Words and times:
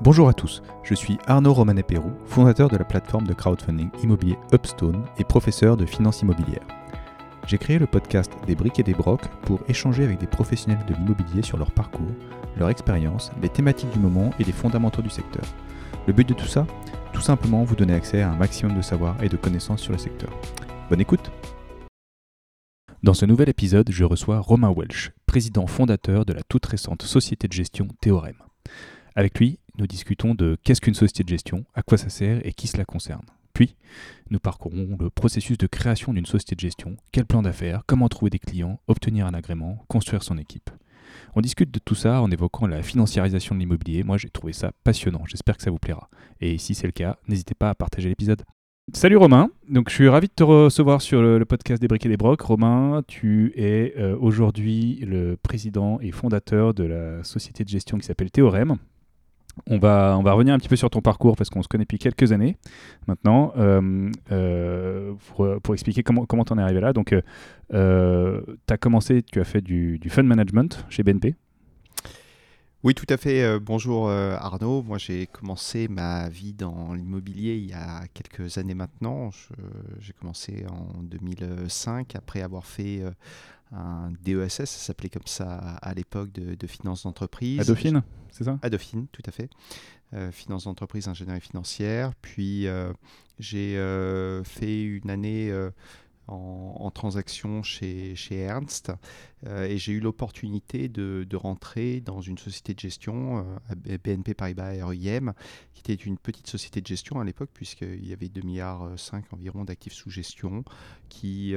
Bonjour 0.00 0.28
à 0.28 0.34
tous, 0.34 0.60
je 0.82 0.92
suis 0.94 1.18
Arnaud 1.28 1.52
Romanet-Pérou, 1.52 2.10
fondateur 2.26 2.68
de 2.68 2.76
la 2.76 2.84
plateforme 2.84 3.28
de 3.28 3.32
crowdfunding 3.32 3.90
immobilier 4.02 4.36
Upstone 4.52 5.04
et 5.18 5.24
professeur 5.24 5.76
de 5.76 5.86
finance 5.86 6.20
immobilière. 6.20 6.66
J'ai 7.46 7.58
créé 7.58 7.78
le 7.78 7.86
podcast 7.86 8.32
Des 8.46 8.56
briques 8.56 8.80
et 8.80 8.82
des 8.82 8.92
brocs 8.92 9.28
pour 9.42 9.60
échanger 9.68 10.02
avec 10.02 10.18
des 10.18 10.26
professionnels 10.26 10.84
de 10.88 10.94
l'immobilier 10.94 11.42
sur 11.42 11.58
leur 11.58 11.70
parcours, 11.70 12.10
leur 12.58 12.70
expérience, 12.70 13.30
les 13.40 13.48
thématiques 13.48 13.92
du 13.92 14.00
moment 14.00 14.30
et 14.40 14.44
les 14.44 14.52
fondamentaux 14.52 15.00
du 15.00 15.10
secteur. 15.10 15.44
Le 16.08 16.12
but 16.12 16.28
de 16.28 16.34
tout 16.34 16.46
ça 16.46 16.66
Tout 17.12 17.22
simplement 17.22 17.62
vous 17.62 17.76
donner 17.76 17.94
accès 17.94 18.20
à 18.20 18.30
un 18.30 18.36
maximum 18.36 18.76
de 18.76 18.82
savoir 18.82 19.22
et 19.22 19.28
de 19.28 19.36
connaissances 19.36 19.80
sur 19.80 19.92
le 19.92 19.98
secteur. 19.98 20.30
Bonne 20.90 21.00
écoute 21.00 21.30
Dans 23.04 23.14
ce 23.14 23.26
nouvel 23.26 23.48
épisode, 23.48 23.90
je 23.92 24.04
reçois 24.04 24.40
Romain 24.40 24.74
Welch, 24.76 25.12
président 25.26 25.68
fondateur 25.68 26.26
de 26.26 26.32
la 26.32 26.42
toute 26.42 26.66
récente 26.66 27.02
société 27.02 27.46
de 27.46 27.52
gestion 27.52 27.86
Théorème. 28.00 28.42
Avec 29.16 29.38
lui, 29.38 29.60
nous 29.76 29.86
discutons 29.86 30.34
de 30.34 30.56
qu'est-ce 30.62 30.80
qu'une 30.80 30.94
société 30.94 31.24
de 31.24 31.28
gestion, 31.28 31.64
à 31.74 31.82
quoi 31.82 31.98
ça 31.98 32.08
sert 32.08 32.44
et 32.46 32.52
qui 32.52 32.66
cela 32.66 32.84
concerne. 32.84 33.24
Puis, 33.52 33.76
nous 34.30 34.40
parcourons 34.40 34.96
le 34.98 35.10
processus 35.10 35.56
de 35.58 35.66
création 35.66 36.12
d'une 36.12 36.26
société 36.26 36.56
de 36.56 36.60
gestion, 36.60 36.96
quel 37.12 37.24
plan 37.24 37.42
d'affaires, 37.42 37.82
comment 37.86 38.08
trouver 38.08 38.30
des 38.30 38.38
clients, 38.38 38.80
obtenir 38.88 39.26
un 39.26 39.34
agrément, 39.34 39.84
construire 39.88 40.22
son 40.22 40.38
équipe. 40.38 40.70
On 41.36 41.40
discute 41.40 41.70
de 41.70 41.78
tout 41.78 41.94
ça 41.94 42.20
en 42.20 42.30
évoquant 42.30 42.66
la 42.66 42.82
financiarisation 42.82 43.54
de 43.54 43.60
l'immobilier. 43.60 44.02
Moi, 44.02 44.18
j'ai 44.18 44.30
trouvé 44.30 44.52
ça 44.52 44.72
passionnant. 44.82 45.24
J'espère 45.26 45.56
que 45.56 45.62
ça 45.62 45.70
vous 45.70 45.78
plaira. 45.78 46.08
Et 46.40 46.58
si 46.58 46.74
c'est 46.74 46.86
le 46.86 46.92
cas, 46.92 47.16
n'hésitez 47.28 47.54
pas 47.54 47.70
à 47.70 47.74
partager 47.74 48.08
l'épisode. 48.08 48.42
Salut 48.92 49.16
Romain, 49.16 49.50
donc 49.68 49.88
je 49.88 49.94
suis 49.94 50.08
ravi 50.08 50.26
de 50.28 50.32
te 50.34 50.42
recevoir 50.42 51.00
sur 51.00 51.22
le, 51.22 51.42
podcast 51.46 51.80
des 51.80 51.88
briques 51.88 52.04
et 52.04 52.10
des 52.10 52.18
brocs. 52.18 52.42
Romain, 52.42 53.02
tu 53.06 53.52
es 53.56 53.94
euh, 53.96 54.14
aujourd'hui 54.20 54.96
le 55.06 55.38
président 55.42 55.98
et 56.00 56.10
fondateur 56.10 56.74
de 56.74 56.84
la 56.84 57.24
société 57.24 57.64
de 57.64 57.68
gestion 57.70 57.96
qui 57.96 58.04
s'appelle 58.04 58.30
Théorème. 58.30 58.76
On 59.66 59.78
va, 59.78 60.16
on 60.18 60.22
va 60.22 60.32
revenir 60.32 60.52
un 60.52 60.58
petit 60.58 60.68
peu 60.68 60.76
sur 60.76 60.90
ton 60.90 61.00
parcours 61.00 61.36
parce 61.36 61.48
qu'on 61.48 61.62
se 61.62 61.68
connaît 61.68 61.84
depuis 61.84 61.98
quelques 61.98 62.32
années 62.32 62.56
maintenant 63.06 63.52
euh, 63.56 64.10
euh, 64.32 65.14
pour, 65.62 65.74
expliquer 65.74 66.02
comment 66.02 66.26
tu 66.26 66.52
en 66.52 66.58
es 66.58 66.62
arrivé 66.62 66.80
là. 66.80 66.92
Donc, 66.92 67.14
euh, 67.72 68.42
tu 68.66 68.74
as 68.74 68.76
commencé, 68.76 69.22
tu 69.22 69.40
as 69.40 69.44
fait 69.44 69.60
du, 69.60 69.98
du, 69.98 70.10
fund 70.10 70.24
management 70.24 70.84
chez 70.90 71.02
BNP. 71.02 71.34
Oui, 72.82 72.94
tout 72.94 73.06
à 73.08 73.16
fait. 73.16 73.58
bonjour 73.60 74.10
Arnaud. 74.10 74.82
Moi, 74.82 74.98
j'ai 74.98 75.26
commencé 75.26 75.88
ma 75.88 76.28
vie 76.28 76.52
dans 76.52 76.92
l'immobilier 76.92 77.54
il 77.54 77.70
y 77.70 77.72
a 77.72 78.02
quelques 78.12 78.58
années 78.58 78.74
maintenant. 78.74 79.30
J'ai 80.00 80.12
commencé 80.12 80.66
en 80.68 81.02
2005 81.02 82.14
après 82.16 82.42
avoir 82.42 82.66
fait 82.66 83.02
un 83.74 84.12
DESS, 84.22 84.50
ça 84.50 84.66
s'appelait 84.66 85.10
comme 85.10 85.26
ça 85.26 85.76
à 85.82 85.94
l'époque 85.94 86.32
de, 86.32 86.54
de 86.54 86.66
finance 86.66 87.04
d'entreprise. 87.04 87.60
À 87.60 87.64
Dauphine, 87.64 88.02
c'est 88.30 88.44
ça? 88.44 88.58
À 88.62 88.70
Dauphine, 88.70 89.06
tout 89.08 89.22
à 89.26 89.30
fait. 89.30 89.50
Euh, 90.14 90.30
finance 90.30 90.64
d'entreprise, 90.64 91.08
ingénierie 91.08 91.40
financière. 91.40 92.14
Puis 92.22 92.68
euh, 92.68 92.92
j'ai 93.40 93.76
euh, 93.76 94.44
fait 94.44 94.82
une 94.82 95.10
année 95.10 95.52
en, 96.28 96.90
transaction 96.90 97.62
chez, 97.62 98.14
chez 98.14 98.36
Ernst 98.36 98.92
et 99.46 99.76
j'ai 99.76 99.92
eu 99.92 100.00
l'opportunité 100.00 100.88
de, 100.88 101.36
rentrer 101.36 102.00
dans 102.00 102.20
une 102.20 102.38
société 102.38 102.72
de 102.72 102.78
gestion, 102.78 103.44
BNP 104.02 104.32
Paribas 104.34 104.70
RIM, 104.86 105.34
qui 105.74 105.80
était 105.80 106.02
une 106.02 106.16
petite 106.16 106.46
société 106.46 106.80
de 106.80 106.86
gestion 106.86 107.20
à 107.20 107.24
l'époque 107.24 107.50
puisqu'il 107.52 108.06
y 108.06 108.12
avait 108.12 108.28
2 108.28 108.40
milliards 108.42 108.90
environ 109.32 109.64
d'actifs 109.64 109.92
sous 109.92 110.08
gestion 110.08 110.64
qui 111.10 111.54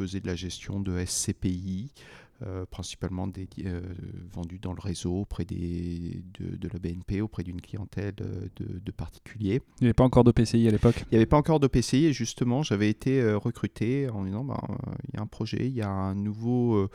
de 0.00 0.26
la 0.26 0.34
gestion 0.34 0.80
de 0.80 1.04
SCPI, 1.04 1.90
euh, 2.46 2.64
principalement 2.64 3.26
des, 3.26 3.46
euh, 3.66 3.82
vendus 4.32 4.58
dans 4.58 4.72
le 4.72 4.80
réseau 4.80 5.12
auprès 5.12 5.44
des, 5.44 6.22
de, 6.38 6.68
la 6.72 6.78
BNP, 6.78 7.20
auprès 7.20 7.42
d'une 7.42 7.60
clientèle 7.60 8.14
euh, 8.22 8.48
de, 8.56 8.90
particuliers. 8.92 9.60
Il 9.80 9.84
n'y 9.84 9.86
avait 9.88 9.92
pas 9.92 10.04
encore 10.04 10.24
d'OPCI 10.24 10.66
à 10.66 10.70
l'époque? 10.70 11.04
Il 11.10 11.12
n'y 11.12 11.16
avait 11.16 11.26
pas 11.26 11.36
encore 11.36 11.60
d'OPCI 11.60 12.06
et 12.06 12.12
justement 12.14 12.62
j'avais 12.62 12.88
été 12.88 13.22
recruté 13.34 14.08
en 14.08 14.24
disant 14.24 14.44
bah, 14.44 14.62
il 15.08 15.16
y 15.16 15.18
a 15.18 15.22
un 15.22 15.26
projet, 15.26 15.66
il 15.66 15.74
y 15.74 15.82
a 15.82 15.90
un, 15.90 16.14
nouveau, 16.14 16.88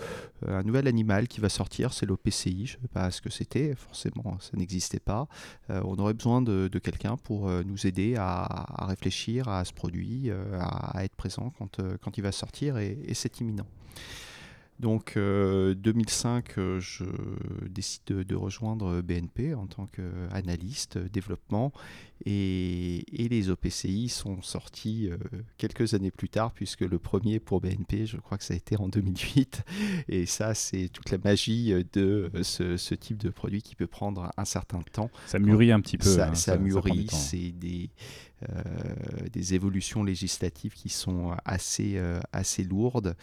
un 0.47 0.63
nouvel 0.63 0.87
animal 0.87 1.27
qui 1.27 1.41
va 1.41 1.49
sortir, 1.49 1.93
c'est 1.93 2.07
l'OPCI, 2.07 2.65
je 2.65 2.77
ne 2.77 2.81
sais 2.81 2.87
pas 2.91 3.11
ce 3.11 3.21
que 3.21 3.29
c'était, 3.29 3.75
forcément 3.75 4.37
ça 4.39 4.57
n'existait 4.57 4.99
pas. 4.99 5.27
on 5.69 5.95
aurait 5.97 6.13
besoin 6.15 6.41
de, 6.41 6.67
quelqu'un 6.79 7.17
pour 7.17 7.49
nous 7.49 7.87
aider 7.87 8.15
à, 8.17 8.85
réfléchir 8.87 9.47
à 9.47 9.63
ce 9.63 9.73
produit, 9.73 10.31
à, 10.59 11.03
être 11.03 11.15
présent 11.15 11.53
quand, 11.57 11.81
quand 12.01 12.17
il 12.17 12.21
va 12.21 12.31
sortir 12.31 12.77
et 12.77 12.97
c'est 13.13 13.39
imminent. 13.39 13.67
Donc 14.79 15.13
2005, 15.15 16.57
euh, 16.57 16.61
euh, 16.61 16.79
je 16.81 17.05
décide 17.69 18.03
de, 18.05 18.35
rejoindre 18.35 19.01
BNP 19.01 19.53
en 19.55 19.67
tant 19.67 19.87
qu'analyste 19.87 20.97
développement 20.97 21.71
et, 22.25 23.05
les 23.11 23.49
OPCI 23.49 24.09
sont 24.09 24.41
sortis 24.41 25.09
euh, 25.09 25.17
quelques 25.57 25.93
années 25.93 26.11
plus 26.11 26.29
tard 26.29 26.51
puisque 26.51 26.81
le 26.81 26.99
premier 26.99 27.39
pour 27.39 27.61
BNP, 27.61 28.05
je 28.05 28.17
crois 28.17 28.37
que 28.37 28.43
ça 28.43 28.53
a 28.53 28.57
été 28.57 28.77
en 28.77 28.87
2008 28.89 29.63
et 30.09 30.25
ça 30.25 30.53
c'est 30.53 30.89
toute 30.89 31.09
la 31.09 31.17
magie 31.17 31.73
de 31.93 32.29
ce, 32.43 32.95
type 32.95 33.17
de 33.17 33.29
produit 33.29 33.61
qui 33.61 33.75
peut 33.75 33.87
prendre 33.87 34.31
un 34.35 34.45
certain 34.45 34.81
temps. 34.91 35.09
Ça 35.25 35.39
mûrit 35.39 35.71
un 35.71 35.79
petit 35.79 35.97
peu. 35.97 36.09
Ça, 36.09 36.29
hein, 36.29 36.35
ça 36.35 36.57
mûrit, 36.57 37.07
c'est 37.09 37.51
des 37.51 37.89
euh, 38.34 38.34
des 39.31 39.53
évolutions 39.53 40.03
législatives 40.03 40.73
qui 40.73 40.89
sont 40.89 41.35
assez, 41.45 41.93
euh, 41.95 42.19
assez 42.33 42.63
lourdes. 42.63 43.15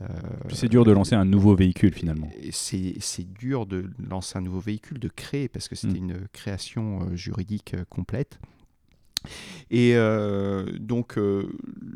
Euh, 0.00 0.06
c'est 0.52 0.68
dur 0.68 0.84
de 0.84 0.92
lancer 0.92 1.14
un 1.14 1.24
nouveau 1.24 1.54
véhicule 1.54 1.92
finalement. 1.92 2.30
C'est 2.50 3.32
dur 3.32 3.66
de 3.66 3.90
lancer 3.98 4.38
un 4.38 4.42
nouveau 4.42 4.60
véhicule, 4.60 4.98
de 4.98 5.08
créer, 5.08 5.48
parce 5.48 5.68
que 5.68 5.74
c'était 5.74 6.00
mm. 6.00 6.10
une 6.10 6.28
création 6.32 7.14
juridique 7.16 7.76
complète. 7.88 8.38
Et 9.70 9.92
euh, 9.96 10.64
donc, 10.78 11.18
euh, 11.18 11.48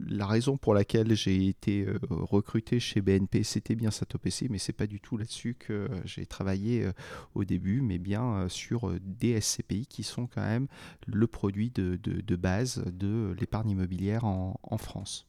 la 0.09 0.27
raison 0.27 0.57
pour 0.57 0.75
laquelle 0.75 1.15
j'ai 1.15 1.49
été 1.49 1.87
euh, 1.87 1.99
recruté 2.11 2.81
chez 2.81 3.01
BNP, 3.01 3.45
c'était 3.45 3.75
bien 3.75 3.91
cette 3.91 4.15
OPC, 4.15 4.49
mais 4.51 4.59
c'est 4.59 4.73
pas 4.73 4.87
du 4.87 5.01
tout 5.01 5.17
là-dessus 5.17 5.57
que 5.59 5.89
j'ai 6.05 6.27
travaillé 6.27 6.87
au 7.35 7.45
début, 7.45 7.81
mais 7.81 7.99
bien 7.99 8.49
sur 8.49 8.93
des 9.01 9.41
SCPI 9.41 9.87
qui 9.87 10.03
sont 10.03 10.27
quand 10.27 10.43
même 10.43 10.67
le 11.07 11.27
produit 11.27 11.71
de, 11.71 11.97
de, 11.97 12.37
base 12.37 12.83
de 12.87 13.35
l'épargne 13.39 13.71
immobilière 13.71 14.25
en, 14.25 14.59
en, 14.63 14.79
France. 14.79 15.27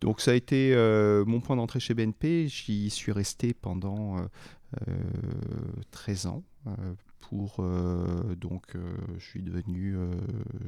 Donc, 0.00 0.20
ça 0.20 0.32
a 0.32 0.34
été 0.34 0.74
mon 1.26 1.40
point 1.40 1.56
d'entrée 1.56 1.80
chez 1.80 1.94
BNP. 1.94 2.48
J'y 2.48 2.90
suis 2.90 3.12
resté 3.12 3.54
pendant 3.54 4.16
13 5.90 6.26
ans 6.26 6.42
pour 7.28 7.56
euh, 7.58 8.36
donc 8.36 8.76
euh, 8.76 8.96
je 9.18 9.24
suis 9.24 9.42
devenu 9.42 9.96
euh, 9.96 10.14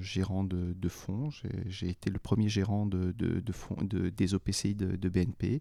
gérant 0.00 0.42
de, 0.42 0.88
fonds. 0.88 1.28
J'ai 1.66 1.88
été 1.90 2.10
le 2.10 2.18
premier 2.18 2.48
gérant 2.48 2.86
de, 2.86 3.12
de, 3.12 3.40
de 3.40 4.08
des 4.08 4.34
OPCI 4.34 4.74
de, 4.74 5.08
BNP. 5.08 5.60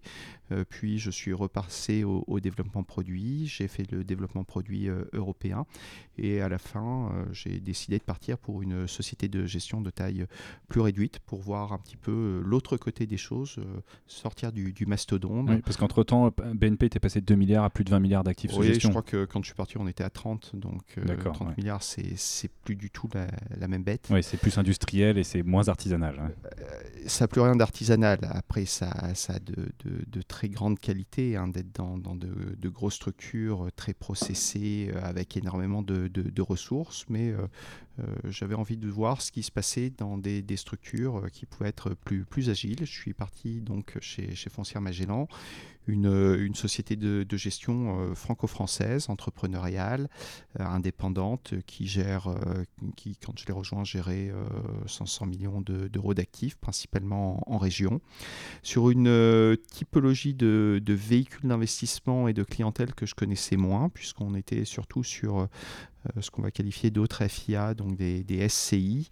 puis 0.69 0.99
je 0.99 1.11
suis 1.11 1.33
repassé 1.33 2.03
au, 2.03 2.39
développement 2.39 2.83
produit. 2.83 3.45
J'ai 3.45 3.67
fait 3.67 3.91
le 3.91 4.03
développement 4.03 4.43
produit 4.43 4.87
européen 5.11 5.65
et 6.17 6.41
à 6.41 6.47
la 6.47 6.57
fin 6.57 7.11
j'ai 7.33 7.59
décidé 7.59 7.97
de 7.97 8.03
partir 8.03 8.37
pour 8.37 8.61
une 8.61 8.87
société 8.87 9.27
de 9.27 9.45
gestion 9.45 9.81
de 9.81 9.89
taille 9.89 10.25
plus 10.69 10.79
réduite 10.79 11.19
pour 11.19 11.41
voir 11.41 11.73
un 11.73 11.77
petit 11.77 11.97
peu 11.97 12.41
l'autre 12.45 12.77
côté 12.77 13.05
des 13.05 13.17
choses, 13.17 13.59
sortir 14.07 14.53
du, 14.53 14.71
du 14.71 14.85
mastodonte. 14.85 15.49
Oui, 15.49 15.61
parce 15.61 15.75
qu'entre 15.75 16.03
temps 16.03 16.33
BNP 16.53 16.85
était 16.85 16.99
passé 16.99 17.19
de 17.19 17.25
2 17.25 17.35
milliards 17.35 17.65
à 17.65 17.69
plus 17.69 17.83
de 17.83 17.89
20 17.89 17.99
milliards 17.99 18.23
d'actifs 18.23 18.51
sous 18.51 18.63
gestion. 18.63 18.89
Je 18.89 18.93
crois 18.93 19.03
que 19.03 19.25
quand 19.25 19.41
je 19.41 19.47
suis 19.47 19.55
parti 19.55 19.77
on 19.77 19.87
était 19.87 20.05
à 20.05 20.09
30 20.09 20.55
donc 20.55 20.86
30 20.95 21.57
milliards, 21.57 21.83
c'est 21.83 22.51
plus 22.63 22.75
du 22.75 22.89
tout 22.89 23.09
la, 23.13 23.67
même 23.67 23.83
bête. 23.83 24.07
Oui, 24.09 24.23
c'est 24.23 24.37
plus 24.37 24.57
industriel 24.57 25.17
et 25.17 25.23
c'est 25.23 25.43
moins 25.43 25.67
artisanal. 25.67 26.15
Hein. 26.19 26.31
Euh, 26.59 26.63
ça 27.07 27.25
n'a 27.25 27.27
plus 27.27 27.41
rien 27.41 27.55
d'artisanal. 27.55 28.19
Après, 28.29 28.65
ça, 28.65 29.13
ça 29.13 29.33
a 29.33 29.39
de, 29.39 29.69
de, 29.83 30.21
très 30.21 30.49
grande 30.49 30.79
qualité 30.79 31.35
hein, 31.35 31.47
d'être 31.47 31.73
dans, 31.75 31.97
dans 31.97 32.15
de, 32.15 32.55
de, 32.57 32.69
grosses 32.69 32.95
structures 32.95 33.67
très 33.75 33.93
processées 33.93 34.91
euh, 34.93 35.01
avec 35.03 35.37
énormément 35.37 35.81
de, 35.81 36.41
ressources. 36.41 37.05
Mais 37.09 37.31
euh, 37.31 37.47
j'avais 38.25 38.55
envie 38.55 38.77
de 38.77 38.87
voir 38.87 39.21
ce 39.21 39.31
qui 39.31 39.43
se 39.43 39.51
passait 39.51 39.91
dans 39.97 40.17
des, 40.17 40.43
structures 40.57 41.27
qui 41.31 41.45
pouvaient 41.45 41.69
être 41.69 41.93
plus, 41.93 42.25
plus 42.25 42.49
agiles. 42.49 42.79
Je 42.81 42.91
suis 42.91 43.13
parti 43.13 43.61
donc 43.61 43.97
chez, 44.01 44.35
chez 44.35 44.49
Foncière 44.49 44.81
Magellan 44.81 45.27
une, 45.87 46.55
société 46.55 46.95
de, 46.95 47.37
gestion 47.37 47.99
euh, 47.99 48.15
franco-française, 48.15 49.09
entrepreneuriale, 49.09 50.09
euh, 50.59 50.65
indépendante, 50.65 51.53
qui 51.65 51.87
gère, 51.87 52.27
euh, 52.27 52.63
qui, 52.95 53.17
quand 53.17 53.37
je 53.37 53.45
l'ai 53.45 53.53
rejoint, 53.53 53.83
gérait 53.83 54.31
500 54.87 55.25
millions 55.25 55.61
d'euros 55.61 56.13
d'actifs, 56.13 56.55
principalement 56.55 57.41
en, 57.51 57.57
région, 57.57 58.01
sur 58.63 58.89
une 58.89 59.57
typologie 59.71 60.33
de, 60.33 60.81
véhicules 60.87 61.47
d'investissement 61.47 62.27
et 62.27 62.33
de 62.33 62.43
clientèle 62.43 62.93
que 62.93 63.05
je 63.05 63.15
connaissais 63.15 63.57
moins, 63.57 63.89
puisqu'on 63.89 64.35
était 64.35 64.65
surtout 64.65 65.03
sur 65.03 65.47
ce 66.19 66.31
qu'on 66.31 66.41
va 66.41 66.51
qualifier 66.51 66.89
d'autres 66.91 67.27
FIA, 67.27 67.73
donc 67.73 67.95
des, 67.95 68.49
SCI, 68.49 69.09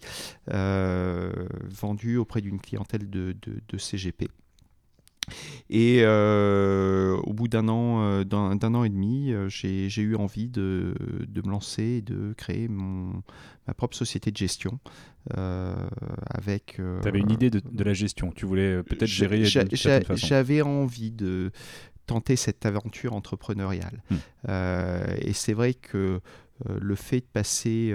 vendus 0.47 2.17
auprès 2.17 2.41
d'une 2.41 2.59
clientèle 2.59 3.09
de, 3.09 3.35
de 3.41 3.77
CGP. 3.77 4.29
Et 5.69 6.01
euh, 6.01 7.17
au 7.23 7.33
bout 7.33 7.47
d'un 7.47 7.67
an, 7.67 8.03
euh, 8.03 8.23
d'un 8.23 8.73
an 8.73 8.83
et 8.83 8.89
demi, 8.89 9.31
euh, 9.31 9.49
j'ai 9.49 10.01
eu 10.01 10.15
envie 10.15 10.49
de, 10.49 10.93
de, 11.27 11.41
me 11.41 11.51
lancer 11.51 11.83
et 11.83 12.01
de 12.01 12.33
créer 12.33 12.67
mon, 12.67 13.23
ma 13.67 13.73
propre 13.73 13.95
société 13.95 14.31
de 14.31 14.37
gestion. 14.37 14.79
avec. 15.29 16.75
tu 16.75 17.07
avais 17.07 17.19
une 17.19 17.31
idée 17.31 17.49
de, 17.49 17.59
de, 17.59 17.83
la 17.83 17.93
gestion. 17.93 18.31
Tu 18.31 18.45
voulais 18.45 18.83
peut-être 18.83 19.05
gérer. 19.05 19.43
J'avais 19.45 20.61
envie 20.61 21.11
de 21.11 21.51
tenter 22.05 22.35
cette 22.35 22.65
aventure 22.67 23.13
entrepreneuriale. 23.13 24.03
Hmm. 24.11 24.51
et 25.19 25.33
c'est 25.33 25.53
vrai 25.53 25.73
que 25.73 26.21
le 26.63 26.95
fait 26.95 27.19
de 27.19 27.25
passer 27.25 27.93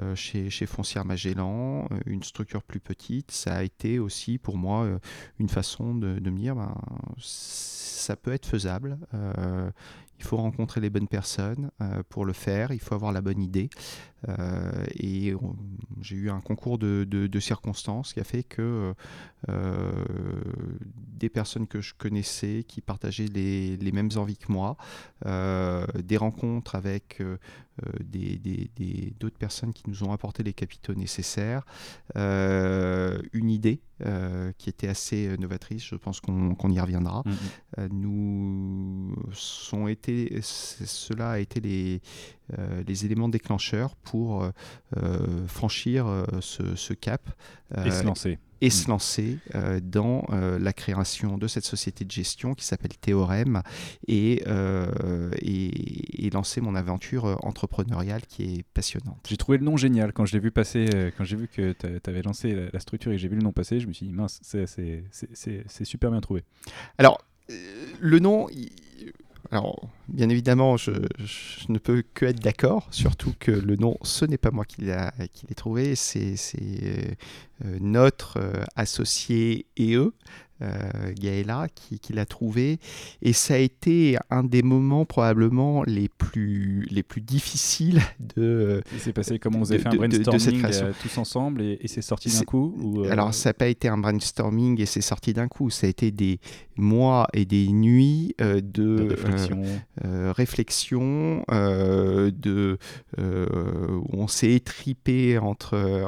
euh, 0.00 0.16
chez, 0.16 0.50
chez, 0.50 0.66
Foncière 0.66 1.04
Magellan, 1.04 1.86
euh, 1.92 1.98
une 2.06 2.24
structure 2.24 2.62
plus 2.64 2.80
petite, 2.80 3.30
ça 3.30 3.54
a 3.54 3.62
été 3.62 4.00
aussi 4.00 4.36
pour 4.36 4.56
moi 4.56 4.82
euh, 4.82 4.98
une 5.38 5.48
façon 5.48 5.94
de, 5.94 6.18
de 6.18 6.30
me 6.30 6.38
dire 6.38 6.56
ben, 6.56 6.74
ça 7.18 8.16
peut 8.16 8.32
être 8.32 8.46
faisable. 8.46 8.98
il 10.18 10.24
faut 10.24 10.38
rencontrer 10.38 10.80
les 10.80 10.90
bonnes 10.90 11.08
personnes 11.08 11.70
pour 12.08 12.24
le 12.24 12.32
faire, 12.32 12.72
il 12.72 12.80
faut 12.80 12.94
avoir 12.94 13.12
la 13.12 13.20
bonne 13.20 13.42
idée. 13.42 13.68
Et 14.98 15.34
j'ai 16.00 16.16
eu 16.16 16.30
un 16.30 16.40
concours 16.40 16.78
de, 16.78 17.04
de, 17.04 17.40
circonstances 17.40 18.12
qui 18.12 18.20
a 18.20 18.24
fait 18.24 18.42
que 18.42 18.94
des 19.46 21.28
personnes 21.28 21.66
que 21.66 21.80
je 21.80 21.94
connaissais, 21.94 22.64
qui 22.66 22.80
partageaient 22.80 23.28
les, 23.32 23.76
les 23.76 23.92
mêmes 23.92 24.10
envies 24.16 24.36
que 24.36 24.50
moi, 24.50 24.76
des 25.24 26.16
rencontres 26.16 26.74
avec 26.74 27.22
d'autres 27.78 28.00
des, 28.04 28.70
des, 28.76 29.30
personnes 29.38 29.72
qui 29.72 29.84
nous 29.86 30.02
ont 30.04 30.12
apporté 30.12 30.42
les 30.42 30.52
capitaux 30.52 30.94
nécessaires, 30.94 31.64
euh, 32.16 33.20
une 33.32 33.50
idée 33.50 33.80
euh, 34.04 34.52
qui 34.58 34.68
était 34.68 34.88
assez 34.88 35.36
novatrice, 35.38 35.84
je 35.84 35.94
pense 35.96 36.20
qu'on 36.20 36.70
y 36.70 36.80
reviendra. 36.80 37.22
Mm, 37.24 37.30
mm. 37.30 37.34
Euh, 37.78 37.88
nous 37.92 39.16
sont 39.32 39.88
été, 39.88 40.38
cela 40.42 41.32
a 41.32 41.38
été 41.38 41.60
les, 41.60 42.00
les 42.86 43.04
éléments 43.04 43.28
déclencheurs 43.28 43.96
pour 43.96 44.48
franchir 45.46 46.06
ce, 46.40 46.74
ce, 46.74 46.94
cap. 46.94 47.28
et 47.84 47.90
se 47.90 48.04
lancer 48.04 48.38
et 48.60 48.70
se 48.70 48.86
mm. 48.86 48.90
lancer 48.90 49.38
euh, 49.54 49.80
dans 49.82 50.24
euh, 50.30 50.58
la 50.58 50.72
création 50.72 51.38
de 51.38 51.46
cette 51.46 51.64
société 51.64 52.04
de 52.04 52.10
gestion 52.10 52.54
qui 52.54 52.64
s'appelle 52.64 52.96
Théorème 52.96 53.62
et, 54.06 54.42
euh, 54.46 55.30
et, 55.40 56.30
lancer 56.32 56.60
mon 56.60 56.74
aventure 56.74 57.38
entrepreneuriale 57.46 58.22
qui 58.26 58.42
est 58.42 58.62
passionnante. 58.74 59.24
J'ai 59.26 59.38
trouvé 59.38 59.56
le 59.56 59.64
nom 59.64 59.76
génial 59.78 60.12
quand 60.12 60.26
je 60.26 60.34
l'ai 60.34 60.38
vu 60.38 60.50
passer, 60.50 60.86
quand 61.16 61.24
j'ai 61.24 61.36
vu 61.36 61.48
que 61.48 61.72
tu 61.72 62.10
avais 62.10 62.20
lancé 62.20 62.68
la, 62.72 62.80
structure 62.80 63.12
et 63.12 63.16
j'ai 63.16 63.28
vu 63.28 63.36
le 63.36 63.42
nom 63.42 63.52
passer, 63.52 63.80
je 63.80 63.86
me 63.86 63.92
suis 63.92 64.06
dit 64.06 64.12
mince, 64.12 64.40
c'est 64.42 65.84
super 65.84 66.10
bien 66.10 66.20
trouvé. 66.20 66.44
Alors, 66.98 67.24
le 68.00 68.18
nom, 68.18 68.48
alors, 69.50 69.88
bien 70.08 70.28
évidemment, 70.28 70.76
je, 70.76 70.92
ne 71.68 71.78
peux 71.78 72.02
que 72.14 72.26
être 72.26 72.40
d'accord, 72.40 72.88
surtout 72.90 73.34
que 73.38 73.50
le 73.50 73.76
nom, 73.76 73.96
ce 74.02 74.24
n'est 74.24 74.38
pas 74.38 74.50
moi 74.50 74.64
qui 74.64 74.82
l'ai 74.82 75.54
trouvé, 75.54 75.94
c'est 75.94 76.36
euh, 77.64 77.78
notre 77.80 78.38
euh, 78.38 78.62
associé 78.76 79.66
et 79.76 79.94
eux, 79.94 80.12
euh, 80.62 81.12
Gaëla 81.14 81.68
qui, 81.74 81.98
qui 81.98 82.14
l'a 82.14 82.24
trouvé. 82.24 82.78
Et 83.20 83.34
ça 83.34 83.54
a 83.54 83.58
été 83.58 84.16
un 84.30 84.42
des 84.42 84.62
moments 84.62 85.04
probablement 85.04 85.82
les 85.84 86.08
plus 86.08 86.86
les 86.90 87.02
plus 87.02 87.20
difficiles 87.20 88.00
de 88.34 88.82
c'est 88.96 89.12
passé 89.12 89.38
comment 89.38 89.58
vous 89.58 89.72
avez 89.72 89.82
fait 89.82 89.88
un 89.88 89.96
brainstorming 89.96 90.64
euh, 90.64 90.92
tous 91.02 91.18
ensemble 91.18 91.60
et, 91.60 91.78
c'est 91.84 92.00
sorti 92.00 92.30
d'un 92.30 92.44
coup 92.44 92.74
ou 92.78 93.04
alors 93.04 93.34
ça 93.34 93.50
n'a 93.50 93.54
pas 93.54 93.68
été 93.68 93.88
un 93.88 93.98
brainstorming 93.98 94.80
et 94.80 94.86
c'est 94.86 95.02
sorti 95.02 95.34
d'un 95.34 95.48
coup. 95.48 95.68
Ça 95.68 95.86
a 95.86 95.90
été 95.90 96.10
des 96.10 96.40
mois 96.76 97.28
et 97.34 97.44
des 97.44 97.68
nuits 97.68 98.34
de, 98.38 98.60
de, 98.62 99.08
réflexion, 99.10 99.62
réflexion 100.04 101.44
de 101.48 102.78
où 103.18 104.08
on 104.12 104.28
s'est 104.28 104.52
étripé 104.52 105.38
entre 105.38 106.04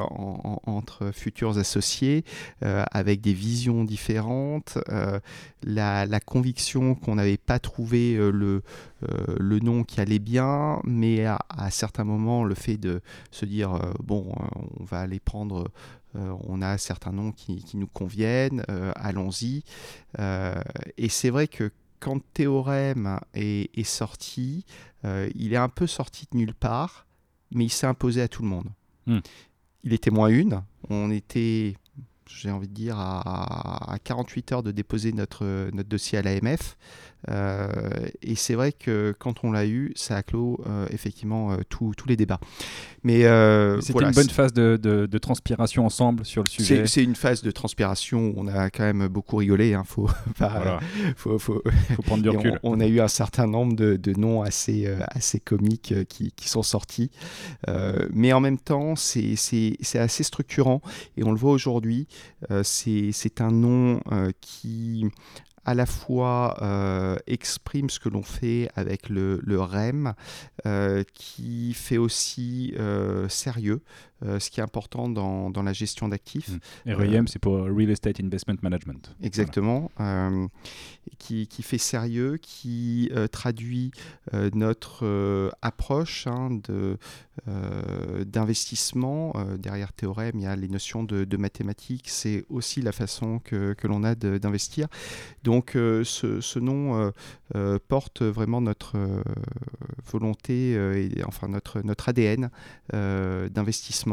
entre 0.65 1.11
futurs 1.13 1.57
associés 1.57 2.23
avec 2.61 3.21
des 3.21 3.33
visions 3.33 3.83
différentes 3.83 4.77
euh, 4.89 5.19
la, 5.63 6.19
conviction 6.19 6.95
qu'on 6.95 7.15
n'avait 7.15 7.37
pas 7.37 7.59
trouvé 7.59 8.15
euh, 8.15 8.29
le, 8.31 8.61
euh, 9.03 9.35
le 9.39 9.59
nom 9.59 9.83
qui 9.83 9.99
allait 9.99 10.19
bien, 10.19 10.81
mais 10.83 11.25
à, 11.25 11.39
certains 11.69 12.03
moments, 12.03 12.43
le 12.43 12.55
fait 12.55 12.77
de 12.77 13.01
se 13.31 13.45
dire, 13.45 13.79
bon, 14.03 14.33
on 14.79 14.83
va 14.83 14.99
aller 14.99 15.19
prendre... 15.19 15.71
on 16.15 16.61
a 16.61 16.77
certains 16.77 17.11
noms 17.11 17.31
qui, 17.31 17.63
nous 17.73 17.87
conviennent, 17.87 18.63
allons-y. 18.95 19.63
et 20.17 21.09
c'est 21.09 21.29
vrai 21.29 21.47
que 21.47 21.71
quand 21.99 22.19
Théorème 22.33 23.19
est, 23.33 23.69
est 23.77 23.83
sorti, 23.83 24.65
il 25.03 25.53
est 25.53 25.57
un 25.57 25.69
peu 25.69 25.87
sorti 25.87 26.27
de 26.31 26.37
nulle 26.37 26.53
part, 26.53 27.05
mais 27.51 27.65
il 27.65 27.69
s'est 27.69 27.87
imposé 27.87 28.21
à 28.21 28.27
tout 28.27 28.41
le 28.41 28.49
monde. 28.49 28.69
Hmm. 29.05 29.19
Il 29.83 29.93
était 29.93 30.11
moins 30.11 30.29
une, 30.29 30.61
on 30.89 31.09
était 31.09 31.75
j'ai 32.29 32.51
envie 32.51 32.67
de 32.67 32.73
dire, 32.73 32.97
à, 32.97 33.97
48 34.03 34.51
heures 34.51 34.63
de 34.63 34.71
déposer 34.71 35.11
notre, 35.11 35.69
notre 35.73 35.89
dossier 35.89 36.17
à 36.17 36.21
l'AMF. 36.21 36.77
Euh, 37.27 37.67
et 38.21 38.35
c'est 38.35 38.55
vrai 38.55 38.71
que 38.71 39.13
quand 39.17 39.43
on 39.43 39.51
l'a 39.51 39.65
eu, 39.65 39.91
ça 39.95 40.17
a 40.17 40.23
clos 40.23 40.59
euh, 40.67 40.87
effectivement 40.89 41.51
euh, 41.51 41.57
tous 41.67 41.93
les 42.07 42.15
débats. 42.15 42.39
Mais 43.03 43.21
c'était 43.81 44.03
une 44.03 44.11
bonne 44.11 44.29
phase 44.29 44.53
de, 44.53 44.77
de, 44.77 45.17
transpiration 45.17 45.85
ensemble 45.85 46.25
sur 46.25 46.43
le 46.43 46.49
sujet. 46.49 46.85
C'est 46.85 47.03
une 47.03 47.15
phase 47.15 47.41
de 47.41 47.51
transpiration 47.51 48.29
où 48.29 48.33
on 48.37 48.47
a 48.47 48.69
quand 48.69 48.83
même 48.83 49.07
beaucoup 49.07 49.37
rigolé. 49.37 49.73
Hein, 49.73 49.83
faut, 49.85 50.09
faut, 51.15 51.39
faut, 51.39 51.61
prendre 52.03 52.23
du 52.23 52.29
recul. 52.37 52.59
On, 52.63 52.79
a 52.79 52.87
eu 52.87 52.99
un 52.99 53.07
certain 53.07 53.47
nombre 53.47 53.75
de, 53.75 53.95
de 53.95 54.13
noms 54.13 54.41
assez, 54.41 54.87
assez 55.09 55.39
comiques 55.39 55.93
qui, 56.09 56.31
qui 56.31 56.49
sont 56.49 56.63
sortis. 56.63 57.11
mais 58.13 58.33
en 58.33 58.39
même 58.41 58.57
temps, 58.57 58.95
c'est 58.95 59.35
assez 59.95 60.23
structurant 60.23 60.81
et 61.15 61.23
on 61.23 61.31
le 61.31 61.37
voit 61.37 61.51
aujourd'hui. 61.51 62.07
c'est 62.63 63.41
un 63.41 63.51
nom 63.51 64.01
qui 64.41 65.05
à 65.69 65.75
la 65.75 65.85
fois 65.85 66.57
euh, 66.63 67.15
exprime 67.27 67.91
ce 67.91 67.99
que 67.99 68.09
l'on 68.09 68.23
fait 68.23 68.71
avec 68.73 69.07
le, 69.07 69.39
REM, 69.61 70.15
euh, 70.65 71.03
qui 71.13 71.75
fait 71.75 71.99
aussi 71.99 72.73
euh, 74.23 74.39
ce 74.39 74.49
qui 74.49 74.59
est 74.59 74.63
important 74.63 75.09
dans, 75.09 75.49
dans 75.49 75.63
la 75.63 75.73
gestion 75.73 76.07
d'actifs. 76.07 76.51
Mmh. 76.85 76.93
REM, 76.93 77.27
c'est 77.27 77.39
pour 77.39 77.55
Real 77.55 77.89
Estate 77.89 78.19
Investment 78.19 78.57
Management. 78.61 79.15
Exactement. 79.21 79.91
Qui, 81.17 81.47
qui, 81.47 81.63
fait 81.63 81.77
sérieux, 81.77 82.37
qui 82.37 83.11
traduit 83.31 83.91
notre 84.53 85.51
approche 85.61 86.27
hein, 86.27 86.49
de, 86.67 86.97
d'investissement. 88.25 89.33
derrière 89.57 89.91
Théorème, 89.93 90.33
il 90.35 90.43
y 90.43 90.47
a 90.47 90.55
les 90.55 90.67
notions 90.67 91.03
de, 91.03 91.25
de 91.25 91.37
mathématiques, 91.37 92.09
c'est 92.09 92.45
aussi 92.49 92.81
la 92.81 92.91
façon 92.91 93.39
que, 93.39 93.73
que 93.73 93.87
l'on 93.87 94.03
a 94.03 94.15
d'investir. 94.15 94.87
Donc, 95.43 95.75
euh, 95.75 96.03
ce, 96.03 96.59
nom 96.59 96.99
euh, 96.99 97.11
euh, 97.55 97.79
porte 97.87 98.21
vraiment 98.21 98.61
notre 98.61 98.97
volonté, 100.05 100.71
et, 100.73 101.23
enfin 101.25 101.47
notre, 101.47 101.81
notre 101.81 102.09
ADN 102.09 102.49
d'investissement. 102.91 104.08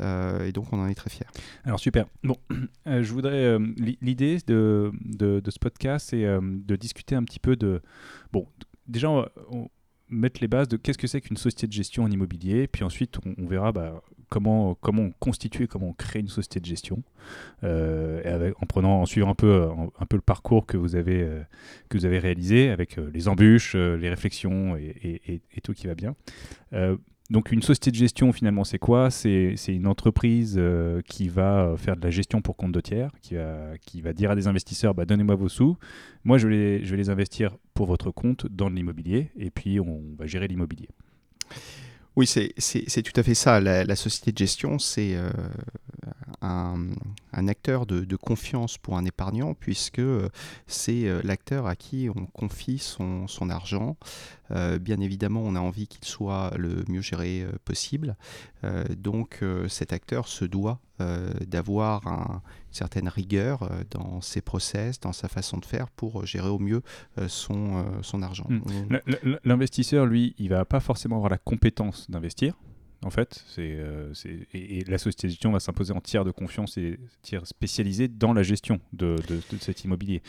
Et 0.00 0.52
donc 0.52 0.72
on 0.72 0.80
en 0.80 0.86
est 0.88 0.94
très 0.94 1.10
fiers. 1.10 1.26
Alors 1.64 1.80
super. 1.80 2.06
Bon, 2.22 2.36
je 2.86 3.12
voudrais... 3.12 3.58
L'idée 4.00 4.38
de, 4.46 4.92
ce 5.20 5.58
podcast, 5.58 6.08
c'est 6.10 6.24
de 6.24 6.76
discuter 6.76 7.14
un 7.14 7.24
petit 7.24 7.40
peu 7.40 7.56
de... 7.56 7.80
Bon, 8.32 8.46
déjà, 8.86 9.10
on, 9.10 9.68
mettre 10.08 10.40
les 10.40 10.48
bases 10.48 10.68
de 10.68 10.76
qu'est-ce 10.76 10.98
que 10.98 11.06
c'est 11.06 11.20
qu'une 11.20 11.36
société 11.36 11.66
de 11.66 11.72
gestion 11.72 12.04
en 12.04 12.10
immobilier, 12.10 12.68
puis 12.68 12.84
ensuite 12.84 13.16
on, 13.26 13.34
on 13.38 13.46
verra 13.46 13.72
bah, 13.72 14.02
comment, 14.28 14.74
comment 14.74 15.02
on 15.02 15.12
comment 15.68 15.88
on 15.88 15.92
crée 15.92 16.20
une 16.20 16.28
société 16.28 16.60
de 16.60 16.66
gestion, 16.66 17.02
euh, 17.64 18.52
en 18.60 18.66
prenant, 18.66 19.02
en 19.02 19.06
suivant 19.06 19.30
un 19.30 19.34
peu, 19.34 19.68
un, 19.98 20.06
peu 20.06 20.16
le 20.16 20.22
parcours 20.22 20.66
que 20.66 20.76
vous 20.76 20.96
avez, 20.96 21.22
euh, 21.22 21.42
que 21.88 21.98
vous 21.98 22.06
avez 22.06 22.18
réalisé, 22.18 22.70
avec 22.70 22.98
euh, 22.98 23.10
les 23.12 23.28
embûches, 23.28 23.74
les 23.74 24.08
réflexions 24.08 24.76
et, 24.76 25.42
tout 25.62 25.72
qui 25.72 25.86
va 25.86 25.94
bien. 25.94 26.14
Donc 27.30 27.50
une 27.50 27.62
société 27.62 27.90
de 27.90 27.96
gestion, 27.96 28.32
finalement, 28.32 28.64
c'est 28.64 28.78
quoi? 28.78 29.10
C'est 29.10 29.56
une 29.68 29.86
entreprise 29.86 30.60
qui 31.06 31.28
va 31.28 31.74
faire 31.76 31.96
de 31.96 32.02
la 32.02 32.10
gestion 32.10 32.40
pour 32.40 32.56
compte 32.56 32.72
de 32.72 32.80
tiers, 32.80 33.10
qui 33.20 33.34
va, 33.34 33.76
qui 33.80 34.00
va 34.00 34.12
dire 34.12 34.30
à 34.30 34.36
des 34.36 34.46
investisseurs, 34.46 34.94
bah, 34.94 35.04
donnez-moi 35.04 35.34
vos 35.34 35.48
sous, 35.48 35.76
moi 36.24 36.38
je 36.38 36.48
vais, 36.48 36.54
les, 36.54 36.84
je 36.84 36.90
vais 36.90 36.96
les 36.96 37.10
investir 37.10 37.56
pour 37.74 37.86
votre 37.86 38.10
compte 38.10 38.46
dans 38.46 38.68
l'immobilier, 38.68 39.30
et 39.36 39.50
puis 39.50 39.80
on 39.80 40.02
va 40.18 40.26
gérer 40.26 40.48
l'immobilier. 40.48 40.88
Oui, 42.16 42.26
c'est 42.26 43.02
tout 43.02 43.20
à 43.20 43.22
fait 43.22 43.34
ça. 43.34 43.60
La, 43.60 43.94
société 43.94 44.32
de 44.32 44.38
gestion, 44.38 44.78
c'est 44.78 45.14
euh, 45.16 45.30
un, 46.46 47.48
acteur 47.48 47.86
de, 47.86 48.16
confiance 48.16 48.78
pour 48.78 48.96
un 48.96 49.04
épargnant, 49.04 49.54
puisque 49.54 50.02
c'est 50.66 51.22
l'acteur 51.22 51.66
à 51.66 51.76
qui 51.76 52.08
on 52.14 52.26
confie 52.26 52.78
son, 52.78 53.28
son 53.28 53.50
argent. 53.50 53.96
bien 54.50 55.00
évidemment, 55.00 55.42
on 55.44 55.54
a 55.54 55.60
envie 55.60 55.86
qu'il 55.86 56.04
soit 56.04 56.52
le 56.56 56.84
mieux 56.88 57.02
géré 57.02 57.46
possible. 57.64 58.16
donc 58.96 59.44
cet 59.68 59.92
acteur 59.92 60.28
se 60.28 60.44
doit 60.44 60.80
d'avoir 61.46 62.06
une 62.06 62.40
certaine 62.70 63.08
rigueur 63.08 63.70
dans 63.90 64.20
ses 64.20 64.40
process, 64.40 64.98
dans 65.00 65.12
sa 65.12 65.28
façon 65.28 65.58
de 65.58 65.64
faire 65.64 65.90
pour 65.90 66.24
gérer 66.24 66.48
au 66.48 66.58
mieux 66.58 66.82
son, 67.28 67.84
son 68.02 68.22
argent. 68.22 68.46
Hmm. 68.48 68.96
L'investisseur, 69.44 70.06
lui, 70.06 70.34
il 70.38 70.48
va 70.48 70.64
pas 70.64 70.80
forcément 70.80 71.16
avoir 71.16 71.30
la 71.30 71.38
compétence 71.38 72.10
d'investir 72.10 72.54
en 73.04 73.10
fait. 73.10 73.44
C'est, 73.48 73.76
euh, 73.78 74.12
et, 74.52 74.84
la 74.84 74.98
société 74.98 75.26
de 75.26 75.32
gestion 75.32 75.52
va 75.52 75.60
s'imposer 75.60 75.92
en 75.92 76.00
tiers 76.00 76.24
de 76.24 76.30
confiance 76.30 76.76
et 76.78 76.98
tiers 77.22 77.46
spécialisé 77.46 78.08
dans 78.08 78.32
la 78.32 78.42
gestion 78.42 78.80
de, 78.92 79.16
cet 79.60 79.84
immobilier. 79.84 80.22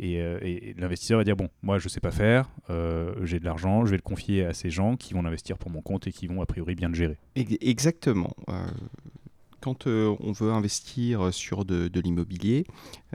Euh, 0.00 0.38
et, 0.42 0.74
l'investisseur 0.78 1.18
va 1.18 1.24
dire 1.24 1.36
bon, 1.36 1.48
moi 1.62 1.78
je 1.78 1.88
sais 1.88 2.00
pas 2.00 2.10
faire, 2.10 2.48
euh, 2.70 3.14
j'ai 3.24 3.38
de 3.38 3.44
l'argent, 3.44 3.84
je 3.84 3.90
vais 3.90 3.96
le 3.96 4.02
confier 4.02 4.44
à 4.44 4.54
ces 4.54 4.70
gens 4.70 4.96
qui 4.96 5.14
vont 5.14 5.22
l'investir 5.22 5.58
pour 5.58 5.70
mon 5.70 5.82
compte 5.82 6.06
et 6.06 6.12
qui 6.12 6.26
vont 6.26 6.40
a 6.42 6.46
priori 6.46 6.74
bien 6.74 6.88
le 6.88 6.94
gérer. 6.94 7.18
Exactement 7.36 8.34
quand 9.60 9.86
on 9.86 10.32
veut 10.32 10.50
investir 10.50 11.32
sur 11.32 11.64
de 11.64 12.00
l'immobilier, 12.00 12.66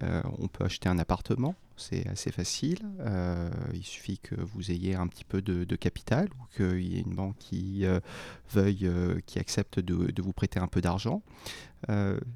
on 0.02 0.48
peut 0.48 0.64
acheter 0.64 0.88
un 0.88 0.98
appartement, 0.98 1.56
c'est 1.78 2.08
assez 2.08 2.32
facile. 2.32 2.80
Euh, 3.00 3.50
il 3.74 3.84
suffit 3.84 4.18
que 4.18 4.36
vous 4.36 4.72
ayez 4.72 4.96
un 4.96 5.08
petit 5.08 5.24
peu 5.24 5.42
de, 5.42 5.76
capital 5.76 6.28
ou 6.40 6.56
qu'il 6.56 6.82
y 6.82 6.98
ait 6.98 7.02
une 7.02 7.14
banque 7.14 7.38
qui 7.38 7.86
euh, 7.86 8.00
veuille, 8.52 8.88
euh, 8.88 9.20
qui 9.26 9.38
accepte 9.40 9.80
de, 9.80 10.22
vous 10.22 10.34
prêter 10.34 10.60
un 10.60 10.68
peu 10.68 10.82
d'argent. 10.82 11.22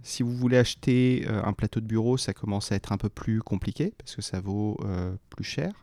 si 0.03 0.21
vous 0.21 0.35
voulez 0.35 0.57
acheter 0.57 1.27
un 1.27 1.53
plateau 1.53 1.79
de 1.79 1.87
bureau, 1.87 2.17
ça 2.17 2.33
commence 2.33 2.71
à 2.71 2.75
être 2.75 2.91
un 2.91 2.97
peu 2.97 3.09
plus 3.09 3.41
compliqué 3.41 3.93
parce 3.97 4.15
que 4.15 4.21
ça 4.21 4.39
vaut 4.39 4.79
plus 5.29 5.43
cher. 5.43 5.73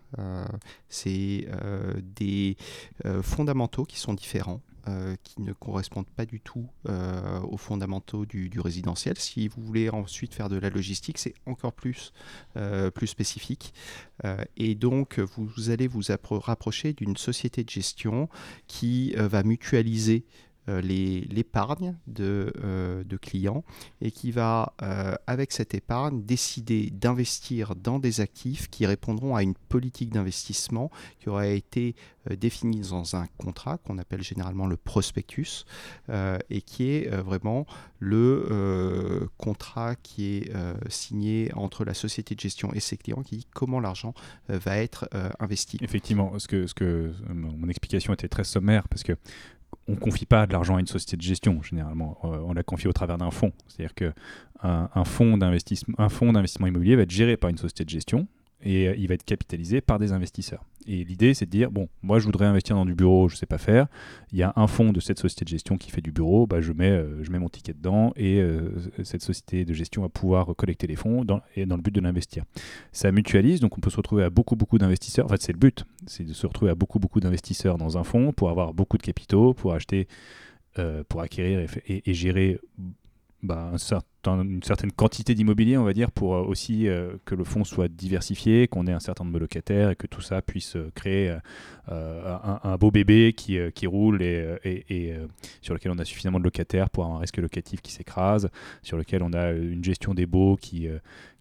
c'est 0.89 1.49
des 2.17 2.57
fondamentaux 3.23 3.85
qui 3.85 3.99
sont 3.99 4.15
différents. 4.15 4.63
Euh, 4.89 5.17
qui 5.23 5.43
ne 5.43 5.53
correspondent 5.53 6.09
pas 6.09 6.25
du 6.25 6.41
tout 6.41 6.67
euh, 6.89 7.41
aux 7.41 7.57
fondamentaux 7.57 8.25
du, 8.25 8.51
résidentiel. 8.59 9.19
Si 9.19 9.49
vous 9.49 9.63
voulez 9.63 9.91
ensuite 9.91 10.35
faire 10.35 10.49
de 10.49 10.57
la 10.57 10.71
logistique, 10.71 11.19
c'est 11.19 11.35
encore 11.47 11.73
plus, 11.73 12.13
euh, 12.57 12.91
plus 12.91 13.07
spécifique. 13.07 13.75
et 14.57 14.75
donc, 14.75 15.19
vous, 15.19 15.71
allez 15.71 15.87
vous 15.87 16.03
rapprocher 16.31 16.93
d'une 16.93 17.17
société 17.17 17.65
de 17.65 17.71
gestion 17.71 18.29
qui 18.67 19.15
va 19.17 19.43
mutualiser 19.43 20.25
l'épargne 20.69 21.97
de, 22.07 22.53
euh, 22.63 23.05
de, 23.05 23.17
clients 23.17 23.65
et 24.01 24.11
qui 24.11 24.31
va, 24.31 24.75
euh, 24.83 25.15
avec 25.27 25.53
cette 25.53 25.75
épargne, 25.75 26.23
décider 26.23 26.91
d'investir 26.91 27.75
dans 27.75 27.99
des 27.99 28.21
actifs 28.21 28.69
qui 28.69 28.87
répondront 28.87 29.35
à 29.35 29.43
une 29.43 29.55
politique 29.55 30.11
d'investissement 30.11 30.91
qui 31.21 31.29
aura 31.29 31.47
été 31.47 31.95
définie 32.39 32.83
dans 32.83 33.17
un 33.17 33.27
contrat 33.39 33.79
qu'on 33.79 33.97
appelle 33.97 34.23
généralement 34.23 34.67
le 34.67 34.77
prospectus 34.77 35.65
et 36.51 36.61
qui 36.61 36.91
est 36.91 37.09
vraiment 37.09 37.67
le 38.01 39.29
contrat 39.39 39.95
qui 39.97 40.37
est 40.37 40.53
signé 40.91 41.51
entre 41.55 41.85
la 41.87 41.95
société 41.95 42.35
de 42.35 42.41
gestion 42.41 42.71
et 42.75 42.81
ses 42.81 42.99
clients 42.99 43.23
qui 43.23 43.39
dit 43.39 43.47
comment 43.55 43.81
l'argent 43.81 44.13
va 44.49 44.77
être 44.77 45.09
investi. 45.41 45.79
Effectivement, 45.81 46.39
ce 46.39 46.49
que, 46.49 46.67
ce 46.67 46.75
que 46.75 47.15
mon 47.33 47.69
explication 47.69 48.13
était 48.13 48.29
très 48.29 48.45
sommaire 48.45 48.89
parce 48.89 49.03
que 49.03 49.17
on 49.87 49.97
confie 49.97 50.27
pas 50.27 50.47
de 50.47 50.53
l'argent 50.53 50.77
à 50.77 50.81
une 50.81 50.87
société 50.87 51.17
de 51.17 51.23
gestion 51.23 51.63
généralement, 51.63 52.19
euh, 52.25 52.39
on 52.45 52.53
la 52.53 52.63
confie 52.63 52.89
au 52.89 52.93
travers 52.93 53.19
d'un 53.19 53.31
fonds. 53.31 53.53
C'est-à-dire 53.69 53.95
que 53.95 54.13
un, 54.63 55.05
fonds 55.05 55.39
d'investissement, 55.39 55.95
un 55.99 56.09
fonds 56.09 56.33
d'investissement 56.33 56.67
immobilier 56.67 56.97
va 56.97 57.03
être 57.03 57.11
géré 57.11 57.37
par 57.37 57.49
une 57.49 57.59
société 57.59 57.85
de 57.85 57.91
gestion 57.91 58.27
et 58.63 58.89
euh, 58.89 58.95
il 58.97 59.09
va 59.09 59.15
être 59.15 59.25
capitalisé 59.25 59.81
par 59.81 59.99
des 59.99 60.13
investisseurs. 60.13 60.65
Et 60.87 61.05
l'idée, 61.05 61.35
c'est 61.35 61.45
de 61.45 61.51
dire, 61.51 61.71
bon, 61.71 61.89
moi 62.03 62.19
je 62.19 62.25
voudrais 62.25 62.47
investir 62.47 62.75
dans 62.75 62.87
du 62.87 62.95
bureau, 62.95 63.29
je 63.29 63.35
ne 63.35 63.39
sais 63.39 63.47
pas 63.47 63.59
faire. 63.59 63.87
Il 64.33 64.39
y 64.39 64.43
a 64.43 64.53
un 64.57 64.67
fonds 64.67 64.93
de 64.93 65.01
cette 65.01 65.19
société 65.19 65.45
de 65.45 65.51
gestion 65.51 65.77
qui 65.77 65.91
fait 65.91 66.01
du 66.01 66.13
bureau, 66.13 66.47
bah, 66.47 66.61
je, 66.61 66.73
mets, 66.73 66.91
euh, 66.91 67.23
je 67.23 67.31
mets 67.31 67.39
mon 67.39 67.49
ticket 67.49 67.75
dedans 67.75 68.13
et 68.17 68.41
euh, 68.41 68.71
cette 69.05 69.23
société 69.23 69.65
de 69.65 69.75
gestion 69.75 70.03
va 70.03 70.09
pouvoir 70.09 70.47
collecter 70.57 70.87
les 70.87 70.97
fonds 70.97 71.25
dans, 71.25 71.41
et 71.57 71.67
dans 71.67 71.77
le 71.77 71.83
but 71.83 71.95
de 71.95 72.01
l'investir. 72.01 72.45
Ça 72.93 73.13
mutualise, 73.13 73.61
donc 73.61 73.77
on 73.77 73.81
peut 73.81 73.91
se 73.91 73.97
retrouver 73.97 74.25
à 74.25 74.31
beaucoup, 74.31 74.57
beaucoup 74.57 74.79
d'investisseurs. 74.79 75.27
En 75.27 75.29
fait, 75.29 75.43
c'est 75.43 75.53
le 75.53 75.59
but, 75.59 75.85
c'est 76.07 76.25
de 76.25 76.33
se 76.33 76.47
retrouver 76.47 76.71
à 76.71 76.75
beaucoup, 76.75 76.99
beaucoup 76.99 77.21
d'investisseurs 77.21 77.77
dans 77.77 77.99
un 77.99 78.05
fonds 78.05 78.33
pour 78.33 78.49
avoir 78.49 78.73
beaucoup 78.73 78.97
de 78.97 79.03
capitaux, 79.03 79.53
pour 79.53 79.75
acheter, 79.75 80.09
pour 81.09 81.21
acquérir 81.21 81.69
et, 81.89 82.03
et 82.09 82.15
gérer 82.15 82.61
bah, 83.43 83.71
un 83.73 83.79
certain 83.79 84.07
une 84.27 84.63
certaine 84.63 84.93
quantité 84.93 85.35
d'immobilier, 85.35 85.77
on 85.77 85.85
va 85.85 85.93
dire, 85.93 86.11
pour 86.11 86.35
euh, 86.35 86.43
aussi 86.43 86.89
euh, 86.89 87.13
que 87.25 87.35
le 87.35 87.45
fonds 87.45 87.65
soit 87.65 87.89
diversifié, 87.89 88.67
qu'on 88.69 88.87
ait 88.87 88.93
un 88.93 89.01
certain 89.01 89.25
nombre 89.25 89.35
de 89.35 89.41
locataires 89.41 89.91
et 89.91 89.97
que 89.97 90.07
tout 90.07 90.21
ça 90.21 90.43
puisse 90.43 90.77
euh, 90.77 90.91
créer 90.95 91.35
un, 91.91 92.77
beau 92.77 92.91
bébé 92.91 93.33
qui, 93.35 93.59
qui 93.75 93.87
roule 93.87 94.23
et, 94.23 94.59
et, 94.63 95.15
sur 95.63 95.73
lequel 95.73 95.91
on 95.91 95.99
a 95.99 96.05
suffisamment 96.05 96.39
de 96.39 96.45
locataires 96.45 96.91
pour 96.91 97.05
avoir 97.05 97.19
un 97.19 97.21
risque 97.23 97.39
locatif 97.39 97.81
qui 97.81 97.93
s'écrase, 97.93 98.51
sur 98.83 98.99
lequel 98.99 99.23
on 99.23 99.33
a 99.33 99.53
une 99.53 99.83
gestion 99.83 100.13
des 100.13 100.27
baux 100.27 100.59
qui, 100.61 100.87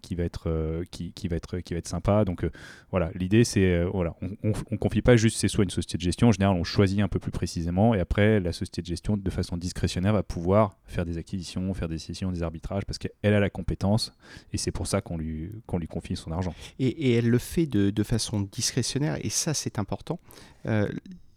qui 0.02 0.16
va 0.16 0.24
être 0.24 0.84
qui, 0.90 1.12
qui, 1.12 1.28
va 1.28 1.36
être 1.36 1.60
qui 1.60 1.74
va 1.74 1.80
être 1.80 1.88
sympa. 1.90 2.24
Donc 2.24 2.50
voilà 2.92 3.12
l'idée 3.14 3.44
c'est 3.44 3.84
voilà 3.84 4.16
on, 4.22 4.54
on, 4.72 4.78
confie 4.78 5.02
pas 5.02 5.18
juste 5.18 5.38
c'est 5.38 5.50
soit 5.50 5.66
une 5.66 5.70
société 5.70 5.98
de 5.98 6.04
gestion. 6.04 6.30
En 6.30 6.32
général 6.32 6.56
on 6.56 6.64
choisit 6.64 7.02
un 7.02 7.10
peu 7.10 7.20
plus 7.20 7.32
précisément 7.32 7.94
et 7.94 8.00
après 8.00 8.40
la 8.40 8.54
société 8.54 8.82
de 8.82 8.88
gestion 8.88 9.18
de 9.18 9.30
façon 9.30 9.58
discrétionnaire 9.58 10.14
va 10.14 10.24
pouvoir 10.24 10.78
faire 10.86 11.04
des 11.04 11.18
acquisitions 11.18 11.74
faire 11.74 11.90
des 11.90 11.98
sessions 11.98 12.32
des 12.32 12.42
arbitrages 12.42 12.67
parce 12.68 12.98
qu'elle 12.98 13.34
a 13.34 13.40
la 13.40 13.50
compétence 13.50 14.14
et 14.54 14.58
c'est 14.58 14.72
pour 14.72 14.88
ça 14.88 15.02
qu'on 15.02 15.18
lui, 15.18 15.52
qu'on 15.66 15.78
lui 15.78 15.88
confie 15.88 16.16
son 16.16 16.32
argent. 16.32 16.54
Et, 16.80 17.14
elle 17.14 17.30
le 17.30 17.38
fait 17.38 17.66
de, 17.66 18.04
façon 18.04 18.42
discrétionnaire 18.42 19.18
et 19.24 19.30
ça 19.30 19.54
c'est 19.54 19.80
important. 19.80 20.20
Euh, 20.66 20.88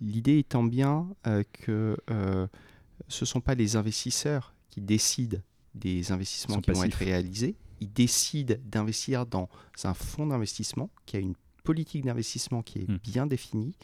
l'idée 0.01 0.39
étant 0.39 0.63
bien 0.63 1.09
euh, 1.27 1.43
que 1.53 1.97
euh, 2.11 2.47
ce 3.09 3.25
ne 3.25 3.27
sont 3.27 3.41
pas 3.41 3.55
les 3.55 3.77
investisseurs 3.77 4.55
qui 4.69 4.81
décident 4.81 5.39
des 5.75 6.13
investissements 6.13 6.61
qui 6.61 6.71
vont 6.71 6.85
être 6.85 6.95
réalisés. 6.95 7.57
Ils 7.81 7.93
décident 7.93 8.55
d'investir 8.65 9.27
dans 9.27 9.49
un 9.85 9.95
fonds 9.95 10.27
d'investissement 10.27 10.91
qui 11.07 11.17
a 11.17 11.21
une 11.21 11.35
politique 11.65 12.05
d'investissement 12.05 12.63
qui 12.63 12.81
est 12.81 12.89
hmm. 12.89 12.99
bien 13.03 13.27
définie 13.27 13.75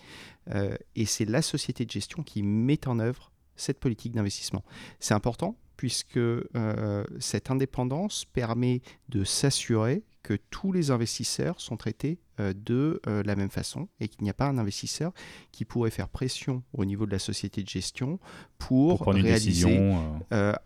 et 0.95 1.07
c'est 1.07 1.25
la 1.25 1.43
société 1.43 1.85
de 1.85 1.91
gestion 1.91 2.23
qui 2.23 2.43
met 2.43 2.87
en 2.87 2.99
œuvre 2.99 3.33
cette 3.57 3.81
politique 3.81 4.13
d'investissement. 4.13 4.63
C'est 5.01 5.15
important 5.15 5.57
puisque 5.77 6.17
euh, 6.17 7.05
cette 7.19 7.51
indépendance 7.51 8.25
permet 8.25 8.81
de 9.09 9.25
s'assurer 9.25 10.05
que 10.23 10.35
tous 10.51 10.73
les 10.73 10.91
investisseurs 10.91 11.61
sont 11.61 11.77
traités 11.77 12.19
euh, 12.41 12.53
de 12.53 13.01
euh, 13.07 13.23
la 13.25 13.37
même 13.37 13.51
façon 13.51 13.89
et 14.01 14.09
qu'il 14.09 14.25
n'y 14.25 14.31
a 14.31 14.35
pas 14.35 14.47
un 14.47 14.59
investisseur 14.59 15.13
qui 15.53 15.65
pourrait 15.65 15.91
faire 15.91 16.09
pression 16.09 16.63
au 16.73 16.85
niveau 16.85 17.07
de 17.07 17.13
la 17.13 17.19
société 17.19 17.63
de 17.63 17.69
gestion 17.69 18.19
pour, 18.59 19.07
réaliser 19.07 19.79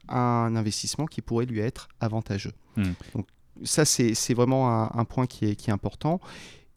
un 0.08 0.56
investissement 0.56 1.06
qui 1.06 1.20
pourrait 1.20 1.46
lui 1.46 1.60
être 1.60 1.88
avantageux. 2.00 2.52
Hmm. 2.76 2.92
Donc 3.14 3.26
ça, 3.62 3.84
c'est 3.84 4.34
vraiment 4.34 4.70
un, 4.70 4.90
un, 4.94 5.04
point 5.04 5.26
qui 5.26 5.44
est, 5.44 5.56
qui 5.56 5.68
est 5.68 5.72
important. 5.72 6.20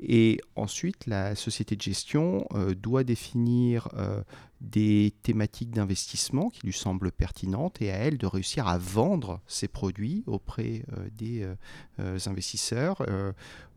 Et 0.06 0.40
ensuite, 0.56 1.08
la 1.08 1.34
société 1.36 1.78
de 1.78 1.82
gestion 1.82 2.46
euh, 2.54 2.76
doit 2.76 3.06
définir 3.06 3.88
euh, 3.94 4.22
des 4.60 5.14
thématiques 5.24 5.72
d'investissement 5.72 6.50
qui 6.50 6.66
lui 6.66 6.74
semblent 6.74 7.12
pertinentes 7.12 7.82
et 7.82 7.90
à 7.90 7.96
elle 7.96 8.18
de 8.18 8.26
réussir 8.26 8.68
à 8.68 8.78
vendre 8.78 9.40
ses 9.48 9.70
produits 9.70 10.24
auprès 10.28 10.84
euh, 10.98 11.08
des 11.12 12.28
investisseurs 12.28 13.06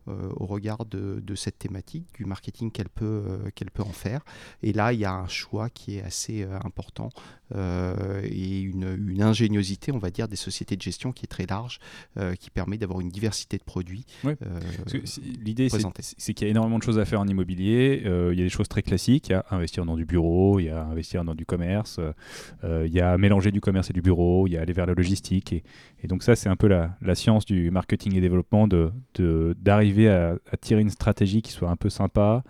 au 0.07 0.45
regard 0.45 0.85
de, 0.85 1.35
cette 1.35 1.59
thématique, 1.59 2.07
du 2.15 2.25
marketing 2.25 2.71
qu'elle 2.71 2.89
peut, 2.89 3.39
qu'elle 3.55 3.71
peut 3.71 3.83
en 3.83 3.91
faire. 3.91 4.21
Et 4.63 4.73
là, 4.73 4.93
il 4.93 4.99
y 4.99 5.05
a 5.05 5.13
un 5.13 5.27
choix 5.27 5.69
qui 5.69 5.97
est 5.97 6.01
assez 6.01 6.43
important 6.63 7.09
et 7.55 8.59
une, 8.61 9.21
ingéniosité, 9.21 9.91
on 9.91 9.97
va 9.97 10.09
dire, 10.09 10.27
des 10.27 10.35
sociétés 10.35 10.75
de 10.75 10.81
gestion 10.81 11.11
qui 11.11 11.25
est 11.25 11.27
très 11.27 11.45
large, 11.45 11.79
qui 12.39 12.49
permet 12.49 12.77
d'avoir 12.77 13.01
une 13.01 13.09
diversité 13.09 13.57
de 13.57 13.63
produits. 13.63 14.05
L'idée, 15.43 15.69
c'est 15.69 16.33
qu'il 16.33 16.47
y 16.47 16.49
a 16.49 16.51
énormément 16.51 16.79
de 16.79 16.83
choses 16.83 16.99
à 16.99 17.05
faire 17.05 17.21
en 17.21 17.27
immobilier. 17.27 18.03
Euh, 18.05 18.31
il 18.33 18.39
y 18.39 18.41
a 18.41 18.45
des 18.45 18.49
choses 18.49 18.67
très 18.67 18.81
classiques. 18.81 19.29
Il 19.29 19.33
y 19.33 19.35
a 19.35 19.45
investir 19.51 19.85
dans 19.85 19.95
du 19.95 20.05
bureau, 20.05 20.59
il 20.59 20.65
y 20.65 20.69
a 20.69 20.83
investir 20.83 21.23
dans 21.23 21.35
du 21.35 21.45
commerce, 21.45 21.99
euh, 22.63 22.85
il 22.85 22.93
y 22.93 23.01
a 23.01 23.17
mélanger 23.17 23.51
du 23.51 23.61
commerce 23.61 23.89
et 23.89 23.93
du 23.93 24.01
bureau, 24.01 24.47
il 24.47 24.53
y 24.53 24.57
a 24.57 24.61
aller 24.61 24.73
vers 24.73 24.85
la 24.85 24.93
logistique. 24.93 25.53
Et, 25.53 25.63
donc 26.07 26.23
ça, 26.23 26.35
c'est 26.35 26.49
un 26.49 26.55
peu 26.55 26.67
la, 26.67 27.15
science 27.15 27.45
du 27.45 27.71
marketing 27.71 28.15
et 28.15 28.21
développement, 28.21 28.67
d'arriver 28.67 29.96
de, 29.96 29.96
à, 30.05 30.37
tirer 30.61 30.81
une 30.81 30.91
stratégie 30.91 31.41
qui 31.41 31.51
soit 31.51 31.69
un 31.69 31.75
peu 31.75 31.89
sympa, 31.89 32.43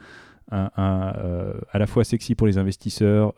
un, 0.52 0.70
euh, 0.78 1.54
à 1.72 1.80
la 1.80 1.88
fois 1.88 2.04
sexy 2.04 2.36
pour 2.36 2.48
les 2.48 2.58
investisseurs, 2.58 3.34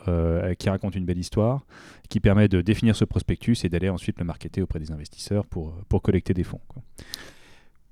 qui 0.58 0.70
raconte 0.70 0.96
une 0.96 1.06
belle 1.06 1.20
histoire, 1.20 1.66
qui 2.10 2.20
permet 2.20 2.48
de 2.48 2.62
définir 2.62 2.96
ce 2.96 3.06
prospectus 3.06 3.64
et 3.64 3.70
d'aller 3.70 3.90
ensuite 3.90 4.18
le 4.18 4.26
marketer 4.26 4.62
auprès 4.64 4.80
des 4.80 4.92
investisseurs 4.92 5.46
pour, 5.46 5.76
pour 5.88 6.02
collecter 6.02 6.34
des 6.34 6.44
fonds. 6.44 6.62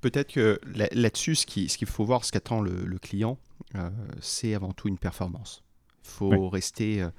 Peut-être 0.00 0.32
que 0.32 0.60
là-dessus, 0.92 1.34
ce 1.34 1.46
qu'il 1.46 1.88
faut 1.88 2.04
voir, 2.04 2.24
ce 2.24 2.30
qu'attend 2.30 2.60
le, 2.60 2.98
client, 2.98 3.38
euh, 3.74 3.90
c'est 4.20 4.54
avant 4.54 4.72
tout 4.72 4.88
une 4.88 4.98
performance. 4.98 5.64
Il 6.04 6.10
faut 6.10 6.48
rester 6.48 7.02
euh, 7.02 7.10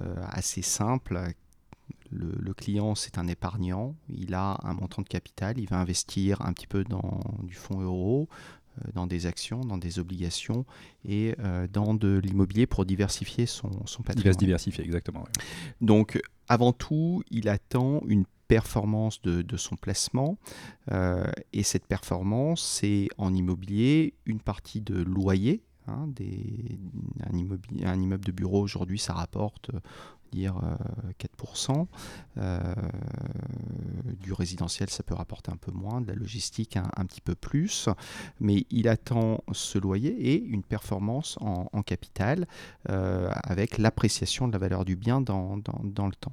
euh, 0.00 0.14
assez 0.28 0.62
simple. 0.62 1.20
Le, 2.10 2.54
client, 2.54 2.94
c'est 2.94 3.18
un 3.18 3.26
épargnant, 3.26 3.94
il 4.08 4.34
a 4.34 4.58
un 4.62 4.74
montant 4.74 5.02
de 5.02 5.08
capital, 5.08 5.58
il 5.58 5.68
va 5.68 5.78
investir 5.78 6.42
un 6.42 6.52
petit 6.52 6.66
peu 6.66 6.84
dans 6.84 7.20
du 7.42 7.54
fonds 7.54 7.80
euro, 7.80 8.28
euh, 8.78 8.90
dans 8.94 9.06
des 9.06 9.26
actions, 9.26 9.60
dans 9.60 9.78
des 9.78 9.98
obligations 9.98 10.64
et 11.04 11.34
euh, 11.40 11.66
dans 11.72 11.94
de 11.94 12.18
l'immobilier 12.18 12.66
pour 12.66 12.84
diversifier 12.84 13.46
son, 13.46 13.70
son 13.86 14.02
patrimoine. 14.02 14.26
Il 14.26 14.28
va 14.28 14.32
se 14.32 14.38
diversifier, 14.38 14.84
exactement. 14.84 15.24
Donc, 15.80 16.20
avant 16.48 16.72
tout, 16.72 17.22
il 17.30 17.48
attend 17.48 18.02
une 18.06 18.24
performance 18.48 19.22
de, 19.22 19.40
de 19.40 19.56
son 19.56 19.76
placement. 19.76 20.36
Euh, 20.90 21.24
et 21.54 21.62
cette 21.62 21.86
performance, 21.86 22.62
c'est 22.62 23.08
en 23.16 23.34
immobilier 23.34 24.12
une 24.26 24.40
partie 24.40 24.82
de 24.82 25.02
loyer. 25.02 25.62
Hein, 25.88 26.08
un, 27.30 28.00
immeuble 28.00 28.24
de 28.24 28.32
bureau 28.32 28.60
aujourd'hui, 28.60 28.98
ça 28.98 29.14
rapporte 29.14 29.70
dire 30.32 30.54
4%. 31.20 31.86
Euh, 32.38 32.42
euh, 32.42 32.74
du 34.20 34.32
résidentiel, 34.32 34.88
ça 34.90 35.02
peut 35.02 35.14
rapporter 35.14 35.50
un 35.50 35.56
peu 35.56 35.72
moins, 35.72 36.00
de 36.00 36.08
la 36.08 36.14
logistique 36.14 36.76
un, 36.76 37.04
petit 37.04 37.20
peu 37.20 37.34
plus, 37.34 37.88
mais 38.40 38.64
il 38.70 38.88
attend 38.88 39.42
ce 39.52 39.78
loyer 39.78 40.10
et 40.10 40.42
une 40.42 40.62
performance 40.62 41.36
en, 41.40 41.82
capital 41.82 42.46
euh, 42.88 43.30
avec 43.42 43.78
l'appréciation 43.78 44.46
de 44.46 44.52
la 44.52 44.58
valeur 44.58 44.84
du 44.84 44.96
bien 44.96 45.20
dans, 45.20 45.56
le 45.56 46.14
temps 46.14 46.32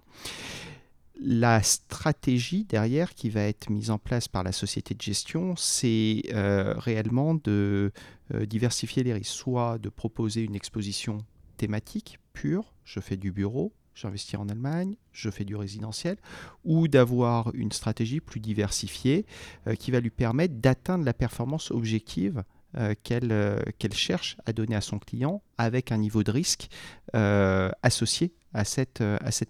la 1.22 1.62
stratégie 1.64 2.64
derrière 2.64 3.14
qui 3.14 3.30
va 3.30 3.42
être 3.42 3.70
mise 3.70 3.92
en 3.92 3.98
place 3.98 4.28
par 4.28 4.44
la 4.44 4.52
société 4.52 4.94
de 4.94 5.02
gestion, 5.02 5.56
c'est 5.58 6.24
réellement 6.34 7.36
de 7.36 7.92
diversifier 8.34 9.04
les 9.04 9.14
risques, 9.14 9.34
soit 9.34 9.78
de 9.80 9.90
proposer 9.90 10.44
une 10.44 10.56
exposition 10.56 11.26
thématique 11.58 12.20
pure, 12.34 12.74
je 12.86 13.00
fais 13.00 13.18
du 13.18 13.32
bureau, 13.32 13.74
j'investis 14.00 14.40
en 14.40 14.50
Allemagne, 14.50 14.96
je 15.12 15.30
fais 15.30 15.46
du 15.46 15.56
résidentiel, 15.56 16.18
ou 16.64 16.88
d'avoir 16.88 17.54
une 17.54 17.72
stratégie 17.72 18.22
plus 18.22 18.40
diversifiée 18.40 19.26
euh, 19.68 19.76
qui 19.76 19.92
va 19.92 20.00
lui 20.00 20.10
permettre 20.10 20.56
d'atteindre 20.56 21.04
la 21.04 21.14
performance 21.14 21.72
objective 21.72 22.44
euh, 22.78 22.94
euh, 23.12 23.60
qu'elle 23.78 23.94
cherche 23.94 24.38
à 24.46 24.54
donner 24.54 24.76
à 24.76 24.82
son 24.82 25.00
client 25.00 25.42
avec 25.58 25.92
un 25.92 25.98
niveau 25.98 26.24
de 26.24 26.32
risque 26.32 26.70
associé 27.14 28.34
à 28.54 28.64
cette, 28.64 29.02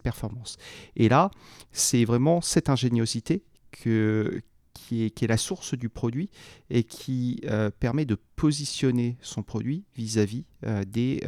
performance. 0.01 0.57
Et 0.95 1.09
là, 1.09 1.31
c'est 1.71 2.05
vraiment 2.05 2.41
cette 2.41 2.69
ingéniosité 2.69 3.43
qui 3.71 3.91
est, 3.91 5.27
la 5.27 5.37
source 5.37 5.73
du 5.73 5.89
produit 5.89 6.29
et 6.69 6.83
qui 6.83 7.41
permet 7.79 8.05
de 8.05 8.17
positionner 8.35 9.17
son 9.21 9.43
produit 9.43 9.83
vis-à-vis 9.95 10.45
des, 10.87 11.21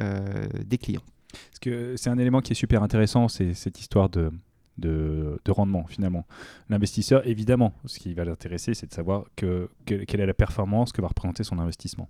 des 0.65 0.77
clients. 0.77 1.03
C'est 1.61 2.07
un 2.07 2.17
élément 2.17 2.41
qui 2.41 2.53
est 2.53 2.55
super 2.55 2.83
intéressant, 2.83 3.27
c'est 3.27 3.53
cette 3.53 3.79
histoire 3.79 4.09
de, 4.09 4.31
de, 4.77 5.39
rendement 5.47 5.85
finalement. 5.87 6.25
L'investisseur, 6.69 7.27
évidemment, 7.27 7.73
ce 7.85 7.99
qui 7.99 8.13
va 8.13 8.23
l'intéresser, 8.23 8.73
c'est 8.73 8.87
de 8.87 8.93
savoir 8.93 9.25
que, 9.35 9.69
quelle 9.85 10.19
est 10.21 10.25
la 10.25 10.33
performance 10.33 10.91
que 10.91 11.01
va 11.01 11.09
représenter 11.09 11.43
son 11.43 11.59
investissement. 11.59 12.09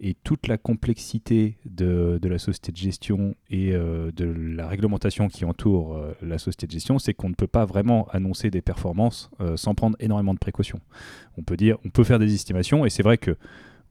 Et 0.00 0.14
toute 0.22 0.46
la 0.46 0.58
complexité 0.58 1.56
de, 1.64 2.20
la 2.22 2.38
société 2.38 2.72
de 2.72 2.76
gestion 2.76 3.34
et 3.50 3.72
euh, 3.72 4.10
de 4.12 4.24
la 4.24 4.66
réglementation 4.66 5.28
qui 5.28 5.44
entoure 5.44 5.96
euh, 5.96 6.12
la 6.20 6.38
société 6.38 6.66
de 6.66 6.72
gestion, 6.72 6.98
c'est 6.98 7.14
qu'on 7.14 7.30
ne 7.30 7.34
peut 7.34 7.46
pas 7.46 7.64
vraiment 7.64 8.06
annoncer 8.10 8.50
des 8.50 8.62
performances 8.62 9.30
euh, 9.40 9.56
sans 9.56 9.74
prendre 9.74 9.96
énormément 10.00 10.34
de 10.34 10.38
précautions. 10.38 10.80
On 11.38 11.42
peut 11.42 11.56
dire, 11.56 11.78
on 11.84 11.90
peut 11.90 12.04
faire 12.04 12.18
des 12.18 12.34
estimations, 12.34 12.84
et 12.84 12.90
c'est 12.90 13.02
vrai 13.02 13.18
que 13.18 13.36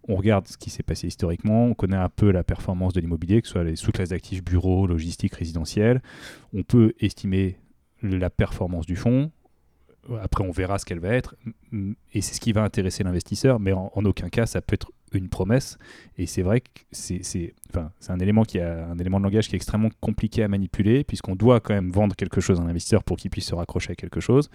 on 0.08 0.15
regarde 0.15 0.48
ce 0.48 0.58
qui 0.58 0.70
s'est 0.70 0.84
passé 0.84 1.08
historiquement, 1.08 1.65
on 1.65 1.74
connaît 1.74 1.98
un 1.98 2.10
peu 2.10 2.32
la 2.32 2.43
performance 2.43 2.93
de 2.93 3.00
l'immobilier, 3.00 3.41
que 3.41 3.48
ce 3.48 3.53
soit 3.53 3.63
les 3.63 3.75
sous-classes 3.75 4.10
d'actifs 4.10 4.43
bureaux, 4.43 4.86
logistique, 4.86 5.36
résidentiel. 5.36 6.01
On 6.53 6.63
peut 6.63 6.93
estimer 7.00 7.58
la 8.03 8.29
performance 8.29 8.86
du 8.86 8.95
fonds. 8.95 9.31
Après, 10.22 10.43
on 10.43 10.51
verra 10.51 10.79
ce 10.79 10.86
qu'elle 10.86 11.00
va 11.00 11.13
être. 11.13 11.36
Et 12.13 12.22
c'est 12.22 12.33
ce 12.33 12.41
qui 12.41 12.51
va 12.51 12.62
intéresser 12.62 13.03
l'investisseur, 13.03 13.60
mais 13.60 13.72
en, 13.72 13.89
aucun 14.03 14.29
cas, 14.29 14.45
ça 14.45 14.62
peut 14.62 14.74
être 14.74 14.91
une 15.13 15.29
promesse. 15.29 15.77
Et 16.17 16.25
c'est 16.25 16.41
vrai 16.41 16.62
que 16.62 16.67
c'est 16.91 17.53
enfin, 17.69 17.91
un, 18.10 18.19
élément 18.19 18.43
qui 18.43 18.60
a, 18.60 18.86
un 18.88 18.98
élément 18.98 19.19
de 19.19 19.24
langage 19.24 19.48
qui 19.48 19.55
est 19.55 19.57
extrêmement 19.57 19.89
compliqué 20.01 20.43
à 20.43 20.48
manipuler, 20.48 21.03
puisqu'on 21.03 21.36
doit 21.36 21.62
quand 21.62 21.74
même 21.74 21.91
vendre 21.91 22.15
quelque 22.15 22.41
chose 22.41 22.60
à 22.60 22.63
un 22.63 22.67
investisseur 22.67 23.03
pour 23.03 23.15
qu'il 23.15 23.31
puisse 23.31 23.45
se 23.45 23.55
raccrocher 23.55 23.91
à 23.91 23.95
quelque 23.95 24.19
chose. 24.19 24.50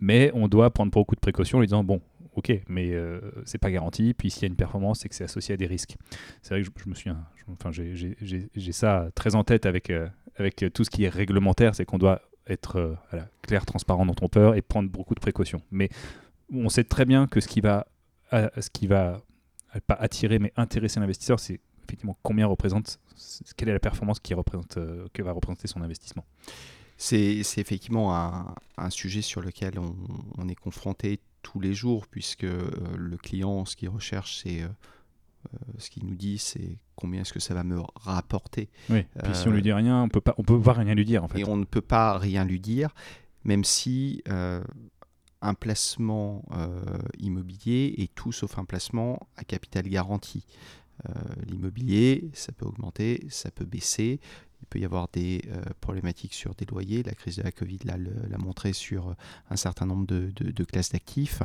Mais 0.00 0.30
on 0.32 0.48
doit 0.48 0.70
prendre 0.70 0.90
beaucoup 0.90 1.14
de 1.14 1.20
précautions 1.20 1.58
en 1.58 1.60
lui 1.60 1.66
disant, 1.66 1.84
bon, 1.84 2.00
ok, 2.36 2.52
mais 2.68 2.92
euh, 2.92 3.20
c'est 3.44 3.58
pas 3.58 3.70
garanti. 3.70 4.14
Puis 4.14 4.30
s'il 4.30 4.42
y 4.42 4.44
a 4.46 4.48
une 4.48 4.56
performance, 4.56 5.00
c'est 5.00 5.08
que 5.10 5.14
c'est 5.14 5.24
associé 5.24 5.54
à 5.54 5.56
des 5.56 5.66
risques. 5.66 5.96
C'est 6.40 6.54
vrai 6.54 6.62
que 6.62 6.70
je, 6.82 6.88
me 6.88 6.94
souviens, 6.94 7.18
enfin, 7.52 7.70
j'ai 7.72 8.72
ça 8.72 9.08
très 9.14 9.34
en 9.34 9.44
tête 9.44 9.66
avec, 9.66 9.90
euh, 9.90 10.08
avec 10.36 10.64
tout 10.72 10.84
ce 10.84 10.90
qui 10.90 11.04
est 11.04 11.08
réglementaire, 11.10 11.74
c'est 11.74 11.84
qu'on 11.84 11.98
doit 11.98 12.22
être 12.46 12.76
euh, 12.76 13.20
clair, 13.42 13.66
transparent 13.66 14.06
dans 14.06 14.14
ton 14.14 14.28
peur 14.28 14.54
et 14.54 14.62
prendre 14.62 14.90
beaucoup 14.90 15.14
de 15.14 15.20
précautions. 15.20 15.62
Mais 15.70 15.88
on 16.52 16.68
sait 16.68 16.84
très 16.84 17.04
bien 17.04 17.26
que 17.26 17.40
ce 17.40 17.48
qui 17.48 17.60
va, 17.60 17.86
ce 18.32 18.70
qui 18.70 18.86
va 18.86 19.20
pas 19.86 19.94
attirer, 19.94 20.38
mais 20.38 20.52
intéresser 20.56 21.00
l'investisseur, 21.00 21.40
c'est 21.40 21.60
effectivement 21.84 22.16
combien 22.22 22.46
représente, 22.46 23.00
quelle 23.56 23.68
est 23.68 23.72
la 23.72 23.80
performance 23.80 24.20
qui 24.20 24.34
représente, 24.34 24.78
que 25.12 25.22
va 25.22 25.32
représenter 25.32 25.66
son 25.66 25.82
investissement. 25.82 26.24
C'est 26.98 27.40
effectivement 27.58 28.14
un, 28.78 28.90
sujet 28.90 29.20
sur 29.20 29.42
lequel 29.42 29.78
on, 29.78 30.48
est 30.48 30.54
confronté 30.54 31.20
tous 31.42 31.60
les 31.60 31.74
jours, 31.74 32.06
puisque 32.06 32.44
euh, 32.44 32.70
le 32.96 33.16
client, 33.18 33.64
ce 33.66 33.76
qu'il 33.76 33.88
recherche, 33.90 34.42
c'est 34.42 34.62
euh, 34.62 34.66
euh, 34.66 35.58
ce 35.78 35.90
qu'il 35.90 36.06
nous 36.06 36.14
dit, 36.14 36.38
c'est 36.38 36.78
combien 36.96 37.22
est-ce 37.22 37.32
que 37.32 37.40
ça 37.40 37.54
va 37.54 37.64
me 37.64 37.80
rapporter. 37.94 38.68
Oui. 38.90 39.04
Puis 39.22 39.34
si 39.34 39.48
on 39.48 39.52
lui 39.52 39.62
dit 39.62 39.72
rien, 39.72 40.02
on 40.02 40.08
peut 40.08 40.20
pas, 40.20 40.34
on 40.38 40.42
peut 40.42 40.60
pas 40.60 40.72
rien 40.72 40.94
lui 40.94 41.04
dire 41.04 41.22
en 41.22 41.28
fait. 41.28 41.40
Et 41.40 41.44
on 41.44 41.56
ne 41.56 41.64
peut 41.64 41.80
pas 41.80 42.18
rien 42.18 42.44
lui 42.44 42.60
dire, 42.60 42.94
même 43.44 43.64
si 43.64 44.22
un 44.26 45.54
placement 45.54 46.44
immobilier 47.18 47.94
est 47.98 48.14
tout 48.14 48.32
sauf 48.32 48.58
un 48.58 48.64
placement 48.64 49.28
à 49.36 49.44
capital 49.44 49.88
garanti. 49.88 50.46
L'immobilier, 51.46 52.30
ça 52.32 52.52
peut 52.52 52.66
augmenter, 52.66 53.26
ça 53.28 53.50
peut 53.50 53.66
baisser. 53.66 54.20
Il 54.62 54.66
peut 54.66 54.78
y 54.78 54.84
avoir 54.84 55.08
des 55.12 55.42
euh, 55.48 55.62
problématiques 55.80 56.34
sur 56.34 56.54
des 56.54 56.64
loyers. 56.64 57.02
La 57.02 57.14
crise 57.14 57.36
de 57.36 57.42
la 57.42 57.52
Covid 57.52 57.78
l'a 57.84 58.38
montré 58.38 58.72
sur 58.72 59.08
euh, 59.08 59.14
un 59.50 59.56
certain 59.56 59.86
nombre 59.86 60.06
de, 60.06 60.64
classes 60.64 60.90
d'actifs. 60.90 61.42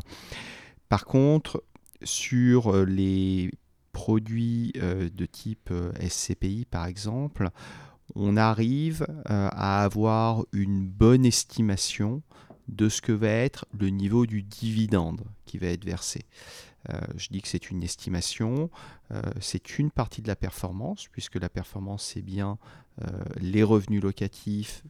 Par 0.89 1.05
contre, 1.05 1.63
sur 2.03 2.73
euh, 2.73 2.85
les 2.85 3.51
produits 3.91 4.73
de 4.73 5.25
type 5.25 5.73
SCPI, 5.99 6.65
par 6.65 6.85
exemple, 6.85 7.49
on 8.15 8.37
arrive 8.37 9.05
à 9.25 9.83
avoir 9.83 10.45
une 10.51 10.85
bonne 10.87 11.25
estimation 11.25 12.21
de 12.67 12.89
ce 12.89 13.01
que 13.01 13.11
va 13.11 13.29
être 13.29 13.65
le 13.77 13.89
niveau 13.89 14.25
du 14.25 14.43
dividende 14.43 15.21
qui 15.45 15.57
va 15.57 15.67
être 15.67 15.85
versé. 15.85 16.25
Euh, 16.89 16.99
je 17.15 17.27
dis 17.29 17.41
que 17.41 17.47
c'est 17.47 17.69
une 17.69 17.83
estimation, 17.83 18.69
euh, 19.11 19.21
c'est 19.39 19.77
une 19.77 19.91
partie 19.91 20.21
de 20.21 20.27
la 20.27 20.35
performance, 20.35 21.07
puisque 21.11 21.35
la 21.35 21.49
performance, 21.49 22.03
c'est 22.03 22.21
bien 22.21 22.57
euh, 23.01 23.07
les 23.39 23.63
revenus 23.63 24.01
locatifs, 24.01 24.83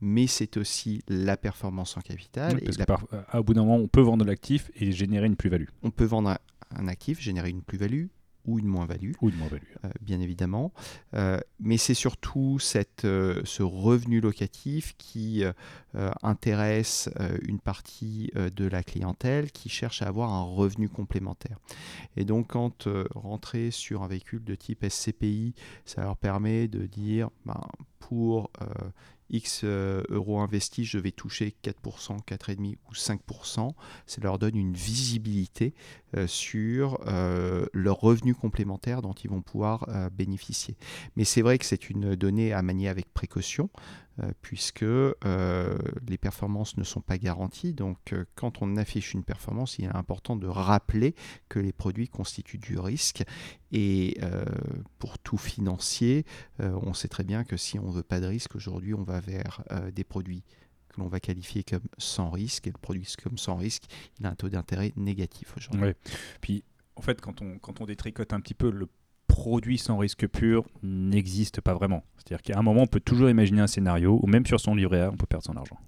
mais 0.00 0.26
c'est 0.26 0.56
aussi 0.56 1.02
la 1.08 1.36
performance 1.36 1.96
en 1.96 2.00
capital. 2.00 2.60
parce 2.60 2.76
et 2.78 3.42
bout 3.42 3.54
d'un 3.54 3.62
moment, 3.62 3.76
on 3.76 3.88
peut 3.88 4.00
vendre 4.00 4.24
l'actif 4.24 4.70
et 4.76 4.92
générer 4.92 5.26
une 5.26 5.36
plus-value. 5.36 5.68
On 5.82 5.90
peut 5.90 6.04
vendre 6.04 6.38
un 6.70 6.88
actif, 6.88 7.20
générer 7.20 7.50
une 7.50 7.62
plus-value, 7.62 8.06
ou 8.46 8.58
une 8.58 8.66
moins-value. 8.66 9.12
Ou 9.20 9.30
une 9.30 9.36
moins-value. 9.36 9.62
Euh, 9.84 9.88
bien 10.00 10.20
évidemment. 10.20 10.72
Euh, 11.14 11.38
mais 11.60 11.76
c'est 11.76 11.94
surtout 11.94 12.58
cette, 12.58 13.04
euh, 13.04 13.40
ce 13.44 13.62
revenu 13.62 14.20
locatif 14.20 14.94
qui 14.98 15.44
intéresse 16.22 17.08
une 17.42 17.60
partie 17.60 18.32
de 18.34 18.66
la 18.66 18.82
clientèle 18.82 19.52
qui 19.52 19.68
cherche 19.68 20.02
à 20.02 20.08
avoir 20.08 20.32
un 20.32 20.42
revenu 20.42 20.88
complémentaire. 20.88 21.58
Et 22.16 22.24
donc, 22.24 22.48
quand 22.48 22.88
rentrer 23.14 23.70
sur 23.70 24.02
un 24.02 24.08
véhicule 24.08 24.42
de 24.42 24.56
type 24.56 24.84
SCPI, 24.84 25.54
ça 25.84 26.02
leur 26.02 26.16
permet 26.16 26.66
de 26.66 26.86
dire, 26.86 27.30
ben, 27.46 27.60
pour 28.00 28.50
X 29.30 29.62
euh, 29.64 30.02
euros 30.08 30.40
investis, 30.40 30.86
je 30.86 30.98
vais 30.98 31.10
toucher 31.10 31.54
4%, 31.64 32.24
4,5% 32.24 32.76
ou 32.88 32.92
5%. 32.92 33.74
Ça 34.06 34.20
leur 34.22 34.38
donne 34.38 34.56
une 34.56 34.74
visibilité 34.74 35.74
euh, 36.16 36.26
sur 36.26 37.00
euh, 37.06 37.66
leurs 37.72 38.00
revenus 38.00 38.36
complémentaires 38.36 39.02
dont 39.02 39.12
ils 39.12 39.30
vont 39.30 39.42
pouvoir 39.42 39.88
bénéficier. 40.12 40.76
Mais 41.16 41.24
c'est 41.24 41.42
vrai 41.42 41.58
que 41.58 41.64
c'est 41.64 41.90
une 41.90 42.14
donnée 42.14 42.52
à 42.52 42.62
manier 42.62 42.88
avec 42.88 43.12
précaution. 43.12 43.70
Euh, 44.22 44.30
puisque 44.42 44.84
euh, 44.84 45.76
les 46.06 46.18
performances 46.18 46.76
ne 46.76 46.84
sont 46.84 47.00
pas 47.00 47.18
garanties. 47.18 47.72
Donc 47.72 48.12
euh, 48.12 48.24
quand 48.36 48.62
on 48.62 48.76
affiche 48.76 49.12
une 49.12 49.24
performance, 49.24 49.80
il 49.80 49.86
est 49.86 49.96
important 49.96 50.36
de 50.36 50.46
rappeler 50.46 51.16
que 51.48 51.58
les 51.58 51.72
produits 51.72 52.08
constituent 52.08 52.58
du 52.58 52.78
risque. 52.78 53.24
Et 53.72 54.20
pour 55.00 55.18
tout 55.18 55.36
financier, 55.36 56.24
on 56.60 56.94
sait 56.94 57.08
très 57.08 57.24
bien 57.24 57.42
que 57.42 57.56
si 57.56 57.80
on 57.80 57.88
ne 57.88 57.92
veut 57.92 58.04
pas 58.04 58.20
de 58.20 58.26
risque, 58.26 58.54
aujourd'hui 58.54 58.94
on 58.94 59.02
va 59.02 59.18
vers 59.18 59.64
des 59.92 60.04
produits 60.04 60.44
que 60.88 61.00
l'on 61.00 61.08
va 61.08 61.18
qualifier 61.18 61.64
comme 61.64 61.82
sans 61.98 62.30
risque. 62.30 62.68
Et 62.68 62.70
le 62.70 62.78
produit 62.78 63.12
comme 63.20 63.36
sans 63.36 63.56
risque, 63.56 63.82
il 64.20 64.26
a 64.26 64.30
un 64.30 64.36
taux 64.36 64.48
d'intérêt 64.48 64.92
négatif 64.94 65.56
aujourd'hui. 65.56 65.90
Puis 66.40 66.62
en 66.94 67.02
fait, 67.02 67.20
quand 67.20 67.40
on 67.42 67.84
détricote 67.84 68.32
un 68.32 68.38
petit 68.38 68.54
peu 68.54 68.70
le 68.70 68.88
produit 69.26 69.78
sans 69.78 69.98
risque 69.98 70.26
pur 70.28 70.64
n'existe 70.82 71.60
pas 71.60 71.74
vraiment. 71.74 72.02
C'est-à-dire 72.16 72.42
qu'à 72.42 72.58
un 72.58 72.62
moment, 72.62 72.82
on 72.82 72.86
peut 72.86 73.00
toujours 73.00 73.28
imaginer 73.30 73.60
un 73.60 73.66
scénario 73.66 74.18
où 74.22 74.26
même 74.26 74.46
sur 74.46 74.60
son 74.60 74.74
livret 74.74 75.00
A, 75.02 75.10
on 75.10 75.16
peut 75.16 75.26
perdre 75.26 75.44
son 75.44 75.56
argent. 75.56 75.78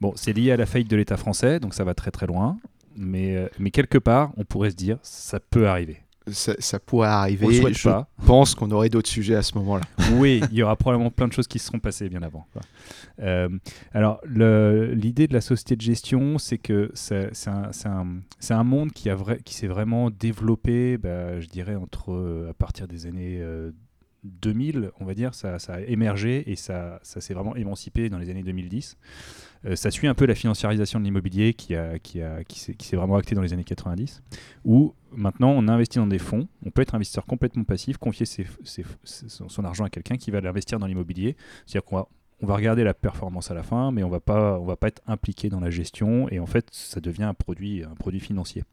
Bon, 0.00 0.12
c'est 0.16 0.32
lié 0.32 0.52
à 0.52 0.56
la 0.56 0.66
faillite 0.66 0.88
de 0.90 0.96
l'État 0.96 1.16
français, 1.16 1.58
donc 1.60 1.74
ça 1.74 1.84
va 1.84 1.94
très 1.94 2.10
très 2.10 2.26
loin. 2.26 2.56
Mais, 2.96 3.36
euh, 3.36 3.48
mais 3.58 3.70
quelque 3.70 3.98
part, 3.98 4.32
on 4.36 4.44
pourrait 4.44 4.70
se 4.70 4.76
dire, 4.76 4.98
ça 5.02 5.40
peut 5.40 5.68
arriver. 5.68 6.02
Ça, 6.30 6.54
ça 6.58 6.78
pourrait 6.78 7.08
arriver. 7.08 7.46
On 7.46 7.48
le 7.48 7.54
souhaite 7.54 7.78
Je 7.78 7.88
pas. 7.88 8.08
pense 8.26 8.54
qu'on 8.54 8.70
aurait 8.70 8.90
d'autres 8.90 9.08
sujets 9.08 9.34
à 9.36 9.42
ce 9.42 9.56
moment-là. 9.58 9.84
Oui, 10.14 10.42
il 10.50 10.58
y 10.58 10.62
aura 10.62 10.76
probablement 10.76 11.10
plein 11.10 11.26
de 11.26 11.32
choses 11.32 11.46
qui 11.48 11.58
se 11.58 11.66
seront 11.66 11.78
passées 11.78 12.08
bien 12.08 12.22
avant. 12.22 12.46
quoi. 12.52 12.60
Euh, 13.20 13.48
alors, 13.92 14.20
l'idée 14.26 15.26
de 15.26 15.32
la 15.32 15.40
société 15.40 15.76
de 15.76 15.80
gestion, 15.80 16.38
c'est 16.38 16.58
que 16.58 16.90
c'est 16.94 17.30
un, 17.48 18.64
monde 18.64 18.92
qui, 18.92 19.10
s'est 19.54 19.66
vraiment 19.66 20.10
développé, 20.10 20.98
bah, 20.98 21.40
je 21.40 21.48
dirais, 21.48 21.74
entre, 21.74 22.12
euh, 22.12 22.50
à 22.50 22.54
partir 22.54 22.88
des 22.88 23.06
années 23.06 23.38
euh, 23.40 23.72
2000, 24.24 24.90
on 25.00 25.04
va 25.04 25.14
dire, 25.14 25.34
ça, 25.34 25.56
a 25.68 25.80
émergé 25.80 26.50
et 26.50 26.56
ça, 26.56 27.00
s'est 27.02 27.34
vraiment 27.34 27.54
émancipé 27.56 28.08
dans 28.08 28.18
les 28.18 28.30
années 28.30 28.42
2010. 28.42 28.96
Euh, 29.64 29.76
ça 29.76 29.90
suit 29.90 30.06
un 30.06 30.14
peu 30.14 30.26
la 30.26 30.34
financiarisation 30.34 31.00
de 31.00 31.04
l'immobilier 31.04 31.54
qui, 31.54 31.74
s'est 31.74 32.96
vraiment 32.96 33.16
actée 33.16 33.34
dans 33.34 33.42
les 33.42 33.52
années 33.52 33.64
90, 33.64 34.22
où 34.64 34.94
maintenant 35.12 35.50
on 35.50 35.66
investit 35.68 35.98
dans 35.98 36.06
des 36.06 36.18
fonds, 36.18 36.48
on 36.64 36.70
peut 36.70 36.82
être 36.82 36.94
investisseur 36.94 37.26
complètement 37.26 37.64
passif, 37.64 37.96
confier 37.96 38.26
son 38.26 39.48
son 39.48 39.64
argent 39.64 39.84
à 39.84 39.90
quelqu'un 39.90 40.16
qui 40.16 40.30
va 40.30 40.40
l'investir 40.40 40.78
dans 40.78 40.86
l'immobilier, 40.86 41.36
c'est-à-dire 41.66 41.84
qu'on 41.84 41.96
va, 41.96 42.08
on 42.40 42.46
va 42.46 42.54
regarder 42.54 42.84
la 42.84 42.94
performance 42.94 43.50
à 43.50 43.54
la 43.54 43.62
fin, 43.62 43.90
mais 43.90 44.02
on 44.02 44.08
va 44.08 44.20
pas, 44.20 44.58
on 44.58 44.64
va 44.64 44.76
pas 44.76 44.88
être 44.88 45.02
impliqué 45.06 45.48
dans 45.48 45.60
la 45.60 45.70
gestion, 45.70 46.28
et 46.30 46.38
en 46.38 46.46
fait 46.46 46.68
ça 46.70 47.00
devient 47.00 47.24
un 47.24 47.34
produit, 47.34 47.84
un 47.84 47.94
produit 47.94 48.20
financier. 48.20 48.64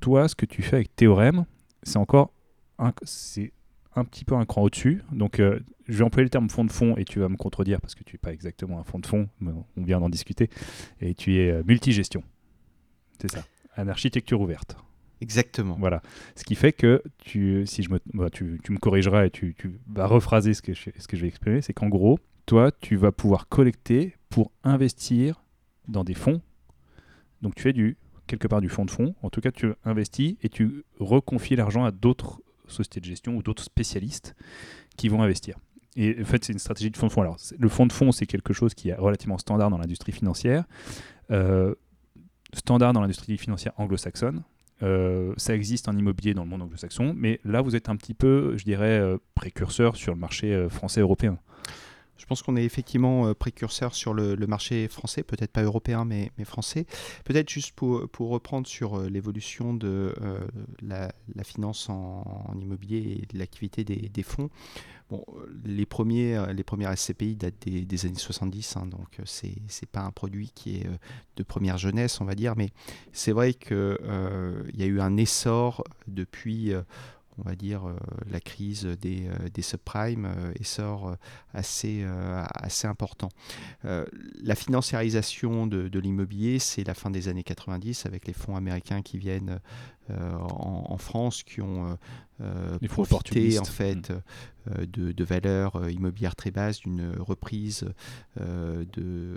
Toi, 0.00 0.28
ce 0.28 0.34
que 0.34 0.46
tu 0.46 0.62
fais 0.62 0.76
avec 0.76 0.94
Théorème, 0.94 1.46
c'est 1.82 1.98
encore 1.98 2.32
un, 2.78 2.92
c'est 3.02 3.52
un 3.94 4.04
petit 4.04 4.24
peu 4.24 4.34
un 4.34 4.44
cran 4.44 4.62
au-dessus. 4.62 5.02
Donc, 5.10 5.40
euh, 5.40 5.58
je 5.88 5.98
vais 5.98 6.04
employer 6.04 6.24
le 6.24 6.30
terme 6.30 6.50
fonds 6.50 6.64
de 6.64 6.72
fonds 6.72 6.96
et 6.96 7.04
tu 7.04 7.18
vas 7.18 7.28
me 7.28 7.36
contredire 7.36 7.80
parce 7.80 7.94
que 7.94 8.04
tu 8.04 8.14
n'es 8.14 8.18
pas 8.18 8.32
exactement 8.32 8.78
un 8.78 8.84
fonds 8.84 8.98
de 8.98 9.06
fonds, 9.06 9.28
mais 9.40 9.52
on 9.76 9.82
vient 9.82 10.00
d'en 10.00 10.08
discuter. 10.08 10.50
Et 11.00 11.14
tu 11.14 11.36
es 11.36 11.50
euh, 11.50 11.62
multigestion. 11.64 12.22
C'est 13.20 13.30
ça. 13.30 13.44
Un 13.76 13.88
architecture 13.88 14.40
ouverte. 14.40 14.76
Exactement. 15.20 15.76
Voilà. 15.78 16.02
Ce 16.34 16.44
qui 16.44 16.54
fait 16.54 16.72
que, 16.72 17.02
tu, 17.18 17.66
si 17.66 17.82
je 17.82 17.90
me, 17.90 18.00
bah, 18.12 18.28
tu, 18.30 18.60
tu 18.62 18.72
me 18.72 18.78
corrigeras 18.78 19.24
et 19.24 19.30
tu, 19.30 19.54
tu 19.56 19.78
vas 19.88 20.06
rephraser 20.06 20.52
ce 20.52 20.60
que 20.60 20.74
je, 20.74 20.90
ce 20.98 21.08
que 21.08 21.16
je 21.16 21.22
vais 21.22 21.28
exprimer, 21.28 21.62
c'est 21.62 21.72
qu'en 21.72 21.88
gros, 21.88 22.18
toi, 22.46 22.70
tu 22.72 22.96
vas 22.96 23.12
pouvoir 23.12 23.48
collecter 23.48 24.14
pour 24.28 24.52
investir 24.64 25.42
dans 25.88 26.04
des 26.04 26.14
fonds. 26.14 26.40
Donc, 27.42 27.54
tu 27.54 27.62
fais 27.62 27.74
quelque 28.26 28.48
part 28.48 28.60
du 28.60 28.68
fonds 28.68 28.84
de 28.84 28.90
fonds. 28.90 29.14
En 29.22 29.30
tout 29.30 29.40
cas, 29.40 29.50
tu 29.50 29.72
investis 29.84 30.36
et 30.42 30.48
tu 30.48 30.84
reconfies 30.98 31.56
l'argent 31.56 31.84
à 31.84 31.90
d'autres 31.90 32.40
sociétés 32.66 33.00
de 33.00 33.04
gestion 33.04 33.36
ou 33.36 33.42
d'autres 33.42 33.62
spécialistes 33.62 34.34
qui 34.96 35.08
vont 35.08 35.22
investir. 35.22 35.58
Et 35.96 36.16
en 36.20 36.24
fait, 36.24 36.44
c'est 36.44 36.52
une 36.52 36.58
stratégie 36.58 36.90
de 36.90 36.96
fonds 36.96 37.06
de 37.06 37.12
fonds. 37.12 37.22
Alors, 37.22 37.36
le 37.58 37.68
fonds 37.68 37.86
de 37.86 37.92
fonds, 37.92 38.12
c'est 38.12 38.26
quelque 38.26 38.52
chose 38.52 38.74
qui 38.74 38.90
est 38.90 38.94
relativement 38.94 39.38
standard 39.38 39.70
dans 39.70 39.78
l'industrie 39.78 40.12
financière, 40.12 40.64
euh, 41.30 41.74
standard 42.52 42.92
dans 42.92 43.00
l'industrie 43.00 43.38
financière 43.38 43.72
anglo-saxonne. 43.76 44.42
Euh, 44.82 45.32
ça 45.38 45.54
existe 45.54 45.88
en 45.88 45.96
immobilier 45.96 46.34
dans 46.34 46.44
le 46.44 46.50
monde 46.50 46.62
anglo-saxon, 46.62 47.14
mais 47.16 47.40
là, 47.44 47.62
vous 47.62 47.76
êtes 47.76 47.88
un 47.88 47.96
petit 47.96 48.14
peu, 48.14 48.56
je 48.58 48.64
dirais, 48.64 48.98
euh, 48.98 49.16
précurseur 49.34 49.96
sur 49.96 50.12
le 50.12 50.20
marché 50.20 50.52
euh, 50.52 50.68
français-européen. 50.68 51.38
Je 52.18 52.26
pense 52.26 52.42
qu'on 52.42 52.56
est 52.56 52.64
effectivement 52.64 53.26
euh, 53.26 53.34
précurseur 53.34 53.94
sur 53.94 54.14
le, 54.14 54.36
marché 54.46 54.88
français, 54.88 55.22
peut-être 55.22 55.52
pas 55.52 55.62
européen, 55.62 56.04
mais, 56.04 56.30
français. 56.44 56.86
Peut-être 57.24 57.50
juste 57.50 57.72
pour, 57.74 58.08
reprendre 58.18 58.66
sur 58.66 58.98
euh, 58.98 59.08
l'évolution 59.08 59.74
de 59.74 60.14
euh, 60.20 60.38
la, 60.82 61.12
finance 61.44 61.88
en, 61.88 62.54
immobilier 62.60 63.20
et 63.22 63.26
de 63.32 63.38
l'activité 63.38 63.84
des, 63.84 64.22
fonds. 64.22 64.50
Bon, 65.08 65.24
euh, 65.36 65.46
les, 65.64 65.86
premiers, 65.86 66.36
euh, 66.36 66.52
les 66.52 66.64
premières 66.64 66.96
SCPI 66.96 67.36
datent 67.36 67.68
des, 67.68 68.06
années 68.06 68.14
70, 68.18 68.76
hein, 68.76 68.86
donc 68.86 69.20
euh, 69.20 69.22
c'est 69.24 69.54
c'est 69.68 69.88
pas 69.88 70.00
un 70.00 70.10
produit 70.10 70.50
qui 70.52 70.78
est 70.78 70.86
euh, 70.86 70.96
de 71.36 71.44
première 71.44 71.78
jeunesse, 71.78 72.20
on 72.20 72.24
va 72.24 72.34
dire, 72.34 72.54
mais 72.56 72.70
c'est 73.12 73.30
vrai 73.30 73.54
qu'il 73.54 73.96
y 74.74 74.82
a 74.82 74.86
eu 74.86 75.00
un 75.00 75.16
essor 75.16 75.84
depuis. 76.08 76.72
euh, 76.72 76.82
on 77.38 77.42
va 77.42 77.54
dire 77.54 77.86
euh, 77.86 77.96
la 78.30 78.40
crise 78.40 78.84
des, 78.84 79.26
euh, 79.28 79.48
des 79.52 79.62
subprimes, 79.62 80.28
essor 80.58 81.08
euh, 81.08 81.14
assez, 81.54 82.04
assez 82.54 82.86
important. 82.86 83.28
La 83.82 84.54
financiarisation 84.54 85.66
de, 85.66 85.88
de 85.88 85.98
l'immobilier, 85.98 86.58
c'est 86.58 86.84
la 86.84 86.94
fin 86.94 87.10
des 87.10 87.28
années 87.28 87.42
90 87.42 88.06
avec 88.06 88.26
les 88.26 88.32
fonds 88.32 88.56
américains 88.56 89.02
qui 89.02 89.18
viennent 89.18 89.58
en, 90.10 90.84
en 90.88 90.98
France, 90.98 91.42
qui 91.42 91.62
ont 91.62 91.96
euh, 92.42 92.76
Les 92.82 92.88
profité 92.88 93.58
en 93.58 93.64
fait 93.64 94.10
euh, 94.10 94.20
de, 94.86 95.12
de 95.12 95.24
valeurs 95.24 95.76
euh, 95.76 95.90
immobilières 95.90 96.36
très 96.36 96.50
basses, 96.50 96.80
d'une 96.80 97.12
reprise 97.18 97.84
euh, 98.40 98.84
de, 98.94 99.36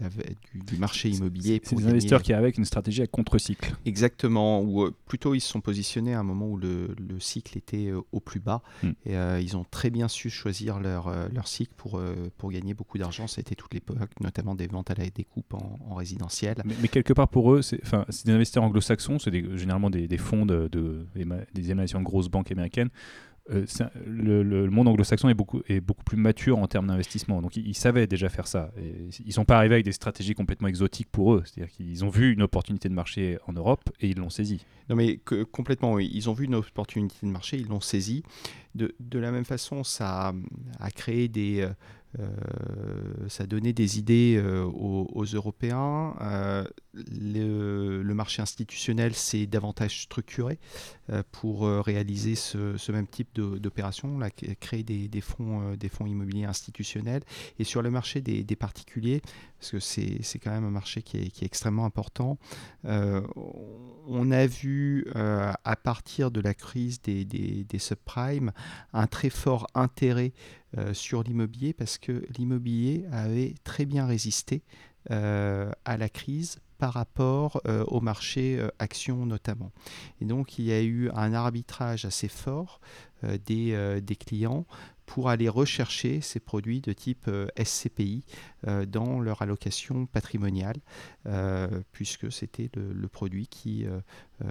la, 0.00 0.08
du, 0.08 0.60
du 0.60 0.76
marché 0.78 1.08
immobilier. 1.10 1.60
C'est 1.64 1.76
des 1.76 1.86
investisseurs 1.86 2.22
qui 2.22 2.32
avec 2.32 2.58
une 2.58 2.64
stratégie 2.64 3.02
à 3.02 3.06
contre-cycle. 3.06 3.74
Exactement, 3.84 4.60
ou 4.60 4.82
euh, 4.82 4.94
plutôt 5.06 5.34
ils 5.34 5.40
se 5.40 5.48
sont 5.48 5.60
positionnés 5.60 6.14
à 6.14 6.20
un 6.20 6.22
moment 6.24 6.48
où 6.48 6.56
le, 6.56 6.94
le 6.98 7.20
cycle 7.20 7.58
était 7.58 7.88
euh, 7.88 8.00
au 8.12 8.20
plus 8.20 8.40
bas 8.40 8.62
Mm. 8.82 8.88
et 9.06 9.16
euh, 9.16 9.40
ils 9.40 9.56
ont 9.56 9.64
très 9.70 9.90
bien 9.90 10.08
su 10.08 10.30
choisir 10.30 10.80
leur, 10.80 11.08
euh, 11.08 11.28
leur 11.32 11.46
cycle 11.46 11.72
pour, 11.76 11.98
euh, 11.98 12.30
pour 12.38 12.50
gagner 12.50 12.74
beaucoup 12.74 12.98
d'argent. 12.98 13.26
C'était 13.26 13.54
toute 13.54 13.72
l'époque, 13.74 14.10
notamment 14.20 14.54
des 14.54 14.66
ventes 14.66 14.90
à 14.90 14.94
la 14.94 15.08
découpe 15.10 15.54
en, 15.54 15.78
en 15.88 15.94
résidentiel. 15.94 16.56
Mais, 16.64 16.74
mais 16.80 16.88
quelque 16.88 17.12
part 17.12 17.28
pour 17.28 17.52
eux, 17.52 17.62
c'est 17.62 17.80
des 18.24 18.32
investisseurs 18.32 18.64
anglo-saxons, 18.64 19.18
c'est 19.18 19.32
généralement 19.56 19.90
des, 19.90 20.08
des 20.08 20.18
fonds 20.18 20.46
de, 20.46 20.68
des 21.54 21.70
émanations 21.70 22.00
de 22.00 22.04
grosses 22.04 22.28
banques 22.28 22.50
américaines. 22.50 22.90
Euh, 23.50 23.66
le, 24.06 24.70
monde 24.70 24.86
anglo-saxon 24.88 25.28
est 25.28 25.34
beaucoup, 25.34 25.62
est 25.68 25.80
beaucoup 25.80 26.04
plus 26.04 26.16
mature 26.16 26.58
en 26.58 26.66
termes 26.68 26.86
d'investissement. 26.86 27.42
Donc 27.42 27.56
ils, 27.56 27.74
savaient 27.74 28.06
déjà 28.06 28.28
faire 28.28 28.46
ça. 28.46 28.70
Et 28.76 29.08
ils 29.24 29.32
sont 29.32 29.44
pas 29.44 29.56
arrivés 29.56 29.74
avec 29.74 29.84
des 29.84 29.92
stratégies 29.92 30.34
complètement 30.34 30.68
exotiques 30.68 31.08
pour 31.10 31.34
eux. 31.34 31.42
C'est-à-dire 31.44 31.72
qu'ils 31.74 32.04
ont 32.04 32.08
vu 32.08 32.32
une 32.32 32.42
opportunité 32.42 32.88
de 32.88 32.94
marché 32.94 33.38
en 33.48 33.52
Europe 33.52 33.90
et 34.00 34.08
ils 34.08 34.16
l'ont 34.16 34.30
saisie. 34.30 34.64
Non 34.88 34.96
mais 34.96 35.18
complètement, 35.50 35.92
oui. 35.94 36.10
Ils 36.12 36.30
ont 36.30 36.34
vu 36.34 36.44
une 36.44 36.54
opportunité 36.54 37.16
de 37.22 37.30
marché, 37.30 37.56
ils 37.56 37.68
l'ont 37.68 37.80
saisi. 37.80 38.22
De, 38.74 38.94
de 39.00 39.18
la 39.18 39.32
même 39.32 39.44
façon, 39.44 39.84
ça 39.84 40.28
a, 40.28 40.34
a 40.80 40.90
créé 40.90 41.28
des... 41.28 41.62
euh, 41.62 41.72
ça 43.28 43.44
a 43.44 43.46
donné 43.46 43.72
des 43.72 43.98
idées 43.98 44.36
euh, 44.36 44.64
aux, 44.64 45.24
Européens. 45.24 46.14
Euh, 46.20 46.64
le, 46.94 48.12
marché 48.14 48.42
institutionnel 48.42 49.14
s'est 49.14 49.46
davantage 49.46 50.02
structuré 50.02 50.58
euh, 51.10 51.22
pour 51.32 51.66
euh, 51.66 51.80
réaliser 51.80 52.34
ce, 52.34 52.92
même 52.92 53.06
type 53.06 53.34
d'opération, 53.34 54.18
créer 54.60 54.82
des, 54.82 55.08
des 55.08 55.20
fonds, 55.20 55.72
euh, 55.72 55.76
des 55.76 55.88
fonds 55.88 56.06
immobiliers 56.06 56.44
institutionnels. 56.44 57.22
Et 57.58 57.64
sur 57.64 57.82
le 57.82 57.90
marché 57.90 58.20
des, 58.20 58.44
particuliers, 58.56 59.22
parce 59.58 59.70
que 59.72 59.80
c'est 59.80 60.38
quand 60.38 60.50
même 60.50 60.64
un 60.64 60.70
marché 60.70 61.02
qui 61.02 61.18
est, 61.18 61.42
extrêmement 61.42 61.84
important, 61.84 62.38
euh, 62.84 63.22
on 64.06 64.30
a 64.30 64.46
vu 64.46 65.06
euh, 65.16 65.52
à 65.64 65.76
partir 65.76 66.30
de 66.30 66.40
la 66.40 66.54
crise 66.54 67.00
des, 67.00 67.66
subprimes 67.78 68.52
un 68.92 69.06
très 69.06 69.30
fort 69.30 69.66
intérêt 69.74 70.32
euh, 70.32 70.61
sur 70.92 71.22
l'immobilier 71.22 71.72
parce 71.72 71.98
que 71.98 72.24
l'immobilier 72.38 73.04
avait 73.12 73.54
très 73.64 73.84
bien 73.84 74.06
résisté 74.06 74.62
euh, 75.10 75.70
à 75.84 75.96
la 75.96 76.08
crise 76.08 76.60
par 76.78 76.92
rapport 76.92 77.60
euh, 77.66 77.84
au 77.88 78.00
marché 78.00 78.56
euh, 78.58 78.68
actions 78.78 79.26
notamment. 79.26 79.72
Et 80.20 80.24
donc 80.24 80.60
il 80.60 80.64
y 80.64 80.72
a 80.72 80.80
eu 80.80 81.10
un 81.10 81.32
arbitrage 81.32 82.04
assez 82.04 82.28
fort 82.28 82.80
euh, 83.24 83.36
des, 83.44 83.72
euh, 83.72 84.00
des 84.00 84.14
clients 84.14 84.64
pour 85.06 85.28
aller 85.28 85.48
rechercher 85.48 86.20
ces 86.20 86.38
produits 86.38 86.80
de 86.80 86.92
type 86.92 87.26
euh, 87.26 87.46
SCPI 87.62 88.24
euh, 88.24 88.51
dans 88.86 89.20
leur 89.20 89.42
allocation 89.42 90.06
patrimoniale, 90.06 90.76
euh, 91.26 91.68
puisque 91.92 92.30
c'était 92.32 92.70
le, 92.74 93.08
produit 93.08 93.46
qui 93.46 93.84
euh, 93.84 94.00
euh, 94.42 94.46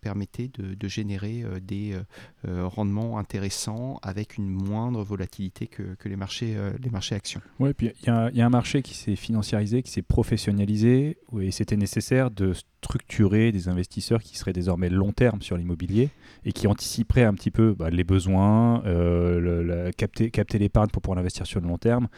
permettait 0.00 0.50
de, 0.58 0.88
générer 0.88 1.42
euh, 1.42 1.60
des 1.60 1.92
euh, 1.92 2.02
euh, 2.48 2.66
rendements 2.66 3.18
intéressants 3.18 3.98
avec 4.02 4.36
une 4.36 4.48
moindre 4.48 5.02
volatilité 5.02 5.66
que, 5.66 5.96
les, 6.04 6.16
marchés, 6.16 6.54
euh, 6.56 6.72
les 6.82 6.90
marchés 6.90 7.14
actions. 7.14 7.40
Ouais, 7.58 7.72
puis 7.74 7.92
il 8.02 8.06
y, 8.06 8.10
a- 8.10 8.46
un 8.46 8.50
marché 8.50 8.82
qui 8.82 8.94
s'est 8.94 9.16
financiarisé, 9.16 9.82
qui 9.82 9.90
s'est 9.90 10.02
professionnalisé, 10.02 11.18
et 11.40 11.50
c'était 11.50 11.76
nécessaire 11.76 12.30
de 12.30 12.52
structurer 12.52 13.52
des 13.52 13.68
investisseurs 13.68 14.22
qui 14.22 14.36
seraient 14.38 14.52
désormais 14.52 14.88
long 14.88 15.12
terme 15.12 15.42
sur 15.42 15.56
l'immobilier 15.56 16.08
et 16.44 16.52
qui 16.52 16.66
anticiperaient 16.66 17.24
un 17.24 17.34
petit 17.34 17.50
peu 17.50 17.74
bah, 17.74 17.90
les 17.90 18.04
besoins, 18.04 18.82
euh, 18.86 19.90
capter, 19.96 20.30
capter 20.30 20.58
l'épargne 20.58 20.88
pour 20.88 21.02
pouvoir 21.02 21.16
l'investir 21.16 21.46
sur 21.46 21.60
le 21.60 21.68
long 21.68 21.78
terme. 21.78 22.08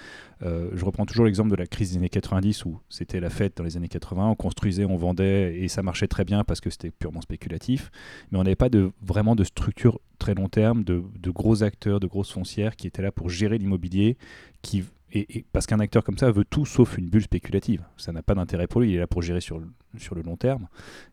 Euh, 0.43 0.71
je 0.75 0.85
reprends 0.85 1.02
toujours 1.07 1.25
l'exemple 1.25 1.51
de 1.51 1.57
la 1.57 1.67
crise 1.67 1.93
des 1.93 1.99
années 1.99 2.09
90 2.09 2.65
où 2.65 2.81
c'était 2.89 3.21
la 3.21 3.31
fête 3.31 3.57
dans 3.57 3.65
les 3.65 3.77
années 3.77 3.89
80, 3.89 4.29
on 4.29 4.35
construisait, 4.35 4.85
on 4.85 4.97
vendait 4.97 5.59
et 5.59 5.69
ça 5.69 5.83
marchait 5.83 6.09
très 6.09 6.25
bien 6.25 6.45
parce 6.45 6.61
que 6.61 6.71
c'était 6.71 6.91
purement 6.91 7.21
spéculatif, 7.21 7.91
mais 8.31 8.39
on 8.39 8.43
n'avait 8.43 8.57
pas 8.57 8.69
de, 8.69 8.93
vraiment 9.03 9.35
de 9.35 9.45
structure 9.45 10.01
très 10.19 10.35
long 10.35 10.49
terme, 10.49 10.85
de, 10.85 11.03
gros 11.31 11.63
acteurs, 11.63 12.01
de 12.01 12.07
grosses 12.07 12.33
foncières 12.33 12.77
qui 12.77 12.87
étaient 12.87 13.03
là 13.03 13.13
pour 13.13 13.29
gérer 13.29 13.59
l'immobilier, 13.59 14.17
qui 14.63 14.85
et, 15.15 15.45
parce 15.53 15.67
qu'un 15.67 15.81
acteur 15.81 16.05
comme 16.05 16.17
ça 16.17 16.31
veut 16.31 16.45
tout 16.45 16.65
sauf 16.65 16.97
une 16.97 17.11
bulle 17.11 17.23
spéculative. 17.23 17.85
Ça 17.99 18.13
n'a 18.13 18.23
pas 18.23 18.35
d'intérêt 18.35 18.67
pour 18.67 18.81
lui. 18.81 18.93
Il 18.93 18.97
est 18.97 18.99
là 18.99 19.07
pour 19.07 19.21
gérer 19.21 19.43
sur 19.43 19.59
le, 19.59 20.23
long 20.25 20.37
terme. 20.37 20.69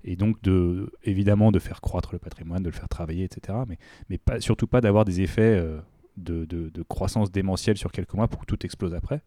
Et 0.06 0.16
donc, 0.16 0.42
de, 0.42 0.90
évidemment, 1.04 1.52
de 1.52 1.60
faire 1.60 1.82
croître 1.82 2.14
le 2.14 2.20
patrimoine, 2.20 2.64
de 2.64 2.70
le 2.70 2.76
faire 2.76 2.88
travailler, 2.88 3.26
etc. 3.26 3.58
Mais, 3.68 3.78
mais 4.10 4.18
pas, 4.18 4.40
surtout 4.40 4.68
pas 4.68 4.80
d'avoir 4.80 5.04
des 5.04 5.20
effets 5.20 5.42
euh, 5.42 5.82
de, 6.24 6.84
croissance 6.88 7.32
démentielle 7.32 7.78
sur 7.78 7.92
quelques 7.92 8.14
mois 8.14 8.28
pour 8.28 8.42
que 8.42 8.46
tout 8.46 8.66
explose 8.66 8.94
après. 8.94 9.22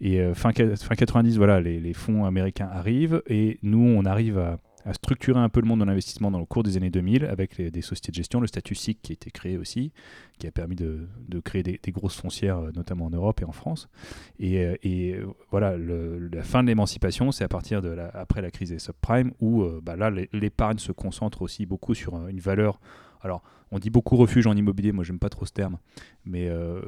Et 0.00 0.20
fin, 0.34 0.52
fin 0.52 0.94
90, 0.94 1.36
voilà, 1.36 1.60
les, 1.60 1.92
fonds 1.92 2.24
américains 2.24 2.68
arrivent 2.72 3.22
et 3.26 3.58
nous, 3.62 3.94
on 3.96 4.04
arrive 4.04 4.38
à 4.84 4.94
structurer 4.94 5.38
un 5.38 5.48
peu 5.48 5.60
le 5.60 5.66
monde 5.66 5.80
de 5.80 5.84
l'investissement 5.84 6.30
dans 6.30 6.40
le 6.40 6.44
cours 6.44 6.62
des 6.62 6.76
années 6.76 6.90
2000 6.90 7.24
avec 7.24 7.60
des 7.60 7.82
sociétés 7.82 8.10
de 8.10 8.16
gestion, 8.16 8.40
le 8.40 8.46
statut 8.46 8.74
SIC 8.74 9.00
qui 9.02 9.12
a 9.12 9.14
été 9.14 9.30
créé 9.30 9.56
aussi, 9.56 9.92
qui 10.38 10.46
a 10.46 10.50
permis 10.50 10.76
de, 10.76 11.06
créer 11.44 11.62
des, 11.62 11.78
grosses 11.92 12.16
foncières, 12.16 12.58
euh, 12.58 12.70
notamment 12.74 13.06
en 13.06 13.10
Europe 13.10 13.40
et 13.40 13.44
en 13.44 13.52
France. 13.52 13.88
Et, 14.38 14.64
euh, 14.64 14.76
euh, 14.84 15.26
voilà, 15.50 15.76
la 15.76 16.42
fin 16.42 16.62
de 16.62 16.68
l'émancipation, 16.68 17.30
c'est 17.32 17.44
à 17.44 17.48
partir 17.48 17.82
de 17.82 17.88
la, 17.88 18.08
après 18.08 18.42
la 18.42 18.50
crise 18.50 18.70
des 18.70 18.78
subprimes 18.78 19.32
où 19.40 19.64
bah 19.82 19.96
là, 19.96 20.10
l'épargne 20.32 20.78
se 20.78 20.92
concentre 20.92 21.42
aussi 21.42 21.66
beaucoup 21.66 21.94
sur 21.94 22.28
une 22.28 22.40
valeur. 22.40 22.80
Alors, 23.22 23.42
on 23.72 23.78
dit 23.78 23.88
beaucoup 23.88 24.16
refuge 24.16 24.46
en 24.46 24.54
immobilier, 24.54 24.92
moi 24.92 25.02
j'aime 25.02 25.18
pas 25.18 25.30
trop 25.30 25.46
ce 25.46 25.52
terme, 25.52 25.78
mais 26.26 26.48
euh, 26.48 26.82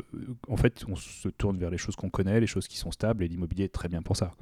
en 0.48 0.56
fait 0.56 0.84
on 0.86 0.96
se 0.96 1.28
tourne 1.28 1.56
vers 1.56 1.70
les 1.70 1.78
choses 1.78 1.96
qu'on 1.96 2.10
connaît, 2.10 2.40
les 2.40 2.46
choses 2.46 2.68
qui 2.68 2.76
sont 2.76 2.90
stables, 2.90 3.24
et 3.24 3.28
l'immobilier 3.28 3.64
est 3.64 3.72
très 3.72 3.88
bien 3.88 4.02
pour 4.02 4.16
ça. 4.16 4.32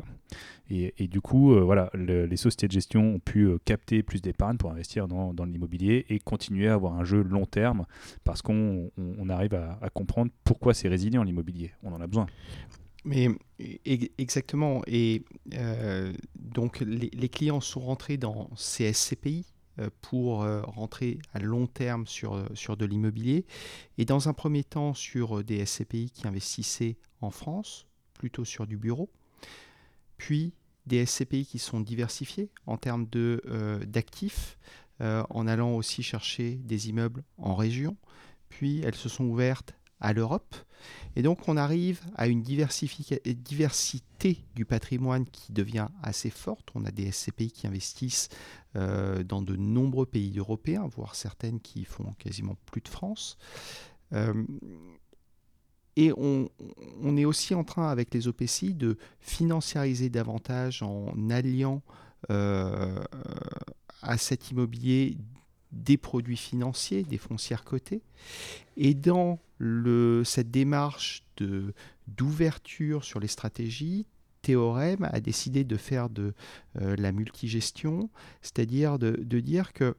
Et, 0.69 1.07
du 1.07 1.21
coup, 1.21 1.53
euh, 1.53 1.61
voilà, 1.61 1.91
les 1.95 2.37
sociétés 2.37 2.67
de 2.67 2.73
gestion 2.73 3.15
ont 3.15 3.19
pu 3.19 3.45
euh, 3.45 3.59
capter 3.65 4.03
plus 4.03 4.23
d'épargne 4.23 4.57
pour 4.57 4.71
investir 4.71 5.07
dans, 5.07 5.45
l'immobilier 5.45 6.07
et 6.09 6.19
continuer 6.19 6.67
à 6.67 6.75
avoir 6.75 6.95
un 6.95 7.05
jeu 7.05 7.23
long 7.23 7.45
terme 7.45 7.85
parce 8.25 8.41
qu'on 8.41 8.91
arrive 9.29 9.55
à, 9.55 9.91
comprendre 9.91 10.33
pourquoi 10.45 10.73
c'est 10.73 10.89
résilient 10.89 11.23
l'immobilier. 11.23 11.73
On 11.83 11.93
en 11.93 12.01
a 12.01 12.07
besoin. 12.07 12.27
Mais 13.05 13.29
exactement. 14.19 14.83
Et 14.87 15.25
donc 16.37 16.81
les, 16.81 17.11
les, 17.13 17.29
clients 17.29 17.61
sont 17.61 17.81
rentrés 17.81 18.17
dans 18.17 18.49
CSCPI, 18.57 19.52
pour 20.01 20.43
euh, 20.43 20.63
rentrer 20.63 21.19
à 21.35 21.39
long 21.39 21.67
terme 21.67 22.07
sur, 22.07 22.35
euh, 22.35 22.47
sur 22.55 22.77
de 22.77 22.85
l'immobilier, 22.85 23.47
et 23.99 24.05
dans 24.05 24.29
un 24.29 24.33
premier 24.33 24.65
temps 24.65 24.95
sur 24.95 25.43
des 25.43 25.65
SCPI 25.65 26.11
qui 26.11 26.27
investissaient 26.27 26.97
en 27.21 27.31
France, 27.31 27.87
plutôt 28.15 28.45
sur 28.45 28.67
du 28.67 28.77
bureau, 28.77 29.11
puis 30.17 30.53
des 30.87 31.07
SCPI 31.07 31.47
qui 31.47 31.59
sont 31.59 31.81
diversifiés 31.81 32.51
en 32.67 32.77
termes 32.77 33.07
d'actifs, 33.87 34.59
en 35.01 35.47
allant 35.47 35.75
aussi 35.75 36.03
chercher 36.03 36.57
des 36.57 36.89
immeubles 36.89 37.25
en 37.39 37.55
région, 37.55 37.97
puis 38.49 38.81
elles 38.81 38.95
se 38.95 39.09
sont 39.09 39.25
ouvertes 39.25 39.75
à 40.03 40.13
l'Europe. 40.13 40.55
Et 41.17 41.23
donc 41.23 41.49
on 41.49 41.57
arrive 41.57 42.01
à 42.17 42.27
une 42.27 42.43
diversité 42.43 44.45
du 44.55 44.65
patrimoine 44.65 45.25
qui 45.27 45.53
devient 45.53 45.89
assez 46.03 46.31
forte. 46.31 46.69
On 46.75 46.85
a 46.85 46.91
des 46.91 47.11
SCPI 47.11 47.51
qui 47.51 47.67
investissent 47.67 48.29
euh, 48.77 49.23
dans 49.23 49.43
de 49.43 49.57
nombreux 49.57 50.07
pays 50.07 50.39
européens, 50.39 50.89
voire 50.95 51.15
certaines 51.15 51.61
qui 51.61 51.85
font 51.85 52.13
quasiment 52.19 52.57
plus 52.67 52.81
de 52.81 52.89
France. 52.89 53.39
Euh, 54.13 54.45
et 55.95 56.11
on, 56.17 56.49
est 57.19 57.27
aussi 57.27 57.55
en 57.55 57.65
train, 57.65 57.91
avec 57.91 58.15
les 58.15 58.27
OPCI, 58.27 58.73
de 58.73 58.97
financiariser 59.21 60.09
davantage 60.09 60.83
en 60.83 61.29
alliant 61.29 61.83
euh, 62.31 63.05
à 64.01 64.17
cet 64.17 64.51
immobilier 64.51 65.19
des 65.71 65.99
produits 65.99 66.39
financiers, 66.39 67.03
des 67.03 67.19
foncières 67.19 67.65
cotées. 67.65 68.01
Et 68.79 68.95
dans 68.95 69.39
cette 70.25 70.51
démarche 70.51 71.25
d'ouverture 72.07 73.05
sur 73.05 73.21
les 73.21 73.29
stratégies, 73.29 74.07
Théorème 74.43 75.09
a 75.13 75.21
décidé 75.21 75.65
de 75.65 75.77
faire 75.77 76.11
de 76.11 76.35
euh, 76.81 76.97
la 76.97 77.13
multigestion, 77.13 78.11
c'est-à-dire 78.43 78.99
de, 78.99 79.41
dire 79.41 79.73
que 79.73 79.97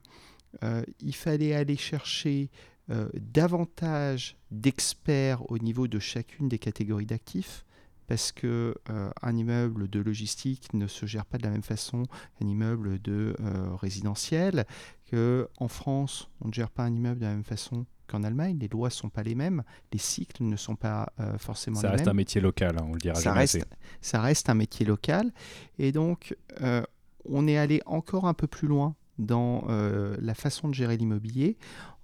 euh, 0.63 0.83
il 0.99 1.15
fallait 1.15 1.53
aller 1.53 1.77
chercher 1.77 2.51
euh, 2.89 3.07
davantage 3.15 4.37
d'experts 4.51 5.49
au 5.49 5.57
niveau 5.57 5.87
de 5.87 5.97
chacune 5.97 6.49
des 6.49 6.59
catégories 6.59 7.05
d'actifs 7.05 7.65
parce 8.05 8.33
que 8.33 8.75
un 9.21 9.37
immeuble 9.37 9.89
de 9.89 10.01
logistique 10.01 10.73
ne 10.73 10.87
se 10.87 11.05
gère 11.05 11.25
pas 11.25 11.37
de 11.37 11.43
la 11.43 11.49
même 11.49 11.63
façon 11.63 12.03
qu'un 12.37 12.47
immeuble 12.47 13.01
de 13.01 13.33
résidentiel, 13.79 14.67
que 15.05 15.47
en 15.57 15.69
France 15.69 16.29
on 16.41 16.49
ne 16.49 16.53
gère 16.53 16.69
pas 16.69 16.83
un 16.83 16.93
immeuble 16.93 17.21
de 17.21 17.25
la 17.25 17.31
même 17.31 17.45
façon 17.45 17.85
qu'en 18.07 18.23
Allemagne. 18.23 18.57
Les 18.59 18.67
lois 18.67 18.89
ne 18.89 18.93
sont 18.93 19.09
pas 19.09 19.23
les 19.23 19.35
mêmes, 19.35 19.63
les 19.91 19.99
cycles 19.99 20.43
ne 20.43 20.55
sont 20.55 20.75
pas 20.75 21.11
euh, 21.19 21.37
forcément 21.37 21.79
les 21.81 21.87
mêmes. 21.87 21.91
Ça 21.91 21.97
reste 21.97 22.07
un 22.07 22.13
métier 22.13 22.41
local, 22.41 22.77
hein, 22.79 22.85
on 22.87 22.93
le 22.93 22.99
dira 22.99 23.15
ça 23.15 23.33
reste, 23.33 23.65
Ça 24.01 24.21
reste 24.21 24.49
un 24.49 24.53
métier 24.53 24.85
local. 24.85 25.31
Et 25.79 25.91
donc, 25.91 26.35
euh, 26.61 26.83
on 27.25 27.47
est 27.47 27.57
allé 27.57 27.81
encore 27.85 28.27
un 28.27 28.33
peu 28.33 28.47
plus 28.47 28.67
loin 28.67 28.95
dans 29.17 29.65
euh, 29.69 30.15
la 30.19 30.33
façon 30.33 30.67
de 30.67 30.73
gérer 30.73 30.97
l'immobilier 30.97 31.57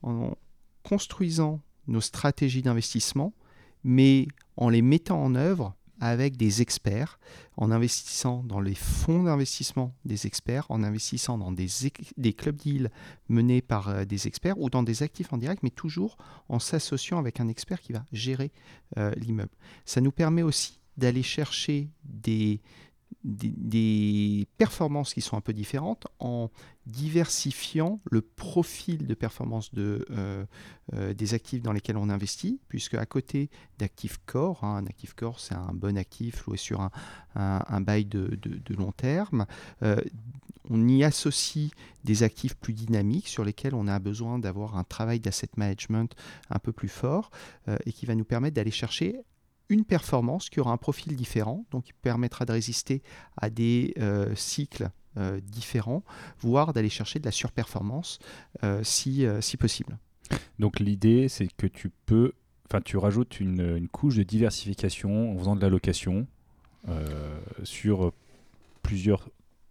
en 0.03 0.35
construisant 0.83 1.61
nos 1.87 2.01
stratégies 2.01 2.61
d'investissement, 2.61 3.33
mais 3.83 4.27
en 4.57 4.69
les 4.69 4.81
mettant 4.81 5.23
en 5.23 5.35
œuvre 5.35 5.75
avec 5.99 6.37
des 6.37 6.61
experts, 6.61 7.19
en 7.57 7.71
investissant 7.71 8.43
dans 8.43 8.59
les 8.59 8.75
fonds 8.75 9.23
d'investissement 9.23 9.93
des 10.05 10.27
experts, 10.27 10.65
en 10.69 10.83
investissant 10.83 11.37
dans 11.37 11.51
des, 11.51 11.67
des 12.17 12.33
clubs 12.33 12.55
deals 12.55 12.91
menés 13.27 13.61
par 13.61 13.89
euh, 13.89 14.05
des 14.05 14.27
experts 14.27 14.59
ou 14.59 14.69
dans 14.69 14.83
des 14.83 15.03
actifs 15.03 15.33
en 15.33 15.37
direct, 15.37 15.63
mais 15.63 15.69
toujours 15.69 16.17
en 16.47 16.59
s'associant 16.59 17.19
avec 17.19 17.39
un 17.39 17.47
expert 17.47 17.81
qui 17.81 17.93
va 17.93 18.05
gérer 18.11 18.51
euh, 18.97 19.11
l'immeuble. 19.15 19.51
Ça 19.85 20.01
nous 20.01 20.11
permet 20.11 20.43
aussi 20.43 20.79
d'aller 20.97 21.23
chercher 21.23 21.89
des, 22.03 22.61
des, 23.23 24.47
performances 24.57 25.13
qui 25.13 25.21
sont 25.21 25.37
un 25.37 25.41
peu 25.41 25.53
différentes 25.53 26.07
en 26.19 26.49
diversifiant 26.85 27.99
le 28.09 28.21
profil 28.21 29.05
de 29.07 29.13
performance 29.13 29.71
euh, 29.77 30.45
euh, 30.93 31.13
des 31.13 31.33
actifs 31.33 31.61
dans 31.61 31.71
lesquels 31.71 31.97
on 31.97 32.09
investit, 32.09 32.59
puisque 32.67 32.95
à 32.95 33.05
côté 33.05 33.49
d'actifs 33.77 34.19
core, 34.25 34.63
hein, 34.63 34.77
un 34.77 34.85
actif 34.87 35.13
core 35.13 35.39
c'est 35.39 35.55
un 35.55 35.73
bon 35.73 35.97
actif 35.97 36.45
loué 36.45 36.57
sur 36.57 36.81
un, 37.35 37.81
bail 37.81 38.05
de, 38.05 38.37
de, 38.41 38.73
long 38.73 38.91
terme, 38.91 39.45
euh, 39.83 40.01
on 40.69 40.87
y 40.87 41.03
associe 41.03 41.71
des 42.03 42.23
actifs 42.23 42.55
plus 42.55 42.73
dynamiques 42.73 43.27
sur 43.27 43.43
lesquels 43.43 43.75
on 43.75 43.87
a 43.87 43.99
besoin 43.99 44.39
d'avoir 44.39 44.77
un 44.77 44.83
travail 44.83 45.19
d'asset 45.19 45.49
management 45.57 46.15
un 46.49 46.59
peu 46.59 46.71
plus 46.71 46.89
fort 46.89 47.31
et 47.85 47.91
qui 47.91 48.05
va 48.05 48.13
nous 48.13 48.25
permettre 48.25 48.55
d'aller 48.55 48.71
chercher 48.71 49.19
une 49.69 49.85
performance 49.85 50.49
qui 50.49 50.59
aura 50.59 50.71
un 50.71 50.77
profil 50.77 51.15
différent, 51.15 51.63
donc 51.71 51.85
qui 51.85 51.93
permettra 51.93 52.45
de 52.45 52.51
résister 52.51 53.01
à 53.37 53.49
des 53.49 53.93
euh, 53.99 54.33
cycles 54.35 54.89
euh, 55.17 55.39
différents, 55.41 56.03
voire 56.39 56.73
d'aller 56.73 56.89
chercher 56.89 57.19
de 57.19 57.25
la 57.25 57.31
surperformance 57.31 58.19
euh, 58.63 58.83
si, 58.83 59.25
si 59.41 59.57
possible. 59.57 59.97
Donc 60.57 60.79
l'idée, 60.79 61.29
c'est 61.29 61.47
que 61.55 61.67
tu 61.67 61.91
peux, 62.05 62.33
enfin 62.65 62.81
tu 62.81 62.97
rajoutes 62.97 63.39
une, 63.39 63.77
une, 63.77 63.87
couche 63.87 64.15
de 64.15 64.23
diversification 64.23 65.31
en 65.31 65.37
faisant 65.37 65.55
de 65.55 65.61
l'allocation 65.61 66.27
sur 67.63 68.13
plusieurs 68.81 69.27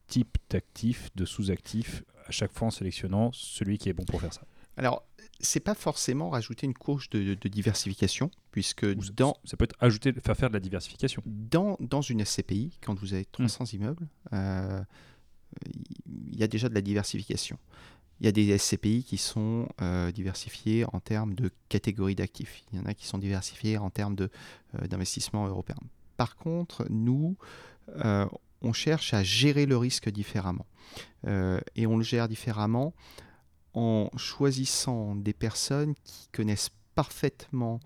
types 0.09 0.37
d'actifs, 0.51 1.11
de 1.17 1.25
sous-actifs, 1.25 2.05
à 2.27 2.31
chaque 2.31 2.53
fois 2.53 2.69
en 2.69 2.71
sélectionnant 2.71 3.31
celui 3.33 3.79
qui 3.79 3.89
est 3.89 3.93
bon 3.93 4.05
pour 4.05 4.21
faire 4.21 4.33
ça. 4.33 4.43
Alors, 4.79 5.05
c'est 5.41 5.61
pas 5.61 5.75
forcément 5.75 6.31
rajouter 6.31 6.67
une 6.67 6.75
couche 6.75 7.11
de, 7.11 7.35
diversification, 7.35 8.31
puisque 8.51 8.87
dans... 9.13 9.37
Ça 9.45 9.57
peut 9.57 9.65
être 9.65 9.77
ajouter, 9.81 10.13
faire 10.13 10.37
faire 10.37 10.49
de 10.49 10.55
la 10.55 10.61
diversification. 10.61 11.23
Dans, 11.27 11.77
dans 11.81 12.01
une 12.01 12.25
SCPI, 12.25 12.79
quand 12.81 12.99
vous 12.99 13.15
avez 13.15 13.25
300 13.25 13.65
hmm. 13.65 13.77
immeubles, 13.77 14.09
euh, 14.33 14.81
il 16.07 16.39
y 16.39 16.43
a 16.43 16.49
déjà 16.49 16.69
de 16.69 16.75
la 16.75 16.81
diversification. 16.81 17.59
Il 18.21 18.27
y 18.27 18.29
a 18.29 18.33
des 18.33 18.57
SCPI 18.59 19.05
qui 19.05 19.17
sont 19.17 19.69
euh, 19.81 20.11
diversifiés 20.11 20.85
en 20.93 20.99
termes 20.99 21.35
de 21.35 21.53
catégories 21.69 22.17
d'actifs. 22.17 22.63
Il 22.73 22.79
y 22.79 22.83
en 22.83 22.87
a 22.87 22.95
qui 22.95 23.07
sont 23.07 23.19
diversifiés 23.19 23.79
en 23.79 23.91
termes 23.91 24.17
euh, 24.21 24.87
d'investissement 24.89 25.47
européen. 25.47 25.77
Par 26.17 26.35
contre, 26.35 26.85
nous, 26.91 27.37
on 28.61 28.73
cherche 28.73 29.15
à 29.15 29.23
gérer 29.23 29.67
le 29.67 29.77
risque 29.77 30.11
différemment. 30.11 30.67
et 31.25 31.87
on 31.87 31.97
le 31.97 32.03
gère 32.03 32.29
différemment 32.29 32.93
en 33.79 34.11
choisissant 34.17 35.15
des 35.15 35.33
personnes 35.33 35.95
qui 36.03 36.29
connaissent 36.33 36.71
parfaitement 36.97 37.79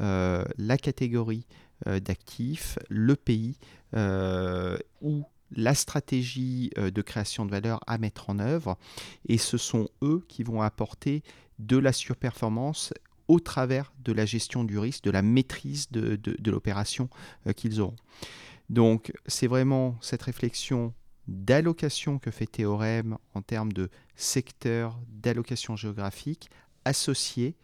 euh, 0.00 0.44
la 0.58 0.78
catégorie 0.78 1.44
euh, 1.88 1.98
d'actifs, 1.98 2.78
le 2.88 3.16
pays 3.16 3.58
euh, 3.96 4.78
ou 5.02 5.24
la 5.50 5.74
stratégie 5.74 6.70
de 6.76 7.02
création 7.02 7.44
de 7.44 7.50
valeur 7.50 7.80
à 7.88 7.98
mettre 7.98 8.30
en 8.30 8.38
œuvre. 8.38 8.78
Et 9.28 9.38
ce 9.38 9.58
sont 9.58 9.88
eux 10.02 10.24
qui 10.28 10.44
vont 10.44 10.62
apporter 10.62 11.24
de 11.58 11.76
la 11.76 11.92
surperformance 11.92 12.94
au 13.26 13.40
travers 13.40 13.92
de 14.04 14.12
la 14.12 14.26
gestion 14.26 14.62
du 14.62 14.78
risque, 14.78 15.02
de 15.02 15.10
la 15.10 15.22
maîtrise 15.22 15.90
de, 15.90 16.14
de 16.14 16.50
l'opération 16.52 17.08
qu'ils 17.56 17.80
auront. 17.80 17.96
Donc 18.68 19.12
c'est 19.26 19.48
vraiment 19.48 19.98
cette 20.00 20.22
réflexion 20.22 20.94
d'allocation 21.28 22.18
que 22.18 22.30
fait 22.30 22.46
Théorème 22.46 23.16
en 23.34 23.42
termes 23.42 23.72
de 23.72 23.88
secteur, 24.16 24.98
d'allocation 25.08 25.76
géographique, 25.76 26.50
associé 26.84 27.54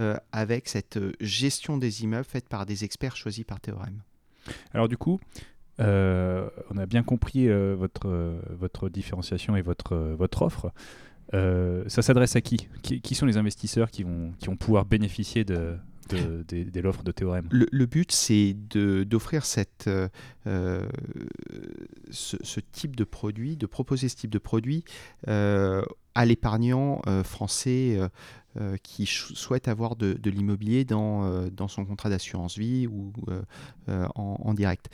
euh, 0.00 0.16
avec 0.32 0.68
cette 0.68 0.96
euh, 0.96 1.12
gestion 1.20 1.78
des 1.78 2.02
immeubles 2.02 2.24
faite 2.24 2.48
par 2.48 2.66
des 2.66 2.84
experts 2.84 3.16
choisis 3.16 3.44
par 3.44 3.60
Théorème. 3.60 4.02
Alors 4.72 4.88
du 4.88 4.96
coup, 4.96 5.20
euh, 5.80 6.48
on 6.70 6.76
a 6.76 6.86
bien 6.86 7.02
compris 7.02 7.48
votre, 7.48 8.36
votre 8.50 8.88
différenciation 8.88 9.56
et 9.56 9.62
votre, 9.62 10.16
offre. 10.42 10.72
ça 11.32 12.02
s'adresse 12.02 12.36
à 12.36 12.40
qui? 12.40 12.68
qui, 12.82 13.14
sont 13.14 13.26
les 13.26 13.38
investisseurs 13.38 13.90
qui 13.90 14.04
qui 14.38 14.46
vont 14.46 14.56
pouvoir 14.56 14.84
bénéficier 14.84 15.44
de, 15.44 15.78
de, 16.08 16.80
l'offre 16.80 17.02
de 17.02 17.12
théorème 17.12 17.48
le, 17.50 17.86
but, 17.86 18.12
c'est 18.12 18.54
d'offrir 18.54 19.44
cette, 19.44 19.88
ce, 20.44 20.86
ce, 22.10 22.60
type 22.72 22.96
de 22.96 23.04
produit, 23.04 23.56
de 23.56 23.66
proposer 23.66 24.08
ce 24.08 24.16
type 24.16 24.30
de 24.30 24.38
produit 24.38 24.84
à 25.26 26.24
l'épargnant 26.24 27.00
français 27.22 27.98
qui 28.82 29.06
souhaite 29.06 29.68
avoir 29.68 29.96
de, 29.96 30.18
l'immobilier 30.30 30.84
dans, 30.84 31.48
dans 31.48 31.68
son 31.68 31.84
contrat 31.84 32.10
d'assurance 32.10 32.58
vie 32.58 32.86
ou 32.86 33.12
en, 33.88 34.38
en 34.40 34.54
direct. 34.54 34.90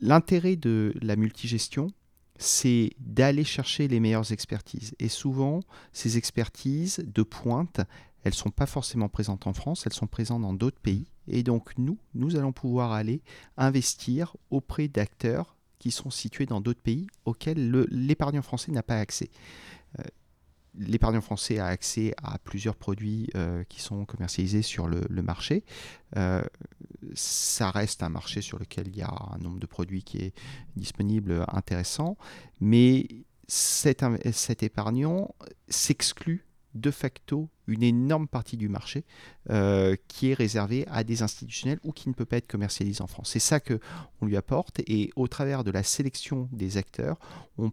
L'intérêt 0.00 0.56
de 0.56 0.92
la 1.00 1.16
multigestion, 1.16 1.88
c'est 2.36 2.90
d'aller 2.98 3.44
chercher 3.44 3.88
les 3.88 4.00
meilleures 4.00 4.32
expertises. 4.32 4.94
Et 4.98 5.08
souvent, 5.08 5.60
ces 5.92 6.16
expertises 6.18 7.04
de 7.06 7.22
pointe, 7.22 7.80
elles 8.24 8.32
ne 8.32 8.36
sont 8.36 8.50
pas 8.50 8.66
forcément 8.66 9.08
présentes 9.08 9.46
en 9.46 9.52
France, 9.52 9.86
elles 9.86 9.92
sont 9.92 10.06
présentes 10.06 10.42
dans 10.42 10.54
d'autres 10.54 10.80
pays. 10.80 11.06
Et 11.28 11.42
donc, 11.42 11.76
nous, 11.78 11.98
nous 12.14 12.36
allons 12.36 12.52
pouvoir 12.52 12.92
aller 12.92 13.22
investir 13.56 14.36
auprès 14.50 14.88
d'acteurs 14.88 15.56
qui 15.78 15.90
sont 15.90 16.10
situés 16.10 16.46
dans 16.46 16.62
d'autres 16.62 16.80
pays 16.80 17.06
auxquels 17.26 17.70
l'épargnant 17.90 18.40
français 18.40 18.72
n'a 18.72 18.82
pas 18.82 18.98
accès. 18.98 19.28
Euh, 19.98 20.02
l'épargnant 20.74 21.20
français 21.20 21.58
a 21.58 21.66
accès 21.66 22.14
à 22.22 22.38
plusieurs 22.38 22.76
produits 22.76 23.28
euh, 23.34 23.62
qui 23.64 23.82
sont 23.82 24.06
commercialisés 24.06 24.62
sur 24.62 24.88
le, 24.88 25.22
marché. 25.22 25.62
Euh, 26.16 26.42
ça 27.12 27.70
reste 27.70 28.02
un 28.02 28.08
marché 28.08 28.40
sur 28.40 28.58
lequel 28.58 28.88
il 28.88 28.96
y 28.96 29.02
a 29.02 29.14
un 29.34 29.38
nombre 29.38 29.60
de 29.60 29.66
produits 29.66 30.02
qui 30.02 30.18
est 30.18 30.34
disponible 30.76 31.44
intéressant, 31.48 32.16
mais 32.60 33.06
cet, 33.46 34.02
cet 34.32 34.62
épargnant 34.62 35.34
s'exclut 35.68 36.46
de 36.74 36.90
facto 36.90 37.48
une 37.66 37.82
énorme 37.82 38.28
partie 38.28 38.56
du 38.56 38.68
marché 38.68 39.04
euh, 39.50 39.96
qui 40.08 40.30
est 40.30 40.34
réservée 40.34 40.86
à 40.88 41.04
des 41.04 41.22
institutionnels 41.22 41.78
ou 41.82 41.92
qui 41.92 42.08
ne 42.08 42.14
peut 42.14 42.24
pas 42.24 42.36
être 42.36 42.46
commercialisé 42.46 43.02
en 43.02 43.06
France. 43.06 43.30
C'est 43.30 43.38
ça 43.38 43.60
que 43.60 43.78
on 44.20 44.26
lui 44.26 44.36
apporte 44.36 44.80
et 44.86 45.10
au 45.16 45.28
travers 45.28 45.64
de 45.64 45.70
la 45.70 45.82
sélection 45.82 46.48
des 46.52 46.76
acteurs, 46.76 47.18
on 47.58 47.72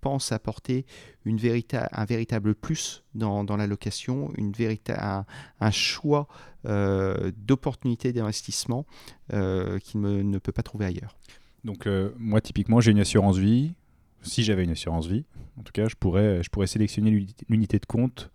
pense 0.00 0.32
apporter 0.32 0.86
un 1.26 2.04
véritable 2.06 2.54
plus 2.54 3.04
dans, 3.14 3.44
la 3.44 3.66
location, 3.66 4.32
un, 4.38 5.24
un, 5.60 5.70
choix 5.70 6.26
euh, 6.64 7.30
d'opportunités 7.36 8.12
d'investissement 8.14 8.86
euh, 9.34 9.78
qu'il 9.78 10.00
ne 10.00 10.38
peut 10.38 10.52
pas 10.52 10.62
trouver 10.62 10.86
ailleurs. 10.86 11.18
Donc 11.64 11.86
moi 12.18 12.40
typiquement 12.40 12.80
j'ai 12.80 12.92
une 12.92 13.00
assurance 13.00 13.36
vie. 13.36 13.74
Si 14.22 14.42
j'avais 14.42 14.64
une 14.64 14.70
assurance 14.70 15.06
vie, 15.06 15.24
en 15.58 15.62
tout 15.62 15.72
cas, 15.72 15.88
je 15.88 15.94
pourrais, 15.94 16.42
je 16.42 16.50
pourrais 16.50 16.66
sélectionner 16.66 17.10
l'unité 17.48 17.78
de 17.78 17.86
compte 17.86 18.30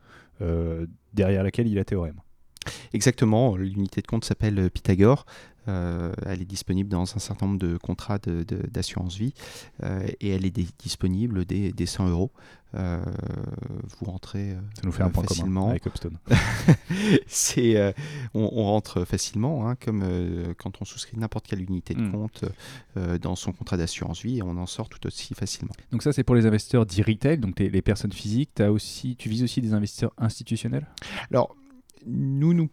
derrière 1.14 1.44
laquelle 1.44 1.68
il 1.68 1.80
a 1.80 1.86
théorème. 1.86 2.20
Exactement, 2.94 3.56
l'unité 3.56 4.02
de 4.02 4.08
compte 4.08 4.26
s'appelle 4.26 4.70
Pythagore. 4.72 5.26
Euh, 5.68 6.14
elle 6.26 6.42
est 6.42 6.46
disponible 6.46 6.90
dans 6.90 7.02
un 7.02 7.20
certain 7.20 7.48
nombre 7.48 7.60
de 7.60 7.78
contrats 7.78 8.20
d'assurance 8.20 9.18
vie 9.18 9.34
euh, 9.84 10.08
et 10.20 10.30
elle 10.30 10.46
est 10.46 10.80
disponible 10.80 11.46
dès, 11.46 11.86
100 11.86 12.10
euros. 12.10 12.32
Euh, 12.76 13.02
vous 14.00 14.06
rentrez 14.06 14.54
Ça 14.76 14.82
nous 14.84 14.92
fait 14.92 15.04
un 15.04 15.10
point 15.10 15.24
facilement. 15.24 15.70
avec 15.70 15.86
Upstone. 15.86 16.18
C'est, 17.28 17.96
on, 18.34 18.64
rentre 18.64 19.06
facilement, 19.06 19.68
hein, 19.68 19.76
comme 19.76 20.04
quand 20.58 20.82
on 20.82 20.86
souscrit 20.86 21.18
n'importe 21.18 21.48
quelle 21.48 21.62
unité 21.62 21.94
de 21.94 22.02
hmm. 22.02 22.12
compte 22.12 22.46
dans 23.22 23.36
son 23.36 23.54
contrat 23.54 23.78
d'assurance 23.78 24.22
vie 24.22 24.40
et 24.40 24.44
on 24.44 24.58
en 24.58 24.66
sort 24.66 24.90
tout 24.90 25.06
aussi 25.08 25.34
facilement. 25.34 25.74
Donc 25.92 26.04
ça 26.04 26.12
c'est 26.12 26.24
pour 26.24 26.36
les 26.36 26.46
investisseurs 26.46 26.86
dits 26.86 27.04
retail, 27.04 27.38
donc 27.38 27.60
les 27.60 27.82
personnes 27.82 28.12
physiques. 28.12 28.60
As 28.60 28.72
aussi, 28.72 29.16
tu 29.16 29.30
vises 29.30 29.44
aussi 29.44 29.62
des 29.62 29.74
investisseurs 29.74 30.14
institutionnels? 30.18 30.88
Alors 31.32 31.56
nous 32.06 32.54
nous 32.54 32.70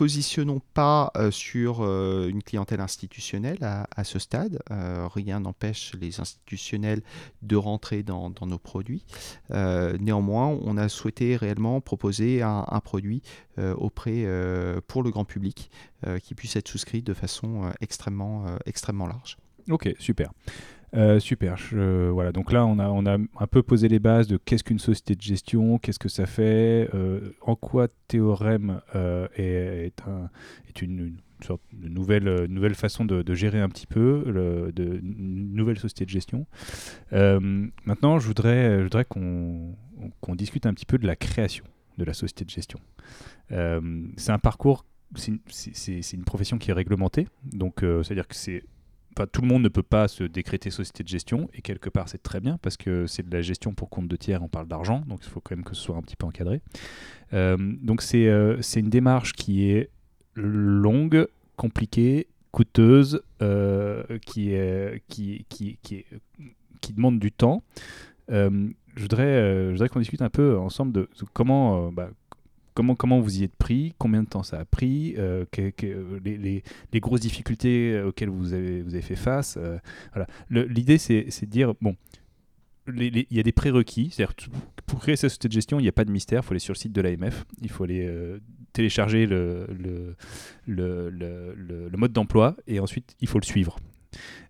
positionnons 0.00 0.62
pas 0.72 1.12
euh, 1.18 1.30
sur 1.30 1.82
euh, 1.82 2.26
une 2.26 2.42
clientèle 2.42 2.80
institutionnelle 2.80 3.58
à, 3.60 4.02
ce 4.02 4.18
stade. 4.18 4.58
Euh, 4.70 5.06
rien 5.12 5.40
n'empêche 5.40 5.92
les 6.00 6.20
institutionnels 6.20 7.02
de 7.42 7.54
rentrer 7.54 8.02
dans, 8.02 8.32
nos 8.46 8.58
produits. 8.58 9.04
néanmoins, 9.50 10.46
on 10.62 10.78
a 10.78 10.88
souhaité 10.88 11.36
réellement 11.36 11.82
proposer 11.82 12.40
un, 12.40 12.80
produit 12.82 13.22
auprès 13.58 14.26
pour 14.86 15.02
le 15.02 15.10
grand 15.10 15.26
public 15.26 15.70
qui 16.22 16.34
puisse 16.34 16.56
être 16.56 16.68
souscrit 16.68 17.02
de 17.02 17.12
façon 17.12 17.70
extrêmement, 17.80 18.46
extrêmement 18.64 19.06
large. 19.06 19.36
Ok, 19.68 19.94
super. 19.98 20.32
Euh, 20.94 21.20
super. 21.20 21.56
voilà. 21.72 22.32
Donc 22.32 22.52
là, 22.52 22.66
on 22.66 22.78
a, 22.78 22.88
on 22.88 23.06
a 23.06 23.14
un 23.16 23.46
peu 23.46 23.62
posé 23.62 23.88
les 23.88 23.98
bases 23.98 24.26
de 24.26 24.36
qu'est-ce 24.36 24.64
qu'une 24.64 24.78
société 24.78 25.14
de 25.14 25.22
gestion, 25.22 25.78
qu'est-ce 25.78 25.98
que 25.98 26.08
ça 26.08 26.26
fait, 26.26 26.88
euh, 26.94 27.32
en 27.42 27.56
quoi 27.56 27.88
Théorème 28.08 28.80
euh, 28.96 29.28
est, 29.36 29.92
est, 30.68 30.82
une, 30.82 31.16
sorte 31.44 31.62
de 31.72 31.88
nouvelle, 31.88 32.46
nouvelle 32.48 32.74
façon 32.74 33.04
de, 33.04 33.34
gérer 33.34 33.60
un 33.60 33.68
petit 33.68 33.86
peu, 33.86 34.24
de, 34.74 35.00
une 35.00 35.54
nouvelle 35.54 35.78
société 35.78 36.04
de 36.04 36.10
gestion. 36.10 36.46
maintenant, 37.12 38.18
je 38.18 38.26
voudrais, 38.26 38.78
je 38.78 38.82
voudrais 38.82 39.04
qu'on 39.04 39.74
discute 40.34 40.66
un 40.66 40.74
petit 40.74 40.86
peu 40.86 40.98
de 40.98 41.06
la 41.06 41.16
création 41.16 41.64
de 41.98 42.04
la 42.04 42.14
société 42.14 42.44
de 42.44 42.50
gestion. 42.50 42.80
c'est 43.48 44.32
un 44.32 44.38
parcours, 44.38 44.84
c'est 45.14 45.28
une, 45.28 45.40
une, 46.12 46.24
profession 46.24 46.58
qui 46.58 46.70
est 46.70 46.74
réglementée, 46.74 47.28
donc 47.44 47.80
c'est-à-dire 47.80 48.26
que 48.26 48.34
c'est 48.34 48.64
tout 49.32 49.42
le 49.42 49.48
monde 49.48 49.62
ne 49.62 49.68
peut 49.68 49.82
pas 49.82 50.08
se 50.08 50.24
décréter 50.24 50.70
société 50.70 51.02
de 51.02 51.08
gestion, 51.08 51.48
et 51.54 51.62
quelque 51.62 51.90
part 51.90 52.08
c'est 52.08 52.22
très 52.22 52.40
bien, 52.40 52.58
parce 52.62 52.76
que 52.76 53.06
c'est 53.06 53.28
de 53.28 53.34
la 53.34 53.42
gestion 53.42 53.74
pour 53.74 53.90
compte 53.90 54.08
de 54.08 54.16
tiers, 54.16 54.42
on 54.42 54.48
parle 54.48 54.68
d'argent, 54.68 55.02
donc 55.06 55.20
il 55.22 55.28
faut 55.28 55.40
quand 55.40 55.56
même 55.56 55.64
que 55.64 55.74
ce 55.74 55.82
soit 55.82 55.96
un 55.96 56.02
petit 56.02 56.16
peu 56.16 56.26
encadré. 56.26 56.60
Euh, 57.32 57.56
donc 57.58 58.02
euh, 58.14 58.56
c'est 58.60 58.80
une 58.80 58.90
démarche 58.90 59.32
qui 59.32 59.70
est 59.70 59.90
longue, 60.34 61.26
compliquée, 61.56 62.28
coûteuse, 62.52 63.22
euh, 63.42 64.04
qui, 64.26 64.52
est, 64.52 65.02
qui, 65.08 65.44
qui, 65.48 65.78
qui, 65.82 66.04
qui, 66.80 66.92
demande 66.92 67.18
du 67.18 67.30
temps. 67.30 67.62
je 68.28 68.62
voudrais, 68.96 69.66
je 69.66 69.70
voudrais 69.72 69.88
qu'on 69.88 70.00
discute 70.00 70.22
un 70.22 70.30
peu 70.30 70.58
ensemble 70.58 70.92
de, 70.92 71.08
comment, 71.32 71.92
bah, 71.92 72.10
Comment, 72.96 73.20
vous 73.20 73.40
y 73.40 73.44
êtes 73.44 73.56
pris 73.56 73.94
Combien 73.98 74.22
de 74.22 74.28
temps 74.28 74.42
ça 74.42 74.58
a 74.58 74.64
pris 74.64 75.14
euh, 75.18 75.44
les, 76.24 76.62
grosses 77.00 77.20
difficultés 77.20 77.92
euh, 77.92 78.08
auxquelles 78.08 78.30
vous 78.30 78.52
avez, 78.52 79.02
fait 79.02 79.16
face 79.16 79.56
euh, 79.60 79.78
voilà. 80.14 80.26
L'idée, 80.50 80.98
c'est 80.98 81.24
de 81.24 81.46
dire, 81.46 81.74
bon, 81.80 81.96
il 82.88 83.26
y 83.30 83.40
a 83.40 83.42
des 83.42 83.52
prérequis. 83.52 84.10
C'est-à-dire, 84.12 84.34
pour 84.86 85.00
créer 85.00 85.16
cette 85.16 85.30
société 85.30 85.48
de 85.48 85.52
gestion, 85.52 85.78
il 85.78 85.82
n'y 85.82 85.88
a 85.88 85.92
pas 85.92 86.04
de 86.04 86.10
mystère. 86.10 86.40
Il 86.42 86.46
faut 86.46 86.52
aller 86.52 86.60
sur 86.60 86.74
le 86.74 86.78
site 86.78 86.92
de 86.92 87.00
l'AMF. 87.00 87.44
Il 87.62 87.70
faut 87.70 87.84
aller 87.84 88.10
télécharger 88.72 89.26
le 89.26 90.16
mode 91.96 92.12
d'emploi 92.12 92.56
et 92.66 92.80
ensuite, 92.80 93.16
il 93.20 93.28
faut 93.28 93.38
le 93.38 93.44
suivre. 93.44 93.76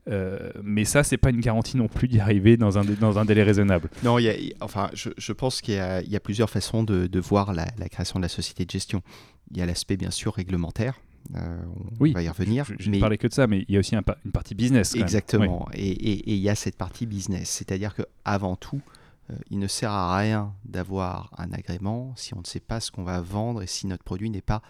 Euh, 0.09 0.51
mais 0.63 0.85
ça, 0.85 1.03
c'est 1.05 1.17
pas 1.17 1.31
une 1.31 1.41
garantie 1.41 1.77
non 1.77 1.89
plus 1.89 2.09
d'y 2.09 2.21
arriver 2.21 2.57
dans 2.57 2.79
un, 2.79 2.85
dans 2.85 3.19
un 3.19 3.25
délai 3.25 3.43
raisonnable. 3.43 3.91
Non, 4.03 4.19
y 4.19 4.29
a, 4.29 4.35
enfin, 4.61 4.91
je, 4.95 5.11
je 5.17 5.33
pense 5.33 5.61
qu'il 5.61 5.75
y, 5.75 6.11
y, 6.11 6.17
a 6.17 6.21
plusieurs 6.21 6.51
façons 6.51 6.83
de, 6.83 7.07
de 7.07 7.21
voir 7.21 7.53
la, 7.53 7.67
la, 7.79 7.89
création 7.89 8.19
de 8.19 8.25
la 8.25 8.29
société 8.29 8.65
de 8.65 8.71
gestion. 8.71 9.03
Il 9.51 9.59
y 9.59 9.63
a 9.63 9.67
l'aspect, 9.67 9.97
bien 9.97 10.11
sûr, 10.11 10.35
réglementaire. 10.35 11.01
Euh, 11.37 11.63
on 11.77 11.95
oui, 12.01 12.13
va 12.13 12.23
y 12.23 12.29
revenir. 12.29 12.65
Je, 12.79 12.91
ne 12.91 12.99
parlais 12.99 13.19
que 13.19 13.27
de 13.27 13.33
ça, 13.33 13.47
mais 13.47 13.65
il 13.69 13.75
y 13.75 13.77
a 13.77 13.81
aussi 13.81 13.95
une 13.95 14.33
partie 14.33 14.55
business. 14.55 14.95
Exactement. 14.95 15.69
Et 15.75 16.33
il 16.33 16.39
y 16.39 16.49
a 16.49 16.55
cette 16.55 16.77
partie 16.77 17.07
business. 17.07 17.51
C'est-à-dire 17.51 17.95
qu'avant 17.95 18.57
tout, 18.57 18.81
euh, 19.31 19.35
il 19.51 19.59
ne 19.59 19.67
sert 19.67 19.93
à 19.93 20.17
rien 20.17 20.55
d'avoir 20.65 21.31
un 21.39 21.53
agrément 21.53 22.15
si 22.17 22.35
on 22.35 22.41
ne 22.41 22.47
sait 22.47 22.61
pas 22.61 22.81
ce 22.81 22.91
qu'on 22.91 23.05
va 23.05 23.21
vendre 23.21 23.63
et 23.63 23.67
si 23.67 23.87
notre 23.87 24.03
produit 24.03 24.31
n'est 24.31 24.41
pas 24.41 24.63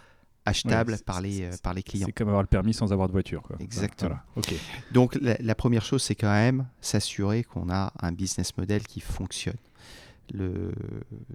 achetable 0.44 0.96
par, 1.04 1.20
les, 1.20 1.42
euh, 1.42 1.50
par 1.62 1.74
les 1.74 1.82
clients. 1.82 2.06
C'est 2.06 2.12
comme 2.12 2.28
avoir 2.28 2.42
le 2.42 2.48
permis 2.48 2.74
sans 2.74 2.92
avoir 2.92 3.08
de 3.08 3.12
voiture. 3.12 3.42
Exactement. 3.58 4.18
Donc 4.92 5.18
la, 5.20 5.54
première 5.54 5.84
chose, 5.84 6.02
c'est 6.02 6.14
quand 6.14 6.32
même 6.32 6.66
s'assurer 6.80 7.44
qu'on 7.44 7.70
a 7.70 7.92
un 8.00 8.12
business 8.12 8.56
model 8.56 8.82
qui 8.82 9.00
fonctionne. 9.00 9.56
Le, 10.32 10.72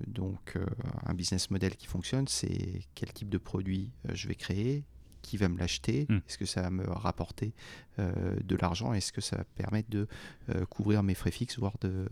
donc 0.07 0.53
euh, 0.55 0.65
un 1.05 1.13
business 1.13 1.51
model 1.51 1.75
qui 1.75 1.85
fonctionne, 1.85 2.29
c'est 2.29 2.81
quel 2.95 3.11
type 3.11 3.29
de 3.29 3.37
produit 3.37 3.91
euh, 4.07 4.13
je 4.13 4.29
vais 4.29 4.35
créer, 4.35 4.85
qui 5.21 5.35
va 5.35 5.49
me 5.49 5.57
l'acheter, 5.57 6.05
hmm. 6.07 6.19
est-ce 6.27 6.37
que 6.37 6.45
ça 6.45 6.61
va 6.61 6.69
me 6.69 6.87
rapporter 6.89 7.53
de 7.97 8.55
l'argent, 8.57 8.93
est-ce 8.93 9.11
que 9.11 9.21
ça 9.21 9.37
va 9.37 9.43
permettre 9.55 9.89
de 9.89 10.07
couvrir 10.69 11.01
mes 11.01 11.15
frais 11.15 11.31
fixes, 11.31 11.57
voire 11.57 11.73
de 11.81 12.05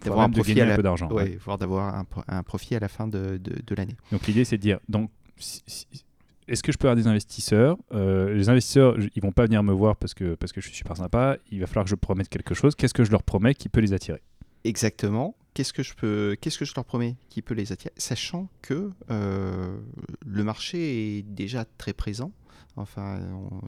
d'avoir 0.00 0.24
un 0.24 0.30
profit 0.30 0.60
à 0.60 0.64
la... 0.64 0.78
d'argent, 0.78 1.08
voire 1.44 1.58
d'avoir 1.58 1.94
un, 1.94 2.06
un, 2.26 2.42
profit 2.42 2.74
à 2.74 2.80
la 2.80 2.88
fin 2.88 3.06
de, 3.06 3.36
de, 3.36 3.62
de 3.64 3.74
l'année. 3.76 3.96
Donc 4.10 4.26
l'idée 4.26 4.44
c'est 4.44 4.56
de 4.56 4.62
dire 4.62 4.80
est-ce 6.48 6.62
que 6.62 6.72
je 6.72 6.78
peux 6.78 6.88
avoir 6.88 6.96
des 6.96 7.08
investisseurs? 7.08 7.76
Euh, 7.92 8.34
Les 8.34 8.48
investisseurs, 8.48 8.96
ils 9.14 9.22
vont 9.22 9.32
pas 9.32 9.44
venir 9.44 9.62
me 9.62 9.72
voir 9.72 9.96
parce 9.96 10.14
que, 10.14 10.34
parce 10.34 10.52
que 10.52 10.60
je 10.60 10.68
suis 10.68 10.76
super 10.76 10.96
sympa. 10.96 11.38
Il 11.50 11.60
va 11.60 11.66
falloir 11.66 11.84
que 11.84 11.90
je 11.90 11.96
promette 11.96 12.28
quelque 12.28 12.54
chose. 12.54 12.74
Qu'est-ce 12.74 12.94
que 12.94 13.04
je 13.04 13.10
leur 13.10 13.22
promets 13.22 13.54
qui 13.54 13.68
peut 13.68 13.80
les 13.80 13.92
attirer? 13.92 14.22
Exactement. 14.64 15.36
Qu'est-ce 15.54 15.72
que 15.72 15.82
je 15.82 15.94
peux, 15.94 16.36
qu'est-ce 16.40 16.58
que 16.58 16.64
je 16.64 16.74
leur 16.76 16.84
promets 16.84 17.16
qui 17.30 17.40
peut 17.40 17.54
les 17.54 17.72
attirer, 17.72 17.94
sachant 17.96 18.48
que 18.60 18.90
euh, 19.10 19.78
le 20.26 20.44
marché 20.44 21.18
est 21.18 21.22
déjà 21.22 21.64
très 21.78 21.94
présent. 21.94 22.30
Enfin, 22.76 23.18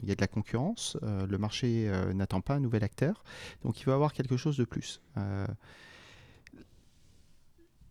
il 0.03 0.09
y 0.09 0.11
a 0.11 0.15
de 0.15 0.21
la 0.21 0.27
concurrence. 0.27 0.95
Euh, 1.01 1.25
le 1.25 1.37
marché 1.39 1.91
n'attend 2.13 2.41
pas 2.41 2.53
un 2.55 2.59
nouvel 2.59 2.83
acteur, 2.83 3.23
donc 3.63 3.81
il 3.81 3.85
va 3.85 3.95
avoir 3.95 4.13
quelque 4.13 4.37
chose 4.37 4.55
de 4.55 4.65
plus 4.65 5.01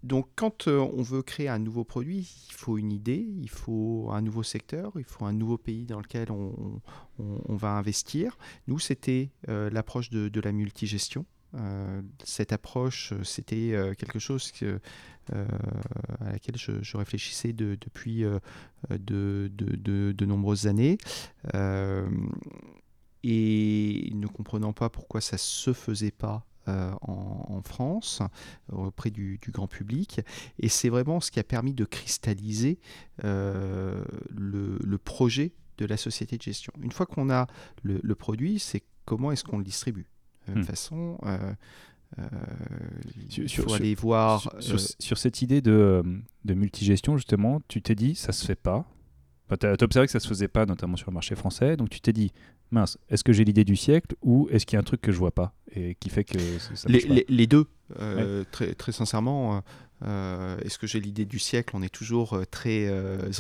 donc 0.03 0.29
quand 0.37 0.69
on 0.69 1.03
veut 1.03 1.23
créer 1.23 1.49
un 1.49 1.59
nouveau 1.59 1.85
produit, 1.85 2.47
il 2.49 2.55
faut 2.55 2.79
une 2.79 2.93
idée, 2.93 3.27
il 3.41 3.51
faut 3.51 4.09
un 4.13 4.23
nouveau 4.23 4.43
secteur, 4.43 4.93
il 4.97 5.05
faut 5.05 5.25
un 5.25 5.33
nouveau 5.33 5.59
pays 5.59 5.87
dans 5.87 6.01
lequel 6.01 6.31
on, 6.31 6.81
va 7.49 7.71
investir. 7.71 8.39
Nous, 8.69 8.79
c'était 8.79 9.31
l'approche 9.47 10.11
de, 10.11 10.41
la 10.41 10.53
multigestion. 10.53 11.27
cette 12.23 12.53
approche, 12.53 13.13
c'était 13.25 13.77
quelque 13.99 14.21
chose 14.21 14.53
à 15.33 16.33
laquelle 16.33 16.57
je, 16.57 16.97
réfléchissais 16.97 17.53
depuis 17.53 18.25
de, 18.91 19.51
de, 19.51 20.25
nombreuses 20.25 20.67
années 20.69 20.99
et 23.25 24.11
ne 24.15 24.27
comprenant 24.27 24.73
pas 24.73 24.89
pourquoi 24.91 25.21
ça 25.21 25.39
se 25.39 25.73
faisait 25.73 26.13
pas 26.13 26.48
euh, 26.69 26.93
en, 27.03 27.61
France 27.65 28.23
auprès 28.73 29.11
du, 29.11 29.41
grand 29.51 29.67
public. 29.67 30.21
Et 30.61 30.69
c'est 30.69 30.89
vraiment 30.89 31.21
ce 31.21 31.31
qui 31.31 31.41
a 31.41 31.45
permis 31.45 31.75
de 31.75 31.85
cristalliser 31.85 32.79
euh, 33.25 34.05
le, 34.31 34.99
projet 34.99 35.53
de 35.79 35.87
la 35.87 35.97
société 35.97 36.37
de 36.37 36.43
gestion. 36.43 36.73
Une 36.81 36.93
fois 36.93 37.07
qu'on 37.07 37.31
a 37.31 37.47
le, 37.83 38.15
produit, 38.15 38.59
c'est 38.59 38.85
comment 39.05 39.33
est-ce 39.33 39.45
qu'on 39.45 39.59
le 39.59 39.65
distribue? 39.65 40.07
De 40.47 40.53
toute 40.53 40.63
hmm. 40.63 40.67
façon, 40.67 41.19
euh, 41.25 41.53
il 43.37 43.49
faut 43.49 43.73
aller 43.73 43.95
voir... 43.95 44.55
Sur, 44.61 45.19
cette 45.19 45.43
idée 45.43 45.61
de, 45.61 46.03
de 46.45 46.55
multigestion, 46.55 47.17
justement, 47.17 47.61
tu 47.67 47.83
t'es 47.83 47.95
dit, 47.95 48.15
ça 48.15 48.33
se 48.33 48.47
fait 48.47 48.55
pas. 48.55 48.87
tu 49.59 49.67
as, 49.67 49.83
observé 49.83 50.07
que 50.07 50.13
ça 50.13 50.21
se 50.21 50.29
faisait 50.29 50.49
pas, 50.49 50.65
notamment 50.65 50.97
sur 50.97 51.11
le 51.11 51.15
marché 51.15 51.35
français. 51.35 51.77
Donc 51.77 51.91
tu 51.91 52.01
t'es 52.01 52.13
dit, 52.13 52.33
mince, 52.71 52.99
est-ce 53.09 53.25
que 53.25 53.33
j'ai 53.33 53.45
l'idée 53.45 53.65
du 53.65 53.77
siècle 53.77 54.15
ou 54.23 54.49
est-ce 54.51 54.67
qu'il 54.67 54.77
y 54.77 54.79
a 54.79 54.81
un 54.81 54.85
truc 54.85 55.01
que 55.01 55.13
je 55.13 55.19
vois 55.19 55.35
pas 55.35 55.55
et 55.75 55.95
qui 55.97 56.11
fait 56.11 56.25
que 56.25 56.39
ça 56.75 56.89
les, 56.89 57.25
les, 57.29 57.47
deux, 57.47 57.67
euh, 58.01 58.45
très, 58.51 58.75
très 58.75 58.93
sincèrement. 58.93 59.63
Euh, 60.05 60.59
est-ce 60.61 60.79
que 60.79 60.87
j'ai 60.87 61.01
l'idée 61.01 61.25
du 61.25 61.39
siècle? 61.39 61.75
On 61.75 61.83
est 61.83 61.93
toujours 61.93 62.35
euh, 62.35 62.45
très 62.45 62.91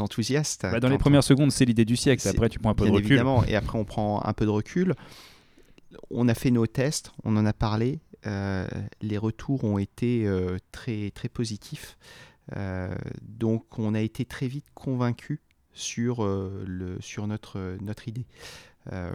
enthousiaste. 0.00 0.62
Bah, 0.62 0.80
dans 0.80 0.88
les 0.88 0.98
premières 0.98 1.24
secondes, 1.24 1.52
c'est 1.52 1.64
l'idée 1.64 1.84
du 1.84 1.96
siècle. 1.96 2.26
Après, 2.28 2.48
tu 2.48 2.58
prends 2.58 2.70
un 2.70 2.74
peu 2.74 2.86
de 2.86 2.90
recul. 2.90 3.12
Évidemment, 3.12 3.44
et 3.44 3.54
après, 3.54 3.78
on 3.78 3.84
prend 3.84 4.24
un 4.24 4.32
peu 4.32 4.44
de 4.44 4.50
recul. 4.50 4.94
On 6.10 6.28
a 6.28 6.34
fait 6.34 6.50
nos 6.50 6.66
tests, 6.66 7.12
on 7.24 7.36
en 7.36 7.46
a 7.46 7.52
parlé. 7.52 8.00
les 8.24 9.18
retours 9.18 9.64
ont 9.64 9.78
été 9.78 10.28
très, 10.72 11.10
très 11.10 11.28
positifs. 11.28 11.96
donc, 13.22 13.78
on 13.78 13.94
a 13.94 14.00
été 14.00 14.24
très 14.24 14.48
vite 14.48 14.66
convaincus 14.74 15.40
sur, 15.72 16.24
le, 16.24 16.96
sur 17.00 17.26
notre, 17.26 17.78
notre 17.80 18.08
idée. 18.08 18.26
Euh, 18.92 19.12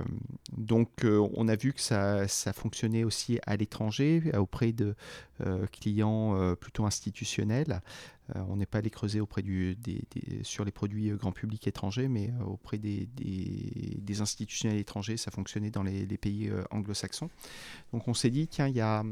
donc 0.55 1.03
euh, 1.03 1.28
on 1.34 1.47
a 1.47 1.55
vu 1.55 1.74
que 1.74 1.82
ça, 1.82 2.28
ça 2.28 2.53
fonctionnait 2.53 3.03
aussi 3.03 3.39
à 3.45 3.55
l'étranger, 3.55 4.22
auprès 4.38 4.72
de 4.72 4.95
euh, 5.41 5.66
clients 5.72 6.55
plutôt 6.55 6.86
institutionnels. 6.86 7.82
On 8.36 8.55
n'est 8.55 8.65
pas 8.65 8.79
allé 8.79 8.89
creuser 8.89 9.19
auprès 9.19 9.41
des, 9.41 9.75
sur 10.43 10.65
les 10.65 10.71
produits 10.71 11.09
grand 11.11 11.31
public 11.31 11.67
étrangers, 11.67 12.07
mais 12.07 12.31
auprès 12.45 12.77
des, 12.77 13.07
des, 13.15 14.21
institutionnels 14.21 14.79
étrangers, 14.79 15.17
ça 15.17 15.31
fonctionnait 15.31 15.71
dans 15.71 15.84
les, 15.84 16.05
pays 16.17 16.51
anglo-saxons. 16.71 17.29
Donc 17.91 18.07
on 18.07 18.13
s'est 18.13 18.29
dit, 18.29 18.47
tiens, 18.47 18.67
il 18.67 18.75
y 18.75 18.81
a 18.81 19.03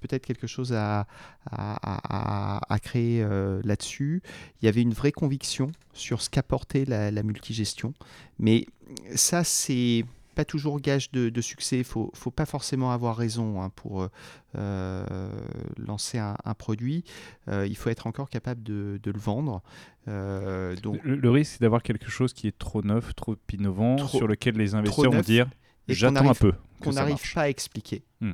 peut-être 0.00 0.24
quelque 0.24 0.46
chose 0.46 0.72
à, 0.72 1.06
à, 1.50 2.78
créer 2.82 3.26
là-dessus. 3.64 4.22
Il 4.62 4.66
y 4.66 4.68
avait 4.68 4.82
une 4.82 4.94
vraie 4.94 5.12
conviction 5.12 5.72
sur 5.92 6.22
ce 6.22 6.30
qu'apportait 6.30 6.84
la, 6.84 7.10
la 7.10 7.22
multigestion, 7.22 7.94
mais 8.38 8.66
ça, 9.14 9.44
c'est 9.44 10.04
pas 10.38 10.44
toujours 10.44 10.80
gage 10.80 11.10
de, 11.10 11.40
succès. 11.40 11.78
Il 11.78 11.84
faut, 11.84 12.12
faut 12.14 12.30
pas 12.30 12.46
forcément 12.46 12.92
avoir 12.92 13.16
raison 13.16 13.60
hein, 13.60 13.70
pour 13.70 14.02
euh, 14.02 14.08
euh, 14.54 15.30
lancer 15.76 16.18
un, 16.18 16.54
produit. 16.56 17.02
Euh, 17.48 17.66
il 17.66 17.76
faut 17.76 17.90
être 17.90 18.06
encore 18.06 18.30
capable 18.30 18.62
de, 18.62 19.00
le 19.04 19.18
vendre. 19.18 19.64
donc, 20.06 21.00
le, 21.02 21.30
risque, 21.30 21.54
c'est 21.54 21.60
d'avoir 21.60 21.82
quelque 21.82 22.08
chose 22.08 22.32
qui 22.32 22.46
est 22.46 22.56
trop 22.56 22.82
neuf, 22.82 23.16
trop 23.16 23.34
innovant, 23.52 23.98
sur 24.06 24.28
lequel 24.28 24.54
les 24.54 24.76
investisseurs 24.76 25.10
vont 25.10 25.20
dire 25.22 25.48
j'attends 25.88 26.30
un 26.30 26.34
peu. 26.34 26.52
Qu'on 26.80 26.92
n'arrive 26.92 27.34
pas 27.34 27.42
à 27.42 27.48
expliquer. 27.48 28.04
Hmm. 28.20 28.32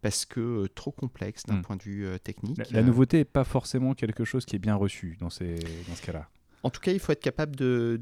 parce 0.00 0.24
que 0.24 0.66
trop 0.74 0.92
complexe 0.92 1.42
d'un 1.44 1.56
hmm. 1.56 1.62
point 1.62 1.76
de 1.76 1.82
vue 1.82 2.06
technique. 2.24 2.70
La, 2.70 2.82
nouveauté 2.82 3.18
n'est 3.18 3.24
pas 3.26 3.44
forcément 3.44 3.92
quelque 3.92 4.24
chose 4.24 4.46
qui 4.46 4.56
est 4.56 4.60
bien 4.60 4.76
reçu 4.76 5.18
dans, 5.20 5.28
ces, 5.28 5.56
dans 5.88 5.94
ce 5.94 6.00
cas-là. 6.06 6.26
En 6.62 6.70
tout 6.70 6.80
cas, 6.80 6.92
il 6.92 6.98
faut 6.98 7.12
être 7.12 7.22
capable 7.22 7.54
de, 7.56 8.00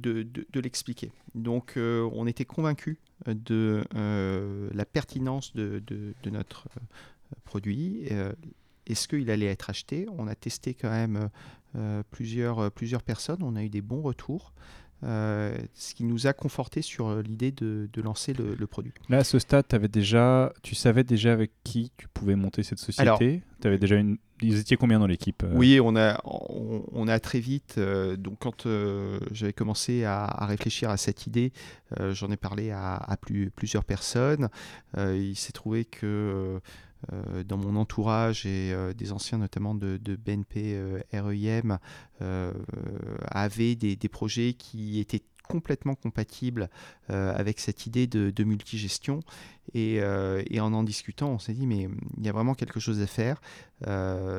l'expliquer. 0.54 1.12
Donc, 1.34 1.74
euh, 1.76 2.08
on 2.12 2.26
était 2.26 2.44
convaincus 2.44 2.96
de 3.26 3.84
euh, 3.94 4.70
la 4.72 4.84
pertinence 4.84 5.54
de, 5.54 5.82
notre 6.26 6.68
euh, 6.76 6.80
produit. 7.44 8.08
Est-ce 8.86 9.08
qu'il 9.08 9.30
allait 9.30 9.46
être 9.46 9.70
acheté? 9.70 10.06
On 10.18 10.26
a 10.28 10.34
testé 10.34 10.74
quand 10.74 10.90
même 10.90 11.28
plusieurs 12.10 13.02
personnes. 13.04 13.42
On 13.42 13.56
a 13.56 13.62
eu 13.62 13.68
des 13.68 13.82
bons 13.82 14.02
retours. 14.02 14.52
Euh, 15.04 15.54
ce 15.74 15.94
qui 15.94 16.04
nous 16.04 16.26
a 16.26 16.32
conforté 16.32 16.80
sur 16.80 17.08
euh, 17.08 17.22
l'idée 17.22 17.52
de, 17.52 17.88
lancer 18.02 18.32
le, 18.32 18.66
produit. 18.66 18.92
Là, 19.10 19.18
à 19.18 19.24
ce 19.24 19.38
stade, 19.38 19.66
avais 19.72 19.88
déjà, 19.88 20.52
tu 20.62 20.74
savais 20.74 21.04
déjà 21.04 21.32
avec 21.32 21.50
qui 21.62 21.92
tu 21.98 22.08
pouvais 22.08 22.36
monter 22.36 22.62
cette 22.62 22.78
société? 22.78 23.42
Tu 23.60 23.68
avais 23.68 23.78
déjà 23.78 23.96
une... 23.96 24.16
Ils 24.40 24.58
étaient 24.58 24.76
combien 24.76 24.98
dans 24.98 25.06
l'équipe 25.06 25.42
euh? 25.42 25.52
Oui, 25.54 25.78
on 25.82 25.94
a, 25.94 26.20
on, 26.24 27.06
a 27.06 27.20
très 27.20 27.38
vite, 27.38 27.78
donc 28.18 28.38
quand 28.40 28.66
j'avais 29.30 29.52
commencé 29.52 30.04
à, 30.04 30.26
réfléchir 30.46 30.90
à 30.90 30.96
cette 30.96 31.26
idée, 31.26 31.52
j'en 32.10 32.30
ai 32.30 32.36
parlé 32.36 32.70
à, 32.70 33.16
plus, 33.20 33.50
plusieurs 33.50 33.84
personnes. 33.84 34.48
il 34.96 35.36
s'est 35.36 35.52
trouvé 35.52 35.84
que 35.84 36.60
dans 37.46 37.56
mon 37.56 37.76
entourage 37.76 38.46
et 38.46 38.72
euh, 38.72 38.92
des 38.92 39.12
anciens 39.12 39.38
notamment 39.38 39.74
de, 39.74 39.98
BNP 40.16 40.74
euh, 40.74 41.00
REIM 41.12 41.78
avaient 43.28 43.74
des, 43.74 43.96
projets 44.08 44.54
qui 44.54 45.00
étaient 45.00 45.22
complètement 45.46 45.94
compatibles 45.94 46.70
avec 47.08 47.60
cette 47.60 47.86
idée 47.86 48.06
de, 48.06 48.30
de 48.30 48.44
multigestion. 48.44 49.20
Et, 49.74 50.00
en 50.02 50.72
en 50.72 50.82
discutant, 50.84 51.28
on 51.30 51.38
s'est 51.38 51.52
dit, 51.52 51.66
mais 51.66 51.88
il 52.16 52.24
y 52.24 52.28
a 52.30 52.32
vraiment 52.32 52.54
quelque 52.54 52.80
chose 52.80 53.02
à 53.02 53.06
faire. 53.06 53.42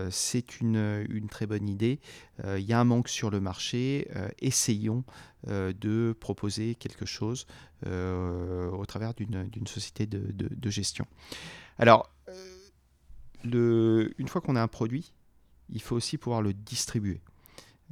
c'est 0.10 0.62
une, 0.62 1.06
une, 1.10 1.28
très 1.30 1.46
bonne 1.46 1.70
idée. 1.70 2.00
Il 2.44 2.64
y 2.64 2.74
a 2.74 2.80
un 2.80 2.86
manque 2.86 3.10
sur 3.10 3.30
le 3.30 3.40
marché. 3.40 4.08
essayons 4.40 5.04
de 5.48 6.16
proposer 6.20 6.74
quelque 6.74 7.06
chose 7.06 7.46
au 7.86 8.86
travers 8.88 9.14
d'une 9.14 9.68
société 9.68 10.08
de, 10.08 10.32
de, 10.32 10.70
gestion. 10.72 11.06
Alors, 11.78 12.10
une 13.54 14.28
fois 14.28 14.42
qu'on 14.42 14.56
a 14.56 14.62
un 14.62 14.68
produit, 14.68 15.14
il 15.70 15.82
faut 15.82 15.96
aussi 15.96 16.18
pouvoir 16.18 16.42
le 16.42 16.54
distribuer. 16.54 17.22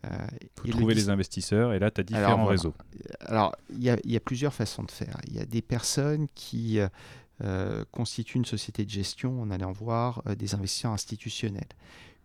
Euh, 0.06 0.28
faut 0.56 0.68
trouver 0.70 0.96
les 0.96 1.10
investisseurs 1.10 1.74
et 1.74 1.80
là 1.80 1.92
tu 1.92 2.02
as 2.02 2.04
différents 2.04 2.46
réseaux. 2.46 2.74
Alors 3.20 3.56
il 3.70 3.84
y, 3.84 4.16
a 4.16 4.20
plusieurs 4.20 4.54
façons 4.54 4.84
de 4.84 4.92
faire. 4.92 5.18
Il 5.28 5.36
y 5.36 5.40
a 5.40 5.46
des 5.46 5.62
personnes 5.62 6.28
qui 6.34 6.80
euh, 7.42 7.84
constituent 7.92 8.38
une 8.38 8.46
société 8.46 8.86
de 8.86 8.90
gestion 8.90 9.42
en 9.42 9.52
allant 9.52 9.72
voir 9.72 10.22
euh, 10.28 10.36
des 10.36 10.56
investisseurs 10.56 10.92
institutionnels 10.92 11.68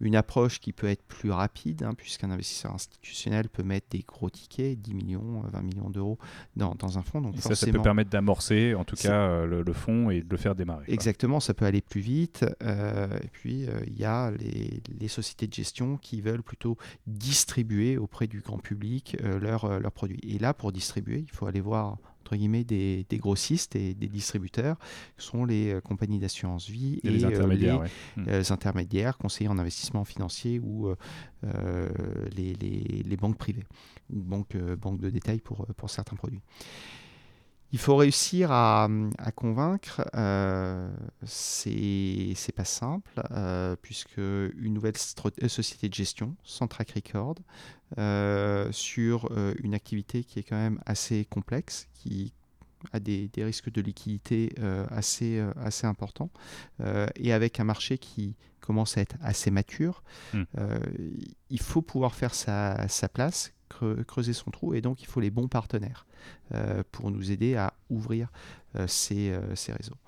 une 0.00 0.16
approche 0.16 0.60
qui 0.60 0.72
peut 0.72 0.88
être 0.88 1.02
plus 1.02 1.30
rapide, 1.30 1.82
hein, 1.82 1.94
puisqu'un 1.94 2.30
investisseur 2.30 2.72
institutionnel 2.74 3.48
peut 3.48 3.62
mettre 3.62 3.88
des 3.90 4.04
gros 4.06 4.30
tickets, 4.30 4.80
10 4.80 4.94
millions, 4.94 5.42
20 5.52 5.62
millions 5.62 5.90
d'euros 5.90 6.18
dans, 6.56 6.98
un 6.98 7.02
fonds. 7.02 7.20
Donc 7.20 7.34
ça, 7.38 7.54
ça 7.54 7.66
peut 7.66 7.82
permettre 7.82 8.10
d'amorcer 8.10 8.74
en 8.74 8.84
tout 8.84 8.96
cas 8.96 9.28
euh, 9.28 9.62
le, 9.64 9.72
fonds 9.72 10.10
et 10.10 10.22
de 10.22 10.30
le 10.30 10.36
faire 10.36 10.54
démarrer. 10.54 10.84
Exactement, 10.88 11.40
ça 11.40 11.54
peut 11.54 11.64
aller 11.64 11.80
plus 11.80 12.00
vite. 12.00 12.44
Euh, 12.62 13.08
et 13.22 13.28
puis, 13.28 13.66
euh, 13.66 13.80
il 13.86 13.98
y 13.98 14.04
a 14.04 14.30
les, 14.30 15.08
sociétés 15.08 15.46
de 15.46 15.54
gestion 15.54 15.96
qui 15.96 16.20
veulent 16.20 16.42
plutôt 16.42 16.76
distribuer 17.06 17.96
auprès 17.96 18.26
du 18.26 18.40
grand 18.40 18.58
public 18.58 19.16
leurs 19.40 19.90
produits. 19.92 20.20
Et 20.22 20.38
là, 20.38 20.52
pour 20.52 20.70
distribuer, 20.70 21.24
il 21.26 21.30
faut 21.30 21.46
aller 21.46 21.62
voir 21.62 21.96
guillemets 22.36 22.64
des, 22.64 23.06
grossistes 23.12 23.76
et 23.76 23.94
des 23.94 24.08
distributeurs, 24.08 24.76
qui 25.16 25.26
sont 25.26 25.44
les 25.44 25.72
euh, 25.72 25.80
compagnies 25.80 26.18
d'assurance 26.18 26.68
vie 26.68 27.00
et, 27.02 27.10
les, 27.10 27.24
euh, 27.24 27.28
intermédiaires, 27.28 27.82
hmm. 28.16 28.24
euh, 28.28 28.42
intermédiaires, 28.50 29.18
conseillers 29.18 29.48
en 29.48 29.58
investissement 29.58 30.04
financier 30.04 30.58
ou 30.58 30.94
les, 32.36 33.16
banques 33.20 33.38
privées 33.38 33.66
ou 34.10 34.22
banques, 34.22 34.56
banques 34.56 35.00
de 35.00 35.10
détail 35.10 35.40
pour, 35.40 35.66
pour 35.76 35.90
certains 35.90 36.16
produits. 36.16 36.40
Il 37.70 37.78
faut 37.78 37.96
réussir 37.96 38.50
à, 38.50 38.88
convaincre, 39.34 40.02
euh, 40.14 40.90
c'est 41.24 42.34
pas 42.56 42.64
simple, 42.64 43.20
puisque 43.82 44.16
une 44.16 44.74
nouvelle 44.74 44.96
société 44.96 45.88
de 45.88 45.94
gestion, 45.94 46.34
sans 46.44 46.66
track 46.66 46.92
record, 46.92 47.34
sur 48.72 49.30
une 49.62 49.74
activité 49.74 50.24
qui 50.24 50.38
est 50.38 50.44
quand 50.44 50.56
même 50.56 50.80
assez 50.86 51.26
complexe, 51.26 51.88
qui 51.94 52.32
a 52.92 53.00
des, 53.00 53.30
risques 53.36 53.70
de 53.70 53.82
liquidité 53.82 54.54
assez, 54.90 55.44
assez 55.56 55.86
importants, 55.86 56.30
et 57.16 57.34
avec 57.34 57.60
un 57.60 57.64
marché 57.64 57.98
qui 57.98 58.34
commence 58.60 58.96
à 58.96 59.02
être 59.02 59.16
assez 59.20 59.50
mature, 59.50 60.02
hmm. 60.32 60.44
il 61.50 61.60
faut 61.60 61.82
pouvoir 61.82 62.14
faire 62.14 62.34
sa, 62.34 62.88
sa 62.88 63.10
place, 63.10 63.52
creuser 63.68 64.32
son 64.32 64.50
trou, 64.50 64.74
et 64.74 64.80
donc 64.80 65.02
il 65.02 65.06
faut 65.06 65.20
les 65.20 65.30
bons 65.30 65.48
partenaires. 65.48 66.06
Euh, 66.54 66.82
pour 66.92 67.10
nous 67.10 67.30
aider 67.30 67.56
à 67.56 67.74
ouvrir 67.90 68.32
euh, 68.76 68.86
ces, 68.86 69.30
euh, 69.30 69.54
ces, 69.54 69.72
réseaux. 69.72 69.98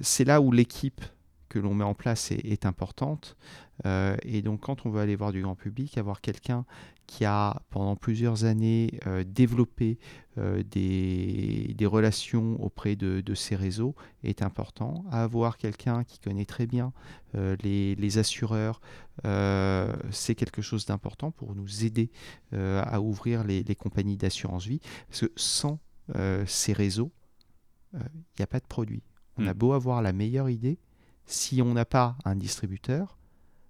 c'est 0.00 0.24
là 0.24 0.40
où 0.40 0.52
l'équipe 0.52 1.00
que 1.48 1.58
l'on 1.58 1.74
met 1.74 1.84
en 1.84 1.94
place 1.94 2.30
est, 2.30 2.64
importante. 2.64 3.36
Et 3.84 4.42
donc 4.42 4.60
quand 4.60 4.86
on 4.86 4.90
veut 4.90 5.00
aller 5.00 5.16
voir 5.16 5.32
du 5.32 5.42
grand 5.42 5.54
public, 5.54 5.98
avoir 5.98 6.20
quelqu'un 6.20 6.64
qui 7.06 7.24
a 7.24 7.62
pendant 7.70 7.96
plusieurs 7.96 8.44
années 8.44 8.98
développé 9.26 9.98
euh, 10.38 10.62
des, 10.62 11.86
relations 11.86 12.62
auprès 12.62 12.96
de, 12.96 13.34
ces 13.34 13.56
réseaux 13.56 13.94
est 14.22 14.42
important. 14.42 15.04
Avoir 15.10 15.56
quelqu'un 15.56 16.04
qui 16.04 16.18
connaît 16.18 16.44
très 16.44 16.66
bien 16.66 16.92
les, 17.34 18.18
assureurs, 18.18 18.80
c'est 19.22 20.34
quelque 20.34 20.62
chose 20.62 20.86
d'important 20.86 21.30
pour 21.30 21.54
nous 21.54 21.84
aider 21.84 22.10
à 22.52 23.00
ouvrir 23.00 23.44
les, 23.44 23.62
les 23.62 23.74
compagnies 23.76 24.16
d'assurance 24.16 24.66
vie. 24.66 24.80
Parce 25.08 25.20
que 25.20 25.32
sans 25.36 25.78
ces 26.46 26.72
réseaux, 26.72 27.12
il 27.94 28.00
n'y 28.38 28.42
a 28.42 28.46
pas 28.46 28.60
de 28.60 28.66
produit. 28.66 29.02
On 29.38 29.46
a 29.46 29.54
hmm. 29.54 29.58
beau 29.58 29.72
avoir 29.72 30.02
la 30.02 30.12
meilleure 30.12 30.50
idée, 30.50 30.78
si 31.26 31.60
on 31.62 31.74
n'a 31.74 31.84
pas 31.84 32.16
un 32.24 32.36
distributeur, 32.36 33.18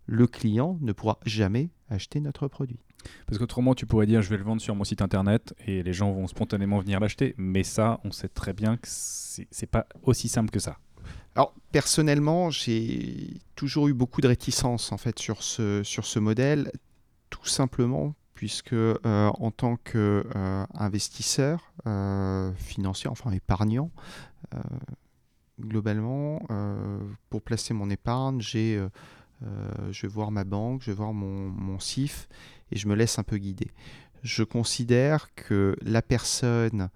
le 0.07 0.27
client 0.27 0.79
ne 0.81 0.93
pourra 0.93 1.19
jamais 1.25 1.71
acheter 1.89 2.21
notre 2.21 2.49
produit. 2.49 2.79
Parce 3.27 3.39
qu'autrement, 3.39 3.75
tu 3.75 3.87
pourrais 3.87 4.07
dire 4.07 4.23
je 4.23 4.31
vais 4.31 4.37
le 4.37 4.45
vendre 4.45 4.61
sur 4.61 4.75
mon 4.75 4.85
site 4.85 5.03
internet 5.03 5.55
et 5.67 5.83
les 5.83 5.93
gens 5.93 6.13
vont 6.13 6.27
spontanément 6.27 6.79
venir 6.81 7.01
l'acheter. 7.01 7.35
Mais 7.39 7.63
ça, 7.63 8.01
on 8.05 8.11
sait 8.11 8.29
très 8.29 8.53
bien 8.53 8.77
que 8.77 8.87
c'est 8.89 9.71
pas 9.71 9.87
aussi 10.03 10.29
simple 10.29 10.51
que 10.51 10.61
ça. 10.61 10.79
Alors 11.35 11.55
personnellement, 11.73 12.51
j'ai 12.51 13.41
toujours 13.55 13.89
eu 13.89 13.95
beaucoup 13.95 14.21
de 14.21 14.29
réticence 14.29 14.93
en 14.93 14.97
fait 14.97 15.19
sur 15.19 15.43
ce, 15.43 15.83
sur 15.83 16.07
ce 16.07 16.19
modèle, 16.19 16.71
tout 17.31 17.47
simplement 17.47 18.15
puisque 18.37 18.75
euh, 18.75 18.95
en 19.05 19.51
tant 19.51 19.77
qu'investisseur 19.77 21.73
euh, 21.87 21.91
euh, 22.51 22.53
financier, 22.55 23.09
enfin 23.11 23.33
épargnant, 23.33 23.91
globalement, 25.59 26.43
euh, 26.51 27.01
pour 27.31 27.43
placer 27.43 27.75
mon 27.75 27.91
épargne, 27.91 28.41
j'ai, 28.41 28.81
je 29.91 30.03
vais 30.03 30.09
voir 30.09 30.31
ma 30.31 30.45
banque, 30.45 30.83
je 30.83 30.91
vais 30.91 30.97
voir 30.97 31.13
mon, 31.13 31.49
mon, 31.49 31.81
CIF 31.81 32.29
et 32.73 32.77
je 32.77 32.89
me 32.89 32.95
laisse 32.95 33.19
un 33.19 33.23
peu 33.23 33.39
guider. 33.39 33.71
Je 34.23 34.43
considère 34.43 35.35
que 35.35 35.77
la 35.83 36.03
personne 36.03 36.91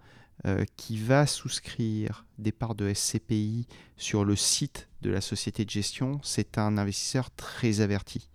qui 0.76 0.96
va 0.96 1.26
souscrire 1.26 2.24
des 2.38 2.50
parts 2.50 2.74
de 2.74 2.92
SCPI 2.94 3.66
sur 3.98 4.24
le 4.24 4.36
site 4.36 4.88
de 5.02 5.10
la 5.10 5.20
société 5.20 5.66
de 5.66 5.70
gestion, 5.70 6.18
c'est 6.22 6.56
un 6.56 6.78
investisseur 6.78 7.30
très 7.30 7.82
averti. 7.82 8.30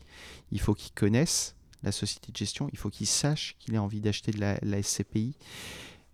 Il 0.51 0.61
faut 0.61 0.75
qu'il 0.75 0.93
connaisse 0.93 1.55
la 1.83 1.91
société 1.91 2.31
de 2.31 2.37
gestion, 2.37 2.69
il 2.71 2.77
faut 2.77 2.89
qu'il 2.89 3.07
sache 3.07 3.55
qu'il 3.59 3.75
a 3.75 3.81
envie 3.81 4.01
d'acheter 4.01 4.31
de 4.31 4.39
la, 4.39 4.57
la 4.61 4.81
SCPI. 4.81 5.35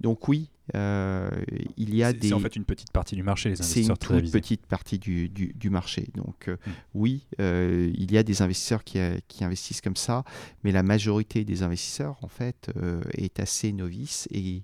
Donc 0.02 0.28
oui, 0.28 0.50
euh, 0.76 1.30
il 1.78 1.96
y 1.96 2.04
a 2.04 2.12
des. 2.12 2.30
C'est 2.30 2.34
en 2.34 2.40
fait 2.40 2.56
une 2.56 2.66
petite 2.66 2.92
partie 2.92 3.16
du 3.16 3.24
marché, 3.24 3.50
les 3.50 3.60
investisseurs. 3.62 3.98
C'est 4.00 4.14
une 4.14 4.22
toute 4.22 4.32
petite 4.32 4.66
partie 4.66 4.98
du, 4.98 5.30
du, 5.30 5.70
marché. 5.70 6.10
Donc 6.16 6.48
euh, 6.48 6.56
hmm. 6.66 6.72
oui, 6.96 7.28
euh, 7.40 7.92
il 7.94 8.12
y 8.12 8.18
a 8.18 8.24
des 8.24 8.42
investisseurs 8.42 8.84
qui, 8.84 9.00
qui, 9.28 9.44
investissent 9.44 9.82
comme 9.82 9.96
ça, 9.96 10.24
mais 10.64 10.72
la 10.72 10.84
majorité 10.84 11.46
des 11.46 11.62
investisseurs, 11.64 12.18
en 12.24 12.28
fait, 12.28 12.72
est 13.14 13.40
assez 13.40 13.72
novice 13.72 14.28
et 14.32 14.64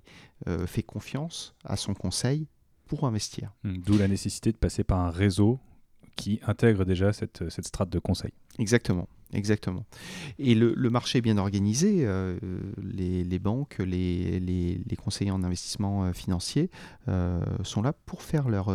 fait 0.66 0.82
confiance 0.82 1.54
à 1.64 1.76
son 1.76 1.94
conseil 1.94 2.46
pour 2.86 3.06
investir. 3.06 3.52
Hmm. 3.62 3.76
D'où 3.78 3.96
la 3.96 4.08
nécessité 4.08 4.50
de 4.50 4.56
passer 4.56 4.82
par 4.82 4.98
un 4.98 5.10
réseau 5.10 5.60
qui 6.18 6.40
intègre 6.46 6.84
déjà 6.84 7.12
cette, 7.12 7.48
cette 7.48 7.66
strate 7.66 7.88
de 7.88 8.00
conseil. 8.00 8.32
Exactement. 8.58 9.08
Exactement. 9.34 9.84
Et 10.38 10.54
le, 10.54 10.90
marché 10.90 11.18
est 11.18 11.22
bien 11.22 11.36
organisé. 11.36 12.06
Euh, 12.06 12.38
les, 12.82 13.38
banques, 13.38 13.76
les, 13.78 14.40
les, 14.40 14.96
conseillers 14.96 15.30
en 15.30 15.42
investissement 15.42 16.04
euh, 16.04 16.12
financier 16.12 16.70
euh, 17.08 17.40
sont 17.62 17.82
là 17.82 17.92
pour 17.92 18.22
faire 18.22 18.48
leur, 18.48 18.72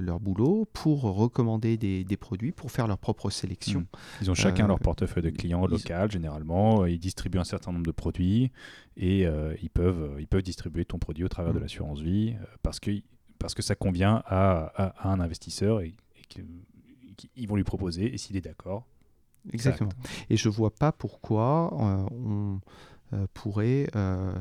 leur 0.00 0.20
boulot, 0.20 0.68
pour 0.72 1.02
recommander 1.02 1.76
des, 1.76 2.16
produits, 2.16 2.52
pour 2.52 2.70
faire 2.70 2.86
leur 2.86 2.98
propre 2.98 3.30
sélection. 3.30 3.80
Mmh. 3.80 4.22
Ils 4.22 4.30
ont 4.30 4.34
chacun 4.34 4.68
leur 4.68 4.78
portefeuille 4.78 5.24
de 5.24 5.30
clients 5.30 5.66
local, 5.66 6.10
généralement. 6.10 6.86
Ils 6.86 7.00
distribuent 7.00 7.38
un 7.38 7.44
certain 7.44 7.72
nombre 7.72 7.86
de 7.86 7.92
produits 7.92 8.52
et 8.96 9.26
ils, 9.62 9.70
peuvent, 9.70 10.16
ils 10.20 10.28
peuvent 10.28 10.42
distribuer 10.42 10.84
ton 10.84 10.98
produit 10.98 11.24
au 11.24 11.28
travers 11.28 11.52
de 11.52 11.58
mmh. 11.58 11.62
l'assurance 11.62 12.00
vie 12.00 12.34
parce 12.62 12.78
que, 12.78 12.92
parce 13.40 13.54
que 13.54 13.62
ça 13.62 13.74
convient 13.74 14.22
à, 14.26 14.72
à, 14.76 15.10
un 15.10 15.18
investisseur 15.18 15.80
et, 15.80 15.94
qu'ils 17.28 17.48
vont 17.48 17.56
lui 17.56 17.64
proposer. 17.64 18.12
Et 18.12 18.18
s'il 18.18 18.36
est 18.36 18.40
d'accord, 18.40 18.86
Exactement. 19.52 19.90
Et 20.28 20.36
je 20.36 20.48
ne 20.48 20.54
vois 20.54 20.70
pas 20.70 20.92
pourquoi 20.92 21.72
euh, 21.72 22.06
on 22.10 22.60
euh, 23.12 23.26
pourrait, 23.34 23.88
euh, 23.96 24.32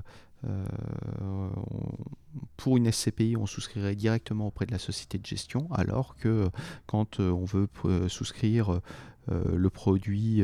pour 2.58 2.78
une 2.78 2.92
SCPI, 2.92 3.36
on 3.38 3.46
souscrirait 3.46 3.96
directement 3.96 4.48
auprès 4.48 4.66
de 4.66 4.72
la 4.72 4.80
société 4.80 5.18
de 5.18 5.26
gestion, 5.26 5.68
alors 5.72 6.16
que 6.16 6.50
quand 6.86 7.20
on 7.20 7.44
veut 7.44 7.68
souscrire 8.08 8.80
le 9.28 9.70
produit 9.70 10.44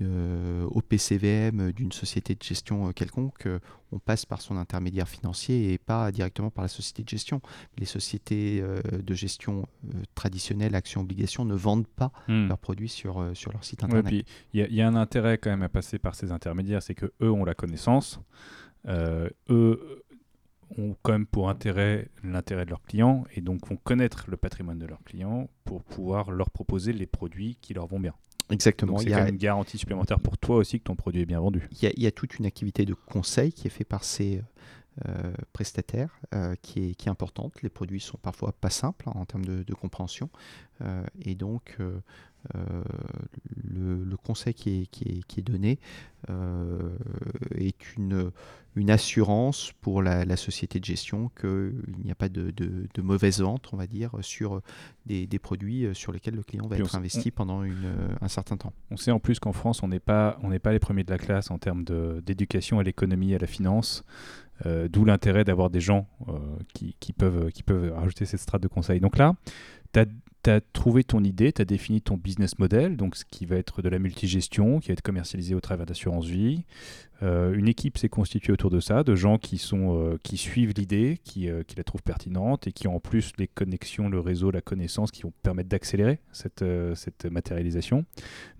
au 0.00 0.82
PCVM 0.82 1.72
d'une 1.72 1.92
société 1.92 2.34
de 2.34 2.42
gestion 2.42 2.92
quelconque, 2.92 3.48
on 3.92 3.98
passe 3.98 4.26
par 4.26 4.40
son 4.40 4.56
intermédiaire 4.56 5.08
financier 5.08 5.72
et 5.72 5.78
pas 5.78 6.10
directement 6.12 6.50
par 6.50 6.62
la 6.62 6.68
société 6.68 7.02
de 7.02 7.08
gestion. 7.08 7.40
Les 7.78 7.86
sociétés 7.86 8.62
de 8.92 9.14
gestion 9.14 9.66
traditionnelles, 10.14 10.74
actions, 10.74 11.00
obligations, 11.00 11.44
ne 11.44 11.54
vendent 11.54 11.86
pas 11.86 12.12
hmm. 12.28 12.48
leurs 12.48 12.58
produits 12.58 12.88
sur, 12.88 13.30
sur 13.34 13.52
leur 13.52 13.64
site 13.64 13.84
internet. 13.84 14.26
Il 14.52 14.60
y, 14.60 14.82
a 14.82 14.88
un 14.88 14.96
intérêt 14.96 15.38
quand 15.38 15.50
même 15.50 15.62
à 15.62 15.68
passer 15.68 15.98
par 15.98 16.14
ces 16.14 16.32
intermédiaires, 16.32 16.82
c'est 16.82 16.94
que 16.94 17.12
eux 17.22 17.30
ont 17.30 17.44
la 17.44 17.54
connaissance. 17.54 18.20
eux 18.86 20.02
ont 20.78 20.96
quand 21.02 21.12
même 21.12 21.26
pour 21.26 21.48
intérêt 21.48 22.08
l'intérêt 22.22 22.64
de 22.64 22.70
leurs 22.70 22.82
clients 22.82 23.24
et 23.34 23.40
donc 23.40 23.66
vont 23.68 23.76
connaître 23.76 24.26
le 24.28 24.36
patrimoine 24.36 24.78
de 24.78 24.86
leurs 24.86 25.02
clients 25.04 25.48
pour 25.64 25.82
pouvoir 25.84 26.30
leur 26.30 26.50
proposer 26.50 26.92
les 26.92 27.06
produits 27.06 27.56
qui 27.60 27.74
leur 27.74 27.86
vont 27.86 28.00
bien. 28.00 28.14
Exactement. 28.50 29.00
il 29.00 29.10
y 29.10 29.14
a 29.14 29.28
une 29.28 29.36
garantie 29.36 29.78
supplémentaire 29.78 30.20
pour 30.20 30.38
toi 30.38 30.56
aussi 30.56 30.78
que 30.78 30.84
ton 30.84 30.94
produit 30.94 31.22
est 31.22 31.26
bien 31.26 31.40
vendu. 31.40 31.68
Il 31.82 32.02
y 32.02 32.06
a, 32.06 32.10
toute 32.10 32.38
une 32.38 32.46
activité 32.46 32.84
de 32.84 32.94
conseil 32.94 33.52
qui 33.52 33.66
est 33.66 33.70
faite 33.70 33.88
par 33.88 34.04
ces 34.04 34.40
euh, 35.04 35.34
prestataires 35.52 36.18
euh, 36.34 36.54
qui, 36.62 36.84
est, 36.88 36.94
qui, 36.94 37.08
est, 37.08 37.10
importante. 37.10 37.60
Les 37.62 37.68
produits 37.68 38.00
sont 38.00 38.16
parfois 38.16 38.52
pas 38.52 38.70
simples 38.70 39.10
hein, 39.10 39.12
en 39.14 39.26
termes 39.26 39.44
de, 39.44 39.74
compréhension. 39.74 40.30
Euh, 40.80 41.04
et 41.20 41.34
donc, 41.34 41.76
le, 43.74 44.16
conseil 44.16 44.54
qui 44.54 44.82
est, 44.82 44.86
qui 44.86 45.24
est, 45.38 45.42
donné 45.42 45.78
est 47.54 47.96
une, 47.96 48.30
une 48.74 48.90
assurance 48.90 49.72
pour 49.82 50.00
la, 50.00 50.36
société 50.36 50.80
de 50.80 50.84
gestion 50.86 51.30
qu'il 51.38 51.74
n'y 52.02 52.10
a 52.10 52.14
pas 52.14 52.30
de, 52.30 52.50
de, 52.50 53.02
mauvaise 53.02 53.42
vente, 53.42 53.68
on 53.74 53.76
va 53.76 53.86
dire, 53.86 54.12
sur 54.22 54.62
des, 55.04 55.26
des, 55.26 55.38
produits 55.38 55.88
sur 55.92 56.10
lesquels 56.10 56.36
le 56.36 56.42
client 56.42 56.66
va 56.66 56.78
être 56.78 56.94
investi 56.94 57.30
pendant 57.30 57.64
une, 57.64 57.92
un 58.22 58.28
certain 58.28 58.56
temps. 58.56 58.72
On 58.90 58.96
sait 58.96 59.10
en 59.10 59.20
plus 59.20 59.40
qu'en 59.40 59.52
France, 59.52 59.82
on 59.82 59.88
n'est 59.88 60.00
pas, 60.00 60.38
on 60.42 60.58
pas 60.58 60.72
les 60.72 60.78
premiers 60.78 61.04
de 61.04 61.10
la 61.10 61.18
classe 61.18 61.50
en 61.50 61.58
termes 61.58 61.84
d'éducation 61.84 62.78
à 62.78 62.82
l'économie, 62.82 63.34
à 63.34 63.38
la 63.38 63.46
finance. 63.46 64.02
Euh, 64.64 64.88
d'où 64.88 65.04
l'intérêt 65.04 65.44
d'avoir 65.44 65.68
des 65.68 65.80
gens 65.80 66.08
euh, 66.28 66.32
qui, 66.72 67.12
peuvent, 67.12 67.50
qui 67.50 67.62
peuvent 67.62 67.92
rajouter 67.92 68.24
cette 68.24 68.40
strate 68.40 68.62
de 68.62 68.68
conseil. 68.68 69.00
Donc 69.00 69.18
là, 69.18 69.34
tu 69.92 70.00
as 70.50 70.60
trouvé 70.72 71.04
ton 71.04 71.22
idée, 71.24 71.52
tu 71.52 71.60
as 71.60 71.66
défini 71.66 72.00
ton 72.00 72.16
business 72.16 72.58
model, 72.58 72.96
donc 72.96 73.16
ce 73.16 73.24
qui 73.26 73.44
va 73.44 73.56
être 73.56 73.82
de 73.82 73.88
la 73.90 73.98
multigestion, 73.98 74.80
qui 74.80 74.88
va 74.88 74.92
être 74.94 75.02
commercialisé 75.02 75.54
au 75.54 75.60
travers 75.60 75.84
d'assurance 75.84 76.26
vie. 76.26 76.64
Euh, 77.22 77.54
une 77.54 77.68
équipe 77.68 77.98
s'est 77.98 78.08
constituée 78.08 78.52
autour 78.52 78.70
de 78.70 78.80
ça, 78.80 79.02
de 79.02 79.14
gens 79.14 79.36
qui, 79.36 79.58
sont, 79.58 80.18
qui 80.22 80.38
suivent 80.38 80.72
l'idée, 80.74 81.18
qui, 81.22 81.48
qui, 81.66 81.76
la 81.76 81.84
trouvent 81.84 82.02
pertinente 82.02 82.66
et 82.66 82.72
qui 82.72 82.88
ont 82.88 82.96
en 82.96 83.00
plus 83.00 83.32
les 83.38 83.48
connexions, 83.48 84.08
le 84.08 84.20
réseau, 84.20 84.50
la 84.50 84.62
connaissance 84.62 85.10
qui 85.10 85.22
vont 85.22 85.32
permettre 85.42 85.68
d'accélérer 85.68 86.20
cette, 86.32 86.64
cette 86.94 87.26
matérialisation. 87.26 88.06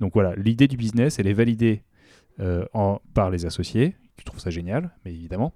Donc 0.01 0.13
voilà, 0.13 0.35
l'idée 0.37 0.69
du 0.69 0.77
business, 0.77 1.19
elle 1.19 1.27
est 1.27 1.33
validée 1.33 1.83
par 3.15 3.31
les 3.31 3.47
associés, 3.47 3.95
qui 4.27 4.31
trouvent 4.33 4.41
ça 4.41 4.51
génial, 4.51 4.91
mais 5.05 5.13
évidemment. 5.13 5.55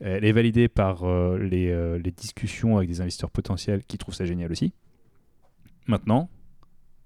Elle 0.00 0.24
est 0.24 0.32
validée 0.32 0.68
par 0.68 1.06
les, 1.38 1.98
les 1.98 2.10
discussions 2.10 2.76
avec 2.76 2.88
des 2.88 3.00
investisseurs 3.00 3.30
potentiels 3.30 3.84
qui 3.84 3.98
trouvent 3.98 4.14
ça 4.14 4.24
génial 4.24 4.52
aussi. 4.52 4.72
Maintenant, 5.86 6.28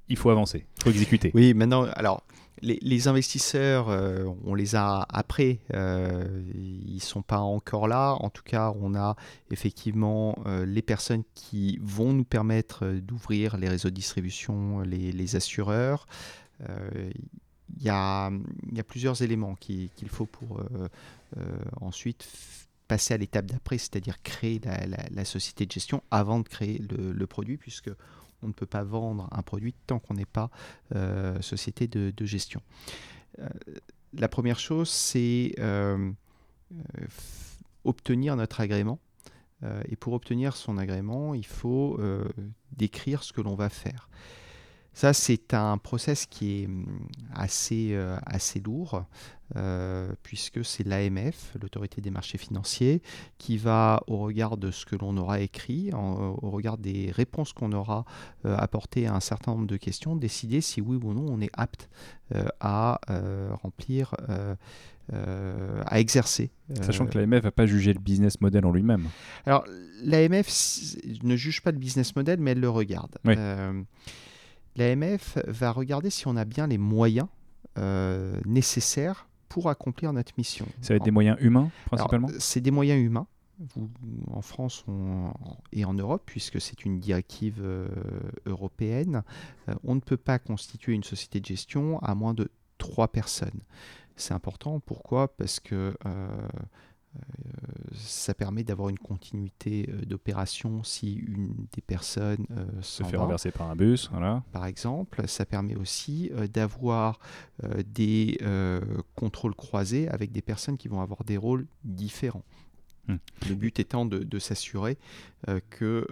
il 0.08 0.16
faut 0.16 0.30
avancer, 0.30 0.66
il 0.78 0.82
faut 0.82 0.90
exécuter. 0.90 1.30
Oui, 1.34 1.54
maintenant, 1.54 1.84
alors, 1.94 2.24
les, 2.62 3.08
investisseurs, 3.08 3.88
euh, 3.88 4.24
on 4.44 4.54
les 4.54 4.76
a 4.76 5.06
après, 5.08 5.58
euh, 5.74 6.42
ils 6.54 6.94
ne 6.94 7.00
sont 7.00 7.22
pas 7.22 7.38
encore 7.38 7.88
là. 7.88 8.12
En 8.20 8.30
tout 8.30 8.42
cas, 8.44 8.72
on 8.80 8.94
a 8.94 9.16
effectivement 9.50 10.38
euh, 10.46 10.64
les 10.64 10.82
personnes 10.82 11.24
qui 11.34 11.78
vont 11.82 12.12
nous 12.12 12.24
permettre 12.24 12.86
d'ouvrir 12.86 13.56
les 13.56 13.68
réseaux 13.68 13.90
de 13.90 13.94
distribution, 13.94 14.80
les, 14.80 15.36
assureurs. 15.36 16.06
Il 17.78 17.84
y, 17.84 17.90
a, 17.90 18.30
plusieurs 18.86 19.22
éléments 19.22 19.54
qu'il 19.54 20.08
faut 20.08 20.26
pour 20.26 20.60
ensuite 21.80 22.26
passer 22.92 23.14
à 23.14 23.16
l'étape 23.16 23.46
d'après, 23.46 23.78
c'est-à-dire 23.78 24.22
créer 24.22 24.60
la, 25.10 25.24
société 25.24 25.64
de 25.64 25.72
gestion 25.72 26.02
avant 26.10 26.40
de 26.40 26.46
créer 26.46 26.78
le, 26.78 27.26
produit, 27.26 27.56
puisque 27.56 27.90
on 28.42 28.48
ne 28.48 28.52
peut 28.52 28.66
pas 28.66 28.84
vendre 28.84 29.28
un 29.32 29.40
produit 29.40 29.74
tant 29.86 29.98
qu'on 29.98 30.12
n'est 30.12 30.26
pas 30.26 30.50
euh, 30.94 31.40
société 31.40 31.86
de, 31.86 32.26
gestion. 32.26 32.60
Euh, 33.38 33.48
la 34.12 34.28
première 34.28 34.58
chose, 34.58 34.90
c'est 34.90 35.54
euh, 35.58 36.12
obtenir 37.84 38.36
notre 38.36 38.60
agrément. 38.60 38.98
et 39.88 39.96
pour 39.96 40.12
obtenir 40.12 40.54
son 40.54 40.76
agrément, 40.76 41.32
il 41.32 41.46
faut 41.46 41.98
décrire 42.72 43.22
ce 43.22 43.32
que 43.32 43.40
l'on 43.40 43.54
va 43.54 43.70
faire. 43.70 44.10
Ça, 44.94 45.12
c'est 45.12 45.54
un 45.54 45.78
process 45.78 46.26
qui 46.26 46.62
est 46.62 46.66
hum, 46.66 46.86
assez, 47.34 47.90
euh, 47.92 48.16
assez 48.26 48.60
lourd, 48.60 49.04
euh, 49.56 50.12
puisque 50.22 50.64
c'est 50.64 50.86
l'AMF, 50.86 51.54
l'autorité 51.60 52.00
des 52.00 52.10
marchés 52.10 52.38
financiers, 52.38 53.02
qui 53.38 53.58
va, 53.58 54.02
au 54.06 54.18
regard 54.18 54.56
de 54.56 54.70
ce 54.70 54.84
que 54.86 54.96
l'on 54.96 55.16
aura 55.16 55.40
écrit, 55.40 55.90
au 55.92 56.50
regard 56.50 56.78
des 56.78 57.10
réponses 57.10 57.52
qu'on 57.52 57.72
aura 57.72 58.04
apportées 58.44 59.06
à 59.06 59.14
un 59.14 59.20
certain 59.20 59.52
nombre 59.52 59.66
de 59.66 59.76
questions, 59.76 60.16
décider 60.16 60.62
si 60.62 60.80
oui 60.80 60.96
ou 61.02 61.12
non 61.12 61.26
on 61.28 61.40
est 61.42 61.50
apte 61.52 61.90
à 62.60 62.98
remplir 63.62 64.14
euh, 65.12 65.82
à 65.84 65.98
exercer. 65.98 66.52
Sachant 66.80 67.06
que 67.06 67.18
l'AMF 67.18 67.42
va 67.42 67.50
pas 67.50 67.66
juger 67.66 67.92
le 67.92 67.98
business 67.98 68.40
model 68.40 68.64
en 68.64 68.70
lui-même. 68.70 69.08
Alors, 69.44 69.64
l'AMF 70.04 70.48
ne 71.24 71.34
juge 71.36 71.60
pas 71.60 71.72
le 71.72 71.78
business 71.78 72.14
model, 72.14 72.38
mais 72.40 72.52
elle 72.52 72.60
le 72.60 72.70
regarde. 72.70 73.18
Euh, 73.26 73.82
L'AMF 74.76 75.38
va 75.46 75.70
regarder 75.70 76.10
si 76.10 76.26
on 76.26 76.36
a 76.36 76.44
bien 76.44 76.66
les 76.66 76.78
moyens 76.78 77.28
euh, 77.78 78.40
nécessaires 78.46 79.28
pour 79.48 79.68
accomplir 79.68 80.12
notre 80.12 80.32
mission. 80.38 80.66
Ça 80.80 80.94
va 80.94 80.96
être 80.96 81.04
des 81.04 81.10
moyens 81.10 81.36
humains, 81.40 81.70
principalement 81.86 82.28
C'est 82.38 82.60
des 82.60 82.70
moyens 82.70 83.04
humains. 83.04 83.26
Vous, 83.74 83.88
en 84.32 84.40
France 84.40 84.84
et 85.72 85.84
en 85.84 85.92
Europe, 85.92 86.22
puisque 86.26 86.60
c'est 86.60 86.84
une 86.84 86.98
directive 86.98 87.62
européenne, 88.46 89.22
on 89.84 89.94
ne 89.94 90.00
peut 90.00 90.16
pas 90.16 90.40
constituer 90.40 90.94
une 90.94 91.04
société 91.04 91.38
de 91.38 91.46
gestion 91.46 92.00
à 92.00 92.14
moins 92.14 92.34
de 92.34 92.50
trois 92.78 93.08
personnes. 93.08 93.60
C'est 94.16 94.34
important. 94.34 94.80
Pourquoi? 94.80 95.28
Parce 95.36 95.60
que 95.60 95.74
euh, 95.74 95.94
euh, 96.06 96.48
ça 97.94 98.34
permet 98.34 98.64
d'avoir 98.64 98.88
une 98.88 98.98
continuité 98.98 99.88
euh, 99.88 100.04
d'opération 100.04 100.82
si 100.82 101.14
une 101.14 101.54
des 101.72 101.82
personnes 101.82 102.46
se 102.80 103.02
fait 103.02 103.16
renverser 103.16 103.50
par 103.50 103.70
un 103.70 103.76
bus, 103.76 104.08
voilà. 104.10 104.42
Par 104.52 104.66
exemple, 104.66 105.26
ça 105.28 105.44
permet 105.44 105.76
aussi 105.76 106.30
d'avoir 106.52 107.18
des 107.86 108.38
contrôles 109.14 109.54
croisés 109.54 110.08
avec 110.08 110.32
des 110.32 110.42
personnes 110.42 110.76
qui 110.76 110.88
vont 110.88 111.00
avoir 111.00 111.24
des 111.24 111.36
rôles 111.36 111.66
différents. 111.84 112.44
Hmm. 113.08 113.16
Le 113.48 113.54
but 113.56 113.80
étant 113.80 114.06
de, 114.06 114.18
de 114.18 114.38
s'assurer 114.38 114.96
que 115.70 116.06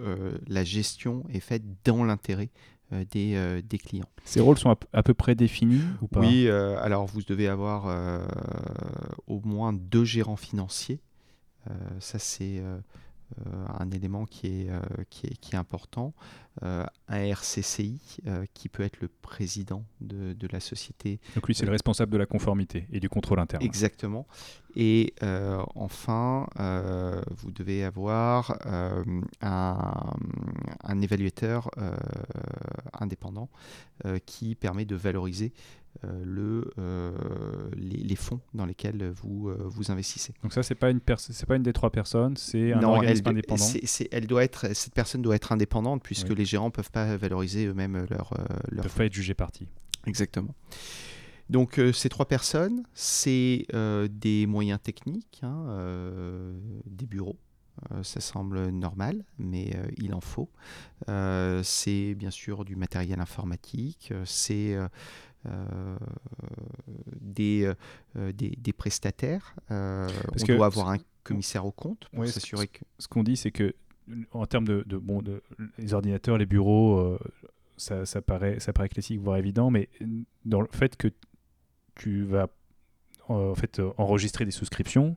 la 0.47 0.63
gestion 0.63 1.23
est 1.29 1.39
faite 1.39 1.63
dans 1.83 2.03
l'intérêt 2.03 2.49
euh, 2.49 2.80
des, 3.11 3.33
euh, 3.35 3.61
des, 3.61 3.77
clients. 3.77 4.09
Ces 4.25 4.41
rôles 4.41 4.57
sont 4.57 4.75
à, 4.93 5.03
peu 5.03 5.13
près 5.13 5.35
définis 5.35 5.81
ou 6.01 6.07
pas? 6.07 6.19
Oui, 6.19 6.47
euh, 6.47 6.77
alors 6.81 7.05
vous 7.05 7.21
devez 7.21 7.47
avoir 7.47 7.85
au 9.27 9.41
moins 9.43 9.73
deux 9.73 10.05
gérants 10.05 10.35
financiers. 10.35 10.99
ça, 11.99 12.19
c'est 12.19 12.61
un 13.79 13.91
élément 13.91 14.25
qui 14.25 14.47
est, 14.47 14.69
qui 15.09 15.27
est, 15.27 15.37
qui 15.37 15.55
est 15.55 15.57
important. 15.57 16.13
un 16.61 16.85
RCCI 17.09 17.99
qui 18.53 18.69
peut 18.69 18.83
être 18.83 18.99
le 18.99 19.07
président 19.07 19.85
de, 20.01 20.33
de 20.33 20.47
la 20.51 20.59
société. 20.59 21.19
Donc 21.35 21.47
lui, 21.47 21.55
c'est 21.55 21.65
le 21.65 21.71
responsable 21.71 22.11
de 22.11 22.17
la 22.17 22.25
conformité 22.25 22.87
et 22.91 22.99
du 22.99 23.09
contrôle 23.09 23.39
interne. 23.39 23.63
Exactement. 23.63 24.27
Et 24.75 25.13
euh, 25.23 25.61
enfin, 25.75 26.47
euh, 26.59 27.21
vous 27.37 27.51
devez 27.51 27.83
avoir 27.83 28.57
euh, 28.65 29.03
un, 29.41 31.01
évaluateur 31.01 31.69
indépendant 32.93 33.49
qui 34.25 34.55
permet 34.55 34.85
de 34.85 34.95
valoriser 34.95 35.53
le, 36.03 36.71
les, 37.75 38.15
fonds 38.15 38.39
dans 38.53 38.65
lesquels 38.65 39.11
vous, 39.11 39.51
vous 39.65 39.91
investissez. 39.91 40.33
Donc 40.43 40.53
ça, 40.53 40.63
c'est 40.63 40.75
pas 40.75 40.89
une 40.89 40.99
c'est 41.17 41.45
pas 41.45 41.55
une 41.55 41.63
des 41.63 41.73
trois 41.73 41.89
personnes, 41.89 42.37
c'est 42.37 42.73
un 42.73 42.83
organisme 42.83 43.27
indépendant. 43.27 43.65
elle 44.11 44.27
doit 44.27 44.43
être, 44.43 44.75
cette 44.75 44.93
personne 44.93 45.21
doit 45.21 45.35
être 45.35 45.51
indépendante 45.51 46.03
puisque 46.03 46.29
les 46.29 46.45
gérants 46.45 46.71
peuvent 46.71 46.91
pas 46.91 47.17
valoriser 47.17 47.65
eux-mêmes 47.65 48.05
leur, 48.09 48.33
leur. 48.69 48.83
Peuvent 48.83 48.95
pas 48.95 49.05
être 49.05 49.13
jugés 49.13 49.33
partis. 49.33 49.67
Exactement. 50.05 50.55
Donc 51.51 51.79
euh, 51.79 51.91
ces 51.91 52.07
trois 52.07 52.25
personnes, 52.25 52.83
c'est 52.93 53.65
euh, 53.73 54.07
des 54.09 54.47
moyens 54.47 54.79
techniques, 54.81 55.41
hein, 55.43 55.65
euh, 55.67 56.57
des 56.85 57.05
bureaux. 57.05 57.37
ça 58.03 58.21
semble 58.21 58.69
normal, 58.69 59.25
mais 59.37 59.75
il 59.97 60.13
en 60.13 60.21
faut. 60.21 60.49
c'est 61.63 62.15
bien 62.15 62.31
sûr 62.31 62.63
du 62.63 62.77
matériel 62.77 63.19
informatique, 63.19 64.13
c'est 64.23 64.77
des, 67.19 67.73
des, 68.15 68.73
prestataires. 68.73 69.55
on 69.69 70.07
doit 70.47 70.67
avoir 70.67 70.89
un 70.89 70.99
commissaire 71.23 71.65
au 71.65 71.71
compte 71.71 72.07
pour 72.13 72.27
s'assurer 72.27 72.67
que... 72.67 72.83
Ce 72.97 73.07
qu'on 73.07 73.23
dit, 73.23 73.35
c'est 73.35 73.51
que 73.51 73.73
en 74.31 74.45
termes 74.45 74.65
de, 74.65 74.97
bon, 74.97 75.21
de, 75.21 75.41
les 75.77 75.93
ordinateurs, 75.93 76.37
les 76.37 76.45
bureaux, 76.45 77.17
ça, 77.77 78.05
ça, 78.05 78.21
paraît, 78.21 78.59
ça 78.59 78.73
paraît 78.73 78.89
classique, 78.89 79.19
voire 79.19 79.37
évident, 79.37 79.71
mais 79.71 79.89
dans 80.45 80.61
le 80.61 80.69
fait 80.71 80.95
que 80.95 81.09
tu 82.01 82.23
vas 82.23 82.47
en 83.27 83.55
fait 83.55 83.79
enregistrer 83.97 84.43
des 84.43 84.51
souscriptions, 84.51 85.15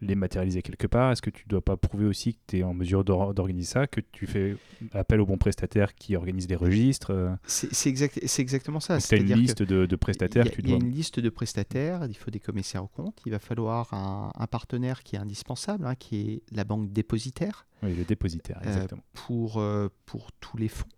les 0.00 0.14
matérialiser 0.16 0.62
quelque 0.62 0.86
part 0.86 1.12
Est-ce 1.12 1.22
que 1.22 1.30
tu 1.30 1.44
ne 1.46 1.50
dois 1.50 1.60
pas 1.60 1.76
prouver 1.76 2.06
aussi 2.06 2.34
que 2.34 2.40
tu 2.48 2.58
es 2.58 2.62
en 2.64 2.74
mesure 2.74 3.04
d'organiser 3.04 3.66
ça, 3.66 3.86
que 3.86 4.00
tu 4.00 4.26
fais 4.26 4.56
appel 4.92 5.20
au 5.20 5.26
bon 5.26 5.36
prestataire 5.36 5.94
qui 5.94 6.16
organise 6.16 6.48
les 6.48 6.56
registres 6.56 7.36
C'est 7.46 7.88
exact, 7.88 8.18
exactement 8.38 8.80
ça. 8.80 8.98
Tu 8.98 9.14
as 9.14 9.18
une 9.18 9.34
liste 9.34 9.62
de, 9.62 9.96
prestataires. 9.96 10.46
Il 10.58 10.70
y, 10.70 10.72
a, 10.72 10.76
une 10.76 10.90
liste 10.90 11.20
de 11.20 11.28
prestataires, 11.28 12.06
il 12.08 12.16
faut 12.16 12.30
des 12.30 12.40
commissaires 12.40 12.82
au 12.82 12.88
compte, 12.88 13.20
il 13.26 13.32
va 13.32 13.38
falloir 13.38 13.92
un, 13.92 14.46
partenaire 14.46 15.02
qui 15.02 15.16
est 15.16 15.20
indispensable, 15.20 15.86
hein, 15.86 15.94
qui 15.94 16.20
est 16.20 16.42
la 16.56 16.64
banque 16.64 16.90
dépositaire. 16.92 17.66
Oui, 17.82 17.94
le 17.94 18.04
dépositaire, 18.04 18.60
euh, 18.64 18.68
exactement. 18.68 19.02
pour, 19.12 19.58
euh, 19.58 19.88
pour 20.06 20.32
tous 20.32 20.56
les 20.56 20.68
fonds. 20.68 20.88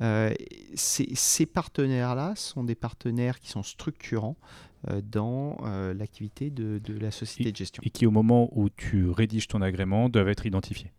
Euh, 0.00 0.32
ces 0.74 1.46
partenaires-là 1.46 2.34
sont 2.36 2.62
des 2.62 2.76
partenaires 2.76 3.40
qui 3.40 3.48
sont 3.48 3.62
structurants 3.64 4.36
euh, 4.40 4.67
dans 5.02 5.56
euh, 5.64 5.92
l'activité 5.94 6.50
de, 6.50 6.80
la 6.98 7.10
société 7.10 7.52
de 7.52 7.56
gestion. 7.56 7.82
Et 7.84 7.90
qui, 7.90 8.06
au 8.06 8.10
moment 8.10 8.48
où 8.52 8.68
tu 8.68 9.08
rédiges 9.10 9.48
ton 9.48 9.62
agrément, 9.62 10.08
doivent 10.08 10.28
être 10.28 10.46
identifiés. 10.46 10.92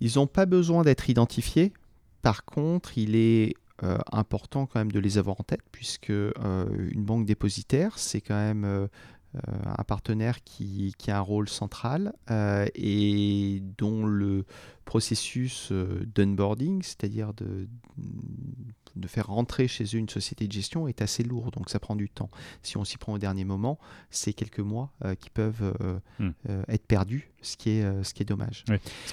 Ils 0.00 0.12
n'ont 0.16 0.26
pas 0.26 0.46
besoin 0.46 0.82
d'être 0.82 1.08
identifiés. 1.10 1.72
Par 2.22 2.44
contre, 2.44 2.98
il 2.98 3.16
est 3.16 3.54
euh, 3.82 3.98
important 4.12 4.66
quand 4.66 4.80
même 4.80 4.92
de 4.92 5.00
les 5.00 5.18
avoir 5.18 5.40
en 5.40 5.44
tête, 5.44 5.62
puisque 5.72 6.10
une 6.10 7.04
banque 7.04 7.26
dépositaire, 7.26 7.98
c'est 7.98 8.20
quand 8.20 8.34
même 8.34 8.88
un 9.34 9.84
partenaire 9.84 10.42
qui, 10.42 10.92
qui, 10.98 11.10
a 11.10 11.18
un 11.18 11.22
rôle 11.22 11.48
central 11.48 12.12
et 12.74 13.62
dont 13.78 14.04
le 14.04 14.44
processus 14.84 15.72
d'onboarding, 15.72 16.82
c'est-à-dire 16.82 17.32
de, 17.34 17.68
de 18.96 19.08
faire 19.08 19.26
rentrer 19.26 19.68
chez 19.68 19.84
eux 19.84 19.98
une 19.98 20.08
société 20.08 20.46
de 20.46 20.52
gestion 20.52 20.88
est 20.88 21.02
assez 21.02 21.22
lourd, 21.22 21.50
donc 21.50 21.70
ça 21.70 21.78
prend 21.78 21.96
du 21.96 22.08
temps. 22.08 22.30
Si 22.62 22.76
on 22.76 22.84
s'y 22.84 22.98
prend 22.98 23.14
au 23.14 23.18
dernier 23.18 23.44
moment, 23.44 23.78
c'est 24.10 24.32
quelques 24.32 24.60
mois 24.60 24.92
euh, 25.04 25.14
qui 25.14 25.30
peuvent 25.30 25.74
euh, 25.80 25.98
hmm. 26.18 26.30
euh, 26.48 26.62
être 26.68 26.86
perdus, 26.86 27.30
ce 27.42 27.56
qui 27.56 27.70
est, 27.70 28.04
ce 28.04 28.14
qui 28.14 28.22
est 28.22 28.26
dommage. 28.26 28.64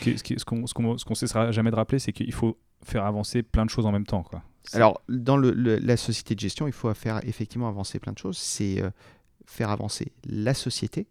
Ce 0.02 0.46
qu'on 0.46 0.94
ne 0.94 1.16
cessera 1.16 1.52
jamais 1.52 1.72
de 1.72 1.76
rappeler, 1.76 2.00
c'est 2.00 2.14
qu'il 2.14 2.34
faut 2.34 2.58
faire 2.84 3.06
avancer 3.06 3.44
plein 3.44 3.66
de 3.66 3.70
choses 3.70 3.86
en 3.86 3.92
même 3.92 4.06
temps. 4.06 4.24
Quoi. 4.24 4.44
Alors, 4.74 5.02
dans 5.10 5.38
le, 5.38 5.52
la 5.52 5.98
société 5.98 6.36
de 6.36 6.40
gestion, 6.40 6.68
il 6.68 6.74
faut 6.74 6.94
faire 6.94 7.22
effectivement 7.26 7.68
avancer 7.68 8.00
plein 8.00 8.14
de 8.14 8.18
choses. 8.18 8.38
C'est 8.38 8.82
faire 9.46 9.70
avancer 9.70 10.12
la 10.26 10.54
société 10.54 11.08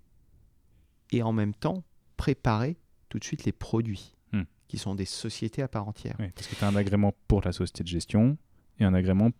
et 1.11 1.23
en 1.23 1.33
même 1.33 1.55
temps 1.55 1.83
préparer 2.17 2.77
tout 3.09 3.19
de 3.19 3.25
suite 3.25 3.45
les 3.45 3.53
produits 3.53 4.15
hmm. 4.33 4.43
qui 4.69 4.79
sont 4.79 4.95
des 4.95 5.05
sociétés 5.05 5.63
à 5.63 5.69
part 5.69 5.89
entière. 5.89 6.17
parce 6.35 6.47
que 6.47 6.55
tu 6.55 6.65
as 6.65 6.69
un 6.69 6.77
agrément 6.77 7.15
pour 7.29 7.43
la 7.43 7.53
société 7.53 7.83
de 7.83 7.89
gestion, 7.89 8.37
et 8.79 8.85
un 8.85 8.95
agrément 8.95 9.31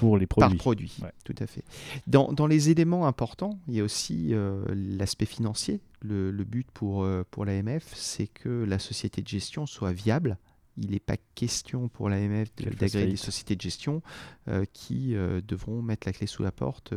pour 0.00 0.18
les 0.18 0.26
produits. 0.26 0.56
Par 0.56 0.62
produit, 0.62 0.96
tout 1.24 1.34
à 1.38 1.46
fait. 1.46 1.64
Dans, 2.06 2.32
dans, 2.32 2.46
les 2.46 2.70
éléments 2.70 3.06
importants, 3.06 3.58
il 3.68 3.74
y 3.74 3.80
a 3.80 3.84
aussi 3.84 4.30
euh, 4.32 4.64
l'aspect 4.74 5.26
financier. 5.26 5.80
Le, 6.02 6.30
le, 6.30 6.44
but 6.44 6.68
pour, 6.72 7.04
euh, 7.04 7.24
pour 7.30 7.44
l'AMF, 7.44 7.92
c'est 7.94 8.26
que 8.26 8.48
la 8.48 8.78
société 8.78 9.22
de 9.22 9.28
gestion 9.28 9.66
soit 9.66 9.92
viable. 9.92 10.38
Il 10.76 10.90
n'est 10.90 11.00
pas 11.00 11.16
question 11.36 11.88
pour 11.88 12.08
l'AMF 12.08 12.48
d'agréer 12.56 13.06
des 13.06 13.16
sociétés 13.16 13.54
de 13.54 13.60
gestion 13.60 14.02
euh, 14.48 14.64
qui 14.72 15.14
devront 15.46 15.82
mettre 15.82 16.08
la 16.08 16.12
clé 16.12 16.26
sous 16.26 16.42
la 16.42 16.50
porte 16.50 16.94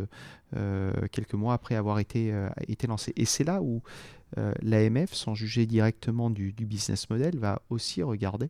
quelques 1.11 1.35
mois 1.35 1.53
après 1.53 1.75
avoir 1.75 1.99
été, 1.99 2.33
été 2.67 2.87
lancées. 2.87 3.13
Et 3.17 3.25
c'est 3.25 3.43
là 3.43 3.61
où 3.61 3.83
l'AMF, 4.63 5.13
sans 5.13 5.35
juger 5.35 5.67
directement 5.67 6.31
du, 6.31 6.53
du, 6.53 6.65
business 6.65 7.07
model, 7.11 7.37
va 7.37 7.61
aussi 7.69 8.01
regarder 8.01 8.49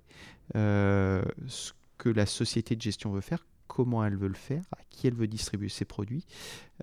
ce 0.54 1.74
que 1.98 2.10
la 2.10 2.26
société 2.26 2.76
de 2.76 2.82
gestion 2.82 3.12
veut 3.12 3.22
faire, 3.22 3.46
comment 3.68 4.04
elle 4.04 4.16
veut 4.16 4.28
le 4.28 4.34
faire, 4.34 4.64
à 4.72 4.80
qui 4.90 5.08
elle 5.08 5.14
veut 5.14 5.28
distribuer 5.28 5.70
ses 5.70 5.86
produits. 5.86 6.26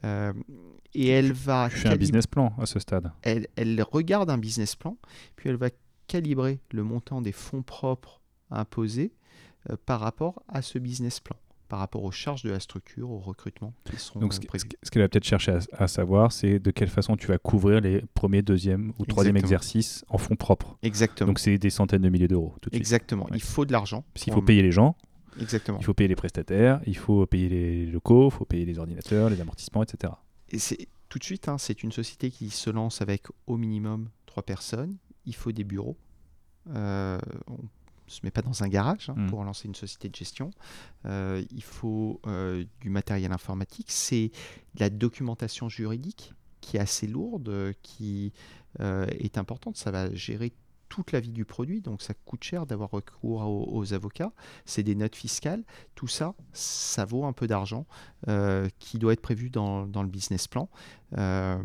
Euh, 0.04 0.32
et 0.94 1.08
elle 1.08 1.32
va... 1.32 1.68
Je 1.68 1.76
fais 1.76 1.88
un 1.88 1.96
business 1.96 2.26
plan 2.26 2.54
à 2.58 2.66
ce 2.66 2.78
stade. 2.78 3.10
Elle, 3.22 3.48
elle, 3.56 3.82
regarde 3.82 4.30
un 4.30 4.38
business 4.38 4.76
plan, 4.76 4.96
puis 5.36 5.48
elle 5.48 5.56
va 5.56 5.70
calibrer 6.06 6.60
le 6.70 6.84
montant 6.84 7.22
des 7.22 7.32
fonds 7.32 7.62
propres 7.62 8.20
imposés 8.50 9.12
euh, 9.70 9.76
par 9.86 10.00
rapport 10.00 10.42
à 10.48 10.62
ce 10.62 10.78
business 10.78 11.20
plan 11.20 11.36
par 11.68 11.78
rapport 11.78 12.04
aux 12.04 12.10
charges 12.10 12.42
de 12.42 12.50
la 12.50 12.60
structure, 12.60 13.10
au 13.10 13.18
recrutement 13.18 13.72
qui 13.84 13.96
sont 13.96 14.18
Donc, 14.18 14.34
ce, 14.34 14.40
ce 14.40 14.90
qu'elle 14.90 15.02
va 15.02 15.08
peut-être 15.08 15.24
chercher 15.24 15.58
à, 15.72 15.88
savoir, 15.88 16.32
c'est 16.32 16.58
de 16.58 16.70
quelle 16.70 16.88
façon 16.88 17.16
tu 17.16 17.26
vas 17.26 17.38
couvrir 17.38 17.80
les 17.80 18.02
premiers, 18.14 18.42
deuxième 18.42 18.92
ou 18.98 19.06
troisième 19.06 19.36
exercices 19.36 20.04
en 20.08 20.18
fonds 20.18 20.36
propres. 20.36 20.76
Exactement. 20.82 21.28
Donc, 21.28 21.38
c'est 21.38 21.58
des 21.58 21.70
centaines 21.70 22.02
de 22.02 22.08
milliers 22.08 22.28
d'euros. 22.28 22.54
Exactement. 22.72 23.26
Il 23.34 23.42
faut 23.42 23.64
de 23.64 23.72
l'argent. 23.72 24.04
Qu'il 24.14 24.32
faut 24.32 24.42
payer 24.42 24.62
les 24.62 24.72
gens. 24.72 24.96
Exactement. 25.40 25.78
Il 25.80 25.84
faut 25.84 25.94
payer 25.94 26.08
les 26.08 26.16
prestataires, 26.16 26.80
il 26.86 26.96
faut 26.96 27.26
payer 27.26 27.48
les 27.48 27.86
locaux, 27.86 28.28
il 28.28 28.32
faut 28.32 28.44
payer 28.44 28.64
les 28.64 28.78
ordinateurs, 28.78 29.30
les 29.30 29.40
amortissements, 29.40 29.82
etc. 29.82 30.12
Et 30.50 30.58
c'est 30.58 30.88
tout 31.08 31.18
de 31.18 31.24
suite, 31.24 31.48
hein, 31.48 31.58
c'est 31.58 31.82
une 31.82 31.92
société 31.92 32.30
qui 32.30 32.50
se 32.50 32.70
lance 32.70 33.00
avec 33.00 33.26
au 33.46 33.56
minimum 33.56 34.08
trois 34.26 34.42
personnes. 34.42 34.96
Il 35.26 35.34
faut 35.34 35.52
des 35.52 35.64
bureaux. 35.64 35.96
Euh, 36.74 37.18
on 37.48 37.58
se 38.06 38.20
met 38.22 38.30
pas 38.30 38.42
dans 38.42 38.62
un 38.62 38.68
garage 38.68 39.10
hein, 39.10 39.14
Mm. 39.16 39.30
pour 39.30 39.44
lancer 39.44 39.68
une 39.68 39.74
société 39.74 40.08
de 40.08 40.14
gestion. 40.14 40.50
Euh, 41.06 41.42
il 41.50 41.62
faut 41.62 42.20
euh, 42.26 42.64
du 42.80 42.90
matériel 42.90 43.32
informatique. 43.32 43.86
C'est 43.90 44.30
de 44.74 44.80
la 44.80 44.90
documentation 44.90 45.68
juridique 45.68 46.34
qui 46.60 46.76
est 46.76 46.80
assez 46.80 47.06
lourde, 47.06 47.74
qui 47.82 48.32
euh, 48.80 49.06
est 49.18 49.38
importante. 49.38 49.76
Ça 49.76 49.90
va 49.90 50.12
gérer 50.14 50.52
toute 50.88 51.12
la 51.12 51.18
vie 51.18 51.32
du 51.32 51.44
produit, 51.44 51.80
donc 51.80 52.02
ça 52.02 52.14
coûte 52.14 52.44
cher 52.44 52.66
d'avoir 52.66 52.90
recours 52.90 53.40
aux, 53.42 53.76
aux 53.76 53.94
avocats. 53.94 54.32
C'est 54.64 54.84
des 54.84 54.94
notes 54.94 55.16
fiscales. 55.16 55.64
Tout 55.94 56.06
ça, 56.06 56.34
ça 56.52 57.04
vaut 57.04 57.24
un 57.24 57.32
peu 57.32 57.46
d'argent 57.46 57.86
qui 58.78 58.98
doit 58.98 59.12
être 59.12 59.20
prévu 59.20 59.50
dans, 59.50 59.86
dans 59.86 60.02
le 60.02 60.08
business 60.08 60.46
plan. 60.46 60.68
Euh, 61.16 61.56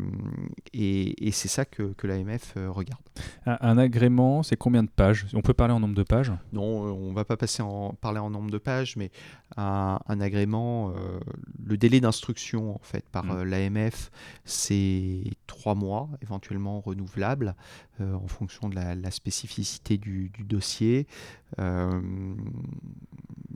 et 0.72 1.26
et 1.26 1.32
c'est 1.32 1.48
ça 1.48 1.64
que, 1.64 1.92
que 1.94 2.06
l'AMF 2.06 2.54
euh, 2.56 2.70
regarde. 2.70 3.02
Un, 3.46 3.58
un 3.60 3.78
agrément, 3.78 4.42
c'est 4.42 4.56
combien 4.56 4.82
de 4.82 4.88
pages? 4.90 5.26
On 5.34 5.42
peut 5.42 5.54
parler 5.54 5.74
en 5.74 5.80
nombre 5.80 5.94
de 5.94 6.02
pages? 6.04 6.32
Non, 6.52 6.86
euh, 6.86 6.90
on 6.92 7.12
va 7.12 7.24
pas 7.24 7.36
passer 7.36 7.62
en 7.62 7.94
parler 7.94 8.20
en 8.20 8.30
nombre 8.30 8.50
de 8.50 8.58
pages, 8.58 8.96
mais 8.96 9.10
un, 9.56 9.98
un 10.06 10.20
agrément, 10.20 10.90
euh, 10.90 11.18
le 11.64 11.76
délai 11.76 12.00
d'instruction 12.00 12.76
en 12.76 12.80
fait 12.82 13.04
par 13.10 13.24
Mm. 13.24 13.42
l'AMF, 13.42 14.10
c'est 14.44 15.24
trois 15.46 15.74
mois, 15.74 16.08
éventuellement 16.22 16.80
renouvelable 16.80 17.56
euh, 18.00 18.14
en 18.14 18.28
fonction 18.28 18.68
de 18.68 18.76
la, 18.76 18.94
la 18.94 19.10
spécificité 19.10 19.98
du, 19.98 20.28
du 20.30 20.44
dossier. 20.44 21.06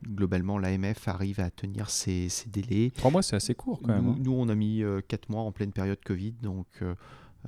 Euh, 0.06 0.14
globalement, 0.14 0.58
l'AMF 0.58 1.08
arrive 1.08 1.40
à 1.40 1.50
tenir 1.50 1.90
ces 1.90 2.28
délais. 2.46 2.90
Trois 2.96 3.10
mois, 3.10 3.22
c'est 3.22 3.36
assez 3.36 3.54
court 3.54 3.80
quand 3.82 3.88
même. 3.94 4.04
Nous, 4.04 4.10
hein. 4.12 4.16
nous, 4.20 4.32
on 4.32 4.48
a 4.48 4.54
mis 4.54 4.82
4 5.08 5.28
mois 5.30 5.42
en 5.42 5.52
pleine 5.52 5.72
période 5.72 5.98
Covid, 6.04 6.32
donc 6.42 6.66
euh, 6.82 6.94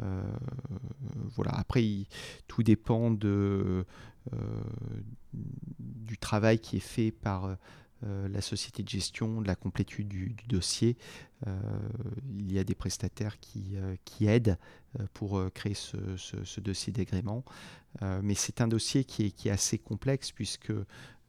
euh, 0.03 0.23
voilà. 1.35 1.53
Après, 1.53 1.85
il- 1.85 2.07
tout 2.49 2.63
dépend 2.63 3.11
de, 3.11 3.85
euh, 4.33 4.61
du 5.79 6.19
travail 6.19 6.59
qui 6.59 6.77
est 6.77 6.81
fait 6.81 7.11
par 7.11 7.57
euh, 8.05 8.29
la 8.29 8.43
société 8.43 8.83
de 8.83 8.89
gestion, 8.89 9.41
de 9.41 9.47
la 9.47 9.57
complétude 9.57 10.09
du, 10.09 10.29
du 10.31 10.47
dossier. 10.49 10.97
Euh, 11.47 11.59
il 12.39 12.53
y 12.53 12.59
a 12.59 12.65
des 12.65 12.75
prestataires 12.75 13.41
qui, 13.41 13.71
euh, 13.77 13.97
qui 14.05 14.27
aident 14.27 14.59
euh, 15.01 15.05
pour 15.15 15.39
euh, 15.39 15.49
créer 15.51 15.75
ce, 15.75 15.97
ce- 16.17 16.45
ce 16.45 16.61
dossier 16.61 16.93
d'agrément. 16.93 17.43
Euh, 18.03 18.21
mais 18.23 18.35
c'est 18.35 18.61
un 18.61 18.69
dossier 18.69 19.05
qui 19.05 19.25
est, 19.27 19.31
qui 19.31 19.49
est 19.49 19.53
assez 19.53 19.79
complexe 19.79 20.31
puisque 20.31 20.73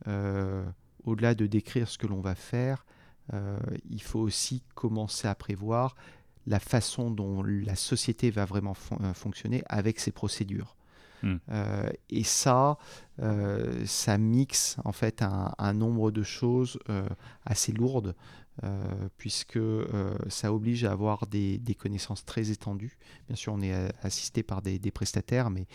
euh, 0.07 0.65
au-delà 1.07 1.33
de 1.35 1.47
décrire 1.47 1.87
ce 1.87 1.97
que 1.97 2.07
l'on 2.07 2.21
va 2.21 2.35
faire, 2.35 2.85
euh, 3.33 3.57
il 3.89 4.01
faut 4.01 4.19
aussi 4.19 4.61
commencer 4.75 5.27
à 5.27 5.35
prévoir 5.35 5.95
la 6.45 6.59
façon 6.59 7.11
dont 7.11 7.43
la 7.43 7.75
société 7.75 8.31
va 8.31 8.45
vraiment 8.45 8.73
fon- 8.73 8.99
euh, 9.01 9.13
fonctionner 9.13 9.63
avec 9.67 9.99
ses 9.99 10.11
procédures. 10.11 10.75
Hmm. 11.23 11.37
Euh, 11.49 11.89
et 12.09 12.23
ça, 12.23 12.77
euh, 13.19 13.85
ça 13.85 14.17
mixe 14.17 14.77
en 14.85 14.91
fait 14.91 15.21
un, 15.21 15.51
un 15.57 15.73
nombre 15.73 16.11
de 16.11 16.23
choses 16.23 16.77
assez 17.43 17.71
lourdes, 17.71 18.13
puisque 19.17 19.59
ça 20.29 20.51
oblige 20.51 20.83
à 20.83 20.91
avoir 20.91 21.27
des, 21.27 21.59
des 21.59 21.75
connaissances 21.75 22.25
très 22.25 22.49
étendues. 22.49 22.97
Bien 23.27 23.35
sûr, 23.35 23.53
on 23.53 23.61
est 23.61 23.75
assisté 24.01 24.41
par 24.41 24.61
des, 24.63 24.79
des 24.79 24.91
prestataires, 24.91 25.51
mais 25.51 25.67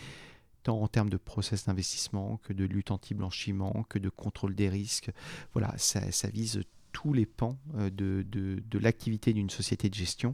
tant 0.63 0.81
en 0.81 0.87
termes 0.87 1.09
de 1.09 1.17
process 1.17 1.65
d'investissement 1.65 2.37
que 2.43 2.53
de 2.53 2.63
lutte 2.65 2.91
anti-blanchiment, 2.91 3.85
que 3.89 3.99
de 3.99 4.09
contrôle 4.09 4.55
des 4.55 4.69
risques, 4.69 5.11
voilà, 5.53 5.73
ça, 5.77 6.11
ça 6.11 6.29
vise 6.29 6.61
tous 6.91 7.11
les 7.13 7.25
pans 7.25 7.57
euh, 7.75 7.89
de, 7.89 8.25
de- 8.29 8.61
de 8.65 8.79
l'activité 8.79 9.33
d'une 9.33 9.49
société 9.49 9.89
de 9.89 9.95
gestion. 9.95 10.33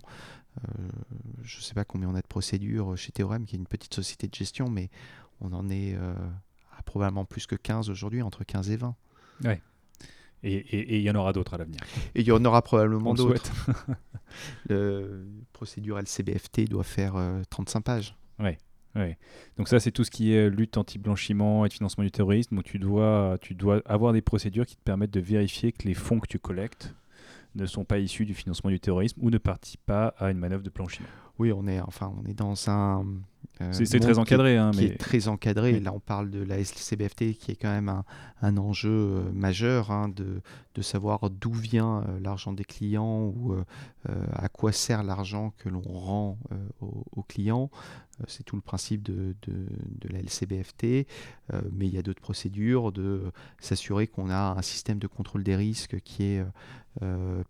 Euh, 0.57 0.89
je 1.43 1.57
ne 1.57 1.61
sais 1.63 1.73
pas 1.73 1.86
combien 1.86 2.09
on 2.09 2.15
a 2.15 2.21
de 2.21 2.27
procédures 2.27 2.97
chez 2.97 3.11
Théorème, 3.11 3.45
qui 3.45 3.55
est 3.55 3.59
une 3.59 3.67
petite 3.67 3.93
société 3.93 4.27
de 4.27 4.36
gestion, 4.36 4.69
mais 4.69 4.89
on 5.41 5.53
en 5.53 5.69
est 5.69 5.95
euh, 5.95 6.13
à 6.77 6.84
probablement 6.84 7.25
plus 7.25 7.45
que 7.47 7.55
15 7.55 7.89
aujourd'hui, 7.89 8.21
entre 8.21 8.43
15 8.43 8.69
et 8.71 8.77
20. 8.77 8.95
Et 10.43 10.53
et- 10.53 10.97
il 10.97 11.01
y 11.01 11.09
en 11.09 11.15
aura 11.15 11.34
d'autres 11.34 11.53
à 11.53 11.57
l'avenir. 11.57 11.80
Et 12.15 12.21
il 12.21 12.27
y 12.27 12.32
en 12.32 12.43
aura 12.45 12.61
probablement 12.61 13.11
le 13.13 13.17
d'autres. 13.17 13.51
La 14.69 15.01
procédure 15.53 15.97
LCBFT 15.99 16.69
doit 16.69 16.84
faire 16.84 17.15
euh, 17.15 17.41
35 17.49 17.82
pages. 17.82 18.15
Ouais. 18.39 18.57
Donc 19.57 19.67
ça, 19.67 19.79
c'est 19.79 19.91
tout 19.91 20.03
ce 20.03 20.11
qui 20.11 20.33
est 20.33 20.49
lutte 20.49 20.77
anti-blanchiment 20.77 21.65
et 21.65 21.69
de 21.69 21.73
financement 21.73 22.03
du 22.03 22.11
terrorisme, 22.11 22.57
où 22.57 22.63
tu 22.63 22.79
dois, 22.79 23.37
tu 23.41 23.55
dois 23.55 23.81
avoir 23.85 24.13
des 24.13 24.21
procédures 24.21 24.65
qui 24.65 24.75
te 24.75 24.83
permettent 24.83 25.13
de 25.13 25.19
vérifier 25.19 25.71
que 25.71 25.87
les 25.87 25.93
fonds 25.93 26.19
que 26.19 26.27
tu 26.27 26.39
collectes 26.39 26.93
ne 27.55 27.65
sont 27.65 27.85
pas 27.85 27.99
issus 27.99 28.25
du 28.25 28.33
financement 28.33 28.69
du 28.69 28.79
terrorisme 28.79 29.19
ou 29.21 29.29
ne 29.29 29.37
participent 29.37 29.85
pas 29.85 30.13
à 30.17 30.31
une 30.31 30.37
manœuvre 30.37 30.63
de 30.63 30.69
blanchiment. 30.69 31.07
Oui, 31.39 31.51
on 31.51 31.67
est, 31.67 31.79
enfin, 31.79 32.13
on 32.21 32.29
est 32.29 32.33
dans 32.33 32.69
un. 32.69 33.05
C'est 33.71 33.99
très 33.99 34.13
qui 34.13 34.19
encadré, 34.19 34.57
qui 34.71 34.85
est 34.85 34.97
très 34.97 35.27
encadré. 35.27 35.73
Oui. 35.73 35.79
Là, 35.81 35.91
on 35.93 35.99
parle 35.99 36.29
de 36.29 36.41
la 36.41 36.57
LCBFT 36.59 37.33
qui 37.37 37.51
est 37.51 37.55
quand 37.55 37.69
même 37.71 37.89
un, 37.89 38.05
un 38.41 38.55
enjeu 38.57 38.89
euh, 38.89 39.31
majeur 39.33 39.91
hein, 39.91 40.07
de, 40.07 40.41
de 40.75 40.81
savoir 40.81 41.29
d'où 41.29 41.51
vient 41.51 42.03
euh, 42.07 42.19
l'argent 42.21 42.53
des 42.53 42.63
clients 42.63 43.23
ou 43.35 43.53
euh, 43.53 43.63
à 44.31 44.47
quoi 44.47 44.71
sert 44.71 45.03
l'argent 45.03 45.53
que 45.57 45.67
l'on 45.67 45.81
rend 45.81 46.37
aux, 46.79 47.03
aux 47.15 47.23
clients. 47.23 47.69
C'est 48.27 48.43
tout 48.43 48.55
le 48.57 48.61
principe 48.61 49.01
de, 49.03 49.33
de- 49.43 49.67
de 50.01 50.09
la 50.09 50.19
LCBFT. 50.19 51.07
Mais 51.71 51.87
il 51.87 51.93
y 51.93 51.97
a 51.97 52.01
d'autres 52.01 52.21
procédures 52.21 52.91
de 52.91 53.31
s'assurer 53.59 54.07
qu'on 54.07 54.29
a 54.29 54.55
un 54.57 54.61
système 54.61 54.99
de 54.99 55.07
contrôle 55.07 55.43
des 55.43 55.55
risques 55.55 55.99
qui 56.01 56.23
est 56.23 56.43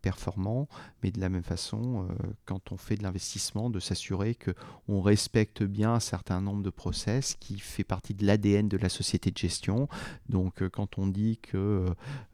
performant. 0.01 0.67
Mais 1.01 1.09
de 1.11 1.19
la 1.19 1.29
même 1.29 1.43
façon, 1.43 2.07
quand 2.45 2.71
on 2.71 2.77
fait 2.77 2.95
de 2.97 3.03
l'investissement, 3.03 3.71
de 3.71 3.79
s'assurer 3.79 4.35
que 4.35 4.51
on 4.87 5.01
respecte 5.01 5.63
bien 5.63 5.78
un 5.85 5.99
certain 5.99 6.41
nombre 6.41 6.63
de 6.63 6.69
process 6.69 7.35
qui 7.39 7.59
fait 7.59 7.83
partie 7.83 8.13
de 8.13 8.25
l'ADN 8.25 8.67
de 8.67 8.77
la 8.77 8.89
société 8.89 9.31
de 9.31 9.37
gestion. 9.37 9.87
Donc 10.27 10.61
euh, 10.61 10.69
quand 10.69 10.97
on 10.97 11.07
dit 11.07 11.39
que 11.41 11.85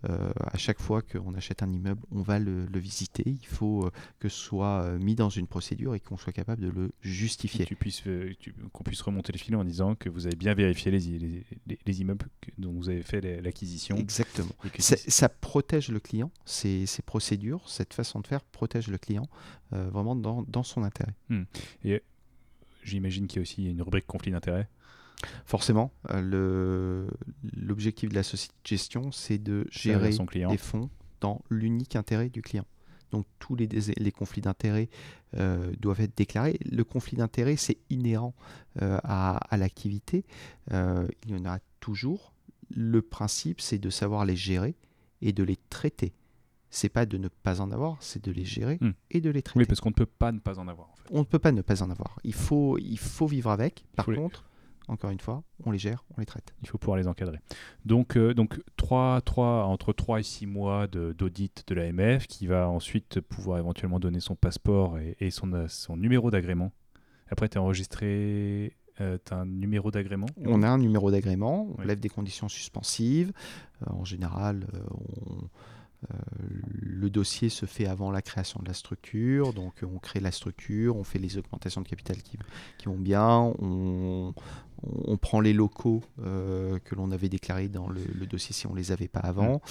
euh, 0.10 0.32
à 0.40 0.58
chaque 0.58 0.80
fois 0.82 1.02
qu'on 1.02 1.34
achète 1.34 1.64
un 1.64 1.72
immeuble, 1.72 2.02
on 2.12 2.22
va 2.22 2.40
le, 2.40 2.66
le 2.66 2.80
visiter, 2.80 3.24
il 3.26 3.46
faut 3.48 3.86
euh, 3.86 3.92
que 4.20 4.30
ce 4.30 4.38
soit 4.40 4.84
euh, 4.84 4.98
mis 5.00 5.16
dans 5.16 5.30
une 5.30 5.48
procédure 5.48 5.96
et 5.96 6.00
qu'on 6.00 6.18
soit 6.18 6.34
capable 6.34 6.62
de 6.62 6.70
le 6.70 6.92
justifier. 7.02 7.66
tu 7.66 7.76
puisses, 7.76 8.04
euh, 8.08 8.34
tu- 8.40 8.54
qu'on 8.74 8.84
puisse 8.84 9.02
remonter 9.02 9.32
le 9.32 9.38
filon 9.40 9.60
en 9.62 9.66
disant 9.66 9.96
que 9.96 10.10
vous 10.10 10.28
avez 10.28 10.36
bien 10.36 10.54
vérifié 10.54 10.92
les, 10.92 11.10
i- 11.10 11.20
les, 11.20 11.44
les- 11.68 11.80
les 11.86 12.02
immeubles 12.02 12.28
dont 12.58 12.72
vous 12.72 12.90
avez 12.90 13.04
fait 13.04 13.22
l'acquisition. 13.42 13.96
Exactement. 13.98 14.52
et 14.66 14.82
Ça, 14.82 15.30
protège 15.30 15.90
le 15.90 16.00
client, 16.00 16.32
ces, 16.46 16.86
ces 16.86 17.02
procédures, 17.02 17.68
cette 17.70 17.94
façon 17.94 18.20
de 18.20 18.28
faire 18.28 18.42
protège 18.44 18.88
le 18.88 18.98
client 18.98 19.28
euh, 19.74 19.90
vraiment 19.90 20.16
dans, 20.16 20.44
dans 20.44 20.64
son 20.64 20.84
intérêt. 20.84 21.14
J'imagine 22.86 23.26
qu'il 23.28 23.38
y 23.38 23.40
a 23.40 23.42
aussi 23.42 23.66
une 23.66 23.82
rubrique 23.82 24.06
conflit 24.06 24.32
d'intérêts. 24.32 24.70
Forcément, 25.46 25.92
euh, 26.12 27.08
l'objectif 27.56 28.10
de 28.10 28.16
la 28.16 28.24
société 28.24 28.54
de 28.64 28.68
gestion, 28.68 29.12
c'est 29.12 29.40
de 29.40 29.66
gérer 29.72 30.12
son 30.12 30.26
client. 30.26 30.52
des 30.52 30.58
fonds 30.58 30.90
dans 31.20 31.42
l'unique 31.50 31.96
intérêt 31.96 32.30
du 32.30 32.42
client. 32.42 32.66
Donc 33.12 33.26
tous 33.40 33.56
les, 33.56 33.68
conflits 34.12 34.42
d'intérêts 34.42 34.90
euh, 35.38 35.72
doivent 35.80 36.02
être 36.02 36.16
déclarés. 36.16 36.60
Le 36.70 36.84
conflit 36.84 37.18
d'intérêts, 37.18 37.56
c'est 37.56 37.78
inhérent 37.90 38.36
euh, 38.82 39.00
à, 39.04 39.38
à 39.38 39.58
l'activité. 39.58 40.26
Il 40.72 41.30
y 41.30 41.36
en 41.36 41.46
a 41.46 41.60
toujours. 41.80 42.34
Le 42.70 43.02
principe, 43.02 43.62
c'est 43.62 43.80
de 43.80 43.90
savoir 43.90 44.26
les 44.26 44.36
gérer 44.36 44.76
et 45.22 45.34
de 45.34 45.44
les 45.44 45.58
traiter. 45.70 46.14
C'est 46.76 46.90
pas 46.90 47.06
de 47.06 47.18
ne 47.18 47.28
pas 47.30 47.62
en 47.62 47.72
avoir, 47.72 47.96
c'est 48.02 48.24
de 48.26 48.32
les 48.32 48.44
gérer 48.44 48.78
Hmm. 48.82 48.92
et 49.12 49.22
de 49.22 49.30
les 49.30 49.42
traiter. 49.42 49.60
Oui, 49.60 49.66
parce 49.66 49.80
qu'on 49.80 49.90
ne 49.90 49.96
peut 49.96 50.06
pas 50.06 50.32
ne 50.34 50.40
pas 50.40 50.60
en 50.60 50.68
avoir. 50.68 50.90
En 50.90 50.96
fait. 50.96 51.10
On 51.12 51.20
ne 51.20 51.24
peut 51.24 51.40
pas 51.40 51.52
ne 51.54 51.62
pas 51.62 51.82
en 51.84 51.90
avoir. 51.90 52.18
Il 52.26 52.34
faut, 52.34 52.78
il 52.78 52.98
faut 53.00 53.28
vivre 53.28 53.50
avec. 53.50 53.86
Par 53.96 54.10
les- 54.10 54.18
contre, 54.18 54.44
encore 54.90 55.10
une 55.10 55.20
fois, 55.22 55.44
on 55.64 55.72
les 55.72 55.78
gère, 55.78 56.04
on 56.16 56.20
les 56.20 56.26
traite. 56.26 56.54
Il 56.64 56.68
faut 56.68 56.78
pouvoir 56.78 56.98
les 56.98 57.08
encadrer. 57.08 57.40
Donc, 57.86 58.18
euh, 58.18 58.34
donc 58.34 58.60
3, 58.76 59.22
3, 59.22 59.64
entre 59.66 59.94
3 59.94 60.20
et 60.20 60.24
6 60.24 60.46
mois 60.48 60.88
de- 60.88 61.14
d'audit 61.18 61.64
de, 61.68 61.76
l'AMF 61.76 62.28
qui 62.28 62.46
va 62.46 62.68
ensuite 62.70 63.22
pouvoir 63.22 63.58
éventuellement 63.58 64.00
donner 64.00 64.20
son 64.20 64.36
passeport 64.36 65.00
et, 65.00 65.16
et 65.22 65.32
son, 65.32 65.54
euh, 65.54 65.68
son 65.70 65.96
numéro 65.98 66.30
d'agrément. 66.30 66.72
Après, 67.30 67.48
tu 67.50 67.56
es 67.56 67.62
enregistré, 67.62 68.76
tu 68.98 69.04
as 69.34 69.38
un 69.38 69.46
numéro 69.46 69.92
d'agrément? 69.92 70.28
On 70.46 70.62
a 70.62 70.68
un 70.70 70.78
numéro 70.78 71.10
d'agrément, 71.10 71.68
on 71.76 71.80
Oui. 71.82 71.88
lève 71.88 72.00
des 72.00 72.10
conditions 72.10 72.48
suspensives. 72.50 73.32
Euh, 73.82 73.92
en 73.94 74.04
général, 74.06 74.68
euh, 74.74 74.80
on- 74.92 75.34
euh, 75.46 75.48
le 77.06 77.10
dossier 77.10 77.50
se 77.50 77.66
fait 77.66 77.86
avant 77.86 78.12
la 78.12 78.22
création 78.22 78.60
de 78.62 78.68
la 78.68 78.74
structure, 78.74 79.54
donc 79.54 79.84
euh, 79.84 79.88
on 79.94 80.00
crée 80.00 80.20
la 80.20 80.32
structure, 80.32 80.96
on 80.98 81.04
fait 81.04 81.20
les 81.20 81.38
augmentations 81.38 81.82
de 81.82 81.88
capital 81.88 82.18
qui, 82.18 82.38
vont 82.86 82.98
bien, 82.98 83.54
on, 83.60 84.34
prend 85.22 85.40
les 85.40 85.54
locaux 85.54 86.04
euh, 86.22 86.80
que 86.84 86.96
l'on 86.96 87.12
avait 87.12 87.30
déclarés 87.30 87.68
dans 87.68 87.88
le, 87.90 88.26
dossier 88.26 88.54
si 88.54 88.68
on 88.68 88.72
ne 88.72 88.78
les 88.78 88.92
avait 88.92 89.08
pas 89.08 89.22
avant, 89.22 89.62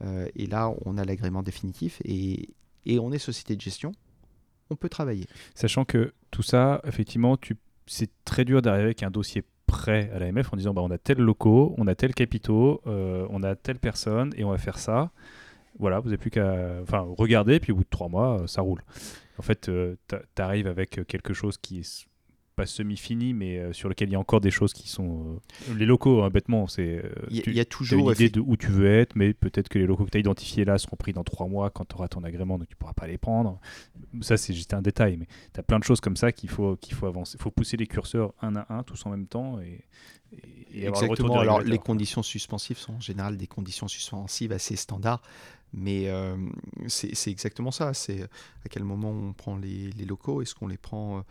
Euh, 0.00 0.28
et 0.36 0.46
là 0.46 0.72
on 0.84 0.96
a 0.96 1.04
l'agrément 1.04 1.42
définitif 1.42 2.00
et, 2.04 2.54
on 3.00 3.10
est 3.10 3.18
société 3.18 3.56
de 3.56 3.60
gestion, 3.60 3.92
on 4.70 4.76
peut 4.76 4.88
travailler. 4.88 5.26
Sachant 5.54 5.84
que 5.84 6.14
tout 6.30 6.42
ça, 6.42 6.80
effectivement, 6.84 7.36
c'est 7.86 8.10
très 8.24 8.44
dur 8.46 8.62
d'arriver 8.62 8.84
avec 8.84 9.02
un 9.02 9.10
dossier 9.10 9.42
prêt 9.66 10.10
à 10.14 10.18
l'AMF 10.20 10.52
en 10.52 10.56
disant 10.56 10.72
bah, 10.72 10.82
on 10.82 10.90
a 10.90 10.96
tel 10.96 11.18
locaux, 11.18 11.74
on 11.76 11.86
a 11.86 11.94
tel 11.94 12.14
capitaux, 12.14 12.80
on 12.86 13.42
a 13.42 13.56
telle 13.56 13.78
personne 13.78 14.32
et 14.36 14.44
on 14.44 14.50
va 14.50 14.58
faire 14.58 14.78
ça. 14.78 15.10
Voilà, 15.78 16.00
vous 16.00 16.08
n'avez 16.08 16.18
plus 16.18 16.30
qu'à 16.30 16.80
enfin, 16.82 17.06
regarder, 17.16 17.60
puis 17.60 17.72
au 17.72 17.76
bout 17.76 17.84
de 17.84 17.88
trois 17.88 18.08
mois, 18.08 18.42
ça 18.46 18.62
roule. 18.62 18.82
En 19.38 19.42
fait, 19.42 19.70
tu 20.08 20.42
arrives 20.42 20.66
avec 20.66 21.06
quelque 21.06 21.32
chose 21.32 21.58
qui 21.58 21.80
est 21.80 22.08
pas 22.58 22.66
semi-fini, 22.66 23.34
mais 23.34 23.58
euh, 23.58 23.72
sur 23.72 23.88
lequel 23.88 24.08
il 24.08 24.12
y 24.12 24.14
a 24.16 24.18
encore 24.18 24.40
des 24.40 24.50
choses 24.50 24.72
qui 24.72 24.88
sont. 24.88 25.38
Euh, 25.70 25.74
les 25.74 25.86
locaux, 25.86 26.24
hein, 26.24 26.28
bêtement, 26.28 26.66
c'est. 26.66 27.04
Euh, 27.04 27.12
il 27.30 27.54
y, 27.54 27.60
a 27.60 27.64
toujours. 27.64 28.10
une 28.10 28.16
idée 28.16 28.30
de 28.30 28.40
où 28.40 28.56
tu 28.56 28.66
veux 28.66 28.90
être, 28.90 29.14
mais 29.14 29.32
peut-être 29.32 29.68
que 29.68 29.78
les 29.78 29.86
locaux 29.86 30.04
que 30.04 30.10
tu 30.10 30.16
as 30.16 30.20
identifiés 30.20 30.64
là 30.64 30.76
seront 30.76 30.96
pris 30.96 31.12
dans 31.12 31.22
trois 31.22 31.46
mois 31.46 31.70
quand 31.70 31.84
tu 31.84 31.94
auras 31.94 32.08
ton 32.08 32.24
agrément, 32.24 32.58
donc 32.58 32.68
tu 32.68 32.74
pourras 32.74 32.94
pas 32.94 33.06
les 33.06 33.16
prendre. 33.16 33.60
Ça, 34.22 34.36
c'est 34.36 34.54
juste 34.54 34.74
un 34.74 34.82
détail, 34.82 35.16
mais 35.18 35.26
tu 35.54 35.60
as 35.60 35.62
plein 35.62 35.78
de 35.78 35.84
choses 35.84 36.00
comme 36.00 36.16
ça 36.16 36.32
qu'il 36.32 36.50
faut, 36.50 36.76
qu'il 36.76 36.94
faut 36.94 37.06
avancer. 37.06 37.36
Il 37.38 37.42
faut 37.42 37.52
pousser 37.52 37.76
les 37.76 37.86
curseurs 37.86 38.34
un 38.42 38.56
à 38.56 38.66
un, 38.70 38.82
tous 38.82 39.06
en 39.06 39.10
même 39.10 39.28
temps. 39.28 39.60
Et, 39.60 39.84
Exactement. 40.74 41.38
Alors, 41.38 41.62
les 41.62 41.78
conditions 41.78 42.22
suspensives 42.22 42.76
sont 42.76 42.94
en 42.94 43.00
général 43.00 43.36
des 43.36 43.46
conditions 43.46 43.88
suspensives 43.88 44.52
assez 44.52 44.76
standards. 44.76 45.22
Mais 45.72 46.10
c'est 46.88 47.30
exactement 47.30 47.70
ça. 47.70 47.94
C'est 47.94 48.22
à 48.22 48.68
quel 48.70 48.84
moment 48.84 49.10
on 49.10 49.32
prend 49.32 49.56
les, 49.56 49.90
locaux? 50.04 50.42
Est-ce 50.42 50.54
qu'on 50.54 50.68
les 50.68 50.78
prend 50.78 51.24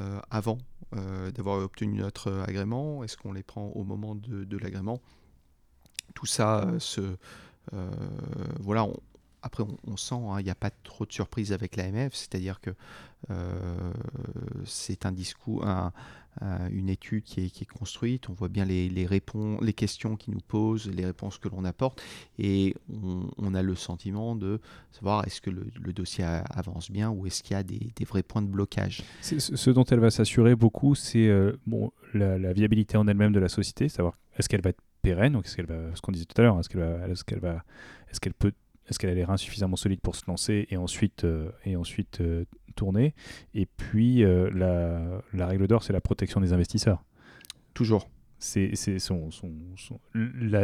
euh, 0.00 0.20
avant 0.30 0.56
euh, 0.96 1.30
d'avoir 1.32 1.58
obtenu 1.62 1.98
notre 1.98 2.32
agrément? 2.46 3.04
Est-ce 3.04 3.16
qu'on 3.18 3.32
les 3.32 3.42
prend 3.42 3.66
au 3.74 3.84
moment 3.84 4.14
de, 4.14 4.56
l'agrément? 4.56 5.00
Tout 6.14 6.26
ça, 6.26 6.62
euh, 6.62 6.78
se, 6.78 7.16
voilà, 8.60 8.86
après, 9.42 9.64
on, 9.86 9.96
sent, 9.96 10.14
hein, 10.14 10.40
il 10.40 10.44
n'y 10.44 10.50
a 10.50 10.54
pas 10.54 10.70
trop 10.70 11.04
de 11.04 11.12
surprise 11.12 11.52
avec 11.52 11.76
l'AMF, 11.76 12.14
c'est-à-dire 12.14 12.60
que 12.60 12.70
c'est 14.64 15.04
un 15.04 15.12
discours, 15.12 15.64
une 16.70 16.88
étude 16.88 17.24
qui 17.24 17.40
est, 17.40 17.64
construite, 17.66 18.28
on 18.28 18.32
voit 18.32 18.48
bien 18.48 18.64
les, 18.64 18.88
les, 18.88 19.06
les 19.06 19.72
questions 19.72 20.16
qu'ils 20.16 20.34
nous 20.34 20.40
posent, 20.40 20.90
les 20.90 21.04
réponses 21.04 21.38
que 21.38 21.48
l'on 21.48 21.64
apporte, 21.64 22.02
et 22.38 22.74
on, 23.38 23.54
a 23.54 23.62
le 23.62 23.74
sentiment 23.74 24.34
de 24.34 24.60
savoir 24.90 25.26
est-ce 25.26 25.40
que 25.40 25.50
le, 25.50 25.92
dossier 25.92 26.24
avance 26.24 26.90
bien 26.90 27.10
ou 27.10 27.26
est-ce 27.26 27.42
qu'il 27.42 27.54
y 27.54 27.60
a 27.60 27.62
des, 27.62 27.92
vrais 28.06 28.22
points 28.22 28.42
de 28.42 28.48
blocage. 28.48 29.02
Ce 29.20 29.70
dont 29.70 29.84
elle 29.84 30.00
va 30.00 30.10
s'assurer 30.10 30.54
beaucoup, 30.54 30.94
c'est 30.94 31.28
euh, 31.28 31.52
bon, 31.66 31.92
la, 32.14 32.52
viabilité 32.52 32.96
en 32.96 33.06
elle-même 33.06 33.32
de 33.32 33.40
la 33.40 33.48
société, 33.48 33.88
savoir 33.88 34.18
est-ce 34.38 34.48
qu'elle 34.48 34.62
va 34.62 34.70
être 34.70 34.82
pérenne, 35.02 35.34
donc 35.34 35.46
est-ce 35.46 35.56
qu'elle 35.56 35.66
va, 35.66 35.94
ce 35.94 36.00
qu'on 36.00 36.12
disait 36.12 36.24
tout 36.24 36.40
à 36.40 36.44
l'heure, 36.44 36.58
est-ce 36.58 36.68
qu'elle 36.68 36.80
va, 36.80 37.08
est-ce 37.08 37.24
qu'elle 37.24 37.40
va, 37.40 37.64
est-ce 38.10 38.20
qu'elle 38.20 38.34
peut 38.34 38.52
est-ce 38.88 38.98
qu'elle 38.98 39.10
a 39.10 39.14
l'air 39.14 39.30
insuffisamment 39.30 39.76
solide 39.76 40.00
pour 40.00 40.16
se 40.16 40.24
lancer 40.26 40.66
et 40.70 40.76
ensuite, 40.76 41.24
euh, 41.24 41.50
et 41.64 41.76
ensuite 41.76 42.20
euh, 42.20 42.44
tourner 42.72 43.14
Et 43.54 43.66
puis, 43.66 44.24
euh, 44.24 44.50
la, 44.52 45.22
la, 45.32 45.46
règle 45.46 45.66
d'or, 45.66 45.82
c'est 45.82 45.92
la 45.92 46.00
protection 46.00 46.40
des 46.40 46.52
investisseurs. 46.52 47.02
Toujours. 47.74 48.08
C'est 48.38 48.74
son, 48.98 49.30
son, 49.30 49.52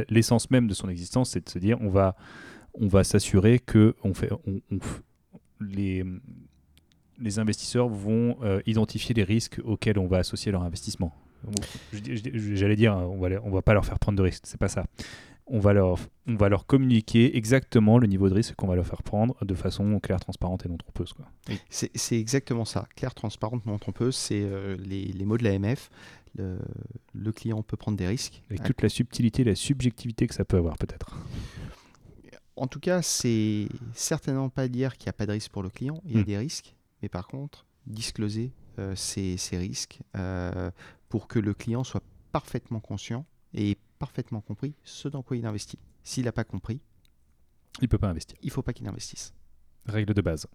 l'essence 0.08 0.50
même 0.50 0.66
de 0.66 0.74
son 0.74 0.88
existence, 0.88 1.30
c'est 1.30 1.44
de 1.44 1.48
se 1.48 1.60
dire 1.60 1.80
on 1.80 1.90
va, 1.90 2.16
on 2.74 2.88
va 2.88 3.04
s'assurer 3.04 3.60
que 3.60 3.94
on 4.02 4.14
fait, 4.14 4.30
on, 4.32 4.60
les, 5.60 6.04
les 7.20 7.38
investisseurs 7.38 7.88
vont 7.88 8.36
identifier 8.66 9.14
les 9.14 9.22
risques 9.22 9.60
auxquels 9.62 9.96
on 10.00 10.08
va 10.08 10.18
associer 10.18 10.50
leur 10.50 10.64
investissement. 10.64 11.14
J'allais 11.92 12.74
dire, 12.74 12.96
on 12.96 13.20
va, 13.20 13.28
on 13.44 13.50
va 13.50 13.62
pas 13.62 13.74
leur 13.74 13.86
faire 13.86 14.00
prendre 14.00 14.18
de 14.18 14.24
risques, 14.24 14.42
c'est 14.44 14.58
pas 14.58 14.66
ça 14.66 14.84
on 15.50 15.58
va, 15.58 15.72
leur, 15.72 15.98
on 16.26 16.36
va 16.36 16.48
leur 16.48 16.66
communiquer 16.66 17.36
exactement 17.36 17.98
le 17.98 18.06
niveau 18.06 18.28
de 18.28 18.34
risque 18.34 18.54
qu'on 18.54 18.66
va 18.66 18.76
leur 18.76 18.86
faire 18.86 19.02
prendre 19.02 19.36
de 19.44 19.54
façon 19.54 19.98
claire, 20.00 20.20
transparente 20.20 20.66
et 20.66 20.68
non 20.68 20.76
trompeuse. 20.76 21.14
C'est 21.68 22.18
exactement 22.18 22.64
ça. 22.64 22.86
Claire, 22.96 23.14
transparente, 23.14 23.64
non 23.66 23.78
trompeuse, 23.78 24.16
c'est 24.16 24.42
euh, 24.42 24.76
les, 24.76 25.24
mots 25.24 25.38
de 25.38 25.44
l'AMF. 25.44 25.90
Le, 26.36 26.58
le, 27.14 27.32
client 27.32 27.62
peut 27.62 27.76
prendre 27.76 27.96
des 27.96 28.06
risques. 28.06 28.42
Avec 28.50 28.62
toute 28.62 28.82
la 28.82 28.88
subtilité, 28.88 29.44
la 29.44 29.54
subjectivité 29.54 30.26
que 30.26 30.34
ça 30.34 30.44
peut 30.44 30.58
avoir 30.58 30.76
peut-être. 30.76 31.16
En 32.56 32.66
tout 32.66 32.80
cas, 32.80 33.02
c'est 33.02 33.68
certainement 33.94 34.48
pas 34.48 34.68
dire 34.68 34.96
qu'il 34.96 35.06
n'y 35.06 35.10
a 35.10 35.14
pas 35.14 35.26
de 35.26 35.32
risque 35.32 35.50
pour 35.50 35.62
le 35.62 35.70
client. 35.70 36.02
Il 36.04 36.16
y 36.16 36.18
a 36.18 36.22
hmm. 36.22 36.24
des 36.24 36.38
risques, 36.38 36.74
mais 37.02 37.08
par 37.08 37.26
contre, 37.28 37.66
discloser 37.86 38.52
euh, 38.78 38.94
ces, 38.94 39.38
risques 39.52 40.00
euh, 40.16 40.70
pour 41.08 41.26
que 41.26 41.38
le 41.38 41.54
client 41.54 41.84
soit 41.84 42.02
parfaitement 42.32 42.80
conscient 42.80 43.24
et 43.54 43.76
parfaitement 43.98 44.40
compris 44.40 44.74
ce 44.84 45.08
dans 45.08 45.22
quoi 45.22 45.36
il 45.36 45.46
investit. 45.46 45.78
S'il 46.02 46.24
n'a 46.24 46.32
pas 46.32 46.44
compris, 46.44 46.80
il 47.80 47.84
ne 47.84 47.88
peut 47.88 47.98
pas 47.98 48.08
investir. 48.08 48.36
Il 48.42 48.46
ne 48.46 48.52
faut 48.52 48.62
pas 48.62 48.72
qu'il 48.72 48.88
investisse. 48.88 49.34
Règle 49.86 50.14
de 50.14 50.20
base. 50.20 50.46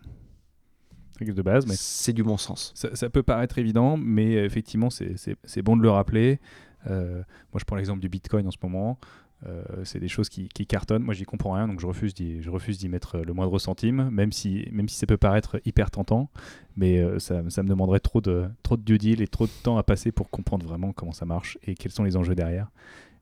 Règle 1.20 1.34
de 1.34 1.42
base, 1.42 1.66
mais 1.66 1.76
c'est 1.78 2.14
du 2.14 2.24
bon 2.24 2.38
sens. 2.38 2.74
Ça, 2.76 3.10
peut 3.10 3.24
paraître 3.24 3.58
évident, 3.60 3.98
mais 3.98 4.34
effectivement, 4.34 4.90
c'est 4.90 5.62
bon 5.62 5.78
de 5.78 5.82
le 5.82 5.90
rappeler. 5.90 6.40
Euh, 6.88 7.18
moi, 7.54 7.60
je 7.60 7.66
prends 7.66 7.76
l'exemple 7.76 8.02
du 8.02 8.10
Bitcoin 8.10 8.48
en 8.48 8.52
ce 8.52 8.58
moment. 8.62 9.00
Euh, 9.46 9.64
c'est 9.84 10.00
des 10.00 10.08
choses 10.08 10.30
qui, 10.30 10.48
cartonnent. 10.66 11.04
Moi, 11.04 11.14
j'y 11.14 11.26
comprends 11.26 11.54
rien, 11.54 11.68
donc 11.68 11.80
je 11.80 11.88
refuse 11.88 12.14
d'y, 12.14 12.42
je 12.42 12.50
refuse 12.50 12.78
d'y 12.78 12.90
mettre 12.90 13.18
le 13.18 13.34
moindre 13.34 13.60
centime, 13.60 14.10
même 14.10 14.32
si, 14.32 14.68
même 14.72 14.88
si 14.88 14.98
ça 14.98 15.06
peut 15.06 15.18
paraître 15.18 15.60
hyper 15.66 15.92
tentant. 15.92 16.30
Mais 16.78 17.00
euh, 17.00 17.20
ça, 17.20 17.42
ça, 17.50 17.64
me 17.64 17.70
demanderait 17.70 18.00
trop 18.00 18.22
de, 18.22 18.46
trop 18.64 18.78
de 18.78 18.82
due 18.82 18.98
deal 18.98 19.22
et 19.22 19.28
trop 19.28 19.46
de 19.46 19.52
temps 19.64 19.78
à 19.78 19.84
passer 19.84 20.12
pour 20.12 20.30
comprendre 20.30 20.66
vraiment 20.66 20.94
comment 20.94 21.12
ça 21.12 21.26
marche 21.26 21.58
et 21.64 21.76
quels 21.76 21.92
sont 21.92 22.04
les 22.04 22.16
enjeux 22.16 22.36
derrière. 22.36 22.70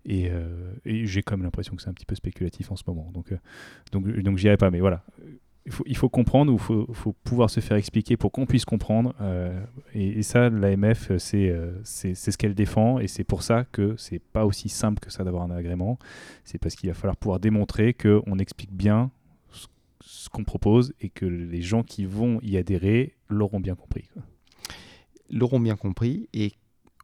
Euh, 0.10 0.74
et, 0.86 1.06
j'ai 1.06 1.22
quand 1.22 1.38
même 1.38 1.43
l'impression 1.43 1.76
que 1.76 1.82
c'est 1.82 1.89
un 1.89 1.93
petit 1.93 2.06
peu 2.06 2.16
spéculatif 2.16 2.72
en 2.72 2.76
ce 2.76 2.84
moment. 2.88 3.12
Donc, 3.12 3.32
euh, 3.32 3.38
donc, 3.91 4.08
donc 4.08 4.38
j'y 4.38 4.56
pas. 4.58 4.72
Mais 4.72 4.80
voilà, 4.80 5.04
il 5.86 5.95
faut, 5.95 6.10
comprendre 6.10 6.52
ou 6.52 6.56
il 6.56 6.62
faut, 6.62 6.88
faut, 6.93 7.14
pouvoir 7.24 7.49
se 7.49 7.60
faire 7.60 7.78
expliquer 7.78 8.18
pour 8.18 8.32
qu'on 8.32 8.45
puisse 8.45 8.66
comprendre. 8.66 9.14
Euh, 9.22 9.64
et, 9.93 10.24
ça, 10.24 10.49
l'AMF, 10.49 11.18
c'est 11.18 11.56
c'est 11.84 12.16
ce 12.16 12.38
qu'elle 12.38 12.56
défend. 12.56 12.99
Et 12.99 13.08
c'est 13.08 13.24
pour 13.24 13.43
ça 13.43 13.66
que 13.72 13.95
c'est 13.97 14.20
pas 14.20 14.45
aussi 14.45 14.70
simple 14.70 14.99
que 14.99 15.12
ça 15.12 15.24
d'avoir 15.24 15.43
un 15.43 15.52
agrément. 15.52 15.99
C'est 16.43 16.58
parce 16.58 16.76
qu'il 16.76 16.89
va 16.89 16.95
falloir 16.95 17.18
pouvoir 17.18 17.39
démontrer 17.39 17.93
qu'on 17.93 18.39
explique 18.39 18.74
bien 18.74 19.12
ce, 19.52 20.30
qu'on 20.30 20.43
propose 20.43 20.93
et 20.99 21.10
que 21.10 21.26
les 21.26 21.62
gens 21.62 21.84
qui 21.84 22.06
vont 22.06 22.39
y 22.41 22.58
adhérer 22.58 23.14
l'auront 23.30 23.60
bien 23.60 23.76
compris. 23.76 24.10
L'auront 25.30 25.60
bien 25.60 25.78
compris 25.78 26.28
et 26.34 26.52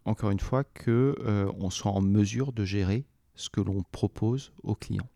encore 0.08 0.32
une 0.32 0.40
fois, 0.40 0.64
que 0.64 1.16
euh, 1.26 1.70
soit 1.70 1.92
en 1.92 2.02
mesure 2.02 2.54
de 2.54 2.64
gérer 2.64 3.06
ce 3.36 3.50
que 3.50 3.62
l'on 3.62 3.84
propose 3.92 4.54
aux 4.64 4.76
clients. 4.76 5.10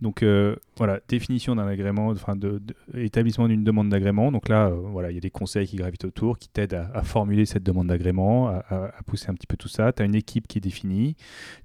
Donc 0.00 0.22
euh, 0.22 0.56
voilà, 0.76 1.00
définition 1.08 1.56
d'un 1.56 1.66
agrément, 1.66 2.08
enfin 2.08 2.36
de, 2.36 2.60
établissement 2.94 3.48
d'une 3.48 3.64
demande 3.64 3.88
d'agrément. 3.88 4.30
Donc 4.30 4.48
là, 4.48 4.68
euh, 4.68 4.74
voilà, 4.74 5.10
il 5.10 5.14
y 5.14 5.18
a 5.18 5.20
des 5.20 5.30
conseils 5.30 5.66
qui 5.66 5.76
gravitent 5.76 6.04
autour, 6.04 6.38
qui 6.38 6.48
t'aident 6.48 6.88
à, 6.92 7.02
formuler 7.02 7.46
cette 7.46 7.62
demande 7.62 7.88
d'agrément, 7.88 8.48
à, 8.48 8.92
pousser 9.06 9.30
un 9.30 9.34
petit 9.34 9.46
peu 9.46 9.56
tout 9.56 9.68
ça. 9.68 9.92
Tu 9.92 10.02
as 10.02 10.06
une 10.06 10.14
équipe 10.14 10.46
qui 10.46 10.58
est 10.58 10.60
définie, 10.60 11.16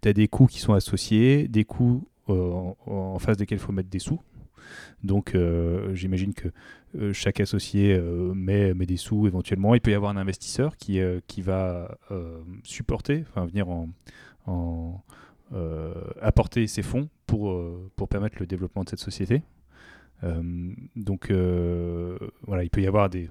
tu 0.02 0.10
as 0.10 0.14
des 0.14 0.28
coûts 0.28 0.48
qui 0.48 0.60
sont 0.60 0.74
associés, 0.74 1.48
des 1.48 1.66
coûts 1.66 2.08
en, 2.28 2.76
en, 2.86 3.20
face 3.20 3.38
desquels 3.38 3.58
il 3.58 3.62
faut 3.62 3.72
mettre 3.72 3.90
des 3.90 4.00
sous. 4.00 4.22
Donc 5.04 5.36
euh, 5.36 5.94
j'imagine 5.94 6.34
que 6.34 6.50
euh, 6.98 7.14
chaque 7.14 7.40
associé 7.40 7.94
euh, 7.94 8.34
met, 8.34 8.74
met, 8.74 8.86
des 8.86 8.98
sous 8.98 9.28
éventuellement. 9.28 9.76
Il 9.76 9.82
peut 9.82 9.92
y 9.92 9.96
avoir 9.96 10.12
un 10.12 10.18
investisseur 10.18 10.76
qui, 10.78 11.00
qui 11.28 11.42
va 11.42 11.98
supporter, 12.64 13.24
enfin 13.30 13.46
venir 13.46 13.68
en, 13.70 15.04
apporter 16.22 16.68
ses 16.68 16.82
fonds 16.82 17.10
pour, 17.28 17.62
pour 17.96 18.08
permettre 18.08 18.38
le 18.40 18.46
développement 18.46 18.84
de 18.84 18.90
cette 18.90 19.00
société. 19.00 19.44
donc 20.96 21.32
voilà, 21.32 22.64
il 22.64 22.70
peut 22.70 22.82
y 22.82 22.88
avoir 22.88 23.10
des, 23.10 23.30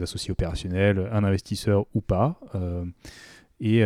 associés 0.00 0.32
opérationnels, 0.32 1.08
un 1.12 1.24
investisseur 1.24 1.86
ou 1.94 2.00
pas, 2.00 2.40
et 3.60 3.84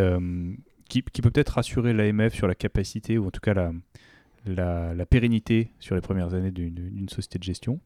qui, 0.88 1.02
peut 1.02 1.30
peut-être 1.30 1.50
rassurer 1.50 1.92
l'AMF 1.92 2.34
sur 2.34 2.46
la 2.46 2.54
capacité, 2.54 3.18
ou 3.18 3.26
en 3.26 3.30
tout 3.30 3.40
cas 3.40 3.54
la, 3.54 3.72
la, 4.46 5.06
pérennité 5.06 5.70
sur 5.80 5.94
les 5.94 6.00
premières 6.00 6.34
années 6.34 6.50
d'une 6.50 7.08
société 7.08 7.38
de 7.38 7.44
gestion. 7.44 7.80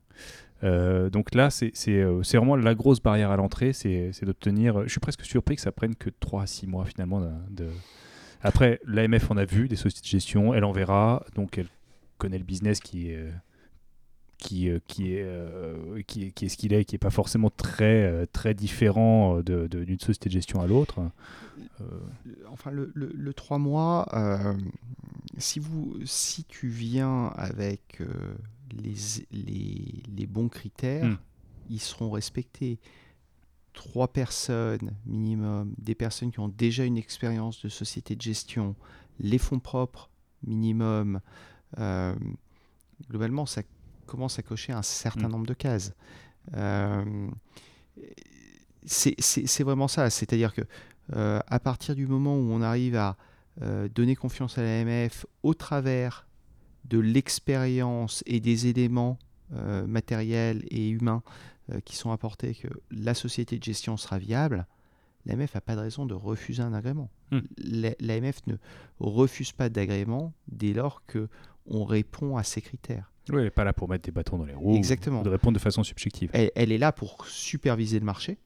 Euh, 0.64 1.09
donc 1.11 1.34
là, 1.34 1.48
euh, 1.62 2.22
c'est 2.22 2.36
vraiment 2.36 2.56
la 2.56 2.74
grosse 2.74 3.00
barrière 3.00 3.30
à 3.30 3.36
l'entrée, 3.36 3.72
c'est 3.72 4.24
d'obtenir. 4.24 4.82
Je 4.84 4.88
suis 4.88 5.00
presque 5.00 5.24
surpris 5.24 5.56
que 5.56 5.62
ça 5.62 5.72
prenne 5.72 5.94
que 5.94 6.11
3 6.20 6.42
à 6.42 6.46
6 6.46 6.66
mois 6.66 6.84
finalement. 6.84 7.20
De, 7.50 7.68
Après, 8.42 8.80
l'AMF 8.84 9.30
en 9.30 9.36
a 9.36 9.44
vu 9.44 9.68
des 9.68 9.76
sociétés 9.76 10.02
de 10.02 10.11
gestion, 10.11 10.54
elle 10.54 10.64
en 10.64 10.72
verra, 10.72 11.24
donc 11.34 11.59
elle 11.59 11.68
connaît 12.18 12.38
le 12.38 12.44
business 12.44 12.80
qui 12.80 13.11
est. 13.11 13.28
Qui, 14.39 14.70
qui, 14.86 15.14
est, 15.14 15.26
qui, 16.07 16.22
est, 16.22 16.30
qui 16.30 16.45
est 16.45 16.49
ce 16.49 16.57
qu'il 16.57 16.72
est, 16.72 16.84
qui 16.84 16.95
n'est 16.95 17.01
pas 17.01 17.11
forcément 17.11 17.51
très, 17.51 18.24
très 18.28 18.55
différent 18.55 19.41
d'une 19.41 19.66
de, 19.66 19.97
société 19.99 20.28
de 20.28 20.34
gestion 20.34 20.61
à 20.61 20.68
l'autre. 20.68 21.01
Enfin, 22.49 22.70
le, 22.70 22.93
le, 22.95 23.11
le 23.12 23.34
3 23.34 23.59
mois, 23.59 24.07
si, 25.39 25.59
vous, 25.59 25.97
si 26.05 26.45
tu 26.45 26.68
viens 26.68 27.26
avec 27.36 28.01
euh, 28.01 28.34
les, 28.72 28.95
les, 29.30 30.03
les, 30.16 30.26
bons 30.26 30.49
critères, 30.49 31.07
hmm. 31.07 31.18
ils 31.70 31.80
seront 31.80 32.11
respectés. 32.11 32.78
Trois 33.72 34.09
personnes 34.09 34.97
minimum, 35.07 35.72
des 35.78 35.95
personnes 35.95 36.32
qui 36.32 36.41
ont 36.41 36.49
déjà 36.49 36.84
une 36.84 36.99
expérience 36.99 37.62
de 37.62 37.68
société 37.68 38.16
de 38.16 38.22
gestion, 38.22 38.74
les 39.20 39.39
fonds 39.39 39.61
propres 39.61 40.11
minimum, 40.45 41.20
euh, 41.78 42.14
globalement, 43.09 43.47
ça 43.47 43.62
commence 44.09 44.38
à 44.38 44.42
cocher 44.42 44.72
un 44.72 44.82
certain 44.82 45.28
hmm. 45.28 45.32
nombre 45.32 45.46
de 45.46 45.54
cases. 45.54 45.92
Euh, 46.54 47.28
c'est 48.84 49.62
vraiment 49.62 49.88
ça, 49.88 50.09
c'est-à-dire 50.11 50.54
que 50.54 50.62
à 51.12 51.61
partir 51.61 51.94
du 51.94 52.06
moment 52.06 52.36
où 52.36 52.50
on 52.52 52.62
arrive 52.62 52.96
à 52.96 53.16
donner 53.94 54.14
confiance 54.16 54.56
à 54.56 54.62
l'AMF 54.62 55.26
au 55.42 55.52
travers 55.52 56.26
de 56.84 56.98
l'expérience 56.98 58.22
et 58.26 58.40
des 58.40 58.66
éléments 58.66 59.18
matériels 59.86 60.64
et 60.70 60.88
humains 60.88 61.22
qui 61.84 61.96
sont 61.96 62.12
apportés, 62.12 62.54
que 62.54 62.68
la 62.90 63.14
société 63.14 63.59
de 63.59 63.64
gestion 63.64 63.98
sera 63.98 64.18
viable, 64.18 64.66
l'AMF 65.26 65.54
n'a 65.54 65.61
pas 65.61 65.76
de 65.76 65.80
raison 65.80 66.06
de 66.06 66.14
refuser 66.14 66.62
un 66.62 66.72
agrément. 66.72 67.11
Hmm. 67.30 67.40
L'AMF 68.00 68.46
ne 68.46 68.56
refuse 68.98 69.52
pas 69.52 69.68
d'agrément 69.68 70.32
dès 70.48 70.72
lors 70.72 71.04
que 71.06 71.28
on 71.66 71.84
répond 71.84 72.36
à 72.36 72.42
ces 72.42 72.62
critères. 72.62 73.12
Oui, 73.31 73.39
elle 73.39 73.45
n'est 73.45 73.51
pas 73.51 73.64
là 73.64 73.72
pour 73.72 73.89
mettre 73.89 74.05
des 74.05 74.12
bâtons 74.12 74.39
dans 74.39 74.45
les 74.45 74.55
roues. 74.55 74.74
Exactement. 74.74 75.22
de 75.22 75.31
répondre 75.31 75.55
de 75.55 75.62
façon 75.62 75.83
subjective. 75.83 76.31
Elle, 76.33 76.72
est 76.72 76.79
là 76.79 76.93
pour 76.93 77.26
superviser 77.26 77.99
le 77.99 78.05
marché. 78.05 78.39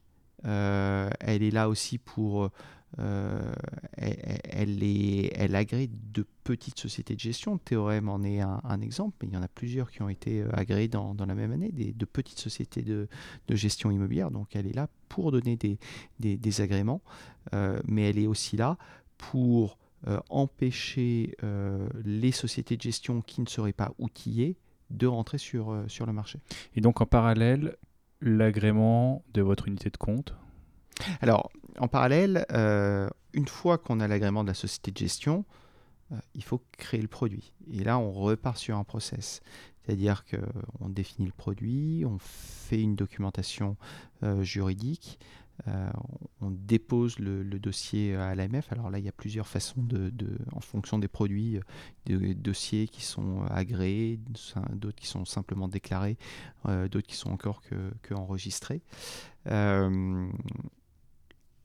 Euh, 0.45 1.09
elle 1.19 1.41
est 1.41 1.51
là 1.51 1.69
aussi 1.69 1.97
pour 1.97 2.51
euh, 2.99 3.53
elle, 3.97 4.83
est, 4.83 5.31
elle 5.35 5.55
agrée 5.55 5.89
de 5.89 6.25
petites 6.43 6.79
sociétés 6.79 7.15
de 7.15 7.19
gestion. 7.19 7.57
Théorème 7.57 8.09
en 8.09 8.23
est 8.23 8.39
un, 8.39 8.81
exemple, 8.81 9.17
mais 9.21 9.29
il 9.29 9.33
y 9.33 9.37
en 9.37 9.41
a 9.41 9.47
plusieurs 9.47 9.89
qui 9.89 10.01
ont 10.01 10.09
été 10.09 10.41
euh, 10.41 10.49
agréées 10.53 10.87
dans, 10.87 11.15
dans 11.15 11.25
la 11.25 11.35
même 11.35 11.51
année, 11.51 11.71
des, 11.71 11.91
de 11.91 12.05
petites 12.05 12.39
sociétés 12.39 12.81
de, 12.81 13.07
de, 13.47 13.55
gestion 13.55 13.89
immobilière. 13.89 14.31
Donc 14.31 14.55
elle 14.55 14.67
est 14.67 14.75
là 14.75 14.89
pour 15.09 15.31
donner 15.31 15.55
des, 15.55 15.79
des, 16.19 16.61
agréments, 16.61 17.01
euh, 17.53 17.79
mais 17.87 18.09
elle 18.09 18.19
est 18.19 18.27
aussi 18.27 18.57
là 18.57 18.77
pour 19.17 19.77
empêcher 20.29 21.37
les 22.03 22.33
sociétés 22.33 22.75
de 22.75 22.81
gestion 22.81 23.21
qui 23.21 23.39
ne 23.39 23.47
seraient 23.47 23.71
pas 23.71 23.93
outillées 23.99 24.57
de 24.93 25.07
rentrer 25.07 25.37
sur, 25.37 25.83
sur 25.87 26.05
le 26.05 26.13
marché. 26.13 26.39
Et 26.75 26.81
donc 26.81 27.01
en 27.01 27.05
parallèle, 27.05 27.75
l'agrément 28.23 29.23
de 29.33 29.41
votre 29.41 29.67
unité 29.67 29.89
de 29.89 29.97
compte? 29.97 30.35
Alors, 31.21 31.51
en 31.79 31.87
parallèle, 31.87 32.45
euh, 32.51 33.09
une 33.33 33.47
fois 33.47 33.77
qu'on 33.77 33.99
a 33.99 34.07
l'agrément 34.07 34.43
de 34.43 34.49
la 34.49 34.53
société 34.53 34.91
de 34.91 34.97
gestion, 34.97 35.45
euh, 36.11 36.15
il 36.35 36.43
faut 36.43 36.61
créer 36.77 37.01
le 37.01 37.07
produit. 37.07 37.53
Et 37.71 37.83
là, 37.83 37.97
on 37.97 38.11
repart 38.11 38.57
sur 38.57 38.77
un 38.77 38.83
process. 38.83 39.41
C'est-à-dire 39.81 40.23
qu'on 40.25 40.89
définit 40.89 41.27
le 41.27 41.33
produit, 41.33 42.03
on 42.05 42.17
fait 42.19 42.81
une 42.81 42.95
documentation 42.95 43.75
euh, 44.23 44.41
juridique, 44.41 45.19
on 46.41 46.51
dépose 46.51 47.19
le, 47.19 47.43
dossier 47.59 48.15
à 48.15 48.35
l'AMF. 48.35 48.71
Alors 48.71 48.89
là, 48.89 48.99
il 48.99 49.05
y 49.05 49.09
a 49.09 49.13
plusieurs 49.13 49.47
façons 49.47 49.81
de, 49.81 50.11
en 50.51 50.59
fonction 50.59 50.99
des 50.99 51.07
produits, 51.07 51.59
des 52.05 52.33
dossiers 52.33 52.87
qui 52.87 53.03
sont 53.03 53.43
agréés, 53.49 54.19
d'autres 54.71 54.95
qui 54.95 55.07
sont 55.07 55.25
simplement 55.25 55.67
déclarés, 55.67 56.17
d'autres 56.65 57.07
qui 57.07 57.15
sont 57.15 57.31
encore 57.31 57.61
que 57.61 58.13
enregistrés. 58.13 58.81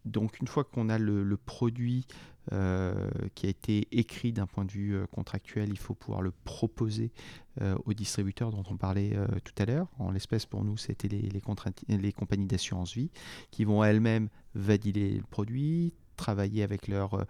Donc 0.08 0.40
une 0.40 0.48
fois 0.48 0.64
qu'on 0.64 0.88
a 0.88 0.98
le, 0.98 1.36
produit 1.36 2.06
euh, 2.52 3.10
qui 3.34 3.46
a 3.46 3.50
été 3.50 3.86
écrit 3.92 4.32
d'un 4.32 4.46
point 4.46 4.64
de 4.64 4.72
vue 4.72 4.96
euh, 4.96 5.06
contractuel, 5.06 5.68
il 5.70 5.78
faut 5.78 5.94
pouvoir 5.94 6.22
le 6.22 6.32
proposer 6.44 7.12
euh, 7.60 7.76
aux 7.84 7.92
distributeurs 7.92 8.50
dont 8.50 8.64
on 8.70 8.76
parlait 8.76 9.16
tout 9.44 9.52
à 9.58 9.66
l'heure. 9.66 9.88
En 9.98 10.10
l'espèce 10.10 10.46
pour 10.46 10.64
nous, 10.64 10.76
c'était 10.76 11.08
les, 11.08 11.20
les, 11.20 12.12
compagnies 12.12 12.46
d'assurance 12.46 12.94
vie 12.94 13.10
qui 13.50 13.64
vont 13.64 13.84
elles-mêmes 13.84 14.28
valider 14.54 15.10
le 15.10 15.22
produit, 15.22 15.92
travailler 16.16 16.62
avec 16.62 16.88
leurs 16.88 17.26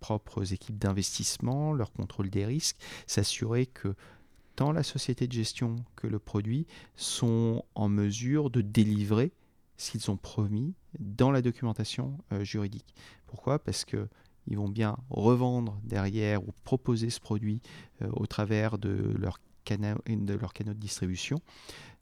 propres 0.00 0.52
équipes 0.52 0.78
d'investissement, 0.78 1.72
leur 1.72 1.92
contrôle 1.92 2.30
des 2.30 2.44
risques, 2.44 2.76
s'assurer 3.06 3.66
que 3.66 3.94
tant 4.56 4.72
la 4.72 4.82
société 4.82 5.26
de 5.26 5.32
gestion 5.32 5.76
que 5.96 6.06
le 6.06 6.18
produit 6.18 6.66
sont 6.94 7.64
en 7.74 7.88
mesure 7.88 8.50
de 8.50 8.60
délivrer 8.60 9.32
ce 9.76 9.90
qu'ils 9.90 10.10
ont 10.10 10.16
promis 10.16 10.74
dans 10.98 11.30
la 11.30 11.42
documentation 11.42 12.18
euh, 12.32 12.44
juridique. 12.44 12.94
Pourquoi? 13.26 13.58
Parce 13.58 13.84
que 13.84 14.08
ils 14.46 14.58
vont 14.58 14.68
bien 14.68 14.98
revendre 15.08 15.80
derrière 15.84 16.46
ou 16.46 16.52
proposer 16.64 17.08
ce 17.08 17.18
produit 17.18 17.62
euh, 18.02 18.10
au 18.12 18.26
travers 18.26 18.76
de 18.78 19.14
leur, 19.18 19.40
de 19.66 20.34
leur 20.34 20.52
canaux 20.52 20.74
de 20.74 20.78
distribution. 20.78 21.40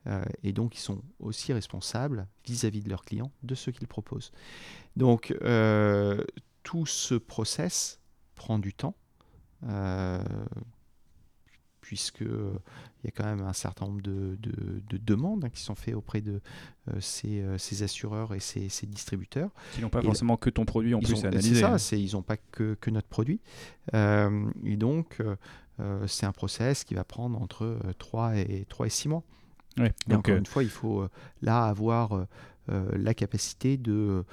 Euh, 0.08 0.24
et 0.42 0.52
donc, 0.52 0.76
ils 0.76 0.80
sont 0.80 1.02
aussi 1.20 1.52
responsables 1.52 2.26
vis-à-vis 2.44 2.80
de 2.80 2.88
leurs 2.88 3.04
clients 3.04 3.30
de 3.44 3.54
ce 3.54 3.70
qu'ils 3.70 3.86
proposent. 3.86 4.32
Donc, 4.96 5.32
tout 6.64 6.86
ce 6.86 7.14
process 7.14 8.00
prend 8.34 8.58
du 8.58 8.74
temps 8.74 8.96
puisque 11.92 12.22
euh, 12.22 12.54
il 13.04 13.06
y 13.06 13.08
a 13.08 13.10
quand 13.10 13.26
même 13.26 13.42
un 13.46 13.52
certain 13.52 13.84
nombre 13.84 14.00
de, 14.00 14.38
demandes 15.04 15.44
hein, 15.44 15.50
qui 15.50 15.60
sont 15.60 15.74
faites 15.74 15.94
auprès 15.94 16.22
de 16.22 16.40
euh, 16.88 17.00
euh, 17.26 17.58
ces, 17.58 17.82
assureurs 17.82 18.32
et 18.32 18.40
ces, 18.40 18.86
distributeurs. 18.86 19.50
Ils 19.76 19.82
n'ont 19.82 19.90
pas 19.90 20.00
forcément 20.00 20.38
que 20.38 20.48
ton 20.48 20.64
produit 20.64 20.94
en 20.94 21.00
plus 21.00 21.22
à 21.22 21.28
analyser. 21.28 21.56
C'est 21.56 21.78
ça, 21.78 21.96
ils 21.96 22.14
n'ont 22.14 22.22
pas 22.22 22.38
que, 22.38 22.76
notre 22.90 23.08
produit. 23.08 23.40
et 23.92 24.76
donc, 24.78 25.18
c'est 26.06 26.24
un 26.24 26.32
process 26.32 26.84
qui 26.84 26.94
va 26.94 27.04
prendre 27.04 27.38
entre 27.42 27.78
3 27.98 28.36
et, 28.36 28.64
3 28.70 28.86
et 28.86 28.90
6 28.90 29.08
mois. 29.08 29.22
donc, 29.76 30.20
encore 30.20 30.36
une 30.36 30.46
fois, 30.46 30.62
il 30.62 30.70
faut 30.70 31.06
là 31.42 31.64
avoir 31.66 32.26
la 32.68 33.12
capacité 33.12 33.76
de 33.76 34.24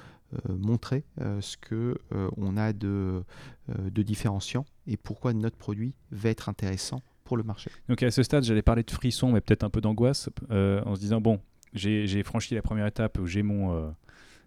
montrer 0.48 1.04
ce 1.18 1.58
que 1.58 1.98
on 2.38 2.56
a 2.56 2.72
de, 2.72 3.22
de 3.68 4.02
différenciant 4.02 4.64
et 4.86 4.96
pourquoi 4.96 5.34
notre 5.34 5.58
produit 5.58 5.92
va 6.10 6.30
être 6.30 6.48
intéressant 6.48 7.02
le 7.36 7.42
marché. 7.42 7.70
Donc 7.88 8.02
à 8.02 8.10
ce 8.10 8.22
stade, 8.22 8.44
j'allais 8.44 8.62
parler 8.62 8.82
de 8.82 8.90
frisson, 8.90 9.32
mais 9.32 9.40
peut-être 9.40 9.64
un 9.64 9.70
peu 9.70 9.80
d'angoisse, 9.80 10.28
euh, 10.50 10.82
en 10.84 10.94
se 10.94 11.00
disant, 11.00 11.20
bon, 11.20 11.40
j'ai 11.72 12.22
franchi 12.22 12.54
la 12.54 12.62
première 12.62 12.86
étape 12.86 13.18
j'ai 13.24 13.42
mon, 13.42 13.74
euh, 13.74 13.88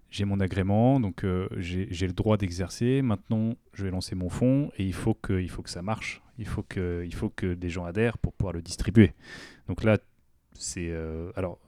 j'ai 0.10 0.26
mon 0.26 0.40
agrément, 0.40 1.00
donc 1.00 1.24
euh, 1.24 1.48
j'ai 1.58 2.08
le 2.08 2.14
droit 2.14 2.38
d'exercer. 2.38 3.02
Maintenant, 3.02 3.56
je 3.74 3.86
vais 3.86 3.92
lancer 3.92 4.16
mon 4.16 4.30
fonds 4.30 4.72
et 4.78 4.86
il 4.86 4.94
faut 4.94 5.14
que, 5.14 5.42
il 5.42 5.50
faut 5.50 5.62
que 5.62 5.70
ça 5.70 5.82
marche. 5.82 6.22
Il 6.38 6.48
faut 6.48 6.64
que, 6.64 7.04
il 7.06 7.14
faut 7.14 7.30
que 7.30 7.54
des 7.54 7.70
gens 7.70 7.86
adhèrent 7.86 8.18
pour 8.18 8.34
pouvoir 8.34 8.54
le 8.54 8.62
distribuer. 8.62 9.14
Donc 9.68 9.84
là, 9.84 9.98
c'est... 10.54 10.92
alors, 11.36 11.60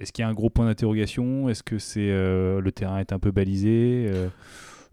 est-ce 0.00 0.12
qu'il 0.12 0.22
y 0.22 0.26
a 0.26 0.28
un 0.28 0.34
gros 0.34 0.50
point 0.50 0.66
d'interrogation? 0.66 1.48
Est-ce 1.48 1.62
que 1.62 1.78
c'est 1.78 2.10
le 2.10 2.70
terrain 2.74 2.98
est 2.98 3.12
un 3.12 3.18
peu 3.18 3.30
balisé 3.30 4.10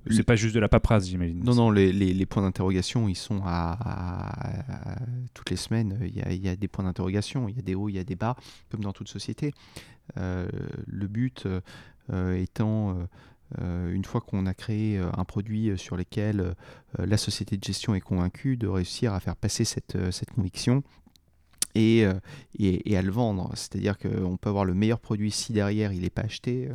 c'est 0.09 0.23
pas 0.23 0.35
juste 0.35 0.55
de 0.55 0.59
la 0.59 0.69
paperasse, 0.69 1.07
j'imagine. 1.07 1.43
Non, 1.43 1.55
non, 1.55 1.71
les, 1.71 2.25
points 2.25 2.43
d'interrogation, 2.43 3.07
ils 3.07 3.15
sont 3.15 3.41
à, 3.45 4.27
toutes 5.33 5.49
les 5.49 5.55
semaines. 5.55 5.97
Il 6.03 6.43
y, 6.43 6.49
a, 6.49 6.55
des 6.55 6.67
points 6.67 6.85
d'interrogation, 6.85 7.49
il 7.49 7.55
y 7.55 7.59
a 7.59 7.61
des 7.61 7.75
hauts, 7.75 7.89
il 7.89 7.95
y 7.95 7.99
a 7.99 8.03
des 8.03 8.15
bas, 8.15 8.35
comme 8.69 8.81
dans 8.81 8.93
toute 8.93 9.09
société. 9.09 9.53
Euh, 10.17 10.47
le 10.85 11.07
but 11.07 11.47
euh, 12.11 12.35
étant, 12.35 13.07
euh, 13.59 13.91
une 13.91 14.05
fois 14.05 14.21
qu'on 14.21 14.45
a 14.45 14.53
créé 14.53 14.97
un 14.99 15.25
produit 15.25 15.77
sur 15.77 15.97
lequel 15.97 16.55
la 16.97 17.17
société 17.17 17.57
de 17.57 17.63
gestion 17.63 17.95
est 17.95 18.01
convaincue, 18.01 18.57
de 18.57 18.67
réussir 18.67 19.13
à 19.13 19.19
faire 19.19 19.35
passer 19.35 19.65
cette, 19.65 19.95
conviction 20.35 20.83
et, 21.73 22.05
à 22.05 23.01
le 23.01 23.11
vendre. 23.11 23.49
C'est-à-dire 23.55 23.97
qu'on 23.97 24.37
peut 24.37 24.49
avoir 24.49 24.65
le 24.65 24.73
meilleur 24.73 24.99
produit 24.99 25.31
si 25.31 25.51
derrière 25.51 25.91
il 25.91 26.01
n'est 26.01 26.09
pas 26.09 26.23
acheté 26.23 26.69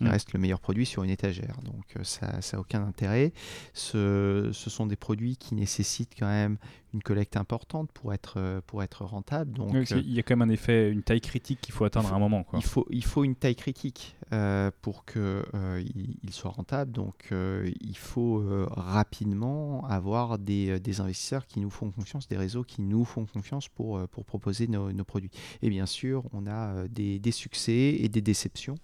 il 0.00 0.06
mm. 0.06 0.10
reste 0.10 0.32
le 0.32 0.40
meilleur 0.40 0.60
produit 0.60 0.86
sur 0.86 1.02
une 1.02 1.10
étagère. 1.10 1.56
Donc 1.64 1.84
euh, 1.96 2.04
ça 2.04 2.38
n'a 2.52 2.60
aucun 2.60 2.86
intérêt. 2.86 3.32
Ce, 3.74 4.50
ce, 4.52 4.70
sont 4.70 4.86
des 4.86 4.96
produits 4.96 5.36
qui 5.36 5.54
nécessitent 5.54 6.14
quand 6.18 6.26
même 6.26 6.58
une 6.96 7.02
collecte 7.02 7.36
importante 7.36 7.90
pour 7.92 8.14
être, 8.14 8.34
euh, 8.38 8.60
pour 8.66 8.82
être 8.82 9.04
rentable. 9.04 9.52
Donc, 9.52 9.90
il 9.90 10.12
y 10.12 10.18
a 10.18 10.22
quand 10.22 10.34
même 10.34 10.48
un 10.48 10.52
effet, 10.52 10.90
une 10.90 11.02
taille 11.02 11.20
critique 11.20 11.60
qu'il 11.60 11.74
faut 11.74 11.84
atteindre 11.84 12.10
à 12.12 12.16
un 12.16 12.18
moment. 12.18 12.42
Quoi. 12.42 12.58
Il, 12.58 12.64
faut, 12.64 12.86
il 12.90 13.04
faut 13.04 13.22
une 13.22 13.34
taille 13.34 13.54
critique 13.54 14.16
euh, 14.32 14.70
pour 14.80 15.04
qu'il 15.04 15.20
euh, 15.20 15.84
il 16.22 16.32
soit 16.32 16.50
rentable. 16.50 16.92
Donc 16.92 17.30
il 17.32 17.96
faut 17.96 18.42
rapidement 18.70 19.86
avoir 19.86 20.38
des, 20.38 20.80
des, 20.80 21.00
investisseurs 21.00 21.46
qui 21.46 21.60
nous 21.60 21.70
font 21.70 21.90
confiance, 21.90 22.28
des 22.28 22.36
réseaux 22.36 22.64
qui 22.64 22.80
nous 22.80 23.04
font 23.04 23.26
confiance 23.26 23.68
pour, 23.68 24.08
pour 24.08 24.24
proposer 24.24 24.66
nos, 24.66 24.92
nos 24.92 25.04
produits. 25.04 25.30
Et 25.62 25.68
bien 25.68 25.86
sûr, 25.86 26.24
on 26.32 26.46
a 26.46 26.88
des, 26.88 27.18
des 27.18 27.32
succès 27.32 27.96
et 28.00 28.08
des 28.08 28.22
déceptions. 28.22 28.76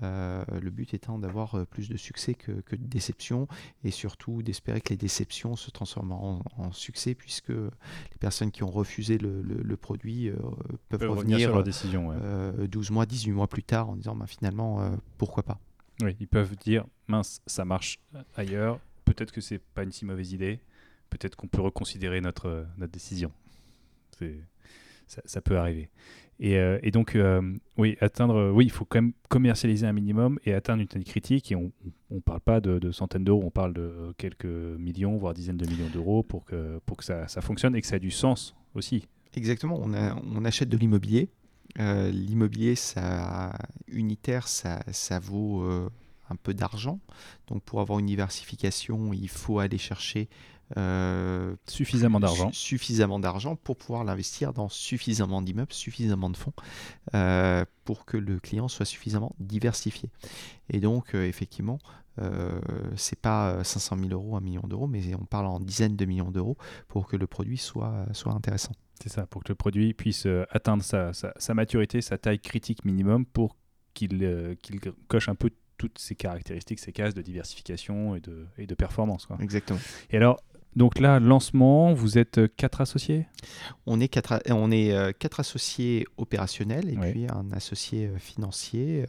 Le 0.00 0.70
but 0.70 0.94
étant 0.94 1.18
d'avoir 1.18 1.66
plus 1.66 1.88
de 1.88 1.96
succès 1.96 2.34
que, 2.34 2.52
que, 2.52 2.76
de 2.76 2.84
déceptions 2.84 3.46
et 3.84 3.90
surtout 3.90 4.42
d'espérer 4.42 4.80
que 4.80 4.90
les 4.90 4.96
déceptions 4.96 5.56
se 5.56 5.70
transforment 5.70 6.12
en, 6.12 6.42
en 6.56 6.72
succès 6.72 7.14
puisque 7.14 7.50
les 7.50 8.18
personnes 8.20 8.50
qui 8.50 8.62
ont 8.62 8.70
refusé 8.70 9.18
le, 9.18 9.76
produit 9.76 10.28
euh, 10.28 10.36
peuvent, 10.88 11.10
revenir 11.10 11.38
sur 11.40 11.54
leur 11.54 11.64
décision. 11.64 12.12
12 12.12 12.90
euh, 12.90 12.94
mois, 12.94 13.06
18 13.06 13.32
mois 13.32 13.48
plus 13.48 13.62
tard 13.62 13.88
en 13.90 13.96
disant 13.96 14.14
bah, 14.14 14.26
finalement, 14.26 14.82
euh, 14.82 14.90
pourquoi 15.18 15.42
pas 15.42 15.58
Oui, 16.02 16.16
ils 16.20 16.28
peuvent 16.28 16.56
dire 16.56 16.84
mince, 17.08 17.40
ça 17.46 17.64
marche 17.64 17.98
ailleurs, 18.36 18.78
peut-être 19.04 19.32
que 19.32 19.40
c'est 19.40 19.58
pas 19.58 19.82
une 19.82 19.92
si 19.92 20.04
mauvaise 20.04 20.32
idée, 20.32 20.60
peut-être 21.10 21.36
qu'on 21.36 21.48
peut 21.48 21.60
reconsidérer 21.60 22.20
notre, 22.20 22.66
notre 22.78 22.92
décision. 22.92 23.32
Ça, 25.24 25.40
peut 25.40 25.58
arriver. 25.58 25.88
Euh, 26.42 26.78
et, 26.82 26.90
donc, 26.90 27.14
euh, 27.14 27.40
oui, 27.76 27.96
atteindre, 28.00 28.34
euh, 28.34 28.50
oui, 28.50 28.64
il 28.64 28.70
faut 28.70 28.84
quand 28.84 29.00
même 29.00 29.12
commercialiser 29.28 29.86
un 29.86 29.92
minimum 29.92 30.38
et 30.44 30.54
atteindre 30.54 30.82
une 30.82 30.88
taille 30.88 31.04
critique. 31.04 31.52
Et 31.52 31.56
on 31.56 31.70
ne 32.10 32.20
parle 32.20 32.40
pas 32.40 32.60
de, 32.60 32.90
centaines 32.90 33.24
d'euros, 33.24 33.42
on 33.44 33.50
parle 33.50 33.74
de 33.74 34.14
quelques 34.16 34.44
millions, 34.44 35.16
voire 35.16 35.34
dizaines 35.34 35.56
de 35.56 35.66
millions 35.66 35.90
d'euros 35.92 36.22
pour 36.22 36.44
que, 36.44 36.80
pour 36.86 36.96
que 36.96 37.04
ça, 37.04 37.28
ça, 37.28 37.40
fonctionne 37.40 37.76
et 37.76 37.80
que 37.80 37.86
ça 37.86 37.96
ait 37.96 38.00
du 38.00 38.10
sens 38.10 38.54
aussi. 38.74 39.06
Exactement, 39.34 39.80
on, 39.80 39.92
on 39.94 40.44
achète 40.44 40.68
de 40.68 40.76
l'immobilier. 40.76 41.28
l'immobilier, 41.76 42.74
ça, 42.74 43.56
unitaire, 43.88 44.48
ça, 44.48 44.82
ça 44.90 45.18
vaut 45.18 45.64
un 46.28 46.36
peu 46.36 46.54
d'argent. 46.54 47.00
Donc 47.46 47.62
pour 47.62 47.80
avoir 47.80 47.98
une 47.98 48.06
diversification, 48.06 49.12
il 49.12 49.28
faut 49.28 49.58
aller 49.58 49.78
chercher 49.78 50.28
euh, 50.78 51.54
suffisamment 51.66 52.20
d'argent. 52.20 52.50
suffisamment 52.52 53.18
d'argent 53.18 53.56
pour 53.56 53.76
pouvoir 53.76 54.04
l'investir 54.04 54.52
dans 54.52 54.68
suffisamment 54.68 55.42
d'immeubles, 55.42 55.72
suffisamment 55.72 56.30
de 56.30 56.36
fonds 56.36 56.52
euh, 57.14 57.64
pour 57.84 58.04
que 58.04 58.16
le 58.16 58.40
client 58.40 58.68
soit 58.68 58.86
suffisamment 58.86 59.34
diversifié. 59.38 60.10
Et 60.70 60.80
donc, 60.80 61.14
euh, 61.14 61.26
effectivement, 61.26 61.78
c'est 62.94 63.18
pas 63.18 63.64
500 63.64 63.96
000 63.98 64.10
euros, 64.10 64.36
1 64.36 64.40
million 64.40 64.60
d'euros, 64.66 64.86
mais 64.86 65.14
on 65.14 65.24
parle 65.24 65.46
en 65.46 65.58
dizaines 65.58 65.96
de 65.96 66.04
millions 66.04 66.30
d'euros 66.30 66.58
pour 66.86 67.06
que 67.06 67.16
le 67.16 67.26
produit 67.26 67.56
soit, 67.56 68.04
soit 68.12 68.32
intéressant. 68.32 68.72
C'est 69.02 69.08
ça, 69.08 69.26
pour 69.26 69.42
que 69.42 69.48
le 69.48 69.54
produit 69.54 69.94
puisse 69.94 70.28
atteindre 70.50 70.84
sa, 70.84 71.12
sa, 71.14 71.54
maturité, 71.54 72.02
sa 72.02 72.18
taille 72.18 72.38
critique 72.38 72.84
minimum 72.84 73.24
pour 73.24 73.56
qu'il 73.94 74.58
qu'il 74.60 74.80
coche 75.08 75.30
un 75.30 75.34
peu 75.34 75.50
toutes 75.78 75.98
ces 75.98 76.14
caractéristiques, 76.14 76.78
ces 76.78 76.92
cases 76.92 77.14
de 77.14 77.22
diversification 77.22 78.14
et 78.14 78.20
de, 78.20 78.46
et 78.56 78.66
de 78.66 78.74
performance. 78.76 79.26
Quoi. 79.26 79.36
Exactement. 79.40 79.80
Et 80.10 80.16
alors, 80.16 80.40
donc 80.74 80.98
là, 80.98 81.20
lancement, 81.20 81.92
vous 81.92 82.16
êtes 82.16 82.38
euh, 82.38 82.48
quatre 82.56 82.80
associés? 82.80 83.26
On 83.84 84.00
est 84.00 84.08
quatre, 84.08 84.42
on 84.48 84.70
est 84.70 84.92
euh, 84.92 85.12
quatre 85.12 85.40
associés 85.40 86.06
opérationnels 86.16 86.88
et 86.88 86.96
puis 86.96 87.26
un 87.28 87.52
associé 87.52 88.06
euh, 88.06 88.18
financier 88.18 89.04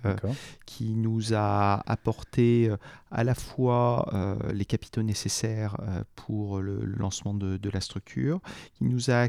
qui 0.66 0.96
nous 0.96 1.34
a 1.34 1.82
apporté 1.90 2.70
à 3.12 3.24
la 3.24 3.36
fois 3.36 4.12
les 4.52 4.66
capitaux 4.66 5.04
nécessaires 5.04 5.78
pour 6.16 6.60
le, 6.60 6.84
lancement 6.84 7.34
de, 7.34 7.70
la 7.70 7.82
structure, 7.82 8.40
qui 8.74 8.86
nous 8.86 9.12
a 9.12 9.28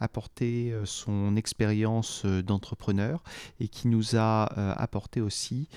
apporté 0.00 0.74
son 0.84 1.36
expérience 1.36 2.26
d'entrepreneur 2.26 3.22
et 3.60 3.68
qui 3.68 3.88
nous 3.88 4.16
a 4.16 4.44
apporté 4.72 5.20
aussi 5.20 5.68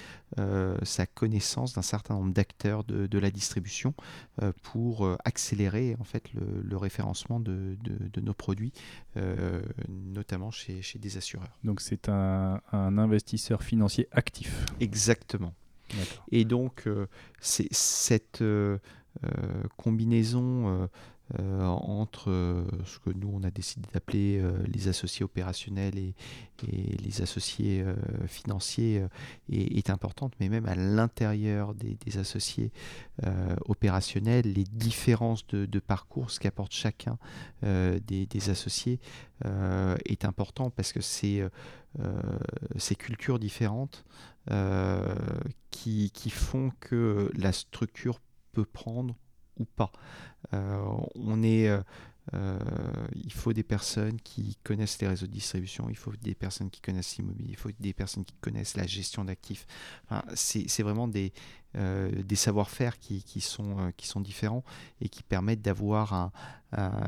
sa 0.84 1.06
connaissance 1.06 1.74
d'un 1.74 1.82
certain 1.82 2.16
nombre 2.16 2.34
d'acteurs 2.34 2.84
de, 2.84 3.08
de, 3.08 3.20
la 3.20 3.32
distribution 3.32 3.94
pour 4.64 5.16
accélérer 5.24 5.96
en 6.00 6.04
fait 6.04 6.32
le, 6.34 6.78
référencement 6.78 7.40
de, 7.40 7.78
nos 8.22 8.34
produits, 8.34 8.74
euh, 9.18 9.62
notamment 9.90 10.52
chez, 10.52 10.82
des 11.00 11.18
assureurs. 11.18 11.58
Donc 11.64 11.82
c'est 11.82 12.10
un, 12.10 12.62
investisseur 12.72 13.64
financier 13.64 14.08
actif. 14.12 14.66
Exactement. 14.80 15.54
Et 16.32 16.46
donc 16.46 16.88
euh, 16.88 17.08
c'est 17.40 17.72
cette 17.72 18.42
euh, 18.42 18.78
combinaison 19.78 20.68
euh, 20.84 20.88
entre 21.40 22.30
euh, 22.30 22.64
ce 22.86 23.00
que 23.00 23.10
nous 23.10 23.32
on 23.34 23.44
a 23.44 23.50
décidé 23.50 23.88
d'appeler 23.94 24.40
euh, 24.40 24.52
les 24.68 24.88
associés 24.88 25.24
opérationnels 25.24 25.98
et, 25.98 26.14
les 26.68 27.22
associés 27.22 27.84
financiers 28.28 29.06
est, 29.52 29.90
importante, 29.90 30.34
mais 30.40 30.48
même 30.48 30.66
à 30.68 30.76
l'intérieur 30.76 31.76
des, 31.76 32.18
associés 32.18 32.72
opérationnels, 33.66 34.54
les 34.54 34.64
différences 34.64 35.46
de, 35.48 35.80
parcours, 35.80 36.32
ce 36.32 36.40
qu'apporte 36.40 36.72
chacun 36.72 37.18
des, 37.62 38.50
associés 38.50 39.02
est 39.44 40.24
important 40.24 40.70
parce 40.70 40.94
que 40.94 41.02
c'est 41.02 41.44
ces 42.78 42.96
cultures 42.96 43.38
différentes 43.38 44.06
qui, 45.72 46.10
qui 46.12 46.30
font 46.30 46.72
que 46.80 47.30
la 47.36 47.52
structure 47.52 48.22
peut 48.54 48.66
prendre 48.66 49.14
ou 49.60 49.66
pas. 49.66 49.92
Euh, 50.54 50.84
on 51.16 51.44
est, 51.44 51.68
euh, 51.68 51.82
euh, 52.34 52.60
il 53.16 53.32
faut 53.32 53.54
des 53.54 53.64
personnes 53.64 54.20
qui 54.22 54.58
connaissent 54.64 55.00
les 55.00 55.08
réseaux 55.08 55.28
de 55.28 55.32
distribution, 55.32 55.88
il 55.90 55.98
faut 55.98 56.12
des 56.22 56.36
personnes 56.36 56.70
qui 56.70 56.82
connaissent 56.82 57.18
l'immobilier, 57.18 57.52
il 57.52 57.58
faut 57.58 57.70
des 57.80 57.94
personnes 57.94 58.26
qui 58.26 58.36
connaissent 58.42 58.76
la 58.76 58.88
gestion 58.88 59.26
d'actifs. 59.26 59.68
c'est 60.34 60.84
vraiment 60.84 61.08
des, 61.08 61.34
des 61.74 62.36
savoir-faire 62.36 63.00
qui, 63.00 63.24
qui, 63.24 63.42
sont, 63.42 63.92
qui 63.98 64.08
sont 64.08 64.22
différents 64.22 64.64
et 65.02 65.10
qui 65.10 65.24
permettent 65.24 65.62
d'avoir 65.62 66.32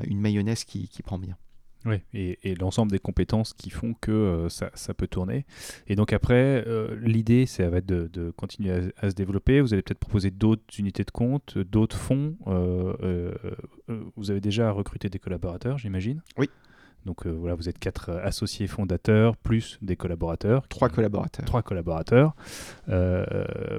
une 0.04 0.20
mayonnaise 0.20 0.64
qui, 0.64 0.88
qui 0.88 1.02
prend 1.02 1.18
bien. 1.18 1.38
Oui, 1.86 2.02
et, 2.14 2.56
l'ensemble 2.56 2.92
des 2.92 3.00
compétences 3.00 3.54
qui 3.54 3.70
font 3.70 3.94
que 3.94 4.12
euh, 4.12 4.50
ça, 4.50 4.94
peut 4.94 5.08
tourner. 5.08 5.46
Et 5.88 5.96
donc 5.96 6.12
après, 6.12 6.64
euh, 6.68 6.98
l'idée, 7.02 7.46
ça 7.46 7.70
va 7.70 7.78
être 7.78 7.86
de, 7.86 8.32
continuer 8.32 8.92
à, 8.98 9.10
se 9.10 9.16
développer. 9.16 9.62
Vous 9.62 9.74
allez 9.74 9.84
peut-être 9.84 10.00
proposer 10.00 10.32
d'autres 10.32 10.64
unités 10.78 11.04
de 11.04 11.12
compte, 11.12 11.58
d'autres 11.58 11.98
fonds. 11.98 12.36
Euh, 12.48 13.34
vous 14.16 14.32
avez 14.32 14.42
déjà 14.42 14.72
recruté 14.72 15.10
des 15.10 15.20
collaborateurs, 15.20 15.78
j'imagine 15.78 16.22
Oui. 16.38 16.50
Donc 17.06 17.26
voilà, 17.26 17.56
vous 17.56 17.70
êtes 17.70 17.80
quatre 17.80 18.10
associés 18.10 18.68
fondateurs, 18.68 19.38
plus 19.38 19.78
des 19.82 19.96
collaborateurs. 19.96 20.68
Trois 20.68 20.90
collaborateurs. 20.90 21.46
Trois 21.46 21.62
collaborateurs. 21.62 22.36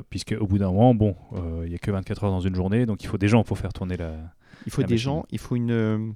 puisque 0.09 0.35
au 0.41 0.47
bout 0.47 0.57
d'un 0.57 0.71
moment, 0.71 0.95
bon, 0.95 1.15
il 1.63 1.69
n'y 1.69 1.75
a 1.75 1.79
que 1.79 1.91
24 1.91 2.25
heures 2.25 2.31
dans 2.31 2.41
une 2.41 2.55
journée, 2.55 2.87
donc 2.87 3.03
il 3.03 3.07
faut 3.07 3.19
des 3.19 3.29
gens 3.29 3.45
pour 3.45 3.59
faire 3.59 3.73
tourner 3.73 3.99
la... 3.99 4.15
Il 4.67 4.73
faut 4.73 4.83
des 4.83 4.97
gens, 4.97 5.27
il 5.31 5.39
faut 5.39 5.57
une 5.57 6.15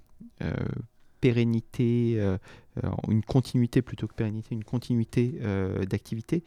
pérennité, 1.23 2.17
euh, 2.17 2.37
euh, 2.83 2.91
une 3.09 3.23
continuité 3.23 3.81
plutôt 3.81 4.09
que 4.09 4.15
pérennité, 4.15 4.57
une 4.57 4.65
continuité 4.65 5.39
euh, 5.43 5.85
d'activité. 5.85 6.43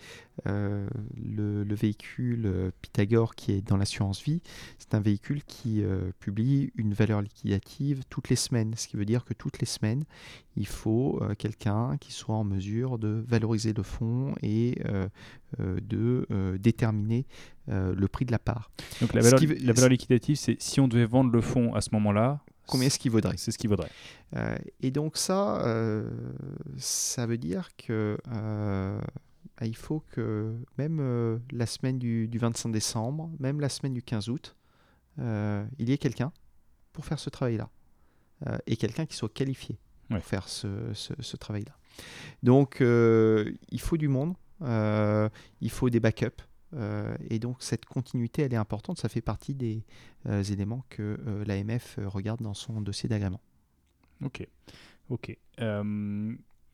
Le, 0.45 1.73
véhicule 1.73 2.71
Pythagore 2.81 3.35
qui 3.35 3.53
est 3.53 3.61
dans 3.61 3.77
l'assurance 3.77 4.21
vie, 4.21 4.41
c'est 4.77 4.93
un 4.93 4.99
véhicule 4.99 5.43
qui 5.43 5.83
publie 6.19 6.71
une 6.75 6.93
valeur 6.93 7.21
liquidative 7.21 8.03
toutes 8.09 8.29
les 8.29 8.35
semaines, 8.35 8.73
ce 8.75 8.87
qui 8.87 8.95
veut 8.95 9.05
dire 9.05 9.25
que 9.25 9.33
toutes 9.33 9.59
les 9.59 9.65
semaines, 9.65 10.03
il 10.55 10.67
faut 10.67 11.21
quelqu'un 11.37 11.97
qui 11.97 12.13
soit 12.13 12.35
en 12.35 12.45
mesure 12.45 12.97
de 12.97 13.23
valoriser 13.27 13.73
le 13.73 13.83
fonds 13.83 14.35
et 14.41 14.81
de 15.59 16.57
déterminer 16.57 17.25
le 17.67 18.07
prix 18.07 18.25
de 18.25 18.31
la 18.31 18.39
part. 18.39 18.71
Donc 19.01 19.13
la 19.13 19.21
valeur, 19.21 19.41
la 19.61 19.73
valeur 19.73 19.89
liquidative, 19.89 20.37
c'est 20.37 20.61
si 20.61 20.79
on 20.79 20.87
devait 20.87 21.05
vendre 21.05 21.31
le 21.31 21.41
fonds 21.41 21.73
à 21.73 21.81
ce 21.81 21.89
moment-là, 21.93 22.41
combien 22.65 22.87
est-ce 22.87 22.99
qu'il 22.99 23.11
vaudrait. 23.11 23.37
C'est 23.37 23.51
ce 23.51 23.57
qu'il 23.57 23.69
vaudrait. 23.69 23.91
Euh, 24.35 24.57
et 24.81 24.91
donc 24.91 25.17
ça, 25.17 25.65
euh, 25.65 26.09
ça 26.77 27.25
veut 27.25 27.37
dire 27.37 27.69
que 27.77 28.17
euh, 28.31 28.99
bah, 29.59 29.65
il 29.65 29.75
faut 29.75 30.03
que 30.11 30.55
même 30.77 31.41
la 31.51 31.65
semaine 31.65 31.99
du, 31.99 32.29
25 32.33 32.71
décembre, 32.71 33.31
même 33.39 33.59
la 33.59 33.69
semaine 33.69 33.93
du 33.93 34.01
15 34.01 34.29
août, 34.29 34.55
il 35.17 35.89
y 35.89 35.91
ait 35.91 35.97
quelqu'un 35.97 36.31
pour 36.93 37.05
faire 37.05 37.19
ce 37.19 37.29
travail-là. 37.29 37.69
et 38.67 38.77
quelqu'un 38.77 39.05
qui 39.05 39.15
soit 39.15 39.33
qualifié 39.33 39.77
pour 40.09 40.23
faire 40.23 40.47
ce, 40.49 40.67
ce 40.93 41.37
travail-là. 41.37 41.77
Donc 42.43 42.77
il 42.81 43.79
faut 43.79 43.97
du 43.97 44.07
monde, 44.07 44.35
il 44.61 45.69
faut 45.69 45.89
des 45.89 45.99
backups. 45.99 46.43
Euh, 46.75 47.15
et 47.29 47.39
donc 47.39 47.57
cette 47.59 47.85
continuité, 47.85 48.41
elle 48.43 48.53
est 48.53 48.57
importante. 48.57 48.99
Ça 48.99 49.09
fait 49.09 49.21
partie 49.21 49.53
des 49.53 49.83
euh, 50.27 50.43
éléments 50.43 50.85
que 50.89 51.17
euh, 51.27 51.45
l'AMF 51.45 51.99
regarde 52.05 52.41
dans 52.41 52.53
son 52.53 52.81
dossier 52.81 53.09
d'agrément. 53.09 53.41
Ok, 54.23 54.47
ok. 55.09 55.37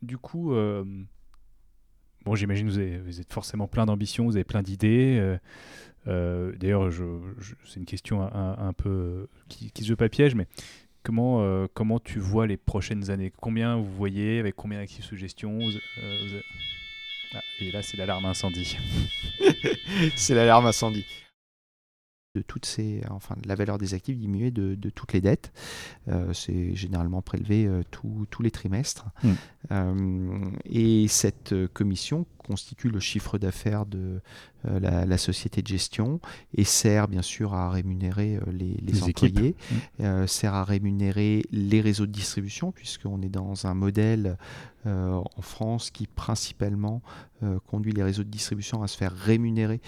du 0.01 0.17
coup, 0.17 0.53
bon, 2.23 2.35
j'imagine 2.35 2.67
que 2.67 2.97
vous, 2.97 3.03
vous, 3.05 3.19
êtes 3.19 3.33
forcément 3.33 3.67
plein 3.67 3.87
d'ambition, 3.87 4.25
vous 4.25 4.35
avez 4.35 4.43
plein 4.43 4.61
d'idées. 4.61 5.37
D'ailleurs, 6.05 6.91
c'est 7.65 7.79
une 7.79 7.85
question 7.85 8.21
un, 8.21 8.73
peu 8.73 9.27
qui, 9.49 9.71
qui, 9.71 9.83
se 9.83 9.93
pas 9.93 10.07
piège, 10.07 10.35
mais 10.35 10.47
comment, 11.01 11.67
comment 11.73 11.99
tu 11.99 12.19
vois 12.19 12.45
les 12.45 12.57
prochaines 12.57 13.09
années? 13.09 13.33
Combien 13.35 13.77
vous 13.77 13.91
voyez? 13.91 14.39
Avec 14.39 14.55
combien 14.55 14.79
d'actifs 14.79 15.05
sous 15.05 15.15
gestion? 15.15 15.57
Ah, 17.33 17.41
et 17.59 17.71
là, 17.71 17.81
c'est 17.81 17.97
l'alarme 17.97 18.25
incendie. 18.25 18.77
c'est 20.15 20.35
l'alarme 20.35 20.65
incendie 20.65 21.05
de 22.35 22.41
toutes 22.41 22.65
ces, 22.65 23.01
enfin, 23.09 23.35
la 23.45 23.55
valeur 23.55 23.77
des 23.77 23.93
actifs 23.93 24.17
diminuée 24.17 24.51
de, 24.51 24.89
toutes 24.89 25.13
les 25.13 25.21
dettes. 25.21 25.51
Euh, 26.07 26.31
c'est 26.33 26.75
généralement 26.75 27.21
prélevé 27.21 27.65
euh, 27.65 27.83
tous 27.91 28.41
les 28.41 28.51
trimestres. 28.51 29.07
Hmm. 29.23 29.33
Euh, 29.71 30.39
et 30.65 31.07
cette 31.07 31.53
commission 31.73 32.25
constitue 32.37 32.89
le 32.89 32.99
chiffre 32.99 33.37
d'affaires 33.37 33.85
de 33.85 34.21
la, 34.63 35.17
société 35.17 35.61
de 35.61 35.67
gestion 35.67 36.19
et 36.55 36.63
sert 36.63 37.07
bien 37.07 37.21
sûr 37.21 37.53
à 37.53 37.69
rémunérer 37.69 38.39
les, 38.51 39.03
employés, 39.03 39.55
hmm. 39.99 40.27
sert 40.27 40.53
à 40.53 40.63
rémunérer 40.63 41.43
les 41.51 41.81
réseaux 41.81 42.05
de 42.05 42.11
distribution, 42.11 42.71
puisqu'on 42.71 43.21
est 43.21 43.29
dans 43.29 43.65
un 43.67 43.73
modèle 43.73 44.37
en 44.85 45.41
France 45.41 45.91
qui 45.91 46.07
principalement 46.07 47.01
conduit 47.67 47.91
les 47.91 48.03
réseaux 48.03 48.23
de 48.23 48.29
distribution 48.29 48.83
à 48.83 48.87
se 48.87 48.97
faire 48.97 49.11
rémunérer 49.11 49.81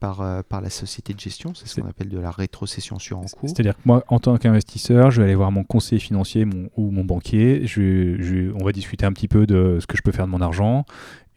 par, 0.00 0.44
par 0.44 0.60
la 0.60 0.70
société 0.70 1.14
de 1.14 1.20
gestion. 1.20 1.54
C'est 1.54 1.66
ce 1.66 1.80
qu'on 1.80 1.88
appelle 1.88 2.08
de 2.08 2.18
la 2.18 2.30
rétrocession 2.30 2.98
sur 2.98 3.18
en 3.18 3.22
cours. 3.24 3.48
C'est-à-dire 3.48 3.76
que 3.76 3.82
moi, 3.84 4.04
en 4.08 4.18
tant 4.18 4.36
qu'investisseur, 4.36 5.10
je 5.10 5.20
vais 5.20 5.26
aller 5.26 5.34
voir 5.34 5.52
mon 5.52 5.64
conseiller 5.64 6.00
financier 6.00 6.46
ou 6.76 6.90
mon 6.90 7.04
banquier. 7.04 7.66
Je, 7.66 8.52
on 8.52 8.64
va 8.64 8.72
discuter 8.72 9.06
un 9.06 9.12
petit 9.12 9.28
peu 9.28 9.46
de 9.46 9.78
ce 9.80 9.86
que 9.86 9.96
je 9.96 10.02
peux 10.02 10.12
faire 10.12 10.26
de 10.26 10.32
mon 10.32 10.40
argent 10.40 10.84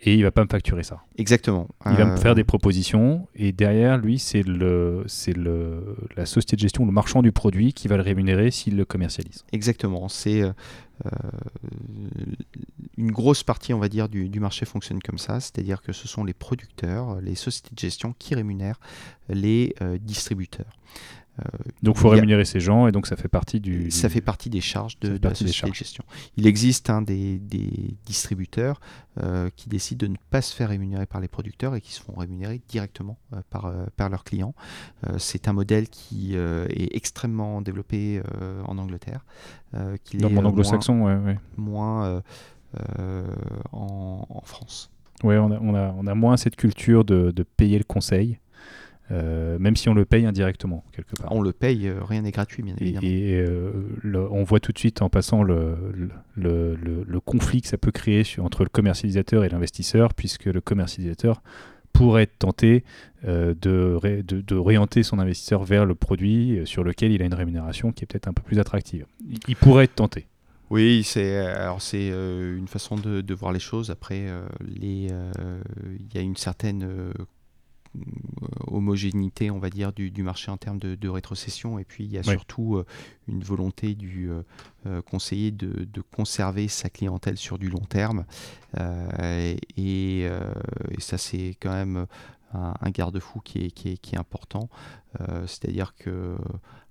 et 0.02 0.16
il 0.16 0.24
va 0.24 0.32
pas 0.32 0.44
me 0.44 0.50
facturer 0.50 0.84
ça. 0.84 1.04
Exactement. 1.18 1.68
Il 1.86 1.98
va 1.98 2.06
me 2.06 2.18
faire 2.18 2.36
des 2.36 2.44
propositions 2.44 3.28
et 3.36 3.52
derrière 3.52 3.98
lui 3.98 4.18
c'est 4.18 4.44
le 4.44 5.04
c'est 5.08 5.36
le 5.36 5.96
la 6.16 6.26
société 6.26 6.56
de 6.56 6.62
gestion, 6.62 6.86
le 6.86 6.92
marchand 6.92 7.22
du 7.22 7.32
produit 7.32 7.74
qui 7.74 7.88
va 7.88 7.98
le 7.98 8.04
rémunérer 8.04 8.52
s'il 8.52 8.78
le 8.78 8.86
commercialise. 8.86 9.44
Exactement. 9.52 10.08
C'est 10.08 10.44
une 12.98 13.12
grosse 13.12 13.44
partie, 13.44 13.74
on 13.74 13.80
va 13.80 13.88
dire, 13.88 14.10
du, 14.10 14.28
du 14.28 14.42
marché 14.42 14.66
fonctionne 14.66 15.02
comme 15.02 15.18
ça, 15.18 15.40
c'est-à-dire 15.40 15.82
que 15.82 15.94
ce 15.94 16.10
sont 16.10 16.26
les 16.26 16.34
producteurs, 16.34 17.22
les 17.22 17.36
sociétés 17.36 17.74
de 17.74 17.80
gestion 17.80 18.14
qui 18.20 18.36
rémunèrent 18.36 18.80
les 19.30 19.76
distributeurs. 20.02 20.74
Euh, 21.40 21.58
donc 21.84 21.96
il 21.98 22.00
faut 22.00 22.10
rémunérer 22.10 22.46
ces 22.46 22.60
gens 22.60 22.88
et 22.88 22.92
donc 22.92 23.08
ça 23.08 23.16
fait 23.16 23.28
partie 23.28 23.60
du. 23.60 23.92
Ça 23.92 24.10
fait 24.10 24.22
partie 24.22 24.50
des 24.50 24.62
charges 24.62 25.00
de, 25.00 25.20
la 25.22 25.34
société 25.34 25.70
de 25.70 25.76
gestion. 25.76 26.04
Il 26.38 26.48
existe 26.48 26.90
hein, 26.90 27.02
des, 27.02 27.40
distributeurs 28.06 28.80
euh, 29.22 29.50
qui 29.56 29.70
décident 29.70 30.06
de 30.06 30.12
ne 30.12 30.18
pas 30.30 30.42
se 30.42 30.56
faire 30.56 30.70
rémunérer 30.70 31.06
par 31.06 31.22
les 31.22 31.28
producteurs 31.28 31.76
et 31.76 31.82
qui 31.82 31.94
se 31.94 32.02
font 32.02 32.14
rémunérer 32.16 32.62
directement 32.68 33.18
euh, 33.34 33.42
par, 33.50 33.72
par 33.96 34.10
leurs 34.10 34.24
clients. 34.24 34.54
c'est 35.18 35.48
un 35.48 35.54
modèle 35.54 35.88
qui 35.90 36.36
est 36.36 36.96
extrêmement 36.96 37.62
développé 37.62 38.22
en 38.66 38.78
Angleterre. 38.78 39.26
Dans 39.74 40.30
mon 40.30 40.46
anglo-saxon, 40.46 41.02
ouais, 41.04 41.38
Moins 41.58 42.22
en, 43.72 44.42
France. 44.44 44.92
Oui, 45.24 45.36
on 45.36 45.52
a, 45.52 45.60
on, 45.60 45.76
a, 45.76 45.94
on 45.98 46.08
a, 46.08 46.16
moins 46.16 46.38
cette 46.38 46.56
culture 46.56 47.04
de, 47.04 47.32
de 47.32 47.44
payer 47.44 47.78
le 47.78 47.84
conseil. 47.84 48.40
Euh, 49.12 49.58
même 49.60 49.76
si 49.76 49.90
on 49.90 49.94
le 49.94 50.06
paye 50.06 50.26
indirectement 50.26 50.84
quelque 50.92 51.16
part. 51.16 51.32
On 51.32 51.42
le 51.42 51.52
paye, 51.52 51.88
euh, 51.88 52.04
rien 52.04 52.22
n'est 52.22 52.32
gratuit 52.32 52.62
bien 52.62 52.76
évidemment. 52.80 53.08
Et, 53.08 53.34
euh, 53.34 53.72
on 54.32 54.44
voit 54.44 54.60
tout 54.60 54.72
de 54.72 54.78
suite 54.78 55.02
en 55.02 55.10
passant 55.10 55.42
le, 55.42 55.76
le, 56.36 56.76
le, 56.76 57.20
conflit 57.20 57.62
que 57.62 57.68
ça 57.68 57.78
peut 57.78 57.92
créer 57.92 58.24
entre 58.40 58.64
le 58.64 58.70
commercialisateur 58.70 59.44
et 59.44 59.50
l'investisseur, 59.50 60.14
puisque 60.14 60.46
le 60.46 60.62
commercialisateur 60.62 61.42
pourrait 61.92 62.24
être 62.24 62.38
tenté 62.38 62.84
de, 63.24 63.54
de, 63.62 64.22
de, 64.22 64.56
orienter 64.56 65.02
son 65.02 65.18
investisseur 65.20 65.64
vers 65.64 65.86
le 65.86 65.96
produit 65.96 66.62
sur 66.66 66.84
lequel 66.84 67.12
il 67.12 67.22
a 67.22 67.26
une 67.26 67.34
rémunération 67.34 67.92
qui 67.92 68.04
est 68.04 68.08
peut-être 68.08 68.28
un 68.28 68.34
peu 68.34 68.44
plus 68.44 68.60
attractive. 68.60 69.06
Il, 69.48 69.56
pourrait 69.56 69.86
être 69.86 69.96
tenté. 69.96 70.28
Oui, 70.70 71.02
c'est 71.04 71.38
alors 71.38 71.82
c'est 71.82 72.10
une 72.10 72.68
façon 72.68 72.96
de, 72.96 73.22
de, 73.22 73.34
voir 73.34 73.52
les 73.52 73.60
choses. 73.60 73.90
Après, 73.90 74.28
les 74.62 75.10
il 76.12 76.16
y 76.16 76.18
a 76.18 76.22
une 76.22 76.36
certaine 76.36 76.84
euh, 76.84 77.12
homogénéité, 78.68 79.52
on 79.52 79.60
va 79.60 79.70
dire, 79.70 79.92
du, 79.94 80.24
marché 80.24 80.52
en 80.52 80.58
termes 80.58 80.80
de, 80.80 81.10
rétrocession. 81.10 81.80
Et 81.80 81.84
puis, 81.84 82.06
il 82.06 82.12
y 82.12 82.18
a 82.18 82.24
surtout 82.24 82.76
euh, 82.76 82.86
une 83.28 83.44
volonté 83.44 83.96
du 83.96 84.30
euh, 84.86 85.02
conseiller 85.02 85.52
de, 85.52 86.02
conserver 86.14 86.68
sa 86.68 86.90
clientèle 86.90 87.38
sur 87.38 87.58
du 87.58 87.70
long 87.70 87.86
terme. 87.86 88.26
Et, 89.78 90.30
ça, 91.00 91.18
c'est 91.18 91.56
quand 91.60 91.72
même 91.72 92.06
un, 92.54 92.90
garde-fou 92.90 93.40
qui 93.42 93.66
est, 93.66 93.72
qui, 93.72 93.90
est, 93.90 94.18
important. 94.18 94.70
C'est-à-dire 95.46 95.96
que 95.96 96.38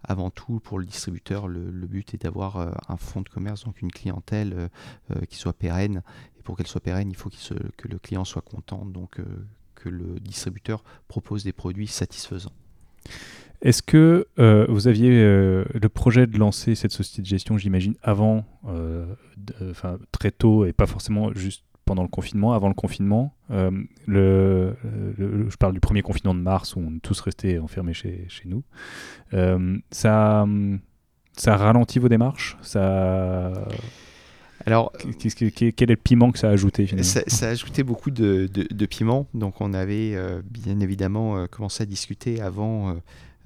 avant 0.04 0.30
tout, 0.30 0.60
pour 0.60 0.78
le 0.78 0.86
distributeur, 0.86 1.48
le, 1.48 1.86
but 1.86 2.14
est 2.14 2.22
d'avoir 2.22 2.56
un 2.88 2.96
fonds 2.96 3.22
de 3.22 3.28
commerce, 3.28 3.64
donc 3.64 3.80
une 3.82 3.92
clientèle 3.92 4.70
qui 5.28 5.36
soit 5.36 5.52
pérenne. 5.52 6.02
Et 6.38 6.42
pour 6.42 6.56
qu'elle 6.56 6.66
soit 6.66 6.80
pérenne, 6.80 7.10
il 7.10 7.16
faut 7.16 7.30
que 7.30 7.88
le 7.88 7.98
client 7.98 8.24
soit 8.24 8.42
content, 8.42 8.84
donc 8.84 9.20
que 9.78 9.88
le 9.88 10.20
distributeur 10.20 10.82
propose 11.06 11.44
des 11.44 11.52
produits 11.52 11.86
satisfaisants. 11.86 12.52
Est-ce 13.60 13.82
que 13.82 14.26
euh, 14.38 14.66
vous 14.68 14.86
aviez 14.86 15.10
euh, 15.10 15.64
le 15.74 15.88
projet 15.88 16.26
de 16.26 16.38
lancer 16.38 16.74
cette 16.74 16.92
société 16.92 17.22
de 17.22 17.26
gestion, 17.26 17.58
j'imagine, 17.58 17.94
avant, 18.02 18.44
euh, 18.68 19.06
très 20.12 20.30
tôt 20.30 20.64
et 20.64 20.72
pas 20.72 20.86
forcément 20.86 21.32
juste 21.32 21.64
pendant 21.84 22.02
le 22.02 22.08
confinement, 22.08 22.52
avant 22.52 22.68
le 22.68 22.74
confinement 22.74 23.34
Je 23.48 25.56
parle 25.58 25.72
du 25.72 25.80
premier 25.80 26.02
confinement 26.02 26.34
de 26.34 26.40
mars 26.40 26.76
où 26.76 26.80
on 26.80 26.96
est 26.96 27.00
tous 27.00 27.18
restés 27.20 27.58
enfermés 27.58 27.94
chez, 27.94 28.26
chez 28.28 28.46
nous. 28.46 28.62
ça, 29.90 30.46
ça 31.32 31.56
ralentit 31.56 31.98
vos 31.98 32.08
démarches? 32.08 32.58
Ça... 32.60 33.66
Alors, 34.66 34.92
quel 35.18 35.70
est 35.70 35.86
le 35.86 35.96
piment 35.96 36.32
que 36.32 36.38
ça 36.38 36.48
a 36.48 36.52
ajouté 36.52 36.86
finalement 36.86 37.08
ça, 37.26 37.46
a 37.46 37.50
ajouté 37.50 37.82
beaucoup 37.82 38.10
de, 38.10 38.48
de, 38.52 38.86
piment. 38.86 39.26
Donc, 39.34 39.60
on 39.60 39.72
avait 39.72 40.14
euh, 40.14 40.42
bien 40.50 40.80
évidemment 40.80 41.38
euh, 41.38 41.46
commencé 41.46 41.82
à 41.82 41.86
discuter 41.86 42.40
avant 42.40 42.96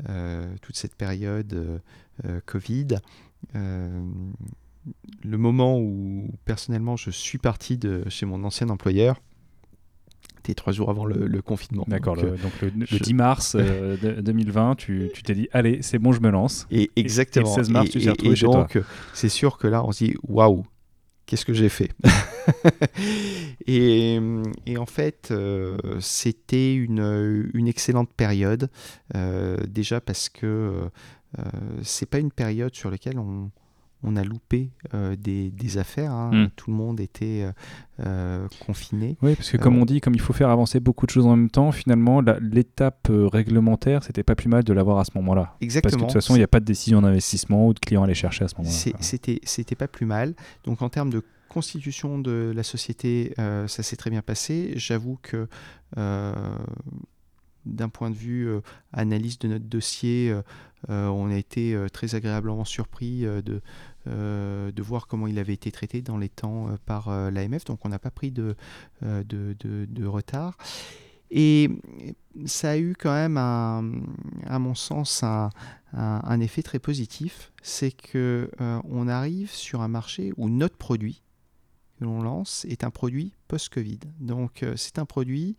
euh, 0.08 0.46
toute 0.62 0.76
cette 0.76 0.94
période 0.94 1.80
Covid. 2.46 2.98
le 3.54 5.38
moment 5.38 5.78
où 5.78 6.30
personnellement 6.44 6.96
je 6.96 7.10
suis 7.10 7.38
parti 7.38 7.76
de 7.76 8.04
chez 8.08 8.26
mon 8.26 8.42
ancien 8.44 8.68
employeur, 8.68 9.20
c'était 10.36 10.54
trois 10.54 10.72
jours 10.72 10.90
avant 10.90 11.04
le, 11.04 11.42
confinement. 11.42 11.84
D'accord, 11.86 12.16
donc, 12.16 12.26
le, 12.62 12.98
10 12.98 13.14
mars 13.14 13.56
2020, 13.56 14.74
tu 14.76 15.10
t'es 15.24 15.34
dit, 15.34 15.48
allez, 15.52 15.82
c'est 15.82 15.98
bon, 15.98 16.12
je 16.12 16.20
me 16.20 16.30
lance. 16.30 16.66
Et 16.72 16.90
exactement. 16.96 17.46
Et, 17.46 17.58
le 17.58 17.64
16 17.64 17.70
mars, 17.70 17.90
tu 17.90 18.00
t'es 18.00 18.10
retrouvé 18.10 18.34
chez 18.34 18.46
donc, 18.46 18.78
c'est 19.14 19.28
sûr 19.28 19.56
que 19.56 19.68
là, 19.68 19.84
on 19.84 19.92
se 19.92 20.04
dit, 20.04 20.14
waouh, 20.26 20.64
qu'est-ce 21.32 21.46
que 21.46 21.54
j'ai 21.54 21.70
fait 21.70 21.90
et, 23.66 24.20
en 24.76 24.84
fait, 24.84 25.30
euh, 25.30 25.78
c'était 25.98 26.74
une, 26.74 27.48
excellente 27.66 28.12
période, 28.12 28.68
euh, 29.16 29.56
déjà 29.66 30.02
parce 30.02 30.28
que 30.28 30.90
euh, 31.38 31.44
c'est 31.82 32.04
pas 32.04 32.18
une 32.18 32.32
période 32.32 32.74
sur 32.74 32.90
laquelle 32.90 33.18
on, 33.18 33.50
on 34.04 34.16
a 34.16 34.24
loupé 34.24 34.70
euh, 34.94 35.16
des, 35.16 35.78
affaires. 35.78 36.12
Hein. 36.12 36.30
Hmm. 36.32 36.48
Tout 36.56 36.70
le 36.70 36.76
monde 36.76 37.00
était 37.00 37.42
euh, 37.44 37.52
euh, 38.00 38.48
confiné. 38.66 39.16
Oui, 39.22 39.34
parce 39.34 39.50
que 39.50 39.56
comme 39.56 39.78
on 39.78 39.84
dit, 39.84 40.00
comme 40.00 40.14
il 40.14 40.20
faut 40.20 40.32
faire 40.32 40.50
avancer 40.50 40.80
beaucoup 40.80 41.06
de 41.06 41.10
choses 41.10 41.26
en 41.26 41.36
même 41.36 41.50
temps, 41.50 41.72
finalement, 41.72 42.20
l'étape 42.40 43.08
réglementaire, 43.10 44.02
c'était 44.02 44.22
pas 44.22 44.34
plus 44.34 44.48
mal 44.48 44.64
de 44.64 44.72
l'avoir 44.72 44.98
à 44.98 45.04
ce 45.04 45.12
moment-là. 45.14 45.56
Exactement. 45.60 45.82
Parce 45.82 45.94
que 45.94 46.00
de 46.00 46.06
toute 46.06 46.14
façon, 46.14 46.34
il 46.34 46.38
n'y 46.38 46.44
a 46.44 46.48
pas 46.48 46.60
de 46.60 46.64
décision 46.64 47.00
d'investissement 47.00 47.68
ou 47.68 47.74
de 47.74 47.78
client 47.78 48.02
à 48.02 48.04
aller 48.04 48.14
chercher 48.14 48.44
à 48.44 48.48
ce 48.48 48.56
moment-là. 48.58 48.94
C'était, 49.00 49.40
c'était 49.44 49.76
pas 49.76 49.88
plus 49.88 50.06
mal. 50.06 50.34
Donc 50.64 50.82
en 50.82 50.88
termes 50.88 51.10
de 51.10 51.22
constitution 51.48 52.18
de 52.18 52.52
la 52.54 52.62
société, 52.62 53.34
ça 53.36 53.82
s'est 53.82 53.96
très 53.96 54.10
bien 54.10 54.22
passé. 54.22 54.72
J'avoue 54.76 55.18
que 55.22 55.46
d'un 57.64 57.88
point 57.88 58.10
de 58.10 58.16
vue 58.16 58.48
analyse 58.92 59.38
de 59.38 59.48
notre 59.48 59.66
dossier, 59.66 60.34
on 60.88 61.30
a 61.30 61.36
été 61.36 61.76
très 61.92 62.14
agréablement 62.14 62.64
surpris 62.64 63.22
de, 63.22 63.60
euh, 64.08 64.72
de 64.72 64.82
voir 64.82 65.06
comment 65.06 65.28
il 65.28 65.38
avait 65.38 65.52
été 65.52 65.70
traité 65.70 66.02
dans 66.02 66.18
les 66.18 66.28
temps 66.28 66.68
euh, 66.68 66.76
par 66.86 67.08
euh, 67.08 67.30
l'AMF. 67.30 67.64
Donc 67.64 67.84
on 67.84 67.88
n'a 67.88 68.00
pas 68.00 68.10
pris 68.10 68.32
de, 68.32 68.56
de, 69.00 70.06
retard. 70.06 70.56
Et 71.30 71.70
ça 72.44 72.72
a 72.72 72.78
eu 72.78 72.94
quand 72.98 73.12
même, 73.12 73.36
à 73.38 74.58
mon 74.58 74.74
sens, 74.74 75.22
un, 75.22 76.40
effet 76.40 76.62
très 76.62 76.78
positif. 76.78 77.52
C'est 77.62 77.92
que 77.92 78.50
on 78.60 79.08
arrive 79.08 79.50
sur 79.50 79.80
un 79.80 79.88
marché 79.88 80.32
où 80.36 80.50
notre 80.50 80.76
produit 80.76 81.22
que 81.98 82.04
l'on 82.04 82.22
lance 82.22 82.66
est 82.68 82.84
un 82.84 82.90
produit 82.90 83.32
post-Covid. 83.48 84.00
Donc 84.20 84.62
c'est 84.76 84.98
un 84.98 85.06
produit 85.06 85.56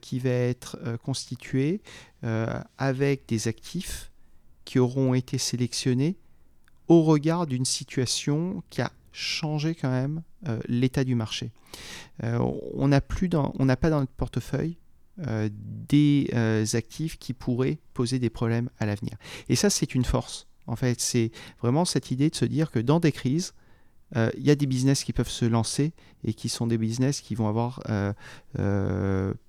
qui 0.00 0.20
va 0.20 0.30
être 0.30 0.78
constitué 1.02 1.80
avec 2.22 3.26
des 3.26 3.48
actifs 3.48 4.12
qui 4.64 4.78
auront 4.78 5.14
été 5.14 5.38
sélectionnés 5.38 6.16
au 6.90 7.02
regard 7.02 7.46
d'une 7.46 7.64
situation 7.64 8.62
qui 8.68 8.82
a 8.82 8.90
changé 9.12 9.76
quand 9.76 9.90
même 9.90 10.22
euh, 10.48 10.58
l'état 10.66 11.04
du 11.04 11.14
marché. 11.14 11.52
Euh, 12.24 12.38
on 12.74 12.88
n'a 12.88 13.00
plus 13.00 13.28
pas 13.28 13.90
dans 13.90 14.00
notre 14.00 14.12
portefeuille 14.12 14.76
euh, 15.26 15.48
des 15.52 16.28
actifs 16.74 17.16
qui 17.16 17.32
pourraient 17.32 17.78
poser 17.94 18.18
des 18.18 18.28
problèmes 18.28 18.70
à 18.80 18.86
l'avenir. 18.86 19.16
Et 19.48 19.54
ça, 19.54 19.70
c'est 19.70 19.94
une 19.94 20.04
force. 20.04 20.48
En 20.66 20.74
fait, 20.74 21.00
c'est 21.00 21.30
vraiment 21.60 21.84
cette 21.84 22.10
idée 22.10 22.28
de 22.28 22.34
se 22.34 22.44
dire 22.44 22.72
que 22.72 22.80
dans 22.80 22.98
des 22.98 23.12
crises, 23.12 23.54
il 24.16 24.42
y 24.42 24.50
a 24.50 24.56
des 24.56 24.66
business 24.66 25.04
qui 25.04 25.12
peuvent 25.12 25.28
se 25.28 25.44
lancer 25.44 25.92
et 26.24 26.34
qui 26.34 26.48
sont 26.48 26.66
des 26.66 26.78
business 26.78 27.20
qui 27.20 27.36
vont 27.36 27.46
avoir 27.46 27.80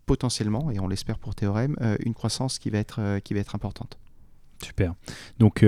potentiellement, 0.05 0.69
et 0.69 0.79
on 0.79 0.87
l'espère 0.87 1.17
pour 1.17 1.33
Théorème, 1.33 1.75
une 2.05 2.13
croissance 2.13 2.59
qui 2.59 2.69
va 2.69 2.77
être, 2.77 3.19
qui 3.23 3.33
va 3.33 3.39
être 3.39 3.55
importante. 3.55 3.97
Super. 4.61 4.93
Donc, 5.39 5.65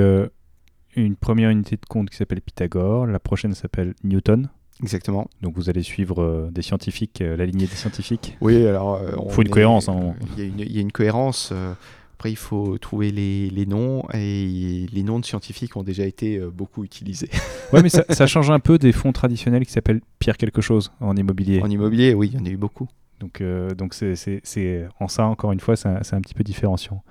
une 0.96 1.16
première 1.16 1.50
unité 1.50 1.76
de 1.76 1.86
compte 1.88 2.10
qui 2.10 2.18
s'appelle 2.18 2.42
Pythagore, 2.42 3.08
la 3.08 3.20
prochaine 3.20 3.54
s'appelle 3.54 3.94
Newton. 4.04 4.50
Exactement. 4.82 5.28
Donc 5.42 5.56
vous 5.56 5.70
allez 5.70 5.84
suivre 5.84 6.22
euh, 6.22 6.50
des 6.52 6.62
scientifiques, 6.62 7.22
euh, 7.22 7.38
la 7.38 7.46
lignée 7.46 7.68
des 7.68 7.76
scientifiques. 7.76 8.38
Oui, 8.42 8.66
alors. 8.66 9.00
Il 9.02 9.14
euh, 9.14 9.30
faut 9.30 9.42
une 9.42 9.50
cohérence. 9.50 9.88
Hein. 9.90 10.16
Il 10.38 10.60
y, 10.60 10.78
a 10.78 10.82
une 10.82 10.92
cohérence. 10.92 11.54
après, 12.16 12.32
il 12.32 12.36
faut 12.36 12.78
trouver 12.80 13.12
les, 13.12 13.50
les, 13.50 13.66
noms 13.66 14.04
et 14.14 14.88
les 14.92 15.04
noms 15.04 15.20
de 15.20 15.26
scientifiques 15.26 15.78
ont 15.78 15.84
déjà 15.84 16.06
été 16.06 16.40
beaucoup 16.40 16.84
utilisés. 16.84 17.30
ouais, 17.74 17.82
mais 17.82 17.90
ça, 17.90 18.04
ça, 18.10 18.28
change 18.28 18.50
un 18.50 18.60
peu 18.60 18.78
des 18.78 18.92
fonds 18.92 19.12
traditionnels 19.12 19.66
qui 19.66 19.72
s'appellent 19.72 20.02
Pierre 20.20 20.38
quelque 20.38 20.62
chose 20.62 20.92
en 21.00 21.16
immobilier. 21.16 21.62
En 21.62 21.70
immobilier, 21.70 22.14
oui, 22.14 22.32
il 22.34 22.40
y 22.40 22.42
en 22.42 22.46
a 22.46 22.50
eu 22.50 22.58
beaucoup. 22.58 22.88
Donc, 23.20 23.42
donc 23.78 23.94
c'est 23.94 24.88
en 25.00 25.08
ça, 25.08 25.28
encore 25.28 25.52
une 25.52 25.60
fois, 25.60 25.76
c'est 25.76 25.88
un, 25.88 26.02
un, 26.12 26.22
petit 26.22 26.34
peu 26.34 26.44
différenciant. 26.44 27.04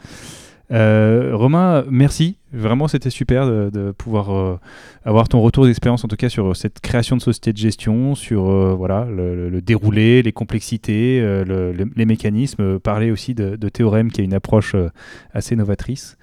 Romain, 0.71 1.85
merci. 1.89 2.37
Vraiment, 2.53 2.89
c'était 2.89 3.11
super 3.11 3.47
de, 3.47 3.93
pouvoir 3.93 4.31
euh, 4.31 4.59
avoir 5.05 5.29
ton 5.29 5.41
retour 5.41 5.65
d'expérience, 5.65 6.05
en 6.05 6.09
tout 6.09 6.16
cas 6.16 6.29
sur 6.29 6.55
cette 6.57 6.81
création 6.81 7.16
de 7.16 7.23
société 7.23 7.53
de 7.53 7.59
gestion, 7.59 8.15
sur 8.15 8.49
euh, 8.49 8.74
voilà 8.74 9.07
le, 9.07 9.61
déroulé, 9.62 10.23
les 10.23 10.33
complexités, 10.33 11.20
les 11.47 12.07
mécanismes. 12.07 12.79
Parler 12.79 13.11
aussi 13.11 13.35
de, 13.35 13.69
Théorème, 13.69 14.11
qui 14.11 14.20
a 14.20 14.24
une 14.24 14.35
approche 14.35 14.77
assez 15.33 15.57
novatrice. 15.57 16.16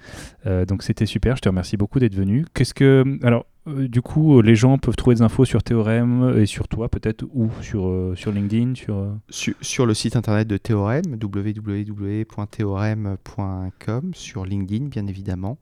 donc, 0.68 0.82
c'était 0.82 1.06
super. 1.06 1.36
Je 1.36 1.42
te 1.42 1.48
remercie 1.48 1.76
beaucoup 1.76 1.98
d'être 1.98 2.14
venu. 2.14 2.44
Qu'est-ce 2.54 2.74
que 2.74 3.04
alors 3.22 3.46
euh, 3.68 3.88
du 3.88 4.00
coup, 4.00 4.40
les 4.40 4.56
gens 4.56 4.78
peuvent 4.78 4.96
trouver 4.96 5.16
des 5.16 5.22
infos 5.22 5.44
sur 5.44 5.62
Théorème 5.62 6.34
et 6.38 6.46
sur 6.46 6.66
toi 6.66 6.88
peut-être, 6.88 7.26
ou 7.34 7.50
sur, 7.60 8.14
sur 8.16 8.32
LinkedIn 8.32 8.74
sur... 8.74 9.18
sur... 9.28 9.84
le 9.86 9.94
site 9.94 10.16
internet 10.16 10.48
de 10.48 10.56
Théorème, 10.56 11.18
www.théorème.com, 11.22 14.10
sur 14.14 14.46
LinkedIn 14.46 14.86
bien 14.86 15.06
évidemment. 15.06 15.58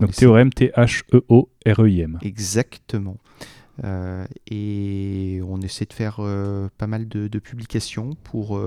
Donc 0.00 0.12
Théorème, 0.12 0.52
T-H-E-O-R-E-I-M. 0.52 2.18
Exactement. 2.22 3.16
et 4.50 5.40
on 5.46 5.60
essaie 5.60 5.84
de 5.84 5.92
faire 5.92 6.16
pas 6.78 6.86
mal 6.86 7.08
de, 7.08 7.28
de 7.28 7.38
publications 7.38 8.10
pour 8.24 8.58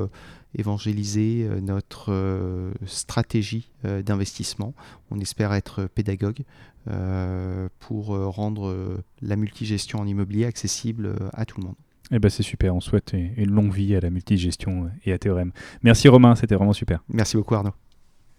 évangéliser 0.56 1.48
euh, 1.50 1.62
notre 1.62 2.12
euh, 2.12 2.72
stratégie 2.86 3.70
euh, 3.86 4.02
d'investissement. 4.02 4.74
On 5.10 5.20
espère 5.20 5.54
être 5.54 5.88
pédagogue 5.94 6.44
pour 7.78 8.08
rendre 8.08 9.04
la 9.22 9.36
multigestion 9.36 10.00
en 10.00 10.08
immobilier 10.08 10.46
accessible 10.46 11.16
à 11.32 11.46
tout 11.46 11.62
le 11.62 11.68
monde. 11.68 11.76
Eh 12.12 12.18
ben 12.18 12.28
c'est 12.28 12.42
super, 12.42 12.76
on 12.76 12.82
souhaite 12.82 13.14
une 13.14 13.52
longue 13.52 13.72
vie 13.72 13.96
à 13.96 14.00
la 14.00 14.10
multigestion 14.10 14.90
et 15.06 15.14
à 15.14 15.20
Théorème. 15.20 15.52
Merci 15.84 16.08
Romain, 16.08 16.34
c'était 16.34 16.56
vraiment 16.56 16.74
super. 16.74 17.04
Merci 17.08 17.38
beaucoup 17.38 17.54
Arnaud. 17.54 17.74